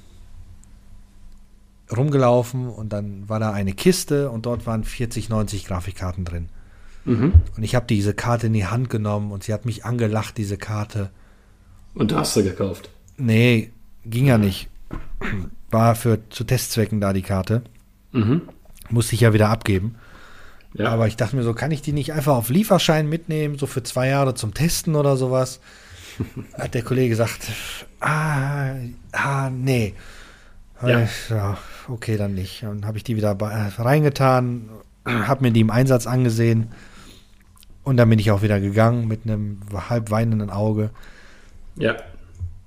rumgelaufen 1.96 2.68
und 2.68 2.92
dann 2.92 3.28
war 3.28 3.38
da 3.38 3.52
eine 3.52 3.72
Kiste 3.72 4.30
und 4.30 4.46
dort 4.46 4.66
waren 4.66 4.84
40, 4.84 5.28
90 5.28 5.66
Grafikkarten 5.66 6.24
drin. 6.24 6.48
Mhm. 7.04 7.34
Und 7.56 7.62
ich 7.62 7.74
habe 7.74 7.86
diese 7.86 8.14
Karte 8.14 8.48
in 8.48 8.52
die 8.52 8.66
Hand 8.66 8.90
genommen 8.90 9.32
und 9.32 9.44
sie 9.44 9.52
hat 9.52 9.64
mich 9.64 9.84
angelacht, 9.84 10.36
diese 10.36 10.56
Karte. 10.56 11.10
Und 11.94 12.12
da 12.12 12.20
hast 12.20 12.36
du 12.36 12.42
gekauft? 12.42 12.90
Nee, 13.16 13.70
ging 14.04 14.26
ja 14.26 14.38
nicht. 14.38 14.68
War 15.70 15.94
für 15.94 16.28
zu 16.30 16.44
Testzwecken 16.44 17.00
da 17.00 17.12
die 17.12 17.22
Karte. 17.22 17.62
Mhm. 18.12 18.42
Musste 18.88 19.14
ich 19.14 19.20
ja 19.20 19.32
wieder 19.32 19.48
abgeben. 19.48 19.96
Ja. 20.74 20.90
Aber 20.90 21.06
ich 21.06 21.16
dachte 21.16 21.36
mir 21.36 21.42
so, 21.42 21.52
kann 21.52 21.70
ich 21.70 21.82
die 21.82 21.92
nicht 21.92 22.12
einfach 22.12 22.36
auf 22.36 22.48
Lieferschein 22.48 23.08
mitnehmen, 23.08 23.58
so 23.58 23.66
für 23.66 23.82
zwei 23.82 24.08
Jahre 24.08 24.34
zum 24.34 24.54
Testen 24.54 24.94
oder 24.94 25.16
sowas? 25.16 25.60
Hat 26.58 26.74
der 26.74 26.82
Kollege 26.82 27.10
gesagt, 27.10 27.48
ah, 28.00 28.74
ah 29.12 29.50
nee. 29.50 29.94
Ja. 30.82 31.08
ja 31.28 31.58
okay, 31.88 32.16
dann 32.16 32.34
nicht. 32.34 32.62
Dann 32.62 32.86
habe 32.86 32.96
ich 32.96 33.04
die 33.04 33.16
wieder 33.16 33.36
äh, 33.40 33.82
reingetan, 33.82 34.70
habe 35.04 35.42
mir 35.42 35.50
die 35.50 35.60
im 35.60 35.70
Einsatz 35.70 36.06
angesehen 36.06 36.68
und 37.82 37.96
dann 37.96 38.08
bin 38.08 38.18
ich 38.18 38.30
auch 38.30 38.42
wieder 38.42 38.60
gegangen 38.60 39.08
mit 39.08 39.24
einem 39.24 39.58
halb 39.88 40.10
weinenden 40.10 40.50
Auge. 40.50 40.90
Ja. 41.76 41.96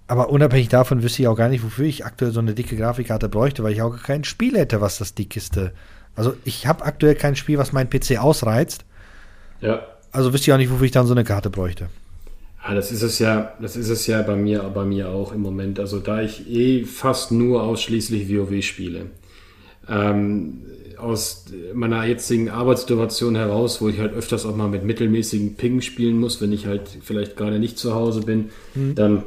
Aber 0.07 0.29
unabhängig 0.29 0.69
davon 0.69 1.01
wüsste 1.01 1.21
ich 1.21 1.27
auch 1.27 1.35
gar 1.35 1.49
nicht, 1.49 1.63
wofür 1.63 1.85
ich 1.85 2.05
aktuell 2.05 2.31
so 2.31 2.39
eine 2.39 2.53
dicke 2.53 2.75
Grafikkarte 2.75 3.29
bräuchte, 3.29 3.63
weil 3.63 3.73
ich 3.73 3.81
auch 3.81 4.03
kein 4.03 4.23
Spiel 4.23 4.57
hätte, 4.57 4.81
was 4.81 4.97
das 4.97 5.13
dickeste. 5.13 5.73
Also 6.15 6.35
ich 6.43 6.67
habe 6.67 6.85
aktuell 6.85 7.15
kein 7.15 7.35
Spiel, 7.35 7.57
was 7.57 7.73
mein 7.73 7.89
PC 7.89 8.19
ausreizt. 8.19 8.85
Ja. 9.61 9.85
Also 10.11 10.33
wüsste 10.33 10.51
ich 10.51 10.53
auch 10.53 10.57
nicht, 10.57 10.71
wofür 10.71 10.85
ich 10.85 10.91
dann 10.91 11.07
so 11.07 11.13
eine 11.13 11.23
Karte 11.23 11.49
bräuchte. 11.49 11.89
Ja, 12.63 12.75
das 12.75 12.91
ist 12.91 13.01
es 13.01 13.19
ja, 13.19 13.53
das 13.59 13.75
ist 13.75 13.89
es 13.89 14.07
ja 14.07 14.21
bei 14.21 14.35
mir, 14.35 14.61
bei 14.63 14.85
mir 14.85 15.09
auch 15.09 15.33
im 15.33 15.41
Moment. 15.41 15.79
Also 15.79 15.99
da 15.99 16.21
ich 16.21 16.49
eh 16.49 16.85
fast 16.85 17.31
nur 17.31 17.63
ausschließlich 17.63 18.29
WoW 18.29 18.63
spiele. 18.63 19.07
Ähm, 19.89 20.61
aus 20.97 21.45
meiner 21.73 22.05
jetzigen 22.05 22.49
Arbeitssituation 22.49 23.35
heraus, 23.35 23.81
wo 23.81 23.89
ich 23.89 23.99
halt 23.99 24.13
öfters 24.13 24.45
auch 24.45 24.55
mal 24.55 24.69
mit 24.69 24.85
mittelmäßigen 24.85 25.55
Ping 25.55 25.81
spielen 25.81 26.19
muss, 26.19 26.41
wenn 26.41 26.53
ich 26.53 26.65
halt 26.65 26.83
vielleicht 27.01 27.35
gerade 27.35 27.59
nicht 27.59 27.77
zu 27.77 27.93
Hause 27.93 28.21
bin, 28.21 28.51
mhm. 28.75 28.95
dann 28.95 29.23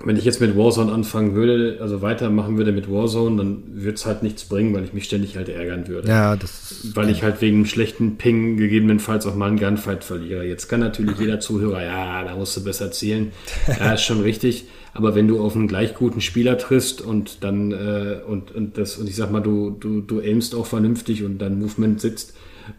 wenn 0.00 0.16
ich 0.16 0.24
jetzt 0.24 0.40
mit 0.40 0.56
Warzone 0.56 0.90
anfangen 0.90 1.34
würde, 1.34 1.78
also 1.80 2.00
weitermachen 2.00 2.56
würde 2.56 2.72
mit 2.72 2.90
Warzone, 2.90 3.36
dann 3.36 3.62
würde 3.74 3.94
es 3.94 4.06
halt 4.06 4.22
nichts 4.22 4.44
bringen, 4.44 4.74
weil 4.74 4.84
ich 4.84 4.94
mich 4.94 5.04
ständig 5.04 5.36
halt 5.36 5.50
ärgern 5.50 5.86
würde. 5.86 6.08
Ja, 6.08 6.34
das 6.34 6.90
Weil 6.94 7.10
ich 7.10 7.22
halt 7.22 7.42
wegen 7.42 7.66
schlechten 7.66 8.16
Ping 8.16 8.56
gegebenenfalls 8.56 9.26
auch 9.26 9.34
mal 9.34 9.48
einen 9.48 9.58
Gunfight 9.58 10.02
verliere. 10.02 10.44
Jetzt 10.44 10.68
kann 10.68 10.80
natürlich 10.80 11.18
jeder 11.18 11.40
Zuhörer, 11.40 11.84
ja, 11.84 12.24
da 12.24 12.34
musst 12.36 12.56
du 12.56 12.64
besser 12.64 12.90
zielen. 12.90 13.32
Ja, 13.78 13.94
ist 13.94 14.02
schon 14.02 14.20
richtig. 14.20 14.66
Aber 14.94 15.14
wenn 15.14 15.28
du 15.28 15.40
auf 15.40 15.56
einen 15.56 15.68
gleich 15.68 15.94
guten 15.94 16.20
Spieler 16.20 16.58
triffst 16.58 17.00
und 17.00 17.42
dann, 17.42 17.72
äh, 17.72 18.20
und, 18.26 18.54
und 18.54 18.76
das, 18.78 18.96
und 18.96 19.08
ich 19.08 19.16
sag 19.16 19.30
mal, 19.30 19.40
du, 19.40 19.70
du, 19.70 20.00
du 20.00 20.20
aimst 20.20 20.54
auch 20.54 20.66
vernünftig 20.66 21.24
und 21.24 21.38
dein 21.38 21.58
Movement 21.58 22.00
sitzt, 22.00 22.34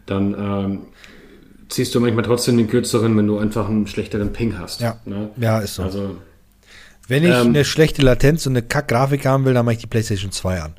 dann, 0.06 0.34
ähm, 0.38 0.80
ziehst 1.68 1.94
du 1.94 2.00
manchmal 2.00 2.24
trotzdem 2.24 2.56
den 2.56 2.68
kürzeren, 2.68 3.16
wenn 3.16 3.26
du 3.26 3.38
einfach 3.38 3.68
einen 3.68 3.86
schlechteren 3.86 4.32
Ping 4.32 4.58
hast. 4.58 4.80
Ja, 4.80 5.00
ne? 5.04 5.30
ja 5.36 5.58
ist 5.58 5.74
so. 5.74 5.82
Also, 5.82 6.16
wenn 7.08 7.24
ich 7.24 7.30
ähm, 7.30 7.48
eine 7.48 7.64
schlechte 7.64 8.02
Latenz 8.02 8.46
und 8.46 8.52
eine 8.52 8.62
Kack-Grafik 8.62 9.26
haben 9.26 9.44
will, 9.44 9.54
dann 9.54 9.64
mache 9.64 9.74
ich 9.74 9.80
die 9.80 9.86
PlayStation 9.86 10.32
2 10.32 10.60
an. 10.60 10.74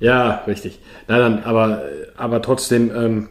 Ja, 0.00 0.42
richtig. 0.46 0.80
Nein, 1.08 1.20
dann, 1.20 1.44
aber, 1.44 1.82
aber 2.16 2.42
trotzdem, 2.42 2.90
ähm, 2.94 3.28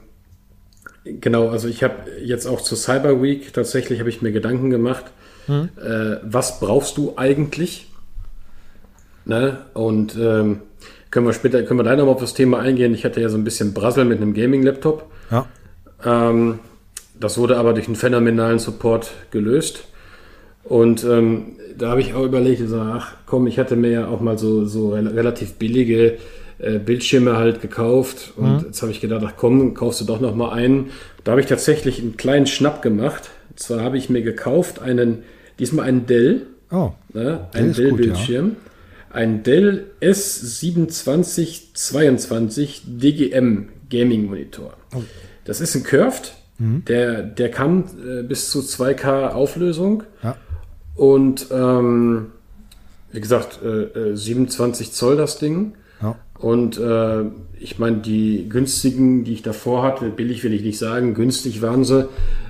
genau, 1.04 1.50
also 1.50 1.68
ich 1.68 1.84
habe 1.84 1.96
jetzt 2.24 2.46
auch 2.46 2.62
zur 2.62 2.78
Cyber 2.78 3.22
Week 3.22 3.54
tatsächlich 3.54 4.00
habe 4.00 4.10
ich 4.10 4.22
mir 4.22 4.32
Gedanken 4.32 4.70
gemacht, 4.70 5.06
hm. 5.48 5.70
äh, 5.78 6.18
was 6.24 6.60
brauchst 6.60 6.98
du 6.98 7.14
eigentlich? 7.18 7.88
Ne? 9.26 9.58
Und 9.74 10.16
ähm, 10.16 10.62
können 11.10 11.26
wir 11.26 11.34
später, 11.34 11.64
können 11.64 11.80
wir 11.80 11.84
da 11.84 11.96
nochmal 11.96 12.16
auf 12.16 12.22
das 12.22 12.34
Thema 12.34 12.60
eingehen. 12.60 12.94
Ich 12.94 13.06
hatte 13.06 13.22
ja 13.22 13.30
so 13.30 13.38
ein 13.38 13.44
bisschen 13.44 13.74
Brassel 13.74 14.06
mit 14.06 14.22
einem 14.22 14.34
Gaming-Laptop. 14.34 15.12
Ja. 15.32 15.46
Ähm, 16.04 16.60
das 17.20 17.38
wurde 17.38 17.58
aber 17.58 17.74
durch 17.74 17.88
einen 17.88 17.96
phänomenalen 17.96 18.60
Support 18.60 19.12
gelöst. 19.32 19.86
Und 20.64 21.04
ähm, 21.04 21.58
da 21.78 21.90
habe 21.90 22.02
ich 22.02 22.14
auch 22.14 22.24
überlegt, 22.24 22.66
so, 22.68 22.80
ach 22.80 23.16
komm, 23.26 23.48
ich 23.48 23.58
hatte 23.60 23.76
mir 23.76 23.92
ja 23.92 24.08
auch 24.08 24.22
mal 24.22 24.38
so, 24.38 24.64
so 24.66 24.92
relativ 24.92 25.56
billige 25.56 26.20
äh, 26.60 26.78
Bildschirme 26.80 27.36
halt 27.38 27.62
gekauft. 27.62 28.32
Und 28.38 28.58
mhm. 28.58 28.66
jetzt 28.68 28.82
habe 28.82 28.92
ich 28.92 29.02
gedacht, 29.02 29.26
ach 29.28 29.34
komm, 29.38 29.74
kaufst 29.74 30.00
du 30.02 30.06
doch 30.06 30.22
noch 30.22 30.36
mal 30.36 30.52
einen. 30.52 30.92
Da 31.24 31.32
habe 31.32 31.42
ich 31.42 31.48
tatsächlich 31.48 32.00
einen 32.00 32.16
kleinen 32.18 32.46
Schnapp 32.48 32.82
gemacht. 32.82 33.30
Und 33.50 33.60
zwar 33.60 33.82
habe 33.82 33.98
ich 33.98 34.10
mir 34.10 34.22
gekauft 34.22 34.82
einen, 34.82 35.24
diesmal 35.60 35.86
einen 35.86 36.06
Dell. 36.06 36.48
Oh, 36.72 36.92
ne, 37.14 37.48
ein 37.54 37.74
Dell-Bildschirm. 37.74 38.50
Ja. 38.50 38.56
Ein 39.12 39.44
Dell 39.44 39.88
S2722 40.02 42.82
DGM 42.86 43.70
Gaming 43.90 44.26
Monitor. 44.26 44.74
Oh. 44.96 45.04
Das 45.46 45.62
ist 45.62 45.76
ein 45.76 45.84
Curved. 45.84 46.34
Mhm. 46.58 46.84
Der, 46.86 47.22
der 47.22 47.52
kann 47.52 47.84
äh, 48.08 48.24
bis 48.24 48.50
zu 48.50 48.62
2K 48.62 49.28
Auflösung. 49.30 50.02
Ja. 50.24 50.36
Und 50.96 51.48
ähm, 51.52 52.28
wie 53.12 53.22
gesagt, 53.22 53.60
äh, 53.64 54.16
27 54.16 54.88
äh, 54.88 54.92
Zoll 54.92 55.18
das 55.18 55.40
Ding. 55.40 55.74
Ja. 56.02 56.16
Und 56.40 56.78
äh, 56.78 57.24
ich 57.60 57.80
meine, 57.80 57.98
die 57.98 58.50
günstigen, 58.50 59.24
die 59.24 59.34
ich 59.34 59.44
davor 59.44 59.84
hatte, 59.84 60.10
billig 60.10 60.44
will 60.44 60.54
ich 60.54 60.64
nicht 60.64 60.78
sagen, 60.78 61.14
günstig 61.14 61.62
waren 61.62 61.86
sie. 61.86 62.10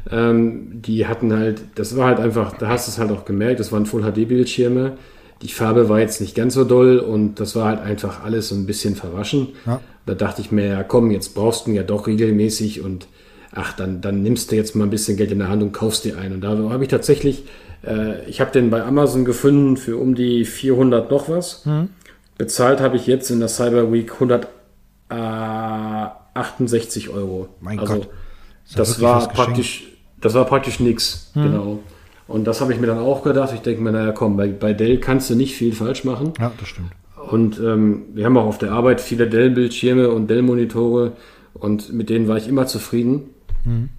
Ähm, 0.10 0.82
die 0.82 1.06
hatten 1.06 1.34
halt, 1.34 1.62
das 1.76 1.96
war 1.96 2.08
halt 2.08 2.20
einfach, 2.20 2.58
da 2.58 2.70
hast 2.70 2.88
du 2.88 2.92
es 2.92 2.98
halt 2.98 3.12
auch 3.12 3.26
gemerkt, 3.26 3.60
das 3.60 3.72
waren 3.72 3.86
Full-HD-Bildschirme. 3.86 4.98
Die 5.42 5.50
Farbe 5.50 5.90
war 5.90 6.00
jetzt 6.00 6.22
nicht 6.22 6.36
ganz 6.36 6.54
so 6.54 6.64
doll 6.64 7.00
und 7.00 7.40
das 7.40 7.56
war 7.56 7.66
halt 7.68 7.82
einfach 7.82 8.24
alles 8.24 8.50
so 8.50 8.56
ein 8.56 8.66
bisschen 8.66 8.96
verwaschen. 8.96 9.50
Ja. 9.66 9.82
Da 10.06 10.16
dachte 10.16 10.42
ich 10.42 10.52
mir, 10.52 10.68
ja 10.68 10.84
komm, 10.84 11.12
jetzt 11.12 11.36
brauchst 11.36 11.68
du 11.68 11.72
ihn 11.72 11.76
ja 11.76 11.84
doch 11.84 12.08
regelmäßig 12.08 12.82
und 12.82 13.08
ach, 13.54 13.74
dann, 13.74 14.02
dann 14.02 14.24
nimmst 14.24 14.52
du 14.52 14.56
jetzt 14.56 14.76
mal 14.76 14.86
ein 14.86 14.90
bisschen 14.90 15.18
Geld 15.18 15.32
in 15.32 15.40
der 15.40 15.50
Hand 15.50 15.62
und 15.62 15.74
kaufst 15.74 16.06
dir 16.06 16.18
einen. 16.18 16.36
Und 16.36 16.42
da 16.42 16.58
habe 16.70 16.84
ich 16.84 16.90
tatsächlich 16.90 17.44
äh, 17.86 18.26
ich 18.26 18.42
habe 18.42 18.52
den 18.52 18.70
bei 18.70 18.84
Amazon 18.84 19.24
gefunden 19.26 19.78
für 19.78 19.98
um 19.98 20.14
die 20.16 20.46
400 20.46 21.12
noch 21.12 21.30
was. 21.30 21.66
Mhm. 21.66 21.90
Bezahlt 22.38 22.80
habe 22.82 22.96
ich 22.96 23.08
jetzt 23.08 23.30
in 23.30 23.40
der 23.40 23.50
Cyber 23.50 23.92
Week 23.92 24.14
168 24.14 27.10
Euro. 27.10 27.50
Mein 27.62 27.80
also, 27.80 27.96
Gott. 27.96 28.10
Das, 28.76 28.90
das 28.90 29.02
war 29.02 29.28
praktisch, 29.30 29.88
das 30.20 30.34
war 30.34 30.46
praktisch 30.46 30.80
nichts. 30.80 31.32
Mhm. 31.36 31.44
Genau. 31.44 31.80
Und 32.28 32.46
das 32.46 32.62
habe 32.62 32.74
ich 32.74 32.80
mir 32.80 32.88
dann 32.88 33.00
auch 33.00 33.24
gedacht. 33.24 33.52
Ich 33.54 33.62
denke 33.62 33.82
mir, 33.82 33.92
naja, 33.92 34.14
komm, 34.14 34.38
bei, 34.38 34.48
bei 34.48 34.74
Dell 34.74 35.00
kannst 35.00 35.30
du 35.30 35.36
nicht 35.36 35.56
viel 35.56 35.74
falsch 35.74 36.04
machen. 36.04 36.34
Ja, 36.40 36.52
das 36.58 36.70
stimmt. 36.70 36.92
Und 37.30 37.60
ähm, 37.60 38.04
wir 38.14 38.26
haben 38.26 38.38
auch 38.38 38.46
auf 38.46 38.58
der 38.58 38.72
Arbeit 38.72 39.02
viele 39.02 39.28
Dell-Bildschirme 39.28 40.10
und 40.10 40.30
Dell-Monitore 40.30 41.14
und 41.54 41.94
mit 41.94 42.10
denen 42.10 42.28
war 42.28 42.38
ich 42.38 42.48
immer 42.48 42.68
zufrieden. 42.68 43.30
Mhm. 43.64 43.90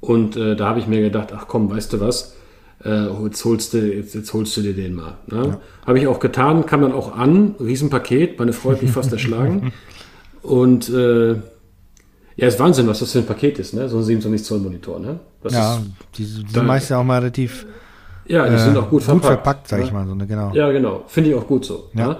Und 0.00 0.36
äh, 0.36 0.56
da 0.56 0.68
habe 0.68 0.80
ich 0.80 0.86
mir 0.86 1.00
gedacht, 1.00 1.32
ach 1.34 1.46
komm, 1.48 1.70
weißt 1.70 1.92
du 1.92 2.00
was? 2.00 2.33
Äh, 2.84 3.06
jetzt, 3.24 3.44
holst 3.44 3.74
du, 3.74 3.78
jetzt, 3.78 4.14
jetzt, 4.14 4.32
holst 4.32 4.56
du 4.56 4.62
dir 4.62 4.74
den 4.74 4.94
mal. 4.94 5.18
Ne? 5.26 5.36
Ja. 5.36 5.60
Habe 5.86 5.98
ich 5.98 6.06
auch 6.06 6.20
getan, 6.20 6.66
kam 6.66 6.82
dann 6.82 6.92
auch 6.92 7.16
an, 7.16 7.54
Riesenpaket, 7.60 8.38
meine 8.38 8.52
Frau 8.52 8.72
hat 8.72 8.82
mich 8.82 8.90
fast 8.90 9.12
erschlagen. 9.12 9.72
Und 10.42 10.90
äh, 10.90 11.36
ja, 12.36 12.48
ist 12.48 12.60
Wahnsinn, 12.60 12.86
was 12.86 12.98
das 12.98 13.12
für 13.12 13.20
ein 13.20 13.26
Paket 13.26 13.58
ist, 13.58 13.72
ne? 13.74 13.88
So 13.88 13.98
ein 13.98 14.02
27 14.02 14.44
Zoll 14.44 14.58
Monitor, 14.58 14.98
ne? 14.98 15.20
Das 15.42 15.54
ja, 15.54 15.80
die, 16.16 16.24
die 16.24 16.52
sind 16.52 16.66
meist 16.66 16.90
ja 16.90 16.98
auch 16.98 17.04
mal 17.04 17.20
relativ 17.20 17.64
ja, 18.26 18.48
die 18.48 18.54
äh, 18.54 18.58
sind 18.58 18.76
auch 18.76 18.88
gut 18.88 19.02
verpackt. 19.02 19.22
Gut 19.22 19.32
verpackt, 19.32 19.68
sag 19.68 19.80
ne? 19.80 19.84
ich 19.86 19.92
mal, 19.92 20.06
so, 20.06 20.14
ne? 20.14 20.26
genau. 20.26 20.52
Ja, 20.54 20.70
genau. 20.72 21.04
Finde 21.06 21.30
ich 21.30 21.36
auch 21.36 21.46
gut 21.46 21.64
so. 21.64 21.90
Ja. 21.94 22.08
Ne? 22.08 22.16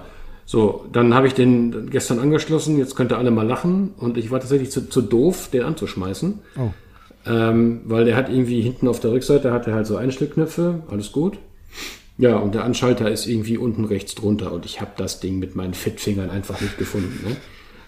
So, 0.47 0.85
dann 0.93 1.15
habe 1.15 1.27
ich 1.27 1.35
den 1.35 1.89
gestern 1.89 2.19
angeschlossen, 2.19 2.79
jetzt 2.79 2.97
könnt 2.97 3.13
ihr 3.13 3.19
alle 3.19 3.31
mal 3.31 3.47
lachen 3.47 3.95
und 3.97 4.19
ich 4.19 4.31
war 4.31 4.41
tatsächlich 4.41 4.71
zu, 4.71 4.89
zu 4.91 5.01
doof, 5.01 5.49
den 5.51 5.63
anzuschmeißen. 5.63 6.41
Oh. 6.59 6.71
Ähm, 7.27 7.81
weil 7.85 8.05
der 8.05 8.17
hat 8.17 8.29
irgendwie 8.29 8.61
hinten 8.61 8.87
auf 8.87 9.01
der 9.01 9.13
Rückseite 9.13 9.53
hat 9.53 9.67
er 9.67 9.75
halt 9.75 9.87
so 9.87 9.97
Einstellknöpfe, 9.97 10.83
alles 10.89 11.13
gut. 11.13 11.39
Ja, 12.19 12.37
und 12.37 12.55
der 12.55 12.65
Anschalter 12.65 13.11
ist 13.11 13.27
irgendwie 13.27 13.57
unten 13.57 13.85
rechts 13.85 14.15
drunter 14.15 14.53
und 14.53 14.67
ich 14.67 14.81
habe 14.81 14.93
das 14.97 15.21
Ding 15.21 15.39
mit 15.39 15.57
meinen 15.57 15.75
Fettfingern 15.75 16.31
einfach 16.31 16.61
nicht 16.61 16.79
gefunden. 16.79 17.29
Ne? 17.29 17.37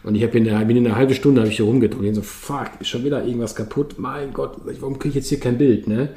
Und 0.03 0.14
ich 0.14 0.22
habe 0.22 0.39
in 0.39 0.45
der, 0.45 0.59
bin 0.64 0.76
in 0.76 0.87
einer 0.87 0.97
halben 0.97 1.14
Stunde 1.14 1.41
habe 1.41 1.51
ich 1.51 1.57
hier 1.57 1.66
rumgedreht 1.66 2.09
und 2.09 2.14
so, 2.14 2.22
fuck, 2.22 2.70
ist 2.80 2.89
schon 2.89 3.05
wieder 3.05 3.24
irgendwas 3.24 3.55
kaputt. 3.55 3.97
Mein 3.99 4.32
Gott, 4.32 4.57
warum 4.64 4.99
kriege 4.99 5.11
ich 5.11 5.14
jetzt 5.16 5.28
hier 5.28 5.41
kein 5.41 5.59
Bild? 5.59 5.87
Ne? 5.87 6.11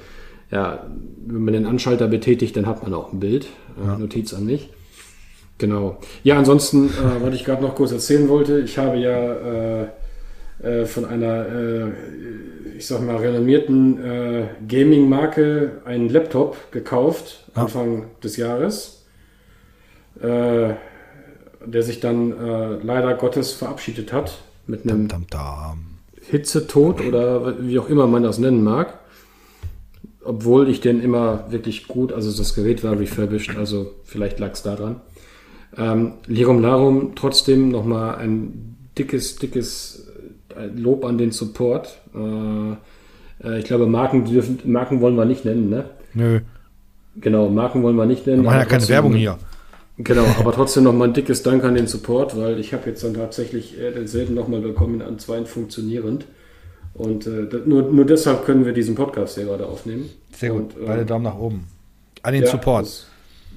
Ja, 0.51 0.87
wenn 1.25 1.43
man 1.43 1.53
den 1.53 1.65
Anschalter 1.65 2.07
betätigt, 2.07 2.55
dann 2.55 2.65
hat 2.65 2.83
man 2.83 2.93
auch 2.93 3.13
ein 3.13 3.19
Bild. 3.19 3.47
Äh, 3.79 3.87
ja. 3.87 3.97
Notiz 3.97 4.33
an 4.33 4.45
mich. 4.45 4.69
Genau. 5.59 5.99
Ja, 6.23 6.37
ansonsten, 6.37 6.87
äh, 6.87 7.21
was 7.21 7.35
ich 7.35 7.45
gerade 7.45 7.61
noch 7.61 7.75
kurz 7.75 7.91
erzählen 7.91 8.29
wollte, 8.29 8.59
ich 8.59 8.77
habe 8.77 8.97
ja 8.97 9.81
äh, 9.81 9.87
äh, 10.61 10.85
von 10.85 11.05
einer, 11.05 11.45
äh, 11.47 12.77
ich 12.77 12.87
sag 12.87 13.01
mal, 13.01 13.17
renommierten 13.17 14.03
äh, 14.03 14.47
Gaming-Marke 14.67 15.81
einen 15.85 16.09
Laptop 16.09 16.71
gekauft, 16.71 17.45
ah. 17.53 17.61
Anfang 17.61 18.05
des 18.23 18.37
Jahres, 18.37 19.05
äh, 20.21 20.73
der 21.65 21.83
sich 21.83 21.99
dann 21.99 22.31
äh, 22.31 22.75
leider 22.83 23.13
Gottes 23.15 23.53
verabschiedet 23.53 24.11
hat 24.11 24.39
mit 24.67 24.83
einem 24.83 25.07
dam, 25.07 25.25
dam, 25.29 25.39
dam. 25.39 25.85
Hitzetod 26.29 27.01
oder 27.01 27.55
wie 27.61 27.79
auch 27.79 27.89
immer 27.89 28.07
man 28.07 28.23
das 28.23 28.37
nennen 28.37 28.63
mag. 28.63 28.99
Obwohl 30.23 30.69
ich 30.69 30.81
den 30.81 31.01
immer 31.01 31.45
wirklich 31.49 31.87
gut, 31.87 32.11
also 32.13 32.35
das 32.37 32.53
Gerät 32.53 32.83
war 32.83 32.99
refurbished, 32.99 33.57
also 33.57 33.95
vielleicht 34.03 34.39
lag 34.39 34.51
es 34.51 34.61
daran. 34.61 35.01
Ähm, 35.77 36.13
Lirum 36.27 36.61
Larum 36.61 37.15
trotzdem 37.15 37.69
nochmal 37.69 38.15
ein 38.15 38.75
dickes, 38.97 39.37
dickes 39.37 40.08
Lob 40.67 41.05
an 41.05 41.17
den 41.17 41.31
Support. 41.31 41.99
Äh, 42.13 42.75
Äh, 43.43 43.59
ich 43.59 43.65
glaube, 43.65 43.87
Marken, 43.87 44.25
dürfen, 44.25 44.59
Marken 44.65 45.01
wollen 45.01 45.15
wir 45.15 45.25
nicht 45.25 45.45
nennen, 45.45 45.69
ne? 45.69 45.85
Nö. 46.13 46.39
Genau, 47.15 47.49
Marken 47.49 47.83
wollen 47.83 47.95
wir 47.95 48.05
nicht 48.05 48.27
nennen. 48.27 48.43
Wir 48.43 48.49
machen 48.49 48.59
ja 48.59 48.65
keine 48.65 48.87
Werbung 48.89 49.13
hier. 49.13 49.37
Genau, 49.97 50.25
aber 50.39 50.53
trotzdem 50.53 50.85
nochmal 50.85 51.09
ein 51.09 51.13
dickes 51.13 51.43
Dank 51.43 51.63
an 51.63 51.75
den 51.75 51.87
Support, 51.87 52.37
weil 52.37 52.59
ich 52.59 52.73
habe 52.73 52.89
jetzt 52.89 53.03
dann 53.03 53.13
tatsächlich 53.13 53.77
äh, 53.77 53.91
denselben 53.91 54.33
nochmal 54.33 54.61
bekommen 54.61 55.01
an 55.01 55.19
zwei 55.19 55.43
funktionierend. 55.43 56.25
Und 56.93 57.27
äh, 57.27 57.47
nur, 57.65 57.83
nur 57.83 58.05
deshalb 58.05 58.45
können 58.45 58.65
wir 58.65 58.73
diesen 58.73 58.95
Podcast 58.95 59.35
hier 59.35 59.45
gerade 59.45 59.65
aufnehmen. 59.65 60.09
Sehr 60.35 60.51
gut, 60.51 60.75
Und, 60.75 60.83
äh, 60.83 60.87
beide 60.87 61.05
Daumen 61.05 61.25
nach 61.25 61.37
oben. 61.37 61.67
An 62.23 62.33
den 62.33 62.43
ja, 62.43 62.49
Support. 62.49 62.85
Das, 62.85 63.07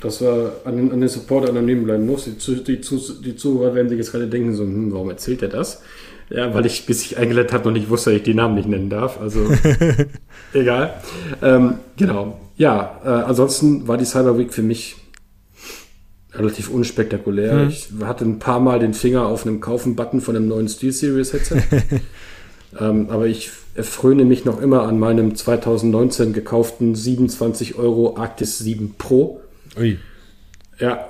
dass 0.01 0.21
wir 0.21 0.53
an 0.65 0.77
den, 0.77 0.93
an 0.93 1.01
den 1.01 1.09
Support 1.09 1.49
anonym 1.49 1.85
bleiben 1.85 2.07
muss. 2.07 2.25
Die, 2.25 2.65
die, 2.65 2.81
die 2.81 3.37
Zuhörer 3.37 3.75
werden 3.75 3.89
sich 3.89 3.99
jetzt 3.99 4.11
gerade 4.11 4.27
denken, 4.27 4.55
so, 4.55 4.65
hm, 4.65 4.93
warum 4.93 5.11
erzählt 5.11 5.43
er 5.43 5.49
das? 5.49 5.83
Ja, 6.31 6.55
weil 6.55 6.67
ich, 6.67 6.87
bis 6.87 7.03
ich 7.03 7.19
eingeladen 7.19 7.53
habe, 7.53 7.65
noch 7.65 7.73
nicht 7.73 7.91
wusste, 7.91 8.11
dass 8.11 8.19
ich 8.19 8.23
die 8.23 8.35
Namen 8.35 8.55
nicht 8.55 8.69
nennen 8.69 8.89
darf. 8.89 9.21
Also, 9.21 9.41
egal. 10.55 10.95
Ähm, 11.43 11.75
genau. 11.97 12.41
Ja, 12.57 13.01
äh, 13.05 13.09
ansonsten 13.09 13.89
war 13.89 13.99
die 13.99 14.05
Cyber 14.05 14.39
Week 14.39 14.53
für 14.53 14.63
mich 14.63 14.97
relativ 16.35 16.71
unspektakulär. 16.71 17.67
Ich 17.69 17.91
hatte 18.05 18.25
ein 18.25 18.39
paar 18.39 18.61
Mal 18.61 18.79
den 18.79 18.95
Finger 18.95 19.27
auf 19.27 19.47
einem 19.47 19.61
Kaufen-Button 19.61 20.21
von 20.21 20.37
einem 20.37 20.49
neuen 20.49 20.69
SteelSeries 20.69 21.33
Headset. 21.33 21.63
ähm, 22.81 23.09
aber 23.11 23.27
ich 23.27 23.51
erfröne 23.75 24.25
mich 24.25 24.45
noch 24.45 24.61
immer 24.61 24.83
an 24.83 24.99
meinem 24.99 25.35
2019 25.35 26.33
gekauften 26.33 26.95
27 26.95 27.77
Euro 27.77 28.17
Arctis 28.17 28.59
7 28.59 28.95
Pro. 28.97 29.41
Ui. 29.79 29.99
Ja, 30.79 31.07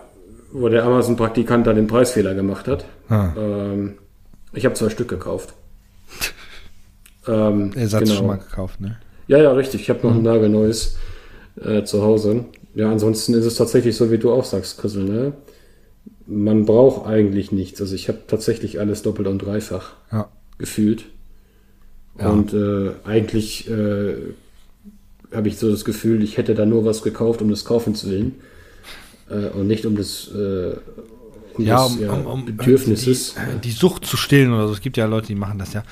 wo 0.52 0.68
der 0.68 0.84
Amazon-Praktikant 0.84 1.66
da 1.66 1.72
den 1.72 1.86
Preisfehler 1.86 2.34
gemacht 2.34 2.68
hat. 2.68 2.84
Ah. 3.08 3.32
Ähm, 3.36 3.94
ich 4.52 4.64
habe 4.64 4.74
zwei 4.74 4.90
Stück 4.90 5.08
gekauft. 5.08 5.54
ähm, 7.28 7.72
Ersatz 7.74 8.04
genau. 8.04 8.14
schon 8.14 8.26
mal 8.26 8.36
gekauft, 8.36 8.80
ne? 8.80 8.98
Ja, 9.28 9.38
ja, 9.38 9.52
richtig. 9.52 9.82
Ich 9.82 9.90
habe 9.90 10.06
noch 10.06 10.14
ein 10.14 10.22
nagelneues 10.22 10.96
äh, 11.60 11.84
zu 11.84 12.02
Hause. 12.02 12.44
Ja, 12.74 12.90
ansonsten 12.90 13.34
ist 13.34 13.44
es 13.44 13.56
tatsächlich 13.56 13.96
so, 13.96 14.10
wie 14.10 14.18
du 14.18 14.32
auch 14.32 14.44
sagst, 14.44 14.78
Chrisel, 14.78 15.04
ne? 15.04 15.32
Man 16.26 16.64
braucht 16.64 17.06
eigentlich 17.06 17.52
nichts. 17.52 17.80
Also 17.80 17.94
ich 17.94 18.08
habe 18.08 18.18
tatsächlich 18.26 18.80
alles 18.80 19.02
doppelt 19.02 19.28
und 19.28 19.38
dreifach 19.40 19.92
Ja. 20.10 20.28
gefühlt. 20.58 21.04
Ja. 22.18 22.30
Und 22.30 22.52
äh, 22.52 22.92
eigentlich 23.04 23.68
äh, 23.70 24.14
habe 25.32 25.48
ich 25.48 25.58
so 25.58 25.70
das 25.70 25.84
Gefühl, 25.84 26.22
ich 26.22 26.36
hätte 26.36 26.54
da 26.54 26.66
nur 26.66 26.84
was 26.84 27.02
gekauft 27.02 27.42
um 27.42 27.48
des 27.48 27.64
Kaufens 27.64 28.08
willen 28.08 28.36
äh, 29.30 29.48
und 29.48 29.66
nicht 29.66 29.86
um 29.86 29.96
des, 29.96 30.28
äh, 30.34 30.76
um 31.54 31.64
Ja, 31.64 31.82
um, 31.84 32.00
ja, 32.00 32.12
um, 32.12 32.26
um 32.26 32.44
Bedürfnisses. 32.44 33.34
Die, 33.56 33.60
die 33.60 33.70
Sucht 33.72 34.04
zu 34.06 34.16
stillen 34.16 34.52
oder 34.52 34.68
so. 34.68 34.74
Es 34.74 34.80
gibt 34.80 34.96
ja 34.96 35.06
Leute, 35.06 35.28
die 35.28 35.34
machen 35.34 35.58
das 35.58 35.72
ja. 35.72 35.82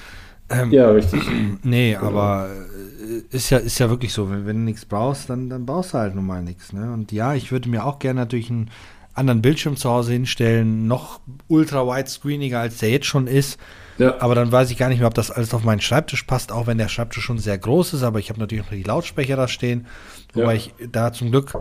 Ähm, 0.48 0.72
Ja, 0.72 0.90
richtig. 0.90 1.22
Nee, 1.62 1.96
aber 1.96 2.48
äh, 2.50 3.36
ist 3.36 3.50
ja, 3.50 3.58
ist 3.58 3.78
ja 3.78 3.88
wirklich 3.90 4.12
so. 4.12 4.30
Wenn, 4.30 4.46
wenn 4.46 4.56
du 4.56 4.62
nichts 4.62 4.84
brauchst, 4.84 5.30
dann, 5.30 5.48
dann 5.48 5.66
brauchst 5.66 5.94
du 5.94 5.98
halt 5.98 6.14
nun 6.14 6.26
mal 6.26 6.42
nichts. 6.42 6.72
Ne? 6.72 6.92
Und 6.92 7.12
ja, 7.12 7.34
ich 7.34 7.52
würde 7.52 7.68
mir 7.68 7.84
auch 7.84 7.98
gerne 7.98 8.20
natürlich 8.20 8.50
einen 8.50 8.70
anderen 9.14 9.42
Bildschirm 9.42 9.76
zu 9.76 9.90
Hause 9.90 10.12
hinstellen, 10.12 10.86
noch 10.86 11.20
ultra 11.48 11.86
widescreeniger, 11.86 12.60
als 12.60 12.78
der 12.78 12.90
jetzt 12.90 13.06
schon 13.06 13.26
ist. 13.26 13.58
Ja, 13.98 14.18
Aber 14.20 14.34
dann 14.34 14.50
weiß 14.50 14.70
ich 14.70 14.78
gar 14.78 14.88
nicht 14.88 14.98
mehr, 15.00 15.08
ob 15.08 15.14
das 15.14 15.30
alles 15.30 15.52
auf 15.52 15.62
meinen 15.62 15.82
Schreibtisch 15.82 16.22
passt, 16.22 16.52
auch 16.52 16.66
wenn 16.66 16.78
der 16.78 16.88
Schreibtisch 16.88 17.22
schon 17.24 17.38
sehr 17.38 17.58
groß 17.58 17.92
ist. 17.94 18.02
Aber 18.02 18.18
ich 18.18 18.30
habe 18.30 18.40
natürlich 18.40 18.64
noch 18.64 18.70
die 18.72 18.82
Lautsprecher 18.82 19.36
da 19.36 19.46
stehen. 19.46 19.86
Wobei 20.32 20.52
Ja. 20.54 20.58
ich 20.58 20.74
da 20.90 21.12
zum 21.12 21.30
Glück 21.30 21.52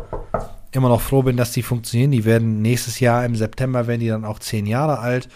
immer 0.71 0.89
noch 0.89 1.01
froh 1.01 1.23
bin, 1.23 1.37
dass 1.37 1.51
die 1.51 1.63
funktionieren. 1.63 2.11
Die 2.11 2.25
werden 2.25 2.61
nächstes 2.61 2.99
Jahr 2.99 3.25
im 3.25 3.35
September, 3.35 3.87
werden 3.87 4.01
die 4.01 4.07
dann 4.07 4.25
auch 4.25 4.39
zehn 4.39 4.65
Jahre 4.65 4.99
alt. 4.99 5.29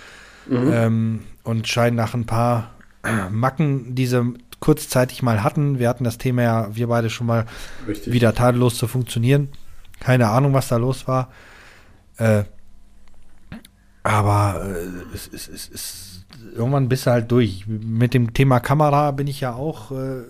Ähm, 0.50 1.24
und 1.44 1.68
scheinen 1.68 1.96
nach 1.96 2.14
ein 2.14 2.26
paar 2.26 2.72
Macken, 3.32 3.96
die 3.96 4.08
sie 4.08 4.34
kurzzeitig 4.60 5.22
mal 5.24 5.44
hatten. 5.44 5.80
Wir 5.80 5.90
hatten 5.90 6.06
das 6.06 6.18
Thema 6.18 6.42
ja, 6.42 6.76
wir 6.76 6.88
beide 6.88 7.10
schon 7.10 7.28
mal 7.28 7.46
richtig. 7.88 8.14
wieder 8.14 8.34
tadellos 8.34 8.78
zu 8.78 8.88
funktionieren. 8.88 9.50
Keine 10.00 10.30
Ahnung, 10.30 10.54
was 10.54 10.70
da 10.70 10.78
los 10.78 11.08
war. 11.08 11.32
Äh, 12.18 12.44
aber 14.04 14.66
äh, 14.66 15.14
es, 15.14 15.30
es, 15.34 15.48
es, 15.50 15.70
es, 15.74 16.26
irgendwann 16.56 16.88
bist 16.88 17.06
du 17.06 17.12
halt 17.12 17.32
durch. 17.32 17.66
Mit 17.68 18.14
dem 18.14 18.34
Thema 18.34 18.60
Kamera 18.62 19.12
bin 19.12 19.28
ich 19.28 19.42
ja 19.42 19.54
auch 19.54 19.92
äh, 19.92 20.22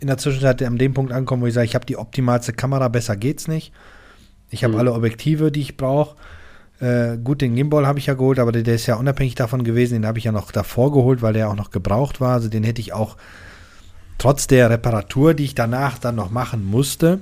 in 0.00 0.08
der 0.08 0.18
Zwischenzeit 0.18 0.62
an 0.62 0.76
dem 0.76 0.92
Punkt 0.92 1.12
angekommen, 1.12 1.42
wo 1.42 1.46
ich 1.46 1.54
sage, 1.54 1.66
ich 1.66 1.74
habe 1.74 1.86
die 1.86 1.96
optimalste 1.96 2.52
Kamera, 2.52 2.88
besser 2.88 3.16
geht's 3.16 3.48
nicht. 3.48 3.72
Ich 4.50 4.64
habe 4.64 4.74
Mhm. 4.74 4.78
alle 4.80 4.92
Objektive, 4.92 5.50
die 5.52 5.60
ich 5.60 5.76
brauche. 5.76 6.16
Äh, 6.80 7.16
gut, 7.18 7.40
den 7.40 7.54
Gimbal 7.56 7.86
habe 7.86 7.98
ich 7.98 8.06
ja 8.06 8.14
geholt, 8.14 8.38
aber 8.38 8.52
der, 8.52 8.62
der 8.62 8.76
ist 8.76 8.86
ja 8.86 8.94
unabhängig 8.96 9.34
davon 9.34 9.64
gewesen. 9.64 9.94
Den 9.94 10.06
habe 10.06 10.18
ich 10.18 10.24
ja 10.24 10.32
noch 10.32 10.52
davor 10.52 10.92
geholt, 10.92 11.22
weil 11.22 11.32
der 11.32 11.48
auch 11.50 11.56
noch 11.56 11.70
gebraucht 11.70 12.20
war. 12.20 12.34
Also 12.34 12.48
den 12.48 12.62
hätte 12.64 12.80
ich 12.80 12.92
auch 12.92 13.16
trotz 14.16 14.46
der 14.46 14.70
Reparatur, 14.70 15.34
die 15.34 15.44
ich 15.44 15.54
danach 15.54 15.98
dann 15.98 16.14
noch 16.14 16.30
machen 16.30 16.64
musste, 16.64 17.20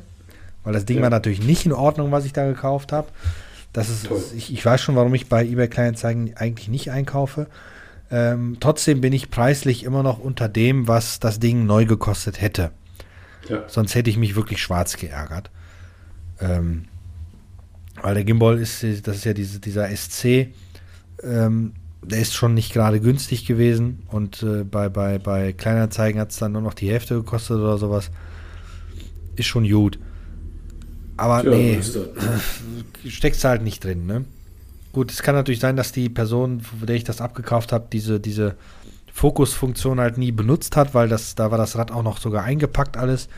weil 0.65 0.73
das 0.73 0.85
Ding 0.85 0.97
Ja. 0.99 1.03
war 1.05 1.11
natürlich 1.11 1.43
nicht 1.43 1.67
in 1.67 1.73
Ordnung, 1.73 2.13
was 2.13 2.25
ich 2.25 2.33
da 2.33 2.47
gekauft 2.47 2.93
habe. 2.93 3.09
Das 3.73 3.89
ist, 3.91 4.07
Toll. 4.07 4.23
ich, 4.35 4.53
ich 4.53 4.65
weiß 4.65 4.81
schon, 4.81 4.95
warum 4.97 5.15
ich 5.15 5.29
bei 5.29 5.45
eBay 5.45 5.69
Kleinanzeigen 5.69 6.35
eigentlich 6.37 6.69
nicht 6.69 6.91
einkaufe. 6.91 7.47
Ähm, 8.11 8.57
trotzdem 8.61 9.01
bin 9.01 9.13
ich 9.13 9.31
preislich 9.31 9.85
immer 9.85 10.03
noch 10.03 10.19
unter 10.19 10.49
dem, 10.49 10.87
was 10.89 11.19
das 11.19 11.41
Ding 11.41 11.67
neu 11.67 11.85
gekostet 11.87 12.41
hätte. 12.41 12.71
Ja. 13.49 13.65
Sonst 13.69 13.95
hätte 13.95 14.09
ich 14.11 14.17
mich 14.17 14.37
wirklich 14.37 14.63
schwarz 14.63 14.97
geärgert. 14.97 15.51
Ähm, 16.41 16.85
weil 18.03 18.15
der 18.15 18.25
Gimbal 18.25 18.59
ist, 18.59 18.83
das 18.83 19.17
ist 19.17 19.25
ja 19.25 19.33
diese, 19.33 19.61
dieser 19.61 19.95
SC, 19.95 20.49
ähm, 21.23 21.73
der 22.03 22.21
ist 22.21 22.35
schon 22.35 22.55
nicht 22.55 22.73
gerade 22.73 23.01
günstig 23.01 23.47
gewesen 23.47 24.03
und 24.09 24.43
äh, 24.43 24.65
bei, 24.65 24.89
bei, 24.89 25.19
bei 25.19 25.53
Kleinanzeigen 25.53 26.21
hat 26.21 26.31
es 26.31 26.39
dann 26.39 26.53
nur 26.53 26.63
noch 26.63 26.75
die 26.75 26.91
Hälfte 26.91 27.15
gekostet 27.15 27.59
oder 27.59 27.79
sowas. 27.79 28.11
Ist 29.35 29.47
schon 29.47 29.69
gut. 29.69 29.99
Aber 31.17 31.45
Ja, 31.45 31.51
nee, 31.51 31.77
das. 31.77 31.99
steckst 33.09 33.45
halt 33.45 33.63
nicht 33.63 33.83
drin, 33.83 34.07
ne? 34.07 34.25
Gut, 34.93 35.11
es 35.11 35.23
kann 35.23 35.35
natürlich 35.35 35.61
sein, 35.61 35.77
dass 35.77 35.93
die 35.93 36.09
Person, 36.09 36.61
von 36.61 36.87
der 36.87 36.97
ich 36.97 37.05
das 37.05 37.21
abgekauft 37.21 37.73
habe, 37.73 37.87
diese, 37.93 38.19
diese 38.19 38.55
Fokusfunktion 39.13 40.01
halt 40.01 40.17
nie 40.17 40.33
benutzt 40.33 40.77
hat, 40.77 40.95
weil 40.95 41.09
das, 41.09 41.35
da 41.35 41.51
war 41.51 41.59
das 41.59 41.77
Rad 41.77 41.91
auch 41.91 42.03
noch 42.03 42.19
sogar 42.19 42.45
eingepackt 42.45 42.97
alles 42.97 43.29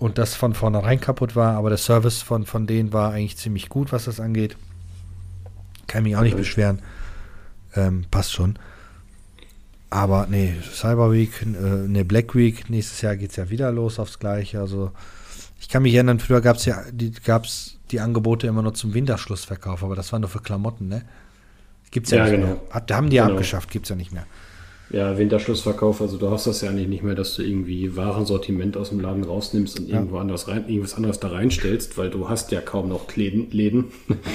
und 0.00 0.18
das 0.18 0.34
von 0.34 0.54
vornherein 0.54 1.00
kaputt 1.00 1.36
war, 1.36 1.54
aber 1.56 1.68
der 1.68 1.78
Service 1.78 2.22
von, 2.22 2.46
von 2.46 2.66
denen 2.66 2.92
war 2.92 3.12
eigentlich 3.12 3.36
ziemlich 3.36 3.68
gut, 3.68 3.92
was 3.92 4.06
das 4.06 4.18
angeht. 4.18 4.56
Kann 5.86 6.02
mich 6.02 6.16
auch 6.16 6.22
nicht 6.22 6.36
beschweren. 6.36 6.80
Ähm, 7.76 8.06
passt 8.10 8.32
schon. 8.32 8.58
Aber 9.90 10.26
nee, 10.28 10.54
Cyber 10.72 11.12
Week, 11.12 11.42
äh, 11.42 11.46
ne 11.46 12.04
Black 12.04 12.34
Week, 12.34 12.70
nächstes 12.70 13.02
Jahr 13.02 13.16
geht 13.16 13.30
es 13.30 13.36
ja 13.36 13.50
wieder 13.50 13.70
los 13.72 13.98
aufs 13.98 14.18
Gleiche. 14.18 14.60
Also 14.60 14.92
ich 15.60 15.68
kann 15.68 15.82
mich 15.82 15.94
erinnern, 15.94 16.18
früher 16.18 16.40
gab 16.40 16.56
es 16.56 16.64
ja 16.64 16.82
die, 16.90 17.12
gab's 17.12 17.76
die 17.90 18.00
Angebote 18.00 18.46
immer 18.46 18.62
nur 18.62 18.72
zum 18.72 18.94
Winterschlussverkauf, 18.94 19.82
aber 19.84 19.96
das 19.96 20.12
war 20.12 20.18
nur 20.18 20.28
für 20.30 20.40
Klamotten, 20.40 20.88
ne? 20.88 21.02
Gibt's 21.90 22.10
ja, 22.10 22.18
Ja, 22.18 22.24
nicht 22.24 22.32
genau. 22.36 22.46
mehr. 22.46 22.60
Hat, 22.70 22.90
haben 22.92 23.10
die 23.10 23.16
ja 23.16 23.24
Genau. 23.24 23.34
abgeschafft, 23.34 23.70
gibt's 23.70 23.88
ja 23.88 23.96
nicht 23.96 24.12
mehr. 24.12 24.26
Ja, 24.92 25.16
Winterschlussverkauf, 25.18 26.00
also 26.00 26.16
du 26.16 26.30
hast 26.30 26.46
das 26.48 26.62
ja 26.62 26.70
eigentlich 26.70 26.88
nicht 26.88 27.02
mehr, 27.04 27.14
dass 27.14 27.34
du 27.36 27.42
irgendwie 27.42 27.96
Warensortiment 27.96 28.76
aus 28.76 28.88
dem 28.88 28.98
Laden 29.00 29.22
rausnimmst 29.22 29.78
und 29.78 29.88
Ja. 29.88 29.96
irgendwo 29.96 30.18
anders 30.18 30.48
rein, 30.48 30.64
irgendwas 30.68 30.94
anderes 30.94 31.20
da 31.20 31.28
reinstellst, 31.28 31.96
weil 31.96 32.10
du 32.10 32.28
hast 32.28 32.50
ja 32.50 32.60
kaum 32.60 32.88
noch 32.88 33.14
Läden. 33.14 33.50
Läden. 33.52 33.84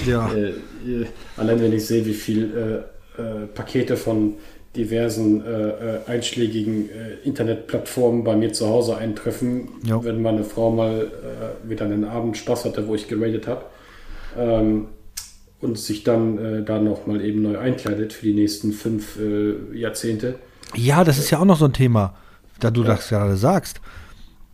Ja. 0.08 0.32
äh, 0.34 0.49
äh, 0.89 1.06
allein 1.36 1.60
wenn 1.62 1.74
ich 1.74 1.86
sehe, 1.86 2.06
wie 2.06 2.14
viel 2.14 2.86
äh, 3.18 3.22
äh, 3.22 3.47
Pakete 3.53 3.97
von 3.97 4.36
diversen 4.78 5.45
äh, 5.45 5.70
äh, 5.70 5.99
einschlägigen 6.08 6.89
Internetplattformen 7.24 8.24
bei 8.24 8.36
mir 8.36 8.51
zu 8.53 8.68
Hause 8.68 8.97
eintreffen, 8.97 9.70
Ja. 9.86 10.03
wenn 10.03 10.22
meine 10.22 10.43
Frau 10.43 10.72
mal 10.72 11.12
wieder 11.68 11.86
einen 11.86 12.03
Abend 12.06 12.38
Spaß 12.38 12.66
hatte, 12.66 12.88
wo 12.88 12.95
ich 12.95 13.08
geradet 13.08 13.47
habe. 13.47 13.64
Ähm, 14.38 14.88
und 15.62 15.80
sich 15.80 16.03
dann 16.03 16.38
äh, 16.38 16.64
da 16.64 16.80
noch 16.80 17.08
mal 17.08 17.24
eben 17.24 17.41
neu 17.41 17.58
einkleidet 17.58 18.12
für 18.14 18.26
die 18.26 18.34
nächsten 18.34 18.72
fünf 18.74 19.18
äh, 19.20 19.53
Jahrzehnte. 19.78 20.36
Ja, 20.74 21.03
das 21.03 21.18
ist 21.18 21.30
ja 21.30 21.39
auch 21.39 21.45
noch 21.45 21.57
so 21.57 21.66
ein 21.66 21.74
Thema, 21.74 22.13
da 22.59 22.72
du 22.72 22.84
das 22.84 23.09
gerade 23.09 23.38
sagst. 23.38 23.82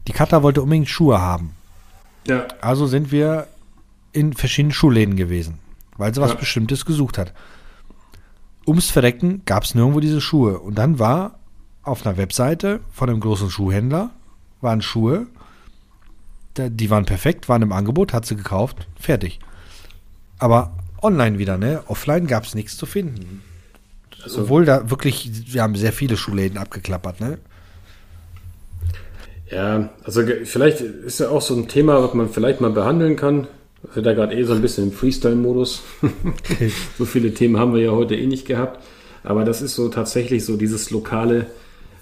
Die 0.07 0.11
Katha 0.13 0.43
wollte 0.43 0.61
unbedingt 0.61 0.89
Schuhe 0.89 1.19
haben. 1.21 1.51
Ja, 2.27 2.47
Also 2.61 2.85
sind 2.87 3.11
wir 3.11 3.47
in 4.11 4.33
verschiedenen 4.33 4.73
Schuhläden 4.73 5.15
gewesen, 5.15 5.59
weil 5.97 6.13
sie 6.13 6.21
was 6.21 6.31
Ja. 6.31 6.37
Bestimmtes 6.37 6.85
gesucht 6.85 7.17
hat. 7.17 7.33
Ums 8.67 8.89
Verrecken 8.91 9.41
gab 9.45 9.63
es 9.63 9.73
nirgendwo 9.73 9.99
diese 9.99 10.21
Schuhe. 10.21 10.59
Und 10.59 10.75
dann 10.75 10.99
war 10.99 11.39
auf 11.83 12.05
einer 12.05 12.17
Webseite 12.17 12.81
von 12.91 13.09
einem 13.09 13.19
großen 13.19 13.49
Schuhhändler, 13.49 14.11
waren 14.59 14.81
Schuhe, 14.83 15.25
die 16.57 16.89
waren 16.89 17.05
perfekt, 17.05 17.49
waren 17.49 17.61
im 17.63 17.71
Angebot, 17.71 18.13
hat 18.13 18.25
sie 18.25 18.35
gekauft, 18.35 18.87
fertig. 18.99 19.39
Aber 20.37 20.73
online 21.01 21.39
wieder, 21.39 21.57
ne? 21.57 21.83
Offline 21.87 22.27
gab 22.27 22.43
es 22.43 22.53
nichts 22.53 22.77
zu 22.77 22.85
finden. 22.85 23.41
Also- 24.23 24.41
Obwohl 24.41 24.65
da 24.65 24.89
wirklich, 24.89 25.53
wir 25.53 25.61
haben 25.61 25.75
sehr 25.75 25.93
viele 25.93 26.17
Schuhläden 26.17 26.57
abgeklappert, 26.57 27.19
ne? 27.19 27.37
ja, 29.49 29.89
also 30.03 30.23
vielleicht 30.45 30.79
ist 30.79 31.19
ja 31.19 31.29
auch 31.29 31.41
so 31.41 31.55
ein 31.55 31.67
Thema, 31.67 32.01
was 32.01 32.13
man 32.13 32.29
vielleicht 32.29 32.61
mal 32.61 32.71
behandeln 32.71 33.17
kann. 33.17 33.47
Wir 33.83 33.93
sind 33.95 34.05
da 34.05 34.13
gerade 34.13 34.35
eh 34.35 34.43
so 34.43 34.53
ein 34.53 34.61
bisschen 34.61 34.85
im 34.85 34.91
Freestyle-Modus. 34.93 35.81
so 36.97 37.05
viele 37.05 37.33
Themen 37.33 37.57
haben 37.57 37.73
wir 37.73 37.81
ja 37.81 37.91
heute 37.91 38.15
eh 38.15 38.27
nicht 38.27 38.45
gehabt. 38.45 38.81
Aber 39.23 39.43
das 39.43 39.61
ist 39.61 39.75
so 39.75 39.89
tatsächlich 39.89 40.45
so 40.45 40.55
dieses 40.55 40.89
lokale 40.91 41.47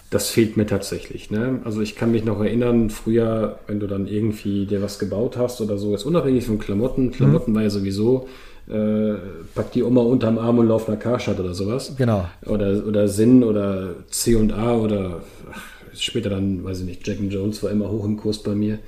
das 0.09 0.29
fehlt 0.29 0.57
mir 0.57 0.65
tatsächlich. 0.65 1.29
Ne? 1.29 1.59
Also 1.63 1.81
ich 1.81 1.95
kann 1.95 2.11
mich 2.11 2.25
noch 2.25 2.39
erinnern, 2.41 2.89
früher, 2.89 3.59
wenn 3.67 3.79
du 3.79 3.87
dann 3.87 4.07
irgendwie 4.07 4.65
dir 4.65 4.81
was 4.81 4.97
gebaut 4.97 5.37
hast 5.37 5.61
oder 5.61 5.77
so, 5.77 5.93
ist 5.93 6.05
unabhängig 6.05 6.45
von 6.45 6.57
Klamotten. 6.57 7.11
Klamotten 7.11 7.51
mhm. 7.51 7.55
war 7.55 7.63
ja 7.63 7.69
sowieso, 7.69 8.27
äh, 8.69 9.15
pack 9.55 9.71
die 9.71 9.83
Oma 9.83 10.01
unterm 10.01 10.37
Arm 10.37 10.59
und 10.59 10.67
lauf 10.67 10.87
nach 10.87 10.99
Karstadt 10.99 11.39
oder 11.39 11.53
sowas. 11.53 11.95
Genau. 11.97 12.25
Oder, 12.45 12.85
oder 12.85 13.07
Sinn 13.07 13.43
oder 13.43 13.95
C 14.09 14.35
und 14.35 14.53
A 14.53 14.75
oder 14.75 15.21
ach, 15.51 15.61
später 15.95 16.29
dann, 16.29 16.63
weiß 16.63 16.81
ich 16.81 16.85
nicht, 16.85 17.07
Jack 17.07 17.19
and 17.19 17.33
Jones 17.33 17.61
war 17.63 17.71
immer 17.71 17.89
hoch 17.89 18.05
im 18.05 18.17
Kurs 18.17 18.43
bei 18.43 18.55
mir 18.55 18.79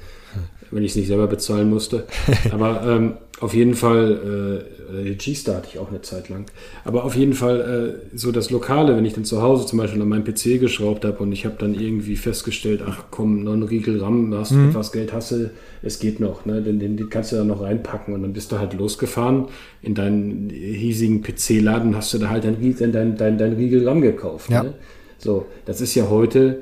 wenn 0.72 0.84
ich 0.84 0.92
es 0.92 0.96
nicht 0.96 1.08
selber 1.08 1.28
bezahlen 1.28 1.70
musste. 1.70 2.06
Aber 2.52 2.84
ähm, 2.88 3.14
auf 3.40 3.54
jeden 3.54 3.76
Fall, 3.76 4.66
äh, 4.94 5.16
G-Star 5.16 5.58
hatte 5.58 5.70
ich 5.72 5.80
auch 5.80 5.90
eine 5.90 6.02
Zeit 6.02 6.30
lang. 6.30 6.46
Aber 6.84 7.04
auf 7.04 7.16
jeden 7.16 7.34
Fall 7.34 8.00
äh, 8.14 8.18
so 8.18 8.32
das 8.32 8.50
Lokale, 8.50 8.96
wenn 8.96 9.06
ich 9.06 9.14
dann 9.14 9.26
zu 9.26 9.42
Hause 9.42 9.66
zum 9.66 9.80
Beispiel 9.80 10.02
an 10.02 10.10
meinem 10.10 10.24
PC 10.24 10.60
geschraubt 10.60 11.06
habe 11.06 11.18
und 11.20 11.32
ich 11.32 11.46
habe 11.46 11.56
dann 11.60 11.74
irgendwie 11.74 12.16
festgestellt, 12.16 12.82
ach 12.86 13.06
komm, 13.12 13.44
noch 13.44 13.54
ein 13.54 13.64
Riegel 13.64 14.02
RAM, 14.02 14.34
hast 14.36 14.52
mhm. 14.52 14.70
etwas 14.70 14.92
Geld, 14.92 15.14
hast 15.14 15.32
du, 15.32 15.52
es 15.82 16.00
geht 16.00 16.20
noch, 16.20 16.46
ne? 16.46 16.62
Den, 16.62 16.80
den, 16.80 16.98
den 16.98 17.10
kannst 17.10 17.32
du 17.32 17.38
da 17.38 17.44
noch 17.44 17.62
reinpacken 17.62 18.14
und 18.14 18.22
dann 18.22 18.34
bist 18.34 18.52
du 18.52 18.60
halt 18.60 18.74
losgefahren. 18.74 19.46
In 19.82 19.96
deinen 19.96 20.50
hiesigen 20.50 21.22
PC-Laden 21.22 21.96
hast 21.96 22.14
du 22.14 22.18
da 22.18 22.30
halt 22.30 22.44
dein, 22.44 22.92
dein, 22.92 23.18
dein, 23.18 23.38
dein 23.38 23.54
Riegel 23.54 23.88
RAM 23.88 24.02
gekauft. 24.02 24.50
Ja. 24.50 24.64
Ne? 24.64 24.74
So, 25.18 25.46
das 25.66 25.82
ist 25.82 25.94
ja 25.94 26.10
heute 26.10 26.62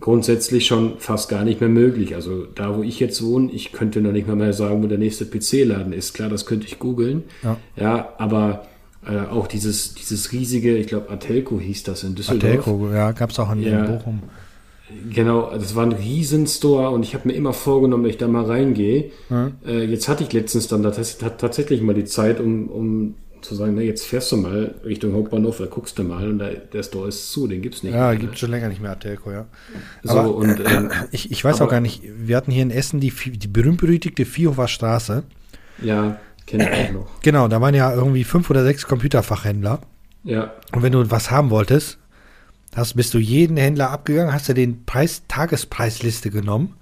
grundsätzlich 0.00 0.66
schon 0.66 0.98
fast 0.98 1.28
gar 1.28 1.44
nicht 1.44 1.60
mehr 1.60 1.68
möglich. 1.68 2.14
Also 2.14 2.44
da, 2.44 2.76
wo 2.76 2.82
ich 2.82 3.00
jetzt 3.00 3.22
wohne, 3.24 3.50
ich 3.52 3.72
könnte 3.72 4.00
noch 4.00 4.12
nicht 4.12 4.26
mal 4.26 4.36
mehr 4.36 4.52
sagen, 4.52 4.82
wo 4.82 4.86
der 4.86 4.98
nächste 4.98 5.26
PC-Laden 5.26 5.92
ist. 5.92 6.14
Klar, 6.14 6.28
das 6.28 6.46
könnte 6.46 6.66
ich 6.66 6.78
googeln. 6.78 7.24
Ja. 7.42 7.56
ja, 7.76 8.14
aber 8.18 8.66
äh, 9.06 9.18
auch 9.30 9.46
dieses, 9.46 9.94
dieses 9.94 10.32
riesige, 10.32 10.76
ich 10.76 10.86
glaube, 10.86 11.10
Atelco 11.10 11.60
hieß 11.60 11.84
das 11.84 12.04
in 12.04 12.14
Düsseldorf. 12.14 12.60
Atelco, 12.60 12.90
ja, 12.92 13.12
gab 13.12 13.30
es 13.30 13.38
auch 13.38 13.52
in, 13.52 13.62
ja, 13.62 13.84
Bochum. 13.84 14.22
Genau, 15.10 15.50
das 15.52 15.74
war 15.74 15.84
ein 15.84 15.92
Riesenstore 15.92 16.90
und 16.90 17.02
ich 17.02 17.14
habe 17.14 17.28
mir 17.28 17.34
immer 17.34 17.52
vorgenommen, 17.52 18.04
dass 18.04 18.12
ich 18.12 18.18
da 18.18 18.26
mal 18.26 18.44
reingehe. 18.44 19.10
Mhm. 19.28 19.52
Äh, 19.66 19.84
jetzt 19.84 20.08
hatte 20.08 20.24
ich 20.24 20.32
letztens 20.32 20.68
dann 20.68 20.82
tatsächlich 20.82 21.82
mal 21.82 21.94
die 21.94 22.06
Zeit, 22.06 22.40
um, 22.40 22.68
um 22.68 23.14
zu 23.42 23.54
sagen, 23.54 23.74
na, 23.74 23.82
jetzt 23.82 24.04
fährst 24.06 24.30
du 24.32 24.36
mal 24.36 24.74
Richtung 24.84 25.14
Hauptbahnhof, 25.14 25.58
da 25.58 25.66
guckst 25.66 25.98
du 25.98 26.04
mal 26.04 26.28
und 26.28 26.38
da, 26.38 26.50
der 26.50 26.82
Store 26.82 27.08
ist 27.08 27.32
zu, 27.32 27.46
den 27.46 27.62
gibt 27.62 27.76
es 27.76 27.82
nicht 27.82 27.92
ja, 27.92 27.98
mehr. 27.98 28.12
Ja, 28.12 28.18
gibt 28.18 28.38
schon 28.38 28.50
länger 28.50 28.68
nicht 28.68 28.80
mehr 28.80 28.92
Atelco, 28.92 29.30
ja. 29.30 29.46
So, 30.02 30.18
aber, 30.18 30.34
und, 30.34 30.60
ähm, 30.64 30.90
ich, 31.10 31.30
ich 31.30 31.44
weiß 31.44 31.60
auch 31.60 31.68
gar 31.68 31.80
nicht, 31.80 32.02
wir 32.04 32.36
hatten 32.36 32.50
hier 32.50 32.62
in 32.62 32.70
Essen 32.70 33.00
die, 33.00 33.10
die 33.10 33.48
berühmt-berüchtigte 33.48 34.24
Viehhofer 34.24 34.68
Straße. 34.68 35.24
Ja, 35.82 36.18
kenne 36.46 36.70
ich 36.70 36.88
auch 36.88 36.92
noch. 36.92 37.20
Genau, 37.22 37.48
da 37.48 37.60
waren 37.60 37.74
ja 37.74 37.92
irgendwie 37.92 38.24
fünf 38.24 38.50
oder 38.50 38.64
sechs 38.64 38.86
Computerfachhändler. 38.86 39.80
Ja. 40.24 40.52
Und 40.72 40.82
wenn 40.82 40.92
du 40.92 41.10
was 41.10 41.30
haben 41.30 41.50
wolltest, 41.50 41.98
hast, 42.74 42.94
bist 42.94 43.14
du 43.14 43.18
jeden 43.18 43.56
Händler 43.56 43.90
abgegangen, 43.90 44.32
hast 44.32 44.48
du 44.48 44.54
den 44.54 44.84
Preis, 44.84 45.22
Tagespreisliste 45.28 46.30
genommen. 46.30 46.74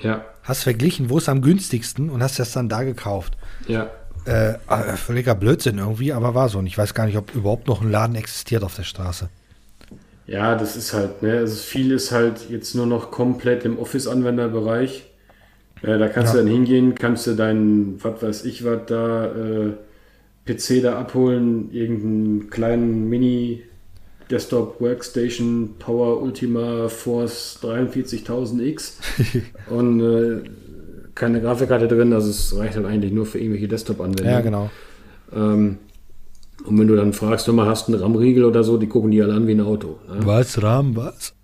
Ja. 0.00 0.24
Hast 0.42 0.64
verglichen, 0.64 1.08
wo 1.08 1.18
ist 1.18 1.28
am 1.28 1.40
günstigsten 1.40 2.10
und 2.10 2.22
hast 2.22 2.38
das 2.38 2.52
dann 2.52 2.68
da 2.68 2.82
gekauft. 2.82 3.36
Ja. 3.66 3.90
Äh, 4.26 4.54
äh, 4.54 4.96
völliger 4.96 5.34
Blödsinn 5.34 5.78
irgendwie, 5.78 6.12
aber 6.12 6.34
war 6.34 6.48
so. 6.48 6.58
Und 6.58 6.66
ich 6.66 6.78
weiß 6.78 6.94
gar 6.94 7.06
nicht, 7.06 7.16
ob 7.16 7.34
überhaupt 7.34 7.68
noch 7.68 7.82
ein 7.82 7.90
Laden 7.90 8.16
existiert 8.16 8.62
auf 8.62 8.74
der 8.74 8.84
Straße. 8.84 9.28
Ja, 10.26 10.54
das 10.54 10.76
ist 10.76 10.94
halt, 10.94 11.22
ne, 11.22 11.38
also 11.38 11.56
viel 11.56 11.92
ist 11.92 12.10
halt 12.10 12.48
jetzt 12.48 12.74
nur 12.74 12.86
noch 12.86 13.10
komplett 13.10 13.64
im 13.66 13.78
Office-Anwenderbereich. 13.78 15.04
Äh, 15.82 15.98
da 15.98 16.08
kannst 16.08 16.34
ja. 16.34 16.40
du 16.40 16.46
dann 16.46 16.52
hingehen, 16.52 16.94
kannst 16.94 17.26
du 17.26 17.34
deinen, 17.34 18.02
was 18.02 18.22
weiß 18.22 18.44
ich, 18.46 18.64
was 18.64 18.80
da, 18.86 19.26
äh, 19.26 19.72
PC 20.46 20.82
da 20.82 20.98
abholen, 20.98 21.70
irgendeinen 21.72 22.50
kleinen 22.50 23.08
Mini 23.08 23.62
Desktop 24.30 24.80
Workstation 24.80 25.74
Power 25.78 26.22
Ultima 26.22 26.88
Force 26.88 27.58
43000X 27.62 28.92
und 29.70 30.00
äh, 30.00 30.42
keine 31.14 31.40
Grafikkarte 31.40 31.88
drin, 31.88 32.12
also 32.12 32.30
es 32.30 32.56
reicht 32.56 32.76
halt 32.76 32.86
eigentlich 32.86 33.12
nur 33.12 33.26
für 33.26 33.38
irgendwelche 33.38 33.68
Desktop-Anwendungen. 33.68 34.32
Ja, 34.32 34.40
genau. 34.40 34.70
Ähm, 35.34 35.78
und 36.64 36.78
wenn 36.78 36.86
du 36.86 36.96
dann 36.96 37.12
fragst, 37.12 37.48
mal 37.48 37.66
hast 37.66 37.88
du 37.88 37.92
einen 37.92 38.02
RAM-Riegel 38.02 38.44
oder 38.44 38.64
so, 38.64 38.78
die 38.78 38.86
gucken 38.86 39.10
die 39.10 39.22
alle 39.22 39.34
an 39.34 39.46
wie 39.46 39.52
ein 39.52 39.60
Auto. 39.60 39.98
Ne? 40.08 40.20
Was, 40.24 40.62
RAM, 40.62 40.96
was? 40.96 41.34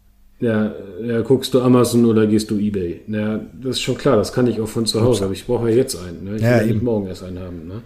Ja, 0.41 0.73
ja, 1.05 1.21
guckst 1.21 1.53
du 1.53 1.61
Amazon 1.61 2.07
oder 2.07 2.27
gehst 2.27 2.51
du 2.51 2.59
Ebay? 2.59 3.03
Ja, 3.09 3.41
das 3.61 3.73
ist 3.73 3.83
schon 3.83 3.99
klar, 3.99 4.17
das 4.17 4.33
kann 4.33 4.47
ich 4.47 4.59
auch 4.59 4.69
von 4.69 4.87
zu 4.87 5.03
Hause, 5.03 5.25
aber 5.25 5.35
ich 5.35 5.47
brauche 5.47 5.69
ja 5.69 5.77
jetzt 5.77 5.97
einen. 6.03 6.25
Ne? 6.25 6.37
Ich 6.37 6.43
ja, 6.43 6.61
will 6.61 6.77
ja 6.77 6.83
morgen 6.83 7.09
erst 7.09 7.25
einen 7.25 7.39
haben. 7.41 7.69
Ne? 7.69 7.83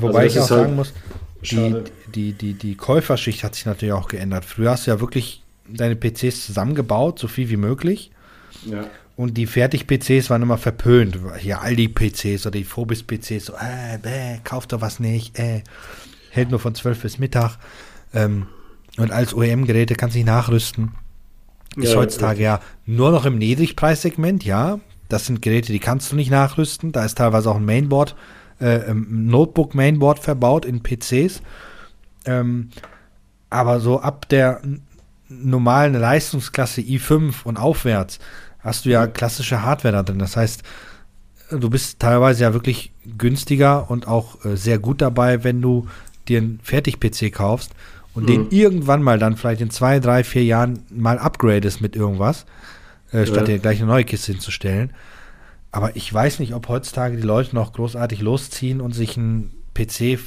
Wobei 0.00 0.20
also 0.20 0.38
ich 0.38 0.44
auch 0.44 0.50
halt 0.50 0.60
sagen 0.60 0.76
muss, 0.76 0.92
die, 1.42 1.74
die, 2.14 2.32
die, 2.32 2.54
die 2.54 2.74
Käuferschicht 2.76 3.42
hat 3.42 3.56
sich 3.56 3.66
natürlich 3.66 3.92
auch 3.92 4.06
geändert. 4.06 4.44
Früher 4.44 4.70
hast 4.70 4.86
du 4.86 4.92
ja 4.92 5.00
wirklich 5.00 5.42
deine 5.68 5.96
PCs 5.96 6.46
zusammengebaut, 6.46 7.18
so 7.18 7.26
viel 7.26 7.50
wie 7.50 7.56
möglich. 7.56 8.12
Ja. 8.64 8.84
Und 9.16 9.38
die 9.38 9.46
Fertig-PCs 9.46 10.28
waren 10.28 10.42
immer 10.42 10.58
verpönt. 10.58 11.18
Hier 11.38 11.62
Aldi-PCs 11.62 12.46
oder 12.46 12.58
die 12.58 12.64
Phobis-PCs, 12.64 13.46
so, 13.46 13.54
äh, 13.54 13.98
bäh, 14.00 14.38
kauft 14.44 14.72
doch 14.72 14.82
was 14.82 15.00
nicht, 15.00 15.38
äh, 15.38 15.62
hält 16.30 16.50
nur 16.50 16.60
von 16.60 16.74
12 16.74 17.00
bis 17.00 17.18
Mittag. 17.18 17.56
Ähm, 18.12 18.46
und 18.98 19.12
als 19.12 19.34
OEM-Geräte 19.34 19.94
kannst 19.94 20.14
du 20.14 20.18
nicht 20.18 20.26
nachrüsten. 20.26 20.92
Ist 21.76 21.92
ja, 21.92 21.98
heutzutage 21.98 22.42
ja 22.42 22.60
nur 22.84 23.10
noch 23.10 23.24
im 23.24 23.38
Niedrigpreissegment, 23.38 24.44
ja. 24.44 24.80
Das 25.08 25.26
sind 25.26 25.40
Geräte, 25.40 25.72
die 25.72 25.78
kannst 25.78 26.12
du 26.12 26.16
nicht 26.16 26.30
nachrüsten. 26.30 26.92
Da 26.92 27.04
ist 27.04 27.16
teilweise 27.16 27.50
auch 27.50 27.56
ein 27.56 27.64
Mainboard, 27.64 28.16
äh, 28.58 28.90
ein 28.90 29.26
Notebook-Mainboard 29.26 30.18
verbaut 30.18 30.64
in 30.66 30.82
PCs. 30.82 31.42
Ähm, 32.26 32.70
aber 33.48 33.80
so 33.80 34.00
ab 34.00 34.28
der 34.28 34.60
normalen 35.28 35.94
Leistungsklasse 35.94 36.80
i5 36.82 37.44
und 37.44 37.56
aufwärts 37.56 38.18
hast 38.66 38.84
du 38.84 38.90
ja 38.90 39.06
klassische 39.06 39.62
Hardware 39.62 39.92
da 39.92 40.02
drin. 40.02 40.18
Das 40.18 40.36
heißt, 40.36 40.62
du 41.50 41.70
bist 41.70 42.00
teilweise 42.00 42.42
ja 42.42 42.52
wirklich 42.52 42.92
günstiger 43.16 43.88
und 43.90 44.08
auch 44.08 44.44
äh, 44.44 44.56
sehr 44.56 44.78
gut 44.78 45.00
dabei, 45.00 45.44
wenn 45.44 45.62
du 45.62 45.86
dir 46.26 46.38
einen 46.38 46.58
Fertig-PC 46.62 47.32
kaufst 47.32 47.70
und 48.12 48.24
mhm. 48.24 48.26
den 48.26 48.50
irgendwann 48.50 49.02
mal 49.02 49.20
dann 49.20 49.36
vielleicht 49.36 49.60
in 49.60 49.70
zwei, 49.70 50.00
drei, 50.00 50.24
vier 50.24 50.44
Jahren 50.44 50.80
mal 50.90 51.18
upgradest 51.18 51.80
mit 51.80 51.94
irgendwas, 51.94 52.44
äh, 53.12 53.24
statt 53.24 53.48
ja. 53.48 53.54
dir 53.54 53.58
gleich 53.60 53.78
eine 53.78 53.86
neue 53.86 54.04
Kiste 54.04 54.32
hinzustellen. 54.32 54.92
Aber 55.70 55.94
ich 55.94 56.12
weiß 56.12 56.40
nicht, 56.40 56.52
ob 56.52 56.66
heutzutage 56.68 57.16
die 57.16 57.22
Leute 57.22 57.54
noch 57.54 57.72
großartig 57.72 58.20
losziehen 58.20 58.80
und 58.80 58.94
sich 58.94 59.16
einen 59.16 59.52
PC 59.74 60.18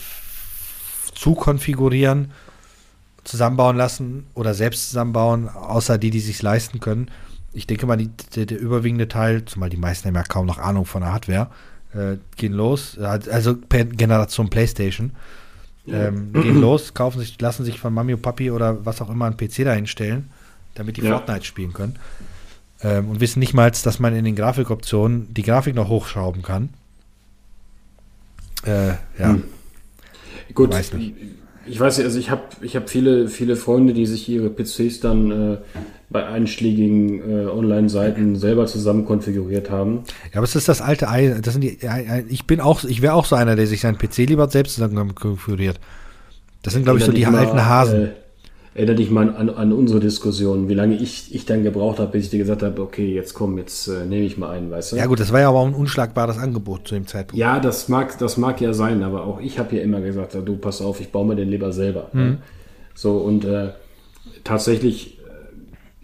zu 1.13 1.33
konfigurieren, 1.33 2.31
zusammenbauen 3.25 3.75
lassen 3.75 4.27
oder 4.33 4.53
selbst 4.53 4.87
zusammenbauen, 4.87 5.49
außer 5.49 5.97
die, 5.97 6.11
die 6.11 6.21
sich 6.21 6.41
leisten 6.41 6.79
können 6.79 7.11
ich 7.53 7.67
denke 7.67 7.85
mal, 7.85 7.97
die, 7.97 8.09
der, 8.35 8.45
der, 8.45 8.59
überwiegende 8.59 9.07
Teil, 9.07 9.45
zumal 9.45 9.69
die 9.69 9.77
meisten 9.77 10.07
haben 10.07 10.15
ja 10.15 10.23
kaum 10.23 10.45
noch 10.45 10.57
Ahnung 10.57 10.85
von 10.85 11.01
der 11.01 11.13
Hardware, 11.13 11.49
äh, 11.93 12.17
gehen 12.37 12.53
los, 12.53 12.97
also 12.97 13.55
per 13.55 13.85
Generation 13.85 14.49
PlayStation, 14.49 15.11
ähm, 15.87 16.33
gehen 16.33 16.61
los, 16.61 16.93
kaufen 16.93 17.19
sich, 17.19 17.39
lassen 17.41 17.65
sich 17.65 17.79
von 17.79 17.93
Mami 17.93 18.13
und 18.13 18.21
Papi 18.21 18.51
oder 18.51 18.85
was 18.85 19.01
auch 19.01 19.09
immer 19.09 19.25
einen 19.25 19.37
PC 19.37 19.63
dahinstellen, 19.65 20.29
damit 20.75 20.97
die 20.97 21.01
ja. 21.01 21.11
Fortnite 21.11 21.45
spielen 21.45 21.73
können. 21.73 21.97
Ähm, 22.81 23.09
und 23.09 23.19
wissen 23.19 23.39
nicht 23.39 23.53
mal, 23.53 23.71
dass 23.71 23.99
man 23.99 24.15
in 24.15 24.23
den 24.23 24.35
Grafikoptionen 24.35 25.33
die 25.33 25.43
Grafik 25.43 25.75
noch 25.75 25.89
hochschrauben 25.89 26.43
kann. 26.43 26.69
Äh, 28.63 28.89
ja. 29.17 29.29
Hm. 29.29 29.43
Gut, 30.53 30.73
weiß 30.73 30.93
nicht. 30.93 31.15
ich 31.65 31.79
weiß 31.79 31.97
nicht, 31.97 32.05
also 32.05 32.19
ich 32.19 32.29
habe 32.29 32.43
ich 32.61 32.75
hab 32.75 32.89
viele, 32.89 33.27
viele 33.27 33.55
Freunde, 33.55 33.93
die 33.93 34.05
sich 34.05 34.27
ihre 34.29 34.49
PCs 34.49 34.99
dann 34.99 35.31
äh, 35.31 35.57
bei 36.09 36.25
einschlägigen 36.25 37.19
äh, 37.19 37.45
Online-Seiten 37.47 38.35
selber 38.35 38.65
zusammen 38.65 39.05
konfiguriert 39.05 39.69
haben. 39.69 40.03
Ja, 40.31 40.37
aber 40.37 40.45
es 40.45 40.55
ist 40.55 40.67
das 40.67 40.81
alte 40.81 41.09
Ei. 41.09 41.39
Das 41.41 41.53
sind 41.53 41.61
die, 41.61 41.77
ich 42.29 42.47
bin 42.47 42.61
auch, 42.61 42.83
ich 42.83 43.01
wäre 43.01 43.13
auch 43.13 43.25
so 43.25 43.35
einer, 43.35 43.55
der 43.55 43.67
sich 43.67 43.81
seinen 43.81 43.97
PC 43.97 44.17
lieber 44.29 44.49
selbst 44.49 44.75
zusammen 44.75 45.13
konfiguriert. 45.13 45.79
Das 46.63 46.73
sind, 46.73 46.83
glaube 46.83 46.99
ich, 46.99 47.05
so 47.05 47.11
die 47.11 47.25
alten 47.25 47.55
mal, 47.55 47.65
Hasen. 47.65 48.05
Äh, 48.05 48.09
erinnere 48.73 48.95
dich 48.95 49.11
mal 49.11 49.35
an, 49.35 49.49
an, 49.49 49.71
unsere 49.71 49.99
Diskussion, 49.99 50.67
wie 50.67 50.73
lange 50.73 50.95
ich, 50.95 51.33
ich 51.33 51.45
dann 51.45 51.63
gebraucht 51.63 51.99
habe, 51.99 52.11
bis 52.11 52.25
ich 52.25 52.29
dir 52.31 52.39
gesagt 52.39 52.63
habe, 52.63 52.81
okay, 52.81 53.13
jetzt 53.13 53.33
komm, 53.33 53.57
jetzt 53.57 53.87
äh, 53.87 54.05
nehme 54.05 54.25
ich 54.25 54.37
mal 54.37 54.49
einen, 54.51 54.71
weißt 54.71 54.93
du? 54.93 54.95
Ja 54.95 55.05
gut, 55.05 55.19
das 55.19 55.31
war 55.31 55.41
ja 55.41 55.49
aber 55.49 55.59
auch 55.59 55.67
ein 55.67 55.73
unschlagbares 55.73 56.37
Angebot 56.37 56.87
zu 56.87 56.95
dem 56.95 57.05
Zeitpunkt. 57.05 57.39
Ja, 57.39 57.59
das 57.59 57.87
mag, 57.87 58.17
das 58.17 58.37
mag 58.37 58.59
ja 58.61 58.73
sein, 58.73 59.03
aber 59.03 59.25
auch 59.25 59.39
ich 59.39 59.59
habe 59.59 59.75
ja 59.75 59.83
immer 59.83 60.01
gesagt, 60.01 60.35
du 60.43 60.57
pass 60.57 60.81
auf, 60.81 61.01
ich 61.01 61.11
baue 61.11 61.27
mir 61.27 61.35
den 61.35 61.49
lieber 61.49 61.71
selber. 61.71 62.09
Mhm. 62.13 62.39
So 62.95 63.17
und 63.17 63.45
äh, 63.45 63.69
tatsächlich 64.43 65.18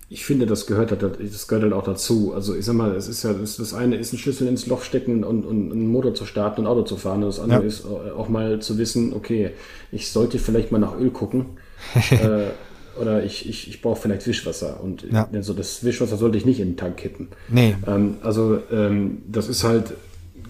ich 0.07 0.23
finde, 0.23 0.45
das 0.45 0.67
gehört, 0.67 0.91
halt, 0.91 1.01
das 1.01 1.47
gehört 1.47 1.63
halt 1.63 1.73
auch 1.73 1.83
dazu. 1.83 2.33
Also 2.33 2.55
ich 2.55 2.65
sag 2.65 2.75
mal, 2.75 2.95
es 2.95 3.07
ist 3.07 3.23
ja, 3.23 3.33
das, 3.33 3.57
das 3.57 3.73
eine 3.73 3.95
ist 3.95 4.13
ein 4.13 4.19
Schlüssel 4.19 4.47
ins 4.47 4.67
Loch 4.67 4.83
stecken 4.83 5.23
und, 5.23 5.45
und 5.45 5.71
einen 5.71 5.87
Motor 5.87 6.13
zu 6.13 6.25
starten 6.25 6.61
und 6.61 6.67
ein 6.67 6.71
Auto 6.71 6.83
zu 6.83 6.97
fahren. 6.97 7.23
Und 7.23 7.29
das 7.29 7.39
andere 7.39 7.61
ja. 7.61 7.67
ist 7.67 7.85
äh, 7.85 8.11
auch 8.11 8.29
mal 8.29 8.59
zu 8.59 8.77
wissen, 8.77 9.13
okay, 9.13 9.51
ich 9.91 10.11
sollte 10.11 10.37
vielleicht 10.37 10.71
mal 10.71 10.77
nach 10.77 10.97
Öl 10.97 11.09
gucken. 11.09 11.57
äh, 12.11 12.51
oder 13.01 13.23
ich, 13.23 13.49
ich, 13.49 13.67
ich 13.67 13.81
brauche 13.81 13.99
vielleicht 13.99 14.27
Wischwasser. 14.27 14.79
Und 14.81 15.11
ja. 15.11 15.27
also 15.33 15.53
das 15.53 15.83
Wischwasser 15.83 16.17
sollte 16.17 16.37
ich 16.37 16.45
nicht 16.45 16.59
in 16.59 16.69
den 16.69 16.77
Tank 16.77 16.97
kippen. 16.97 17.29
Nee. 17.49 17.75
Ähm, 17.87 18.17
also 18.21 18.59
ähm, 18.71 19.23
das 19.27 19.49
ist 19.49 19.63
halt, 19.63 19.93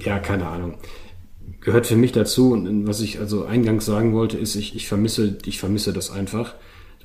ja, 0.02 0.20
keine 0.20 0.48
Ahnung. 0.48 0.76
Gehört 1.62 1.88
für 1.88 1.96
mich 1.96 2.12
dazu. 2.12 2.52
Und 2.52 2.88
was 2.88 3.00
ich 3.00 3.20
also 3.20 3.46
eingangs 3.46 3.86
sagen 3.86 4.14
wollte, 4.14 4.38
ist, 4.38 4.56
ich, 4.56 4.76
ich 4.76 4.88
vermisse, 4.88 5.38
ich 5.46 5.60
vermisse 5.60 5.94
das 5.94 6.12
einfach 6.12 6.56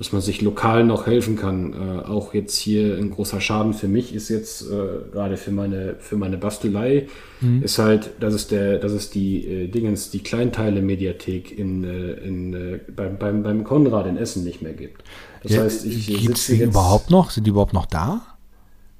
dass 0.01 0.11
man 0.13 0.21
sich 0.23 0.41
lokal 0.41 0.83
noch 0.83 1.05
helfen 1.05 1.35
kann. 1.35 1.73
Äh, 1.73 2.07
auch 2.07 2.33
jetzt 2.33 2.57
hier 2.57 2.97
ein 2.97 3.11
großer 3.11 3.39
Schaden 3.39 3.75
für 3.75 3.87
mich 3.87 4.15
ist 4.15 4.29
jetzt 4.29 4.63
äh, 4.63 5.11
gerade 5.11 5.37
für 5.37 5.51
meine 5.51 5.93
für 5.99 6.15
meine 6.15 6.37
Bastelei 6.37 7.05
mhm. 7.39 7.61
ist 7.61 7.77
halt, 7.77 8.09
dass 8.19 8.33
es 8.33 8.47
der, 8.47 8.79
dass 8.79 8.93
es 8.93 9.11
die 9.11 9.45
äh, 9.45 9.67
Dingens, 9.67 10.09
die 10.09 10.23
Kleinteile-Mediathek 10.23 11.55
in, 11.55 11.83
äh, 11.83 12.13
in 12.13 12.53
äh, 12.55 12.79
beim, 12.95 13.19
beim, 13.19 13.43
beim 13.43 13.63
Konrad 13.63 14.07
in 14.07 14.17
Essen 14.17 14.43
nicht 14.43 14.63
mehr 14.63 14.73
gibt. 14.73 15.03
Das 15.43 15.51
ja, 15.51 15.61
heißt, 15.61 15.85
ich 15.85 16.07
sitze 16.07 16.55
jetzt 16.55 16.69
überhaupt 16.71 17.11
noch? 17.11 17.29
Sind 17.29 17.45
die 17.45 17.51
überhaupt 17.51 17.73
noch 17.73 17.85
da? 17.85 18.21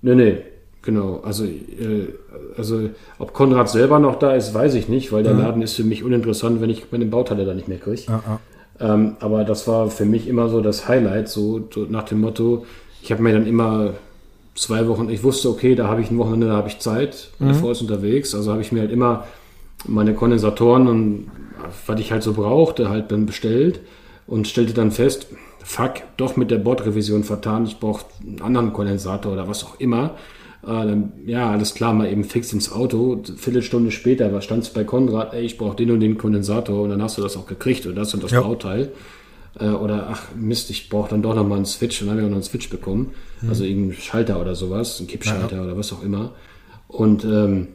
Nee, 0.03 0.13
nee, 0.13 0.37
genau. 0.83 1.21
Also, 1.21 1.45
äh, 1.45 2.09
also 2.55 2.91
ob 3.17 3.33
Konrad 3.33 3.71
selber 3.71 3.97
noch 3.97 4.19
da 4.19 4.35
ist, 4.35 4.53
weiß 4.53 4.75
ich 4.75 4.87
nicht, 4.87 5.11
weil 5.11 5.23
der 5.23 5.33
mhm. 5.33 5.39
Laden 5.39 5.61
ist 5.63 5.73
für 5.73 5.83
mich 5.83 6.03
uninteressant, 6.03 6.61
wenn 6.61 6.69
ich 6.69 6.91
meine 6.91 7.07
Bauteile 7.07 7.43
da 7.43 7.55
nicht 7.55 7.67
mehr 7.67 7.79
kriege. 7.79 8.03
Ah, 8.05 8.21
ah. 8.27 8.39
Ähm, 8.81 9.15
aber 9.19 9.43
das 9.43 9.67
war 9.67 9.89
für 9.89 10.05
mich 10.05 10.27
immer 10.27 10.49
so 10.49 10.59
das 10.61 10.87
Highlight, 10.87 11.29
so, 11.29 11.67
so 11.73 11.85
nach 11.87 12.03
dem 12.03 12.21
Motto, 12.21 12.65
ich 13.01 13.11
habe 13.11 13.21
mir 13.21 13.33
dann 13.33 13.45
immer 13.45 13.93
zwei 14.55 14.87
Wochen, 14.87 15.09
ich 15.09 15.23
wusste, 15.23 15.49
okay, 15.49 15.75
da 15.75 15.87
habe 15.87 16.01
ich 16.01 16.09
ein 16.09 16.17
Wochenende, 16.17 16.47
da 16.47 16.55
habe 16.55 16.67
ich 16.67 16.79
Zeit, 16.79 17.29
meine 17.39 17.53
mhm. 17.53 17.57
Frau 17.57 17.71
ist 17.71 17.81
unterwegs, 17.81 18.33
also 18.33 18.51
habe 18.51 18.61
ich 18.61 18.71
mir 18.71 18.81
halt 18.81 18.91
immer 18.91 19.25
meine 19.87 20.13
Kondensatoren 20.13 20.87
und 20.87 21.31
was 21.85 21.99
ich 21.99 22.11
halt 22.11 22.23
so 22.23 22.33
brauchte, 22.33 22.89
halt 22.89 23.11
dann 23.11 23.25
bestellt 23.25 23.81
und 24.27 24.47
stellte 24.47 24.73
dann 24.73 24.91
fest, 24.91 25.27
fuck, 25.63 25.93
doch 26.17 26.35
mit 26.35 26.49
der 26.51 26.57
Bordrevision 26.57 27.23
vertan, 27.23 27.65
ich 27.65 27.79
brauche 27.79 28.05
einen 28.21 28.41
anderen 28.41 28.73
Kondensator 28.73 29.33
oder 29.33 29.47
was 29.47 29.63
auch 29.63 29.79
immer. 29.79 30.15
Äh, 30.63 30.67
dann, 30.67 31.13
ja, 31.25 31.49
alles 31.49 31.73
klar, 31.73 31.93
mal 31.93 32.11
eben 32.11 32.23
fix 32.23 32.53
ins 32.53 32.71
Auto. 32.71 33.21
Viertelstunde 33.35 33.91
später, 33.91 34.31
was 34.33 34.43
stand 34.43 34.63
es 34.63 34.69
bei 34.69 34.83
Konrad? 34.83 35.33
Ey, 35.33 35.43
ich 35.43 35.57
brauche 35.57 35.75
den 35.75 35.91
und 35.91 35.99
den 35.99 36.17
Kondensator 36.17 36.81
und 36.81 36.89
dann 36.89 37.01
hast 37.01 37.17
du 37.17 37.21
das 37.21 37.35
auch 37.37 37.47
gekriegt 37.47 37.85
und 37.85 37.95
das 37.95 38.13
und 38.13 38.23
das 38.23 38.31
ja. 38.31 38.41
Bauteil. 38.41 38.91
Äh, 39.59 39.69
oder 39.69 40.07
ach 40.11 40.23
Mist, 40.35 40.69
ich 40.69 40.89
brauche 40.89 41.09
dann 41.09 41.21
doch 41.21 41.35
nochmal 41.35 41.57
einen 41.57 41.65
Switch 41.65 42.01
und 42.01 42.07
dann 42.07 42.17
habe 42.17 42.21
ich 42.21 42.25
auch 42.25 42.29
noch 42.29 42.37
einen 42.37 42.43
Switch 42.43 42.69
bekommen. 42.69 43.11
Mhm. 43.41 43.49
Also 43.49 43.63
irgendeinen 43.63 44.01
Schalter 44.01 44.39
oder 44.39 44.55
sowas, 44.55 44.99
einen 44.99 45.07
Kippschalter 45.07 45.57
ja. 45.57 45.63
oder 45.63 45.77
was 45.77 45.91
auch 45.93 46.03
immer. 46.03 46.33
Und 46.87 47.23
ähm, 47.23 47.67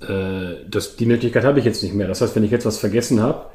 äh, 0.00 0.64
das, 0.68 0.96
die 0.96 1.06
Möglichkeit 1.06 1.44
habe 1.44 1.58
ich 1.58 1.64
jetzt 1.64 1.82
nicht 1.82 1.94
mehr. 1.94 2.08
Das 2.08 2.20
heißt, 2.20 2.34
wenn 2.34 2.44
ich 2.44 2.50
jetzt 2.50 2.66
was 2.66 2.78
vergessen 2.78 3.20
habe, 3.20 3.46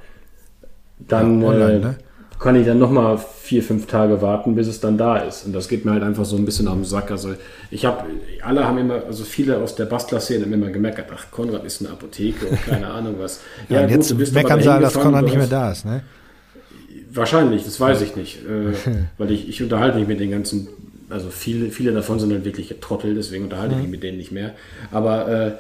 dann 1.00 1.42
ja, 1.42 1.48
online, 1.48 1.74
äh, 1.74 1.80
ne? 1.80 1.98
Kann 2.42 2.56
ich 2.56 2.66
dann 2.66 2.80
nochmal 2.80 3.20
vier, 3.42 3.62
fünf 3.62 3.86
Tage 3.86 4.22
warten, 4.22 4.56
bis 4.56 4.68
es 4.68 4.80
dann 4.80 4.98
da 4.98 5.18
ist. 5.18 5.46
Und 5.46 5.54
das 5.54 5.68
geht 5.70 5.86
mir 5.86 5.92
halt 5.92 6.02
einfach 6.02 6.26
so 6.26 6.36
ein 6.36 6.44
bisschen 6.44 6.68
auf 6.68 6.74
den 6.74 6.86
Sack. 6.86 7.12
Also 7.12 7.36
ich 7.70 7.86
habe, 7.86 8.06
alle 8.42 8.68
haben 8.68 8.80
immer, 8.80 9.04
also 9.06 9.24
viele 9.24 9.58
aus 9.58 9.76
der 9.76 9.86
Bastler-Szene 9.86 10.46
haben 10.46 10.54
immer 10.54 10.72
gemerkt, 10.72 11.04
ach, 11.16 11.30
Konrad 11.30 11.64
ist 11.66 11.82
eine 11.82 11.92
Apotheke 11.92 12.48
und 12.48 12.66
keine 12.66 12.88
Ahnung 12.92 13.16
was. 13.20 13.42
Ja, 13.70 13.82
ja 13.82 13.82
gut, 13.84 13.92
jetzt 13.96 14.12
du 14.12 14.16
bist 14.16 14.34
meckern 14.34 14.60
sie, 14.60 14.66
dass 14.66 14.96
Konrad 14.96 15.26
nicht 15.26 15.38
mehr 15.38 15.48
da 15.48 15.72
ist, 15.72 15.86
ne? 15.86 16.02
Wahrscheinlich, 17.14 17.64
das 17.64 17.80
weiß 17.80 18.02
ich 18.02 18.16
nicht. 18.16 18.40
Äh, 18.40 18.74
weil 19.20 19.32
ich, 19.32 19.48
ich 19.48 19.62
unterhalte 19.62 20.00
mich 20.00 20.08
mit 20.08 20.20
den 20.20 20.32
ganzen, 20.32 20.68
also 21.10 21.30
viele, 21.30 21.70
viele 21.70 21.92
davon 21.92 22.20
sind 22.20 22.32
halt 22.32 22.44
wirklich 22.44 22.74
Trottel, 22.82 23.14
deswegen 23.14 23.44
unterhalte 23.44 23.74
ich 23.74 23.78
mhm. 23.78 23.84
mich 23.84 23.92
mit 23.92 24.04
denen 24.04 24.18
nicht 24.18 24.32
mehr. 24.32 24.56
Aber 24.92 25.28
äh, 25.28 25.52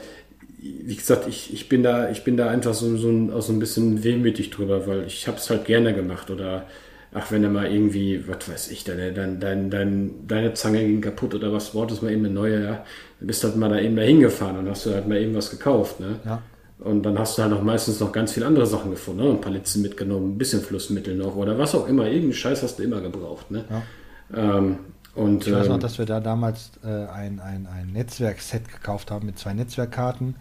wie 0.62 0.95
gesagt, 0.95 1.28
ich, 1.28 1.51
ich 1.53 1.70
bin 1.70 1.82
da, 1.82 2.12
ich 2.12 2.24
bin 2.24 2.38
da 2.38 2.49
einfach 2.49 2.76
so, 2.76 2.95
so, 2.95 3.09
ein, 3.09 3.32
auch 3.32 3.41
so 3.41 3.51
ein 3.51 3.59
bisschen 3.59 4.03
wehmütig 4.03 4.51
drüber, 4.51 4.86
weil 4.86 5.05
ich 5.07 5.28
habe 5.28 5.38
es 5.38 5.49
halt 5.49 5.66
gerne 5.66 5.93
gemacht 5.93 6.30
oder 6.30 6.68
ach, 7.14 7.32
wenn 7.32 7.43
er 7.43 7.49
mal 7.49 7.72
irgendwie, 7.72 8.28
was 8.28 8.47
weiß 8.47 8.72
ich, 8.72 8.84
deine, 8.84 9.12
deine, 9.12 9.38
deine, 9.38 9.70
deine, 9.70 10.09
deine 10.28 10.53
Zange 10.53 10.80
ging 10.80 11.01
kaputt 11.01 11.34
oder 11.34 11.51
was, 11.51 11.72
brauchst 11.72 12.03
mal 12.03 12.12
eben 12.12 12.26
eine 12.26 12.34
neue, 12.34 12.64
ja, 12.64 12.86
dann 13.20 13.28
bist 13.28 13.43
du 13.43 13.47
halt 13.47 13.57
mal 13.57 13.70
da 13.70 13.80
eben 13.80 13.95
da 13.95 14.03
hingefahren 14.03 14.57
und 14.57 14.70
hast 14.70 14.86
du 14.86 14.93
halt 14.93 15.07
mal 15.07 15.18
eben 15.18 15.36
was 15.36 15.49
gekauft, 15.49 15.99
ne? 15.99 16.20
Ja. 16.26 16.41
Und 16.80 17.03
dann 17.03 17.18
hast 17.20 17.38
du 17.38 17.43
halt 17.43 17.53
auch 17.53 17.62
meistens 17.62 17.99
noch 17.99 18.12
ganz 18.12 18.32
viele 18.32 18.47
andere 18.47 18.66
Sachen 18.66 18.89
gefunden, 18.89 19.24
ne? 19.24 19.30
ein 19.30 19.41
paar 19.41 19.51
Litzen 19.51 19.84
mitgenommen, 19.84 20.32
ein 20.32 20.38
bisschen 20.39 20.62
Flussmittel 20.62 21.16
noch 21.16 21.36
oder 21.36 21.57
was 21.57 21.76
auch 21.76 21.88
immer, 21.88 22.05
irgendeinen 22.05 22.34
Scheiß 22.34 22.64
hast 22.64 22.80
du 22.80 22.84
immer 22.84 23.01
gebraucht, 23.01 23.51
ne? 23.51 23.66
Ja. 23.70 24.57
Ähm, 24.57 24.78
und, 25.14 25.45
ich 25.45 25.53
weiß 25.53 25.68
noch, 25.68 25.76
ähm, 25.76 25.82
dass 25.82 25.97
wir 25.97 26.05
da 26.05 26.20
damals 26.20 26.72
äh, 26.84 26.88
ein, 26.88 27.39
ein, 27.39 27.68
ein 27.68 27.91
Netzwerkset 27.91 28.70
gekauft 28.70 29.12
haben 29.12 29.26
mit 29.26 29.38
zwei 29.38 29.53
Netzwerkkarten 29.53 30.36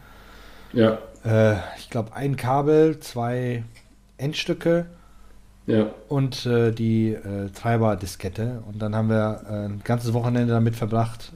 ja. 0.72 0.98
Äh, 1.24 1.56
ich 1.78 1.90
glaube, 1.90 2.14
ein 2.14 2.36
Kabel, 2.36 2.98
zwei 3.00 3.64
Endstücke 4.16 4.86
ja. 5.66 5.86
und 6.08 6.46
äh, 6.46 6.72
die 6.72 7.12
äh, 7.12 7.48
Treiberdiskette. 7.54 8.62
Und 8.66 8.80
dann 8.80 8.94
haben 8.94 9.08
wir 9.08 9.42
äh, 9.48 9.52
ein 9.66 9.82
ganzes 9.84 10.12
Wochenende 10.12 10.52
damit 10.52 10.76
verbracht, 10.76 11.32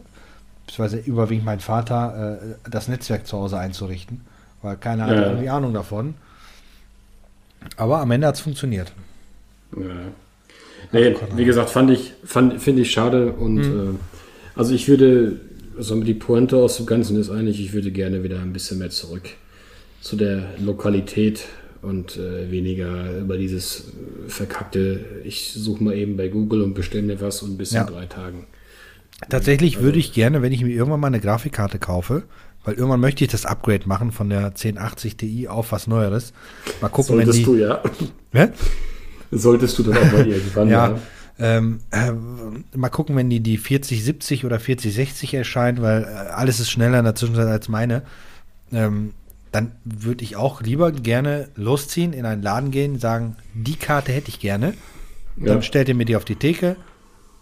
beziehungsweise 0.67 0.99
überwiegend 0.99 1.45
mein 1.45 1.61
Vater, 1.61 2.41
äh, 2.41 2.71
das 2.71 2.89
Netzwerk 2.89 3.27
zu 3.27 3.39
Hause 3.39 3.59
einzurichten. 3.59 4.23
Weil 4.63 4.77
keiner 4.77 5.05
hatte 5.05 5.15
ja. 5.17 5.27
irgendwie 5.27 5.49
Ahnung 5.49 5.75
davon. 5.75 6.15
Aber 7.77 8.01
am 8.01 8.11
Ende 8.11 8.27
hat 8.27 8.35
es 8.35 8.41
funktioniert. 8.41 8.93
Ja. 9.77 9.83
Nee, 10.93 11.17
wie 11.35 11.45
gesagt, 11.45 11.71
fand 11.71 11.91
ich, 11.91 12.13
fand, 12.25 12.63
finde 12.63 12.83
ich 12.83 12.93
schade 12.93 13.33
und 13.33 13.55
mhm. 13.55 13.95
äh, 13.97 14.59
also 14.59 14.75
ich 14.75 14.87
würde 14.87 15.41
also 15.77 16.01
die 16.01 16.15
Pointe 16.15 16.57
aus 16.57 16.77
dem 16.77 16.87
Ganzen 16.87 17.19
ist 17.19 17.31
eigentlich, 17.31 17.61
ich 17.61 17.73
würde 17.73 17.91
gerne 17.91 18.23
wieder 18.23 18.41
ein 18.41 18.53
bisschen 18.53 18.79
mehr 18.79 18.91
zurück 18.91 19.23
zu 20.01 20.17
der 20.17 20.51
Lokalität 20.59 21.47
und 21.83 22.17
äh, 22.17 22.51
weniger 22.51 23.19
über 23.19 23.37
dieses 23.37 23.81
äh, 23.81 24.29
verkackte, 24.29 25.01
ich 25.25 25.53
suche 25.53 25.83
mal 25.83 25.95
eben 25.95 26.17
bei 26.17 26.29
Google 26.29 26.63
und 26.63 26.75
bestelle 26.75 27.03
mir 27.03 27.21
was 27.21 27.43
und 27.43 27.57
bis 27.57 27.73
ja. 27.73 27.83
in 27.83 27.87
drei 27.89 28.07
Tagen. 28.07 28.47
Tatsächlich 29.29 29.77
also, 29.77 29.87
würde 29.87 29.99
ich 29.99 30.13
gerne, 30.13 30.43
wenn 30.43 30.53
ich 30.53 30.63
mir 30.63 30.71
irgendwann 30.75 31.01
mal 31.01 31.07
eine 31.07 31.21
Grafikkarte 31.21 31.79
kaufe, 31.79 32.25
weil 32.65 32.75
irgendwann 32.75 33.01
möchte 33.01 33.25
ich 33.25 33.31
das 33.31 33.47
Upgrade 33.47 33.87
machen 33.87 34.13
von 34.13 34.29
der 34.29 34.47
1080 34.47 35.17
Ti 35.17 35.49
auf 35.49 35.73
was 35.73 35.87
Neueres. 35.87 36.33
Mal 36.81 36.89
gucken, 36.89 37.17
Solltest 37.17 37.47
wenn 37.47 37.55
die, 37.55 37.61
du, 37.61 37.67
ja. 37.67 37.83
Hä? 38.33 38.49
Solltest 39.31 39.79
du 39.79 39.83
dann 39.85 39.97
auch 39.97 40.13
mal 40.13 40.27
irgendwann, 40.27 40.69
ja. 40.69 40.89
ja. 40.89 40.99
Ähm, 41.39 41.81
äh, 41.91 42.13
mal 42.77 42.91
gucken, 42.91 43.17
wenn 43.17 43.29
die, 43.29 43.41
die 43.41 43.59
4070 43.59 44.45
oder 44.45 44.61
4060 44.61 45.35
erscheint, 45.35 45.83
weil 45.83 46.05
äh, 46.05 46.07
alles 46.07 46.61
ist 46.61 46.71
schneller 46.71 46.99
in 46.99 47.05
der 47.05 47.17
Zwischenzeit 47.17 47.49
als 47.49 47.69
meine. 47.69 48.03
Ähm, 48.73 49.15
dann 49.51 49.73
würde 49.85 50.25
ich 50.25 50.37
auch 50.37 50.63
lieber 50.63 50.93
gerne 50.93 51.49
losziehen, 51.55 52.13
in 52.13 52.27
einen 52.27 52.43
Laden 52.43 52.71
gehen, 52.71 52.99
sagen, 52.99 53.37
die 53.53 53.77
Karte 53.77 54.13
hätte 54.13 54.29
ich 54.29 54.41
gerne. 54.41 54.75
Ja. 55.37 55.47
Dann 55.47 55.63
stellt 55.63 55.89
ihr 55.89 55.95
mir 55.95 56.05
die 56.05 56.17
auf 56.17 56.25
die 56.25 56.37
Theke, 56.37 56.77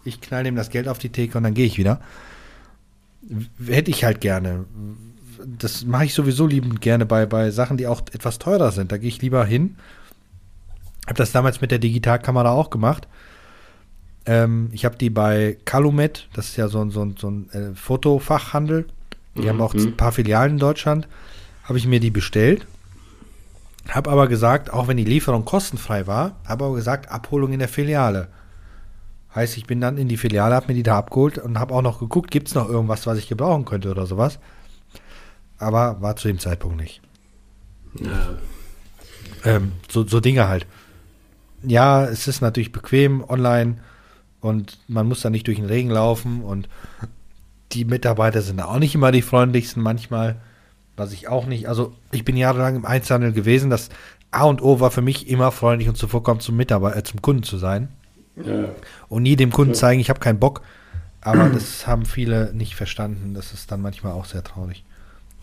ich 0.03 0.21
knall 0.21 0.45
ihm 0.45 0.55
das 0.55 0.69
Geld 0.69 0.87
auf 0.87 0.97
die 0.97 1.09
Theke 1.09 1.37
und 1.37 1.43
dann 1.43 1.53
gehe 1.53 1.65
ich 1.65 1.77
wieder. 1.77 2.01
Hätte 3.65 3.91
ich 3.91 4.03
halt 4.03 4.21
gerne. 4.21 4.65
Das 5.45 5.85
mache 5.85 6.05
ich 6.05 6.13
sowieso 6.13 6.45
liebend 6.45 6.81
gerne 6.81 7.05
bei, 7.05 7.25
bei 7.25 7.51
Sachen, 7.51 7.77
die 7.77 7.87
auch 7.87 8.01
etwas 8.11 8.39
teurer 8.39 8.71
sind. 8.71 8.91
Da 8.91 8.97
gehe 8.97 9.09
ich 9.09 9.21
lieber 9.21 9.45
hin. 9.45 9.77
Habe 11.05 11.17
das 11.17 11.31
damals 11.31 11.61
mit 11.61 11.71
der 11.71 11.79
Digitalkamera 11.79 12.51
auch 12.51 12.69
gemacht. 12.69 13.07
Ähm, 14.25 14.69
ich 14.71 14.85
habe 14.85 14.97
die 14.97 15.09
bei 15.09 15.57
Calumet, 15.65 16.29
das 16.33 16.49
ist 16.49 16.57
ja 16.57 16.67
so 16.67 16.81
ein, 16.81 16.91
so 16.91 17.03
ein, 17.03 17.15
so 17.17 17.29
ein 17.29 17.49
äh, 17.51 17.75
Fotofachhandel. 17.75 18.85
Die 19.35 19.41
mhm. 19.41 19.49
haben 19.49 19.61
auch 19.61 19.73
ein 19.73 19.97
paar 19.97 20.11
Filialen 20.11 20.53
in 20.53 20.59
Deutschland. 20.59 21.07
Habe 21.63 21.77
ich 21.77 21.87
mir 21.87 21.99
die 21.99 22.11
bestellt. 22.11 22.65
Habe 23.89 24.11
aber 24.11 24.27
gesagt, 24.27 24.71
auch 24.71 24.87
wenn 24.87 24.97
die 24.97 25.03
Lieferung 25.03 25.43
kostenfrei 25.43 26.07
war, 26.07 26.37
habe 26.45 26.65
aber 26.65 26.75
gesagt, 26.75 27.11
Abholung 27.11 27.51
in 27.51 27.59
der 27.59 27.67
Filiale. 27.67 28.29
Heißt, 29.35 29.57
ich 29.57 29.65
bin 29.65 29.81
dann 29.81 29.97
in 29.97 30.07
die 30.07 30.17
Filiale, 30.17 30.55
habe 30.55 30.67
mir 30.67 30.75
die 30.75 30.83
da 30.83 30.97
abgeholt 30.97 31.37
und 31.39 31.59
habe 31.59 31.73
auch 31.73 31.81
noch 31.81 31.99
geguckt, 31.99 32.31
gibt 32.31 32.47
es 32.47 32.55
noch 32.55 32.69
irgendwas, 32.69 33.07
was 33.07 33.17
ich 33.17 33.27
gebrauchen 33.27 33.65
könnte 33.65 33.91
oder 33.91 34.05
sowas. 34.05 34.39
Aber 35.57 36.01
war 36.01 36.15
zu 36.15 36.27
dem 36.27 36.39
Zeitpunkt 36.39 36.77
nicht. 36.77 37.01
Ja. 37.99 38.37
Ähm, 39.43 39.73
so, 39.89 40.05
so 40.07 40.19
Dinge 40.19 40.47
halt. 40.47 40.65
Ja, 41.63 42.05
es 42.05 42.27
ist 42.27 42.41
natürlich 42.41 42.71
bequem 42.71 43.23
online 43.27 43.77
und 44.43 44.77
man 44.89 45.07
muss 45.07 45.21
da 45.21 45.29
nicht 45.29 45.47
durch 45.47 45.57
den 45.57 45.65
Regen 45.65 45.89
laufen 45.89 46.43
und 46.43 46.67
die 47.71 47.85
Mitarbeiter 47.85 48.41
sind 48.41 48.61
auch 48.61 48.77
nicht 48.77 48.93
immer 48.93 49.11
die 49.11 49.21
freundlichsten 49.21 49.81
manchmal, 49.81 50.35
was 50.97 51.13
ich 51.13 51.29
auch 51.29 51.45
nicht, 51.45 51.69
also 51.69 51.93
ich 52.11 52.25
bin 52.25 52.35
jahrelang 52.35 52.75
im 52.75 52.85
Einzelhandel 52.85 53.31
gewesen, 53.31 53.69
das 53.69 53.89
A 54.31 54.43
und 54.43 54.61
O 54.61 54.81
war 54.81 54.91
für 54.91 55.01
mich 55.01 55.29
immer 55.29 55.51
freundlich 55.51 55.87
und 55.87 55.97
zuvorkommend 55.97 56.43
zum 56.43 56.57
Mitarbeiter, 56.57 56.97
äh, 56.97 57.03
zum 57.03 57.21
Kunden 57.21 57.43
zu 57.43 57.57
sein 57.57 57.87
ja. 58.35 58.65
und 59.07 59.23
nie 59.23 59.37
dem 59.37 59.51
Kunden 59.51 59.75
zeigen, 59.75 60.01
ich 60.01 60.09
habe 60.09 60.19
keinen 60.19 60.39
Bock, 60.39 60.61
aber 61.21 61.49
das 61.49 61.87
haben 61.87 62.05
viele 62.05 62.53
nicht 62.53 62.75
verstanden, 62.75 63.33
das 63.33 63.53
ist 63.53 63.71
dann 63.71 63.81
manchmal 63.81 64.11
auch 64.11 64.25
sehr 64.25 64.43
traurig. 64.43 64.83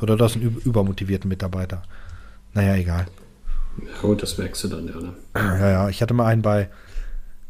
Oder 0.03 0.17
das 0.17 0.35
sind 0.35 0.43
übermotivierten 0.65 1.29
Mitarbeiter. 1.29 1.83
Naja, 2.53 2.75
egal. 2.75 3.07
Ja, 3.79 4.01
gut, 4.03 4.23
das 4.23 4.37
merkst 4.37 4.65
du 4.65 4.69
dann, 4.69 4.87
ja. 4.87 4.95
Ne? 4.95 5.15
Ja, 5.35 5.71
ja, 5.71 5.89
ich 5.89 6.03
hatte 6.03 6.15
mal 6.15 6.27
einen 6.27 6.43
bei 6.43 6.69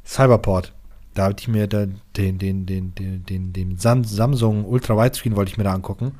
Cyberport 0.04 0.72
da 1.14 1.24
hatte 1.24 1.42
ich 1.42 1.48
mir 1.48 1.66
da 1.66 1.86
den, 2.16 2.38
den, 2.38 2.66
den, 2.66 2.94
den, 2.94 3.24
den, 3.24 3.52
den 3.52 3.76
Samsung 3.78 4.64
Ultra 4.64 4.96
Widescreen 4.96 5.36
wollte 5.36 5.50
ich 5.50 5.58
mir 5.58 5.64
da 5.64 5.74
angucken. 5.74 6.12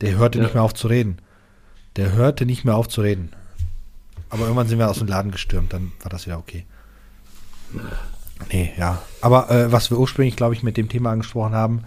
Der 0.00 0.16
hörte 0.16 0.38
ja. 0.38 0.44
nicht 0.44 0.54
mehr 0.54 0.62
auf 0.62 0.74
zu 0.74 0.88
reden. 0.88 1.18
Der 1.96 2.12
hörte 2.12 2.46
nicht 2.46 2.64
mehr 2.64 2.76
auf 2.76 2.88
zu 2.88 3.00
reden. 3.00 3.30
Aber 4.30 4.42
irgendwann 4.42 4.68
sind 4.68 4.78
wir 4.78 4.88
aus 4.88 4.98
dem 4.98 5.08
Laden 5.08 5.32
gestürmt, 5.32 5.72
dann 5.72 5.92
war 6.02 6.10
das 6.10 6.26
wieder 6.26 6.38
okay. 6.38 6.66
Nee, 8.52 8.72
ja. 8.78 9.02
Aber 9.20 9.50
äh, 9.50 9.72
was 9.72 9.90
wir 9.90 9.98
ursprünglich, 9.98 10.36
glaube 10.36 10.54
ich, 10.54 10.62
mit 10.62 10.76
dem 10.76 10.88
Thema 10.88 11.10
angesprochen 11.10 11.54
haben, 11.54 11.84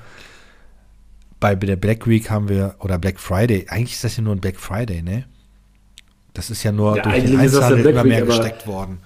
bei 1.39 1.55
der 1.55 1.75
Black 1.75 2.07
Week 2.07 2.29
haben 2.29 2.49
wir, 2.49 2.75
oder 2.79 2.99
Black 2.99 3.19
Friday, 3.19 3.67
eigentlich 3.69 3.93
ist 3.93 4.03
das 4.03 4.17
ja 4.17 4.23
nur 4.23 4.35
ein 4.35 4.41
Black 4.41 4.59
Friday, 4.59 5.01
ne? 5.01 5.25
Das 6.33 6.49
ist 6.49 6.63
ja 6.63 6.71
nur 6.71 6.97
ja, 6.97 7.03
durch 7.03 7.25
den 7.25 7.39
Einzelhandel 7.39 7.87
immer 7.87 8.03
mehr 8.03 8.25
gesteckt 8.25 8.67
worden. 8.67 8.99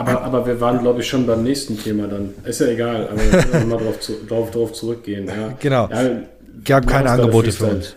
Aber, 0.00 0.22
aber 0.22 0.46
wir 0.46 0.60
waren, 0.60 0.80
glaube 0.80 1.00
ich, 1.00 1.08
schon 1.08 1.26
beim 1.26 1.42
nächsten 1.42 1.78
Thema 1.78 2.06
dann. 2.06 2.34
Ist 2.44 2.60
ja 2.60 2.68
egal, 2.68 3.08
aber 3.08 3.20
wir 3.20 3.42
können 3.42 3.68
mal 3.68 3.76
drauf, 3.78 4.00
zu, 4.00 4.14
drauf, 4.26 4.50
drauf 4.50 4.72
zurückgehen. 4.72 5.26
Ja. 5.26 5.54
Genau. 5.60 5.88
Ja, 5.90 6.22
Gab 6.64 6.86
keine 6.86 7.10
Angebote 7.10 7.52
für 7.52 7.66
uns. 7.66 7.96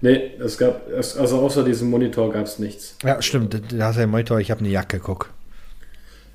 Nee, 0.00 0.32
es 0.44 0.58
gab, 0.58 0.82
also 0.96 1.38
außer 1.38 1.64
diesem 1.64 1.90
Monitor 1.90 2.32
gab 2.32 2.46
es 2.46 2.58
nichts. 2.58 2.96
Ja, 3.04 3.22
stimmt. 3.22 3.54
Da 3.54 3.86
hast 3.86 3.94
du 3.94 4.00
ja 4.00 4.02
einen 4.02 4.10
Monitor, 4.10 4.40
ich 4.40 4.50
habe 4.50 4.60
eine 4.60 4.68
Jacke, 4.68 4.98
guck. 4.98 5.30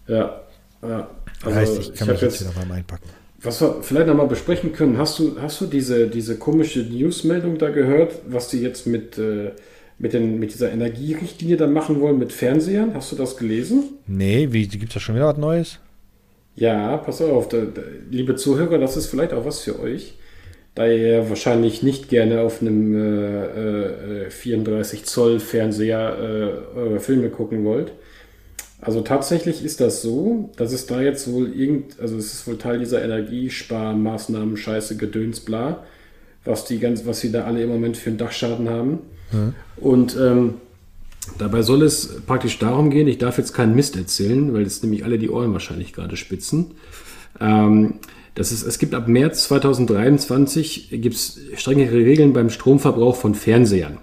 Ja, 0.08 0.42
ja. 0.82 1.10
Das 1.44 1.54
heißt, 1.54 1.80
ich 1.80 1.90
ich 1.90 1.96
kann 1.96 2.08
hab 2.08 2.14
mich 2.16 2.22
jetzt 2.22 2.42
wieder 2.42 2.66
mal 2.66 2.76
einpacken. 2.76 3.10
Was 3.42 3.62
wir 3.62 3.84
vielleicht 3.84 4.08
nochmal 4.08 4.28
besprechen 4.28 4.74
können, 4.74 4.98
hast 4.98 5.20
du, 5.20 5.36
hast 5.42 5.62
du 5.62 5.68
diese, 5.68 6.08
diese 6.08 6.38
komische 6.38 6.80
Newsmeldung 6.80 7.58
da 7.58 7.70
gehört, 7.70 8.14
was 8.28 8.50
die 8.50 8.62
jetzt 8.62 8.88
mit, 8.88 9.18
äh, 9.18 9.52
mit, 10.00 10.14
den, 10.14 10.40
mit 10.40 10.54
dieser 10.54 10.72
Energierichtlinie 10.72 11.58
dann 11.58 11.74
machen 11.74 12.00
wollen 12.00 12.20
mit 12.20 12.32
Fernsehern? 12.32 12.94
Hast 12.94 13.12
du 13.12 13.16
das 13.16 13.38
gelesen? 13.38 13.84
Nee, 14.06 14.50
wie 14.52 14.68
gibt 14.68 14.90
es 14.90 14.94
da 14.94 15.00
schon 15.00 15.16
wieder 15.16 15.28
was 15.28 15.38
Neues? 15.38 15.80
Ja, 16.56 16.98
pass 16.98 17.22
auf, 17.22 17.50
da, 17.50 17.58
da, 17.60 17.82
liebe 18.10 18.36
Zuhörer, 18.36 18.80
das 18.80 18.98
ist 18.98 19.08
vielleicht 19.08 19.34
auch 19.34 19.46
was 19.46 19.60
für 19.60 19.80
euch, 19.80 20.16
da 20.74 20.88
ihr 20.88 21.08
ja 21.08 21.30
wahrscheinlich 21.30 21.84
nicht 21.84 22.10
gerne 22.10 22.42
auf 22.42 22.62
einem 22.62 22.96
äh, 22.96 24.26
äh, 24.26 24.30
34 24.32 25.06
Zoll 25.06 25.40
Fernseher 25.40 26.18
äh, 26.20 26.78
eure 26.78 27.00
Filme 27.00 27.30
gucken 27.30 27.64
wollt. 27.64 27.92
Also 28.80 29.02
tatsächlich 29.02 29.64
ist 29.64 29.82
das 29.82 30.02
so, 30.02 30.52
dass 30.56 30.72
es 30.72 30.86
da 30.86 31.02
jetzt 31.02 31.32
wohl 31.32 31.52
irgend, 31.52 32.00
also 32.00 32.18
es 32.18 32.34
ist 32.34 32.48
wohl 32.48 32.58
Teil 32.58 32.80
dieser 32.80 33.04
Energiesparmaßnahmen, 33.04 34.56
Scheiße, 34.56 34.98
Gedöns, 34.98 35.40
bla, 35.40 35.84
was 36.48 36.66
die 36.66 36.80
ganz, 36.80 37.06
was 37.06 37.20
sie 37.20 37.32
da 37.32 37.44
alle 37.44 37.64
im 37.64 37.70
Moment 37.70 37.98
für 37.98 38.10
einen 38.10 38.18
Dachschaden 38.18 38.70
haben. 38.70 39.00
Und 39.76 40.18
ähm, 40.20 40.56
dabei 41.38 41.62
soll 41.62 41.84
es 41.84 42.22
praktisch 42.26 42.60
darum 42.60 42.90
gehen, 42.90 43.08
ich 43.08 43.18
darf 43.18 43.38
jetzt 43.38 43.54
keinen 43.54 43.76
Mist 43.76 43.98
erzählen, 43.98 44.54
weil 44.54 44.64
jetzt 44.64 44.84
nämlich 44.84 45.04
alle 45.04 45.20
die 45.20 45.30
Ohren 45.30 45.54
wahrscheinlich 45.54 45.94
gerade 45.94 46.16
spitzen. 46.16 46.72
Ähm, 47.40 47.96
das 48.36 48.52
ist, 48.52 48.64
es 48.64 48.78
gibt 48.78 48.94
ab 48.94 49.08
März 49.08 49.46
2023 49.46 50.90
gibt's 51.02 51.40
strengere 51.56 51.96
Regeln 51.96 52.34
beim 52.34 52.50
Stromverbrauch 52.52 53.16
von 53.16 53.34
Fernsehern. 53.34 53.98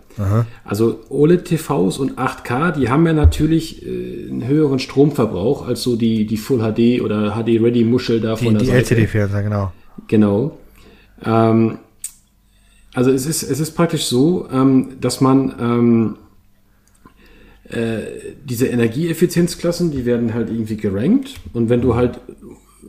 Also 0.64 1.01
OLED-TVs 1.09 1.99
und 1.99 2.18
8K, 2.18 2.72
die 2.72 2.88
haben 2.88 3.05
ja 3.07 3.12
natürlich 3.12 3.84
äh, 3.84 4.28
einen 4.30 4.47
höheren 4.47 4.78
Stromverbrauch 4.78 5.66
als 5.66 5.82
so 5.82 5.97
die, 5.97 6.26
die 6.26 6.36
Full 6.36 6.59
HD 6.59 7.01
oder 7.01 7.32
HD-Ready-Muschel 7.32 8.20
da 8.20 8.34
Die, 8.36 8.45
von 8.45 8.55
der 8.55 8.62
die. 8.62 8.70
LCD-Fernseher, 8.70 9.42
genau. 9.42 9.72
Genau. 10.07 10.59
Ähm, 11.24 11.78
also 12.95 13.11
es 13.11 13.26
ist, 13.26 13.42
es 13.42 13.61
ist 13.61 13.72
praktisch 13.72 14.05
so, 14.05 14.49
ähm, 14.53 14.97
dass 15.01 15.20
man 15.20 15.55
ähm, 15.61 16.16
äh, 17.68 18.03
diese 18.45 18.66
Energieeffizienzklassen, 18.66 19.90
die 19.90 20.07
werden 20.07 20.32
halt 20.32 20.49
irgendwie 20.49 20.76
gerankt. 20.76 21.34
Und 21.53 21.68
wenn 21.68 21.80
du 21.80 21.95
halt 21.97 22.20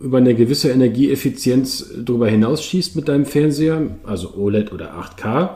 über 0.01 0.17
eine 0.17 0.35
gewisse 0.35 0.69
Energieeffizienz 0.69 1.93
darüber 1.97 2.27
hinaus 2.27 2.63
schießt 2.63 2.95
mit 2.95 3.07
deinem 3.07 3.25
Fernseher, 3.25 3.81
also 4.03 4.35
OLED 4.35 4.73
oder 4.73 4.93
8K, 4.93 5.49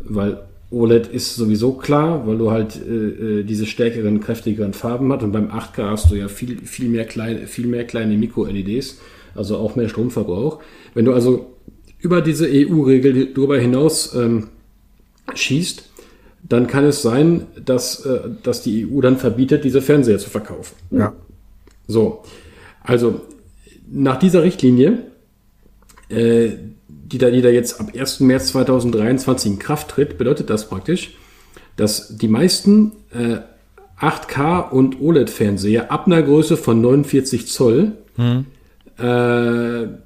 weil 0.00 0.42
OLED 0.70 1.06
ist 1.06 1.36
sowieso 1.36 1.72
klar, 1.72 2.26
weil 2.26 2.38
du 2.38 2.50
halt 2.50 2.76
äh, 2.76 3.40
äh, 3.40 3.44
diese 3.44 3.66
stärkeren, 3.66 4.20
kräftigeren 4.20 4.72
Farben 4.72 5.12
hast 5.12 5.22
und 5.22 5.32
beim 5.32 5.50
8K 5.50 5.90
hast 5.90 6.10
du 6.10 6.16
ja 6.16 6.28
viel, 6.28 6.58
viel 6.58 6.88
mehr 6.88 7.04
kleine, 7.04 7.46
viel 7.46 7.66
mehr 7.66 7.84
kleine 7.84 8.16
Mikro-LEDs, 8.16 8.98
also 9.34 9.56
auch 9.58 9.76
mehr 9.76 9.88
Stromverbrauch. 9.88 10.58
Wenn 10.94 11.04
du 11.04 11.12
also 11.12 11.55
über 12.06 12.22
diese 12.22 12.46
EU-Regel 12.48 13.34
darüber 13.34 13.58
hinaus 13.58 14.14
ähm, 14.14 14.46
schießt, 15.34 15.90
dann 16.48 16.68
kann 16.68 16.84
es 16.84 17.02
sein, 17.02 17.48
dass, 17.64 18.06
äh, 18.06 18.30
dass 18.44 18.62
die 18.62 18.86
EU 18.86 19.00
dann 19.00 19.16
verbietet, 19.16 19.64
diese 19.64 19.82
Fernseher 19.82 20.20
zu 20.20 20.30
verkaufen. 20.30 20.76
Ja. 20.92 21.14
So, 21.88 22.22
also 22.84 23.22
nach 23.90 24.20
dieser 24.20 24.44
Richtlinie, 24.44 25.02
äh, 26.08 26.50
die, 26.86 27.18
da, 27.18 27.30
die 27.30 27.42
da 27.42 27.48
jetzt 27.48 27.80
ab 27.80 27.90
1. 27.92 28.20
März 28.20 28.48
2023 28.48 29.50
in 29.50 29.58
Kraft 29.58 29.88
tritt, 29.88 30.16
bedeutet 30.16 30.48
das 30.48 30.68
praktisch, 30.68 31.16
dass 31.74 32.16
die 32.16 32.28
meisten 32.28 32.92
äh, 33.12 33.38
8K 34.00 34.70
und 34.70 35.00
OLED-Fernseher 35.00 35.90
ab 35.90 36.06
einer 36.06 36.22
Größe 36.22 36.56
von 36.56 36.80
49 36.80 37.48
Zoll 37.48 37.92
äh, 38.96 40.05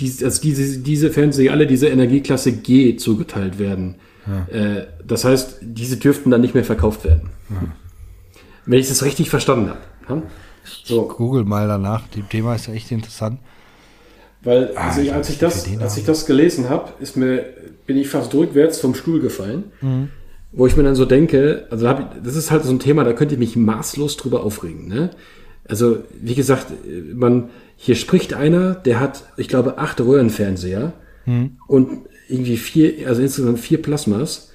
die, 0.00 0.24
also 0.24 0.40
diese, 0.40 0.78
diese 0.78 1.10
Fernseher 1.10 1.52
alle 1.52 1.66
dieser 1.66 1.90
Energieklasse 1.90 2.52
G 2.52 2.96
zugeteilt 2.96 3.58
werden. 3.58 3.96
Äh, 4.52 4.86
das 5.06 5.24
heißt, 5.24 5.58
diese 5.62 5.96
dürften 5.96 6.30
dann 6.30 6.40
nicht 6.40 6.54
mehr 6.54 6.64
verkauft 6.64 7.04
werden. 7.04 7.30
Wenn 8.66 8.78
ich 8.78 8.88
das 8.88 9.02
richtig 9.04 9.30
verstanden 9.30 9.70
habe. 9.70 9.80
Ja? 10.08 10.22
So. 10.84 11.08
Google 11.08 11.44
mal 11.44 11.66
danach. 11.66 12.04
Das 12.14 12.28
Thema 12.28 12.54
ist 12.54 12.66
ja 12.66 12.74
echt 12.74 12.90
interessant. 12.90 13.40
Weil 14.42 14.74
also 14.76 15.00
ich, 15.00 15.12
als, 15.12 15.28
ich 15.28 15.38
das, 15.38 15.66
als 15.80 15.96
ich 15.96 16.04
das 16.04 16.26
gelesen 16.26 16.70
habe, 16.70 16.92
ist 17.00 17.16
mir, 17.16 17.44
bin 17.86 17.96
ich 17.96 18.08
fast 18.08 18.32
rückwärts 18.34 18.78
vom 18.78 18.94
Stuhl 18.94 19.20
gefallen. 19.20 19.64
Mhm. 19.80 20.08
Wo 20.52 20.66
ich 20.66 20.76
mir 20.76 20.82
dann 20.82 20.94
so 20.94 21.04
denke, 21.04 21.66
also 21.70 21.88
ich, 21.88 21.96
das 22.24 22.36
ist 22.36 22.50
halt 22.50 22.64
so 22.64 22.70
ein 22.70 22.80
Thema, 22.80 23.04
da 23.04 23.12
könnte 23.12 23.34
ich 23.34 23.38
mich 23.38 23.56
maßlos 23.56 24.16
drüber 24.16 24.42
aufregen. 24.42 24.88
Ne? 24.88 25.10
Also, 25.68 25.98
wie 26.20 26.34
gesagt, 26.34 26.66
man, 27.14 27.50
hier 27.76 27.94
spricht 27.94 28.34
einer, 28.34 28.74
der 28.74 29.00
hat, 29.00 29.24
ich 29.36 29.48
glaube, 29.48 29.78
acht 29.78 30.00
Röhrenfernseher 30.00 30.92
Mhm. 31.26 31.56
und 31.66 31.90
irgendwie 32.28 32.56
vier, 32.56 33.06
also 33.08 33.20
insgesamt 33.22 33.58
vier 33.60 33.80
Plasmas. 33.82 34.50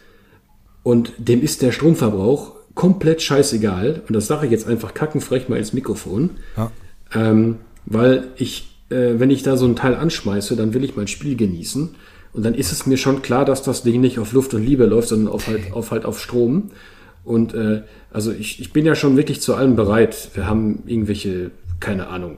Und 0.84 1.14
dem 1.18 1.42
ist 1.42 1.62
der 1.62 1.72
Stromverbrauch 1.72 2.54
komplett 2.74 3.22
scheißegal. 3.22 4.02
Und 4.08 4.14
das 4.14 4.28
sage 4.28 4.46
ich 4.46 4.52
jetzt 4.52 4.68
einfach 4.68 4.94
kackenfrech 4.94 5.50
mal 5.50 5.58
ins 5.58 5.74
Mikrofon. 5.74 6.32
Ja. 6.58 6.72
Ähm, 7.14 7.58
weil 7.86 8.28
ich, 8.38 8.78
äh, 8.90 9.14
wenn 9.18 9.30
ich 9.30 9.44
da 9.44 9.58
so 9.58 9.66
ein 9.66 9.76
Teil 9.76 9.96
anschmeiße, 9.96 10.56
dann 10.56 10.74
will 10.74 10.84
ich 10.84 10.96
mein 10.96 11.08
Spiel 11.08 11.36
genießen. 11.36 11.96
Und 12.34 12.44
dann 12.44 12.54
ist 12.54 12.72
es 12.72 12.86
mir 12.86 12.98
schon 12.98 13.22
klar, 13.22 13.46
dass 13.46 13.64
das 13.64 13.84
Ding 13.84 14.02
nicht 14.02 14.20
auf 14.20 14.34
Luft 14.34 14.54
und 14.54 14.66
Liebe 14.66 14.86
läuft, 14.86 15.10
sondern 15.10 15.34
auf 15.34 15.48
halt 15.48 15.72
auf, 15.72 15.92
halt 15.92 16.06
auf 16.06 16.20
Strom. 16.20 16.72
Und 17.26 17.54
äh, 17.54 17.82
also 18.12 18.32
ich, 18.32 18.62
ich 18.62 18.72
bin 18.72 18.86
ja 18.86 18.96
schon 18.96 19.18
wirklich 19.18 19.42
zu 19.42 19.56
allem 19.56 19.76
bereit. 19.76 20.30
Wir 20.36 20.48
haben 20.48 20.84
irgendwelche, 20.86 21.52
keine 21.80 22.08
Ahnung, 22.08 22.38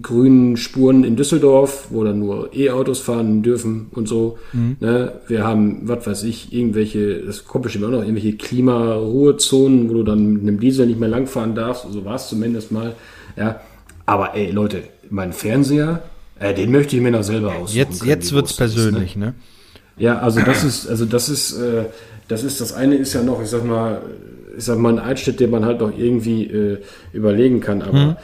grünen 0.00 0.56
Spuren 0.56 1.04
in 1.04 1.16
Düsseldorf, 1.16 1.88
wo 1.90 2.04
dann 2.04 2.18
nur 2.20 2.54
E-Autos 2.54 3.00
fahren 3.00 3.42
dürfen 3.42 3.86
und 3.90 4.08
so. 4.08 4.38
Ne? 4.80 5.12
Wir 5.26 5.44
haben, 5.44 5.88
was 5.88 6.06
weiß 6.06 6.22
ich, 6.24 6.52
irgendwelche, 6.52 7.18
das 7.20 7.44
kommt 7.44 7.64
bestimmt 7.64 7.84
auch 7.86 7.90
noch, 7.90 8.02
irgendwelche 8.02 8.36
Klimaruhezonen, 8.36 9.88
wo 9.88 9.94
du 9.94 10.02
dann 10.02 10.32
mit 10.32 10.42
einem 10.42 10.60
Diesel 10.60 10.86
nicht 10.86 11.00
mehr 11.00 11.08
langfahren 11.08 11.54
darfst. 11.54 11.86
So 11.90 12.04
war 12.04 12.16
es 12.16 12.28
zumindest 12.28 12.70
mal. 12.70 12.94
Ja. 13.36 13.60
Aber 14.06 14.34
ey, 14.34 14.50
Leute, 14.50 14.82
mein 15.10 15.32
Fernseher, 15.32 16.02
äh, 16.38 16.54
den 16.54 16.70
möchte 16.70 16.96
ich 16.96 17.02
mir 17.02 17.10
noch 17.10 17.22
selber 17.22 17.54
aussuchen. 17.54 17.76
Jetzt, 17.76 18.00
können, 18.00 18.10
jetzt 18.10 18.32
wird's 18.32 18.50
groß 18.50 18.58
das 18.58 18.70
ist, 18.70 18.76
ne? 18.76 18.82
persönlich, 18.82 19.16
ne? 19.16 19.34
Ja, 19.96 20.18
also 20.18 20.40
das 20.40 20.64
ist, 20.64 20.88
also 20.88 21.04
das 21.04 21.28
ist, 21.28 21.52
äh, 21.52 21.84
das 22.28 22.44
ist, 22.44 22.60
das 22.60 22.72
eine 22.72 22.96
ist 22.96 23.12
ja 23.12 23.22
noch, 23.22 23.42
ich 23.42 23.48
sag 23.48 23.64
mal, 23.64 24.02
ich 24.56 24.64
sag 24.64 24.78
mal, 24.78 24.92
ein 24.92 24.98
Einschnitt, 24.98 25.40
den 25.40 25.50
man 25.50 25.64
halt 25.64 25.80
noch 25.80 25.96
irgendwie 25.96 26.46
äh, 26.46 26.78
überlegen 27.12 27.60
kann. 27.60 27.82
Aber 27.82 28.16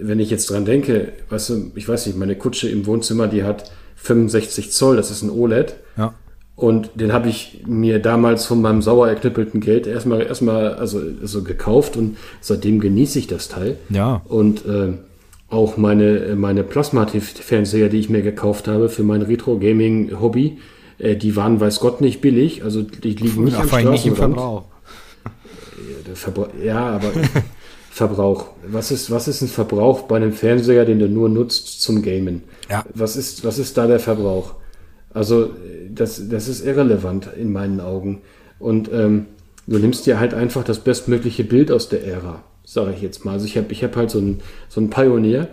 wenn 0.00 0.20
ich 0.20 0.30
jetzt 0.30 0.50
dran 0.50 0.64
denke, 0.64 1.12
weißt 1.28 1.50
du, 1.50 1.72
ich 1.74 1.88
weiß 1.88 2.06
nicht, 2.06 2.18
meine 2.18 2.36
Kutsche 2.36 2.68
im 2.68 2.86
Wohnzimmer, 2.86 3.26
die 3.26 3.44
hat 3.44 3.70
65 3.96 4.72
Zoll, 4.72 4.96
das 4.96 5.10
ist 5.10 5.22
ein 5.22 5.30
OLED. 5.30 5.74
Ja. 5.96 6.14
Und 6.56 6.90
den 6.96 7.12
habe 7.12 7.28
ich 7.28 7.62
mir 7.66 8.00
damals 8.00 8.46
von 8.46 8.60
meinem 8.60 8.82
sauer 8.82 9.08
erknüppelten 9.08 9.60
Geld 9.60 9.86
erstmal 9.86 10.22
erstmal 10.22 10.74
also 10.74 11.00
so 11.22 11.44
gekauft 11.44 11.96
und 11.96 12.16
seitdem 12.40 12.80
genieße 12.80 13.20
ich 13.20 13.28
das 13.28 13.48
Teil. 13.48 13.76
Ja. 13.90 14.22
Und 14.26 14.66
äh, 14.66 14.94
auch 15.50 15.76
meine 15.76 16.34
meine 16.36 16.64
Plasma-Fernseher, 16.64 17.88
die 17.88 18.00
ich 18.00 18.10
mir 18.10 18.22
gekauft 18.22 18.66
habe 18.66 18.88
für 18.88 19.04
mein 19.04 19.22
Retro-Gaming-Hobby, 19.22 20.58
äh, 20.98 21.16
die 21.16 21.36
waren 21.36 21.60
weiß 21.60 21.80
Gott 21.80 22.00
nicht 22.00 22.20
billig. 22.20 22.64
Also 22.64 22.82
die 22.82 23.14
liegen 23.14 23.44
nicht 23.44 23.58
Ja, 23.58 23.78
am 23.78 23.90
nicht 23.90 24.06
im. 24.06 24.16
Verbrauch. 24.16 24.64
Der 26.06 26.16
Verbra 26.16 26.48
ja, 26.62 26.78
aber 26.78 27.12
Verbrauch. 27.90 28.50
Was 28.66 28.90
ist, 28.90 29.10
was 29.10 29.28
ist 29.28 29.42
ein 29.42 29.48
Verbrauch 29.48 30.02
bei 30.02 30.16
einem 30.16 30.32
Fernseher, 30.32 30.84
den 30.84 31.00
du 31.00 31.08
nur 31.08 31.28
nutzt 31.28 31.82
zum 31.82 32.02
Gamen? 32.02 32.44
Ja. 32.70 32.84
Was 32.94 33.16
ist, 33.16 33.44
was 33.44 33.58
ist 33.58 33.76
da 33.76 33.86
der 33.86 33.98
Verbrauch? 33.98 34.54
Also, 35.12 35.44
äh, 35.46 35.48
das, 35.90 36.28
das 36.28 36.48
ist 36.48 36.64
irrelevant 36.64 37.28
in 37.36 37.52
meinen 37.52 37.80
Augen. 37.80 38.22
Und 38.58 38.90
ähm, 38.92 39.26
du 39.66 39.78
nimmst 39.78 40.06
dir 40.06 40.20
halt 40.20 40.34
einfach 40.34 40.64
das 40.64 40.78
bestmögliche 40.78 41.44
Bild 41.44 41.70
aus 41.72 41.88
der 41.88 42.06
Ära, 42.06 42.44
sage 42.64 42.92
ich 42.94 43.02
jetzt 43.02 43.24
mal. 43.24 43.32
Also 43.32 43.46
ich 43.46 43.56
habe 43.56 43.72
ich 43.72 43.82
hab 43.84 43.96
halt 43.96 44.10
so 44.10 44.18
einen 44.18 44.40
so 44.68 44.80
einen 44.80 44.90
Pioneer, 44.90 45.42
äh, 45.42 45.46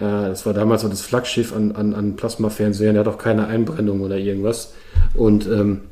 das 0.00 0.46
war 0.46 0.54
damals 0.54 0.82
so 0.82 0.88
das 0.88 1.02
Flaggschiff 1.02 1.54
an, 1.54 1.72
an, 1.72 1.94
an 1.94 2.16
Plasma-Fernsehern, 2.16 2.94
der 2.94 3.04
hat 3.04 3.12
auch 3.12 3.18
keine 3.18 3.46
Einbrennung 3.46 4.00
oder 4.00 4.16
irgendwas. 4.16 4.72
Und 5.14 5.46
ähm, 5.46 5.82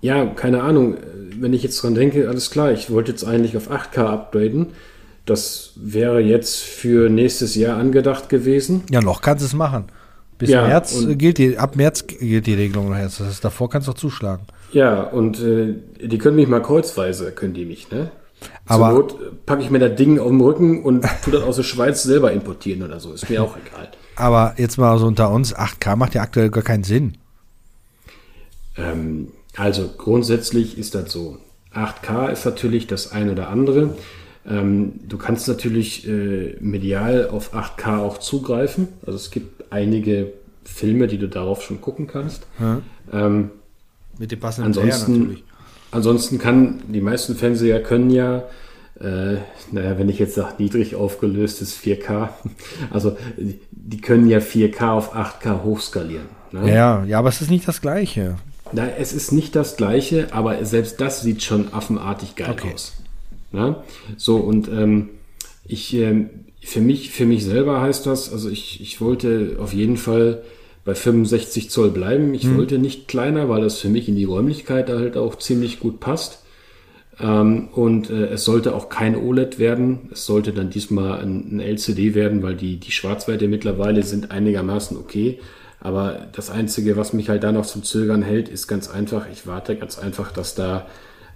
ja, 0.00 0.26
keine 0.26 0.62
Ahnung, 0.62 0.94
äh, 0.94 1.00
wenn 1.38 1.52
ich 1.52 1.62
jetzt 1.62 1.82
dran 1.82 1.94
denke, 1.94 2.28
alles 2.28 2.50
klar, 2.50 2.72
ich 2.72 2.90
wollte 2.90 3.10
jetzt 3.10 3.24
eigentlich 3.24 3.56
auf 3.56 3.70
8K 3.70 4.06
upgraden. 4.06 4.68
Das 5.24 5.72
wäre 5.76 6.20
jetzt 6.20 6.60
für 6.60 7.08
nächstes 7.08 7.56
Jahr 7.56 7.78
angedacht 7.78 8.28
gewesen. 8.28 8.84
Ja, 8.90 9.00
noch 9.00 9.20
kannst 9.20 9.42
du 9.42 9.46
es 9.46 9.54
machen. 9.54 9.86
Bis 10.38 10.50
Ja, 10.50 10.66
März 10.66 11.04
äh, 11.04 11.16
gilt 11.16 11.38
die, 11.38 11.58
ab 11.58 11.76
März 11.76 12.06
gilt 12.06 12.46
die 12.46 12.54
Regelung 12.54 12.90
noch 12.90 12.98
jetzt. 12.98 13.20
Das 13.20 13.28
heißt, 13.28 13.44
davor 13.44 13.70
kannst 13.70 13.88
du 13.88 13.92
auch 13.92 13.96
zuschlagen. 13.96 14.46
Ja, 14.72 15.02
und 15.02 15.42
äh, 15.42 15.74
die 16.00 16.18
können 16.18 16.36
mich 16.36 16.46
mal 16.46 16.62
kreuzweise, 16.62 17.32
können 17.32 17.54
die 17.54 17.64
mich, 17.64 17.90
ne? 17.90 18.10
Aber 18.66 18.90
Zur 18.90 19.20
Not 19.20 19.46
packe 19.46 19.62
ich 19.62 19.70
mir 19.70 19.78
das 19.78 19.96
Ding 19.96 20.18
auf 20.18 20.28
den 20.28 20.40
Rücken 20.40 20.82
und 20.82 21.04
tu 21.24 21.30
das 21.30 21.42
aus 21.42 21.56
der 21.56 21.62
Schweiz 21.62 22.02
selber 22.02 22.32
importieren 22.32 22.82
oder 22.82 23.00
so. 23.00 23.12
Ist 23.12 23.28
mir 23.30 23.42
auch 23.42 23.56
egal. 23.56 23.88
Aber 24.16 24.54
jetzt 24.56 24.78
mal 24.78 24.98
so 24.98 25.06
unter 25.06 25.30
uns, 25.30 25.54
8K 25.54 25.96
macht 25.96 26.14
ja 26.14 26.22
aktuell 26.22 26.50
gar 26.50 26.62
keinen 26.62 26.84
Sinn. 26.84 27.16
Ähm, 28.76 29.28
also 29.56 29.88
grundsätzlich 29.96 30.78
ist 30.78 30.94
das 30.94 31.12
so. 31.12 31.38
8K 31.74 32.30
ist 32.30 32.44
natürlich 32.44 32.86
das 32.86 33.12
ein 33.12 33.30
oder 33.30 33.48
andere. 33.48 33.94
Ähm, 34.48 35.00
du 35.06 35.18
kannst 35.18 35.48
natürlich 35.48 36.06
äh, 36.08 36.56
medial 36.60 37.28
auf 37.28 37.54
8K 37.54 37.98
auch 37.98 38.18
zugreifen. 38.18 38.88
Also 39.04 39.16
es 39.16 39.30
gibt 39.30 39.64
einige 39.70 40.32
Filme, 40.64 41.06
die 41.06 41.18
du 41.18 41.28
darauf 41.28 41.62
schon 41.62 41.80
gucken 41.80 42.06
kannst. 42.06 42.46
Ja. 42.60 42.80
Ähm, 43.12 43.50
Mit 44.18 44.32
dem 44.32 44.40
passenden 44.40 44.72
Player 44.72 44.94
ansonsten, 44.94 45.42
ansonsten 45.96 46.38
kann, 46.38 46.80
die 46.88 47.00
meisten 47.00 47.34
Fernseher 47.34 47.82
können 47.82 48.10
ja, 48.10 48.44
äh, 49.00 49.36
naja, 49.72 49.98
wenn 49.98 50.08
ich 50.08 50.18
jetzt 50.18 50.34
sage, 50.34 50.54
niedrig 50.58 50.94
aufgelöstes 50.94 51.76
4K, 51.76 52.28
also 52.90 53.16
die- 53.36 54.00
können 54.00 54.28
ja 54.28 54.38
4K 54.40 54.90
auf 54.92 55.14
8K 55.14 55.62
hochskalieren. 55.64 56.26
Ne? 56.52 56.72
Ja, 56.74 57.04
ja, 57.04 57.18
aber 57.18 57.28
es 57.28 57.40
ist 57.40 57.50
nicht 57.50 57.66
das 57.68 57.80
Gleiche. 57.80 58.36
Na, 58.72 58.88
es 58.98 59.12
ist 59.12 59.30
nicht 59.32 59.54
das 59.54 59.76
gleiche, 59.76 60.32
aber 60.32 60.64
selbst 60.64 61.00
das 61.00 61.20
sieht 61.22 61.42
schon 61.44 61.72
affenartig 61.72 62.34
geil 62.34 62.50
Okay. 62.50 62.72
aus. 62.74 62.94
Na? 63.52 63.84
So, 64.16 64.36
und 64.38 64.66
ähm, 64.68 65.10
ich, 65.66 65.94
ähm, 65.94 66.30
für 66.62 66.80
mich, 66.80 67.10
für 67.10 67.26
mich 67.26 67.44
selber 67.44 67.80
heißt 67.80 68.06
das, 68.06 68.32
also 68.32 68.48
ich, 68.50 68.80
ich 68.80 69.00
wollte 69.00 69.56
auf 69.60 69.72
jeden 69.72 69.96
Fall 69.96 70.42
bei 70.86 70.94
65 70.94 71.68
Zoll 71.68 71.90
bleiben. 71.90 72.32
Ich 72.32 72.54
wollte 72.56 72.78
nicht 72.78 73.08
kleiner, 73.08 73.48
weil 73.48 73.60
das 73.60 73.78
für 73.78 73.88
mich 73.88 74.08
in 74.08 74.14
die 74.14 74.24
Räumlichkeit 74.24 74.88
halt 74.88 75.16
auch 75.16 75.36
ziemlich 75.36 75.80
gut 75.80 75.98
passt. 75.98 76.44
Ähm, 77.20 77.68
und 77.72 78.08
äh, 78.08 78.26
es 78.28 78.44
sollte 78.44 78.72
auch 78.72 78.88
kein 78.88 79.16
OLED 79.16 79.58
werden. 79.58 80.08
Es 80.12 80.24
sollte 80.26 80.52
dann 80.52 80.70
diesmal 80.70 81.20
ein, 81.20 81.56
ein 81.56 81.60
LCD 81.60 82.14
werden, 82.14 82.42
weil 82.44 82.54
die, 82.54 82.76
die 82.76 82.92
Schwarzwerte 82.92 83.48
mittlerweile 83.48 84.04
sind 84.04 84.30
einigermaßen 84.30 84.96
okay. 84.96 85.40
Aber 85.80 86.28
das 86.32 86.50
Einzige, 86.50 86.96
was 86.96 87.12
mich 87.12 87.28
halt 87.28 87.42
da 87.42 87.50
noch 87.50 87.66
zum 87.66 87.82
Zögern 87.82 88.22
hält, 88.22 88.48
ist 88.48 88.68
ganz 88.68 88.88
einfach. 88.88 89.26
Ich 89.32 89.46
warte 89.46 89.74
ganz 89.76 89.98
einfach, 89.98 90.30
dass 90.30 90.54
da 90.54 90.86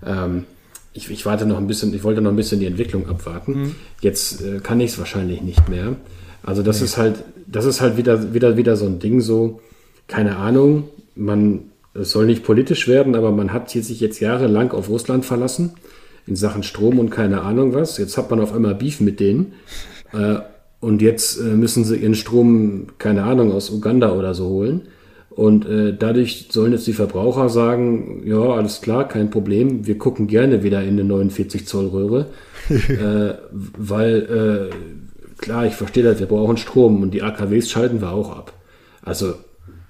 ähm, 0.07 0.45
ich, 0.93 1.11
ich 1.11 1.27
warte 1.27 1.45
noch 1.45 1.59
ein 1.59 1.67
bisschen, 1.67 1.93
ich 1.93 2.05
wollte 2.05 2.21
noch 2.21 2.31
ein 2.31 2.37
bisschen 2.37 2.61
die 2.61 2.67
Entwicklung 2.67 3.09
abwarten. 3.09 3.75
Jetzt 4.01 4.43
äh, 4.43 4.61
kann 4.61 4.81
ich 4.81 4.93
es 4.93 4.99
wahrscheinlich 4.99 5.43
nicht 5.43 5.69
mehr. 5.69 5.97
Also 6.43 6.63
das 6.63 6.81
ist 6.83 6.97
halt, 6.97 7.25
das 7.47 7.65
ist 7.65 7.81
halt 7.81 7.97
wieder, 7.97 8.35
wieder, 8.35 8.57
wieder 8.57 8.77
so 8.77 8.87
ein 8.87 8.99
Ding 8.99 9.21
so, 9.21 9.61
keine 10.07 10.37
Ahnung, 10.37 10.85
man, 11.15 11.71
es 11.95 12.11
soll 12.11 12.27
nicht 12.27 12.45
politisch 12.45 12.89
werden, 12.89 13.15
aber 13.15 13.31
man 13.31 13.53
hat 13.53 13.71
hier 13.71 13.83
sich 13.83 14.01
jetzt 14.01 14.21
jahrelang 14.21 14.73
auf 14.73 14.89
Russland 14.89 15.25
verlassen 15.25 15.75
in 16.27 16.37
Sachen 16.37 16.63
Strom 16.63 16.99
und 16.99 17.11
keine 17.11 17.43
Ahnung 17.43 17.75
was. 17.75 17.99
Jetzt 17.99 18.17
hat 18.17 18.31
man 18.31 18.41
auf 18.41 18.55
einmal 18.55 18.75
Beef 18.75 19.01
mit 19.01 19.21
denen. 19.21 19.55
Äh, 20.13 20.37
und 20.81 21.03
jetzt 21.03 21.39
äh, 21.39 21.45
müssen 21.45 21.85
sie 21.85 21.97
ihren 21.97 22.15
Strom, 22.15 22.87
keine 22.99 23.25
Ahnung, 23.25 23.53
aus 23.53 23.71
Uganda 23.71 24.13
oder 24.13 24.35
so 24.35 24.49
holen. 24.49 24.83
Und 25.31 25.67
äh, 25.67 25.95
dadurch 25.97 26.49
sollen 26.51 26.73
jetzt 26.73 26.87
die 26.87 26.93
Verbraucher 26.93 27.49
sagen, 27.49 28.23
ja, 28.25 28.41
alles 28.41 28.81
klar, 28.81 29.07
kein 29.07 29.31
Problem, 29.31 29.87
wir 29.87 29.97
gucken 29.97 30.27
gerne 30.27 30.63
wieder 30.63 30.83
in 30.83 30.99
eine 30.99 31.05
49 31.05 31.67
Zoll 31.67 31.87
Röhre, 31.87 32.27
äh, 32.69 33.35
weil 33.79 34.71
äh, 34.71 34.75
klar, 35.41 35.67
ich 35.67 35.75
verstehe 35.75 36.03
das, 36.03 36.19
wir 36.19 36.27
brauchen 36.27 36.57
Strom 36.57 37.03
und 37.03 37.13
die 37.13 37.23
AKWs 37.23 37.71
schalten 37.71 38.01
wir 38.01 38.11
auch 38.13 38.37
ab. 38.37 38.53
Also 39.03 39.35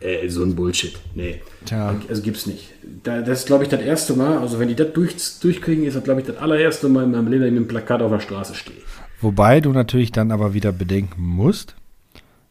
äh, 0.01 0.29
so 0.29 0.43
ein 0.43 0.55
Bullshit, 0.55 0.99
nee, 1.15 1.41
Tja. 1.67 1.95
also 2.09 2.23
gibt's 2.23 2.47
nicht. 2.47 2.71
Da, 3.03 3.21
das 3.21 3.41
ist, 3.41 3.47
glaube 3.47 3.65
ich, 3.65 3.71
das 3.71 3.81
erste 3.81 4.15
Mal, 4.15 4.39
also 4.39 4.59
wenn 4.59 4.69
die 4.69 4.75
das 4.75 4.93
durch, 4.93 5.15
durchkriegen, 5.41 5.85
ist 5.85 5.97
das, 5.97 6.05
glaube 6.05 6.21
ich, 6.21 6.27
das 6.27 6.39
allererste 6.39 6.89
Mal 6.89 7.05
in 7.05 7.11
meinem 7.11 7.29
Leben, 7.29 7.45
mit 7.45 7.53
einem 7.53 7.69
Plakat 7.69 8.01
auf 8.03 8.11
der 8.11 8.21
Straße 8.21 8.55
stehe. 8.55 8.79
Wobei 9.21 9.61
du 9.61 9.73
natürlich 9.73 10.13
dann 10.13 10.31
aber 10.31 10.55
wieder 10.55 10.73
bedenken 10.73 11.23
musst, 11.23 11.75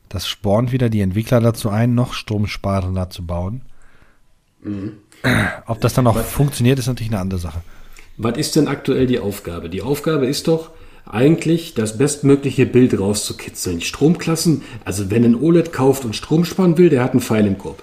das 0.10 0.28
spornt 0.28 0.72
wieder 0.72 0.90
die 0.90 1.02
Entwickler 1.02 1.40
dazu 1.40 1.70
ein, 1.70 1.96
noch 1.96 2.14
stromsparender 2.14 3.10
zu 3.10 3.26
bauen. 3.26 3.62
Ob 5.66 5.82
das 5.82 5.94
dann 5.94 6.08
auch 6.08 6.18
funktioniert, 6.18 6.80
ist 6.80 6.88
natürlich 6.88 7.12
eine 7.12 7.22
andere 7.22 7.40
Sache. 7.40 7.62
Was 8.18 8.38
ist 8.38 8.56
denn 8.56 8.68
aktuell 8.68 9.08
die 9.08 9.20
Aufgabe? 9.20 9.70
Die 9.70 9.82
Aufgabe 9.82 10.28
ist 10.28 10.48
doch 10.48 10.72
eigentlich, 11.10 11.74
das 11.74 11.98
bestmögliche 11.98 12.66
Bild 12.66 12.98
rauszukitzeln. 13.00 13.82
Stromklassen, 13.82 14.62
also 14.86 15.10
wenn 15.12 15.24
ein 15.26 15.36
OLED 15.36 15.74
kauft 15.74 16.06
und 16.06 16.16
Strom 16.16 16.46
sparen 16.46 16.78
will, 16.78 16.90
der 16.90 17.04
hat 17.04 17.12
einen 17.12 17.22
Pfeil 17.22 17.46
im 17.48 17.58
Kopf. 17.58 17.82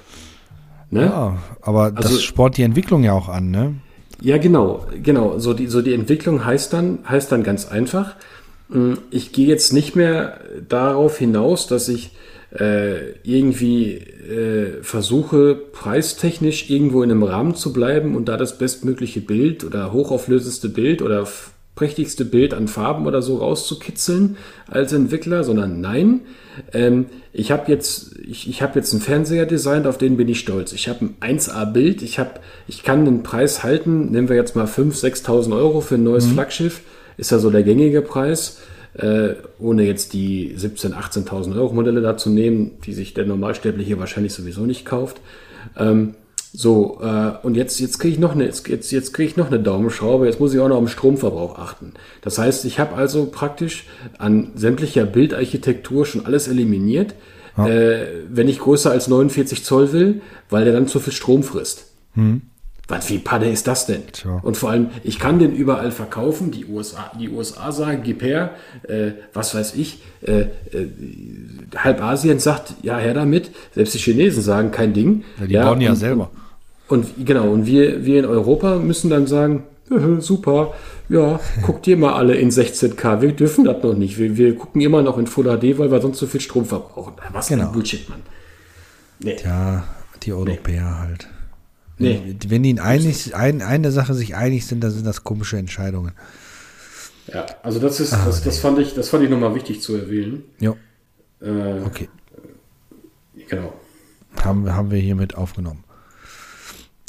Ne? 0.90 1.02
Ja, 1.06 1.38
aber 1.60 1.90
das 1.90 2.06
Also- 2.06 2.18
spornt 2.20 2.56
die 2.56 2.62
Entwicklung 2.62 3.02
ja 3.02 3.12
auch 3.12 3.28
an, 3.28 3.50
ne? 3.50 3.74
Ja, 4.22 4.38
genau, 4.38 4.86
genau. 5.02 5.38
So 5.38 5.52
die, 5.52 5.66
so 5.66 5.82
die 5.82 5.92
Entwicklung 5.92 6.44
heißt 6.44 6.72
dann, 6.72 7.00
heißt 7.06 7.30
dann 7.32 7.42
ganz 7.42 7.66
einfach. 7.66 8.14
mh, 8.68 8.96
Ich 9.10 9.32
gehe 9.32 9.46
jetzt 9.46 9.72
nicht 9.72 9.94
mehr 9.96 10.40
darauf 10.68 11.18
hinaus, 11.18 11.66
dass 11.66 11.88
ich 11.88 12.12
äh, 12.58 13.10
irgendwie 13.24 13.94
äh, 13.94 14.82
versuche, 14.82 15.54
preistechnisch 15.56 16.70
irgendwo 16.70 17.02
in 17.02 17.10
einem 17.10 17.24
Rahmen 17.24 17.54
zu 17.56 17.72
bleiben 17.72 18.14
und 18.16 18.28
da 18.28 18.36
das 18.36 18.56
bestmögliche 18.56 19.20
Bild 19.20 19.64
oder 19.64 19.92
hochauflösendste 19.92 20.68
Bild 20.68 21.02
oder 21.02 21.26
prächtigste 21.76 22.24
Bild 22.24 22.54
an 22.54 22.66
Farben 22.66 23.06
oder 23.06 23.22
so 23.22 23.36
rauszukitzeln 23.36 24.36
als 24.66 24.92
Entwickler, 24.92 25.44
sondern 25.44 25.80
nein, 25.80 26.22
ähm, 26.72 27.06
ich 27.32 27.52
habe 27.52 27.70
jetzt, 27.70 28.18
ich, 28.26 28.48
ich 28.48 28.62
habe 28.62 28.78
jetzt 28.78 28.92
einen 28.92 29.02
Fernseher 29.02 29.44
designt, 29.44 29.86
auf 29.86 29.98
den 29.98 30.16
bin 30.16 30.26
ich 30.28 30.40
stolz. 30.40 30.72
Ich 30.72 30.88
habe 30.88 31.10
ein 31.20 31.38
1A-Bild, 31.38 32.00
ich 32.00 32.18
habe, 32.18 32.40
ich 32.66 32.82
kann 32.82 33.04
den 33.04 33.22
Preis 33.22 33.62
halten, 33.62 34.10
nehmen 34.10 34.30
wir 34.30 34.36
jetzt 34.36 34.56
mal 34.56 34.64
5.000, 34.64 35.24
6.000 35.24 35.56
Euro 35.56 35.82
für 35.82 35.96
ein 35.96 36.02
neues 36.02 36.26
Flaggschiff, 36.26 36.80
ist 37.18 37.30
ja 37.30 37.38
so 37.38 37.50
der 37.50 37.62
gängige 37.62 38.00
Preis, 38.00 38.62
äh, 38.94 39.34
ohne 39.58 39.84
jetzt 39.84 40.14
die 40.14 40.56
17.000, 40.56 40.94
18.000 40.94 41.56
Euro 41.56 41.74
Modelle 41.74 42.00
da 42.00 42.16
zu 42.16 42.30
nehmen, 42.30 42.78
die 42.86 42.94
sich 42.94 43.12
der 43.12 43.26
Normalsterbliche 43.26 43.98
wahrscheinlich 43.98 44.32
sowieso 44.32 44.62
nicht 44.62 44.86
kauft. 44.86 45.20
Ähm, 45.76 46.14
so, 46.58 47.00
äh, 47.02 47.32
und 47.42 47.54
jetzt, 47.54 47.78
jetzt 47.80 47.98
kriege 47.98 48.14
ich 48.14 48.18
noch 48.18 48.32
eine, 48.32 48.46
jetzt, 48.46 48.66
jetzt, 48.90 49.12
kriege 49.12 49.28
ich 49.28 49.36
noch 49.36 49.48
eine 49.48 49.60
Daumenschraube, 49.60 50.24
jetzt 50.24 50.40
muss 50.40 50.54
ich 50.54 50.60
auch 50.60 50.68
noch 50.70 50.78
am 50.78 50.88
Stromverbrauch 50.88 51.58
achten. 51.58 51.92
Das 52.22 52.38
heißt, 52.38 52.64
ich 52.64 52.78
habe 52.78 52.94
also 52.94 53.26
praktisch 53.26 53.84
an 54.16 54.52
sämtlicher 54.54 55.04
Bildarchitektur 55.04 56.06
schon 56.06 56.24
alles 56.24 56.48
eliminiert, 56.48 57.14
äh, 57.58 58.06
wenn 58.30 58.48
ich 58.48 58.58
größer 58.58 58.90
als 58.90 59.06
49 59.06 59.64
Zoll 59.64 59.92
will, 59.92 60.22
weil 60.48 60.64
der 60.64 60.72
dann 60.72 60.88
zu 60.88 60.98
viel 60.98 61.12
Strom 61.12 61.42
frisst. 61.42 61.88
Was, 62.88 63.10
wie 63.10 63.18
Padde 63.18 63.50
ist 63.50 63.66
das 63.66 63.84
denn? 63.84 64.04
Tja. 64.12 64.40
Und 64.42 64.56
vor 64.56 64.70
allem, 64.70 64.88
ich 65.04 65.18
kann 65.18 65.38
den 65.38 65.54
überall 65.54 65.90
verkaufen. 65.90 66.52
Die 66.52 66.64
USA, 66.64 67.10
die 67.20 67.28
USA 67.28 67.70
sagen, 67.70 68.00
gib 68.02 68.22
her, 68.22 68.52
äh, 68.88 69.10
was 69.34 69.54
weiß 69.54 69.74
ich. 69.74 70.00
Äh, 70.22 70.42
äh, 70.42 70.46
halb 71.76 72.00
Asien 72.00 72.38
sagt, 72.38 72.74
ja, 72.82 72.96
her 72.96 73.12
damit. 73.12 73.50
Selbst 73.74 73.92
die 73.92 73.98
Chinesen 73.98 74.42
sagen, 74.42 74.70
kein 74.70 74.94
Ding. 74.94 75.24
Ja, 75.40 75.46
die 75.46 75.54
bauen 75.54 75.80
ja 75.82 75.90
und, 75.90 75.96
selber. 75.96 76.30
Und 76.32 76.45
genau, 77.24 77.50
und 77.50 77.66
wir, 77.66 78.04
wir 78.04 78.18
in 78.20 78.24
Europa 78.26 78.76
müssen 78.76 79.10
dann 79.10 79.26
sagen, 79.26 79.64
"Äh, 79.90 80.20
super, 80.20 80.74
ja, 81.08 81.40
guckt 81.62 81.86
ihr 81.86 81.96
mal 81.96 82.14
alle 82.14 82.34
in 82.36 82.50
16K. 82.50 83.20
Wir 83.22 83.32
dürfen 83.32 83.64
das 83.64 83.82
noch 83.82 83.94
nicht. 83.94 84.18
Wir, 84.18 84.36
wir 84.36 84.56
gucken 84.56 84.80
immer 84.80 85.02
noch 85.02 85.18
in 85.18 85.26
Full 85.26 85.44
HD, 85.44 85.78
weil 85.78 85.90
wir 85.90 86.00
sonst 86.00 86.18
so 86.18 86.26
viel 86.26 86.40
Strom 86.40 86.64
verbrauchen. 86.64 87.14
Was 87.32 87.48
Genau. 87.48 87.66
ein 87.66 87.72
Bullshit, 87.72 88.08
Mann. 88.08 88.22
Nee. 89.20 89.36
Ja, 89.44 89.84
die 90.22 90.32
Europäer 90.32 90.98
halt. 91.00 91.28
Nee. 91.98 92.36
Wenn 92.48 92.62
die 92.62 92.70
in 92.70 92.78
einig, 92.80 93.34
ein, 93.34 93.62
eine 93.62 93.90
Sache 93.90 94.12
sich 94.14 94.34
einig 94.36 94.66
sind, 94.66 94.80
dann 94.84 94.90
sind 94.90 95.06
das 95.06 95.24
komische 95.24 95.56
Entscheidungen. 95.56 96.12
Ja, 97.32 97.46
also 97.62 97.78
das 97.80 97.98
ist, 98.00 98.12
das, 98.12 98.42
das 98.44 98.58
fand 98.58 98.78
ich, 98.78 98.94
das 98.94 99.08
fand 99.08 99.24
ich 99.24 99.30
nochmal 99.30 99.54
wichtig 99.54 99.80
zu 99.80 99.96
erwähnen. 99.96 100.44
Jo, 100.60 100.76
Äh, 101.40 101.80
okay. 101.84 102.08
Genau. 103.48 103.72
Haben, 104.44 104.70
haben 104.72 104.90
wir 104.90 104.98
hiermit 104.98 105.34
aufgenommen. 105.36 105.82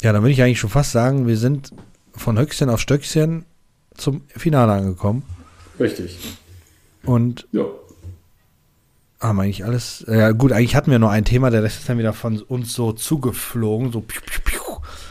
Ja, 0.02 0.12
dann 0.12 0.22
würde 0.22 0.32
ich 0.32 0.42
eigentlich 0.42 0.60
schon 0.60 0.70
fast 0.70 0.92
sagen, 0.92 1.26
wir 1.26 1.36
sind 1.36 1.72
von 2.12 2.38
Höchstchen 2.38 2.70
auf 2.70 2.80
Stöckchen 2.80 3.44
zum 3.94 4.22
Finale 4.28 4.72
angekommen. 4.72 5.24
Richtig. 5.80 6.18
Und 7.04 7.46
Ja. 7.52 7.64
haben 9.20 9.40
eigentlich 9.40 9.64
alles. 9.64 10.04
Ja, 10.08 10.30
gut, 10.32 10.52
eigentlich 10.52 10.76
hatten 10.76 10.90
wir 10.90 10.98
nur 10.98 11.10
ein 11.10 11.24
Thema, 11.24 11.50
der 11.50 11.62
Rest 11.62 11.80
ist 11.80 11.88
dann 11.88 11.98
wieder 11.98 12.12
von 12.12 12.40
uns 12.42 12.72
so 12.74 12.92
zugeflogen. 12.92 13.90
So 13.92 14.00
piu, 14.00 14.20
piu, 14.24 14.40
piu. 14.44 14.60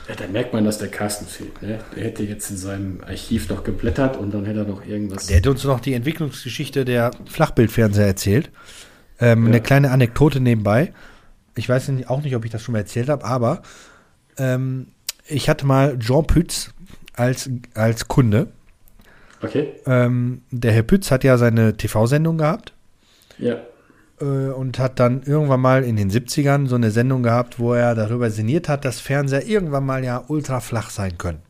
ja. 0.08 0.16
Da 0.16 0.28
merkt 0.28 0.54
man, 0.54 0.64
dass 0.64 0.78
der 0.78 0.88
Carsten 0.90 1.26
fehlt. 1.26 1.62
Ne? 1.62 1.80
Der 1.96 2.04
hätte 2.06 2.24
jetzt 2.24 2.50
in 2.50 2.58
seinem 2.58 3.02
Archiv 3.06 3.50
noch 3.50 3.64
geblättert 3.66 4.16
und 4.18 4.34
dann 4.34 4.46
hätte 4.46 4.60
er 4.60 4.66
noch 4.66 4.86
irgendwas. 4.86 5.28
Der 5.28 5.38
hätte 5.38 5.52
uns 5.52 5.64
noch 5.66 5.82
die 5.82 5.94
Entwicklungsgeschichte 5.94 6.86
der 6.86 7.12
Flachbildfernseher 7.26 8.08
erzählt. 8.08 8.52
Ähm, 9.20 9.48
Eine 9.48 9.60
kleine 9.62 9.92
Anekdote 9.92 10.40
nebenbei. 10.40 10.94
Ich 11.56 11.68
weiß 11.68 11.92
auch 12.08 12.22
nicht, 12.22 12.36
ob 12.36 12.46
ich 12.46 12.52
das 12.52 12.62
schon 12.62 12.74
mal 12.74 12.80
erzählt 12.80 13.10
habe, 13.10 13.26
aber 13.26 13.64
ähm, 14.38 14.88
ich 15.26 15.50
hatte 15.50 15.66
mal 15.66 15.98
Jean 16.00 16.26
Pütz 16.26 16.72
als, 17.14 17.50
als 17.74 18.08
Kunde. 18.08 18.48
Okay. 19.42 19.74
Ähm, 19.86 20.42
der 20.52 20.72
Herr 20.72 20.84
Pütz 20.84 21.12
hat 21.12 21.24
ja 21.24 21.38
seine 21.38 21.78
TV-Sendung 21.78 22.38
gehabt 22.40 22.74
Ja. 23.38 23.58
äh, 24.20 24.24
und 24.50 24.80
hat 24.80 25.00
dann 25.00 25.22
irgendwann 25.24 25.62
mal 25.62 25.84
in 25.84 25.96
den 25.96 26.10
70ern 26.10 26.68
so 26.68 26.76
eine 26.76 26.90
Sendung 26.92 27.22
gehabt, 27.22 27.60
wo 27.60 27.74
er 27.74 27.94
darüber 27.94 28.32
sinniert 28.32 28.68
hat, 28.68 28.84
dass 28.86 29.00
Fernseher 29.00 29.46
irgendwann 29.46 29.86
mal 29.86 30.04
ja 30.04 30.24
ultra 30.28 30.60
flach 30.60 30.90
sein 30.90 31.18
können. 31.20 31.42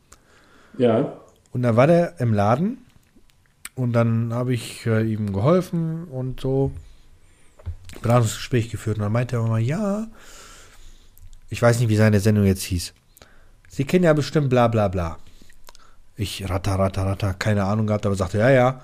Ja. 0.76 1.14
Und 1.52 1.62
da 1.62 1.76
war 1.76 1.86
der 1.86 2.20
im 2.20 2.34
Laden 2.34 2.78
Und 3.74 3.92
dann 3.94 4.34
habe 4.34 4.52
ich 4.52 4.84
äh, 4.86 5.02
ihm 5.02 5.32
geholfen 5.32 6.04
und 6.08 6.40
so 6.40 6.72
Beratungsgespräch 8.02 8.70
geführt. 8.70 8.98
Und 8.98 9.04
dann 9.04 9.12
meinte 9.12 9.36
er 9.36 9.42
mal, 9.42 9.60
ja, 9.60 10.08
ich 11.50 11.60
weiß 11.62 11.78
nicht, 11.78 11.88
wie 11.88 11.96
seine 11.96 12.20
Sendung 12.20 12.44
jetzt 12.44 12.62
hieß. 12.62 12.92
Sie 13.68 13.84
kennen 13.84 14.04
ja 14.04 14.12
bestimmt 14.12 14.50
bla 14.50 14.68
bla 14.68 14.88
bla. 14.88 15.18
Ich 16.16 16.48
ratter, 16.48 16.78
ratter, 16.78 17.06
ratter, 17.06 17.34
keine 17.34 17.64
Ahnung 17.64 17.86
gehabt, 17.86 18.04
aber 18.04 18.16
sagte, 18.16 18.38
ja, 18.38 18.50
ja. 18.50 18.80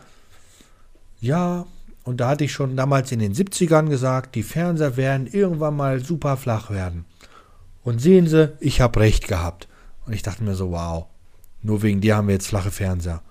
Ja, 1.20 1.66
und 2.05 2.20
da 2.20 2.28
hatte 2.28 2.45
ich 2.45 2.53
schon 2.53 2.77
damals 2.77 3.11
in 3.12 3.19
den 3.19 3.35
70ern 3.35 3.89
gesagt, 3.89 4.35
die 4.35 4.43
Fernseher 4.43 4.97
werden 4.97 5.27
irgendwann 5.27 5.77
mal 5.77 6.05
super 6.05 6.36
flach 6.36 6.70
werden. 6.70 7.07
Und 7.82 8.01
sehen 8.01 8.27
Sie, 8.27 8.53
ich 8.61 8.81
habe 8.81 9.01
recht 9.01 9.27
gehabt. 9.27 9.69
Und 10.07 10.12
ich 10.12 10.23
dachte 10.23 10.45
mir 10.45 10.55
so, 10.55 10.70
wow, 10.70 11.07
nur 11.62 11.82
wegen 11.82 12.01
dir 12.01 12.16
haben 12.16 12.28
wir 12.28 12.35
jetzt 12.35 12.49
flache 12.49 12.70
Fernseher. 12.70 13.23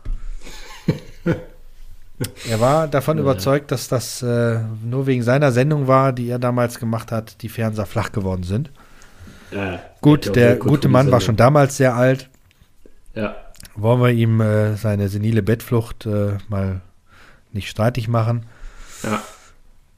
er 2.50 2.60
war 2.60 2.88
davon 2.88 3.18
ja. 3.18 3.24
überzeugt, 3.24 3.72
dass 3.72 3.88
das 3.88 4.24
äh, 4.24 4.60
nur 4.84 5.06
wegen 5.06 5.24
seiner 5.24 5.52
Sendung 5.52 5.88
war, 5.88 6.12
die 6.14 6.30
er 6.30 6.40
damals 6.40 6.80
gemacht 6.80 7.12
hat, 7.12 7.42
die 7.44 7.50
Fernseher 7.50 7.86
flach 7.86 8.12
geworden 8.12 8.44
sind. 8.44 8.72
Ja, 9.54 9.80
gut, 10.02 10.36
der 10.36 10.56
gute 10.56 10.90
Mann 10.90 11.12
war 11.12 11.22
schon 11.22 11.36
damals 11.36 11.78
sehr 11.78 11.96
alt. 11.96 12.30
Ja. 13.16 13.36
Wollen 13.76 14.02
wir 14.02 14.10
ihm 14.10 14.42
äh, 14.42 14.76
seine 14.76 15.10
senile 15.10 15.44
Bettflucht 15.44 16.06
äh, 16.06 16.38
mal 16.48 16.82
nicht 17.52 17.70
streitig 17.70 18.08
machen? 18.08 18.46
Ja. 19.04 19.22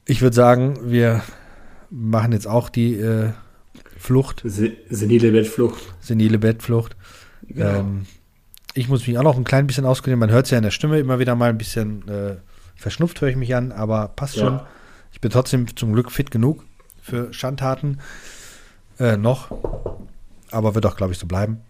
Ich 0.05 0.21
würde 0.21 0.35
sagen, 0.35 0.79
wir 0.83 1.23
machen 1.89 2.31
jetzt 2.31 2.47
auch 2.47 2.69
die 2.69 2.95
äh, 2.95 3.31
Flucht. 3.97 4.41
Se 4.45 4.73
senile 4.89 5.31
Bettflucht. 5.31 5.81
Senile 5.99 6.37
Bettflucht. 6.37 6.95
Genau. 7.47 7.79
Ähm, 7.79 8.05
ich 8.73 8.89
muss 8.89 9.07
mich 9.07 9.17
auch 9.17 9.23
noch 9.23 9.37
ein 9.37 9.45
klein 9.45 9.67
bisschen 9.67 9.85
auskurieren. 9.85 10.19
Man 10.19 10.31
hört 10.31 10.45
es 10.45 10.51
ja 10.51 10.57
in 10.57 10.63
der 10.63 10.71
Stimme 10.71 10.99
immer 10.99 11.19
wieder 11.19 11.35
mal 11.35 11.49
ein 11.49 11.57
bisschen 11.57 12.07
äh, 12.07 12.35
verschnupft, 12.75 13.21
höre 13.21 13.29
ich 13.29 13.35
mich 13.37 13.55
an, 13.55 13.71
aber 13.71 14.09
passt 14.09 14.35
ja. 14.35 14.45
schon. 14.45 14.59
Ich 15.11 15.21
bin 15.21 15.31
trotzdem 15.31 15.75
zum 15.75 15.93
Glück 15.93 16.11
fit 16.11 16.29
genug 16.29 16.63
für 17.01 17.33
Schandtaten. 17.33 17.99
Äh, 18.99 19.17
noch. 19.17 19.51
Aber 20.51 20.75
wird 20.75 20.85
auch, 20.85 20.95
glaube 20.95 21.13
ich, 21.13 21.19
so 21.19 21.27
bleiben. 21.27 21.61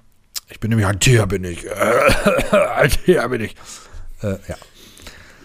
Ich 0.50 0.60
bin 0.60 0.70
nämlich 0.70 0.88
ein 0.88 1.00
Tier, 1.00 1.26
bin 1.26 1.44
ich. 1.44 1.66
ein 2.52 2.90
Tier 2.90 3.28
bin 3.30 3.42
ich. 3.42 3.56
Äh, 4.22 4.38
ja. 4.48 4.56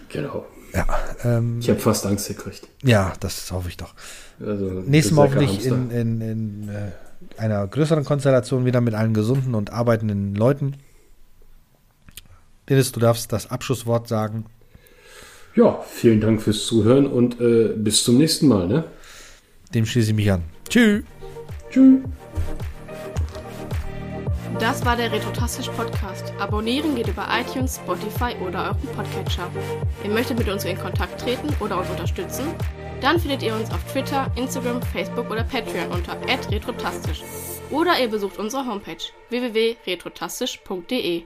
Genau. 0.09 0.45
Ja, 0.73 0.85
ähm, 1.23 1.59
ich 1.59 1.69
habe 1.69 1.79
fast 1.79 2.05
Angst 2.05 2.27
gekriegt. 2.27 2.67
Ja, 2.83 3.13
das 3.19 3.51
hoffe 3.51 3.69
ich 3.69 3.77
doch. 3.77 3.93
Also, 4.39 4.65
Nächstes 4.85 5.13
Mal 5.13 5.27
hoffentlich 5.27 5.65
in, 5.65 5.91
in, 5.91 6.21
in 6.21 6.69
äh, 6.69 6.91
einer 7.37 7.67
größeren 7.67 8.05
Konstellation 8.05 8.65
wieder 8.65 8.79
mit 8.79 8.93
allen 8.93 9.13
gesunden 9.13 9.55
und 9.55 9.71
arbeitenden 9.71 10.35
Leuten. 10.35 10.77
Dennis, 12.69 12.91
du 12.91 12.99
darfst 12.99 13.33
das 13.33 13.51
Abschlusswort 13.51 14.07
sagen. 14.07 14.45
Ja, 15.55 15.83
vielen 15.89 16.21
Dank 16.21 16.41
fürs 16.41 16.65
Zuhören 16.65 17.05
und 17.05 17.41
äh, 17.41 17.73
bis 17.75 18.03
zum 18.03 18.17
nächsten 18.17 18.47
Mal. 18.47 18.67
Ne? 18.67 18.85
Dem 19.73 19.85
schließe 19.85 20.11
ich 20.11 20.15
mich 20.15 20.31
an. 20.31 20.43
Tschüss. 20.69 21.03
Tschüss. 21.71 22.01
Das 24.59 24.85
war 24.85 24.95
der 24.95 25.11
Retrotastisch 25.11 25.69
Podcast. 25.69 26.33
Abonnieren 26.39 26.95
geht 26.95 27.07
über 27.07 27.27
iTunes, 27.31 27.77
Spotify 27.77 28.35
oder 28.45 28.65
euren 28.65 28.95
Podcatcher. 28.95 29.49
Ihr 30.03 30.11
möchtet 30.11 30.37
mit 30.37 30.49
uns 30.49 30.65
in 30.65 30.77
Kontakt 30.77 31.19
treten 31.19 31.47
oder 31.59 31.79
uns 31.79 31.89
unterstützen? 31.89 32.53
Dann 32.99 33.19
findet 33.19 33.41
ihr 33.41 33.55
uns 33.55 33.71
auf 33.71 33.83
Twitter, 33.91 34.29
Instagram, 34.35 34.81
Facebook 34.81 35.31
oder 35.31 35.43
Patreon 35.43 35.89
unter 35.91 36.17
retrotastisch. 36.51 37.23
Oder 37.71 37.99
ihr 37.99 38.09
besucht 38.09 38.37
unsere 38.37 38.65
Homepage 38.67 38.97
www.retrotastisch.de. 39.29 41.23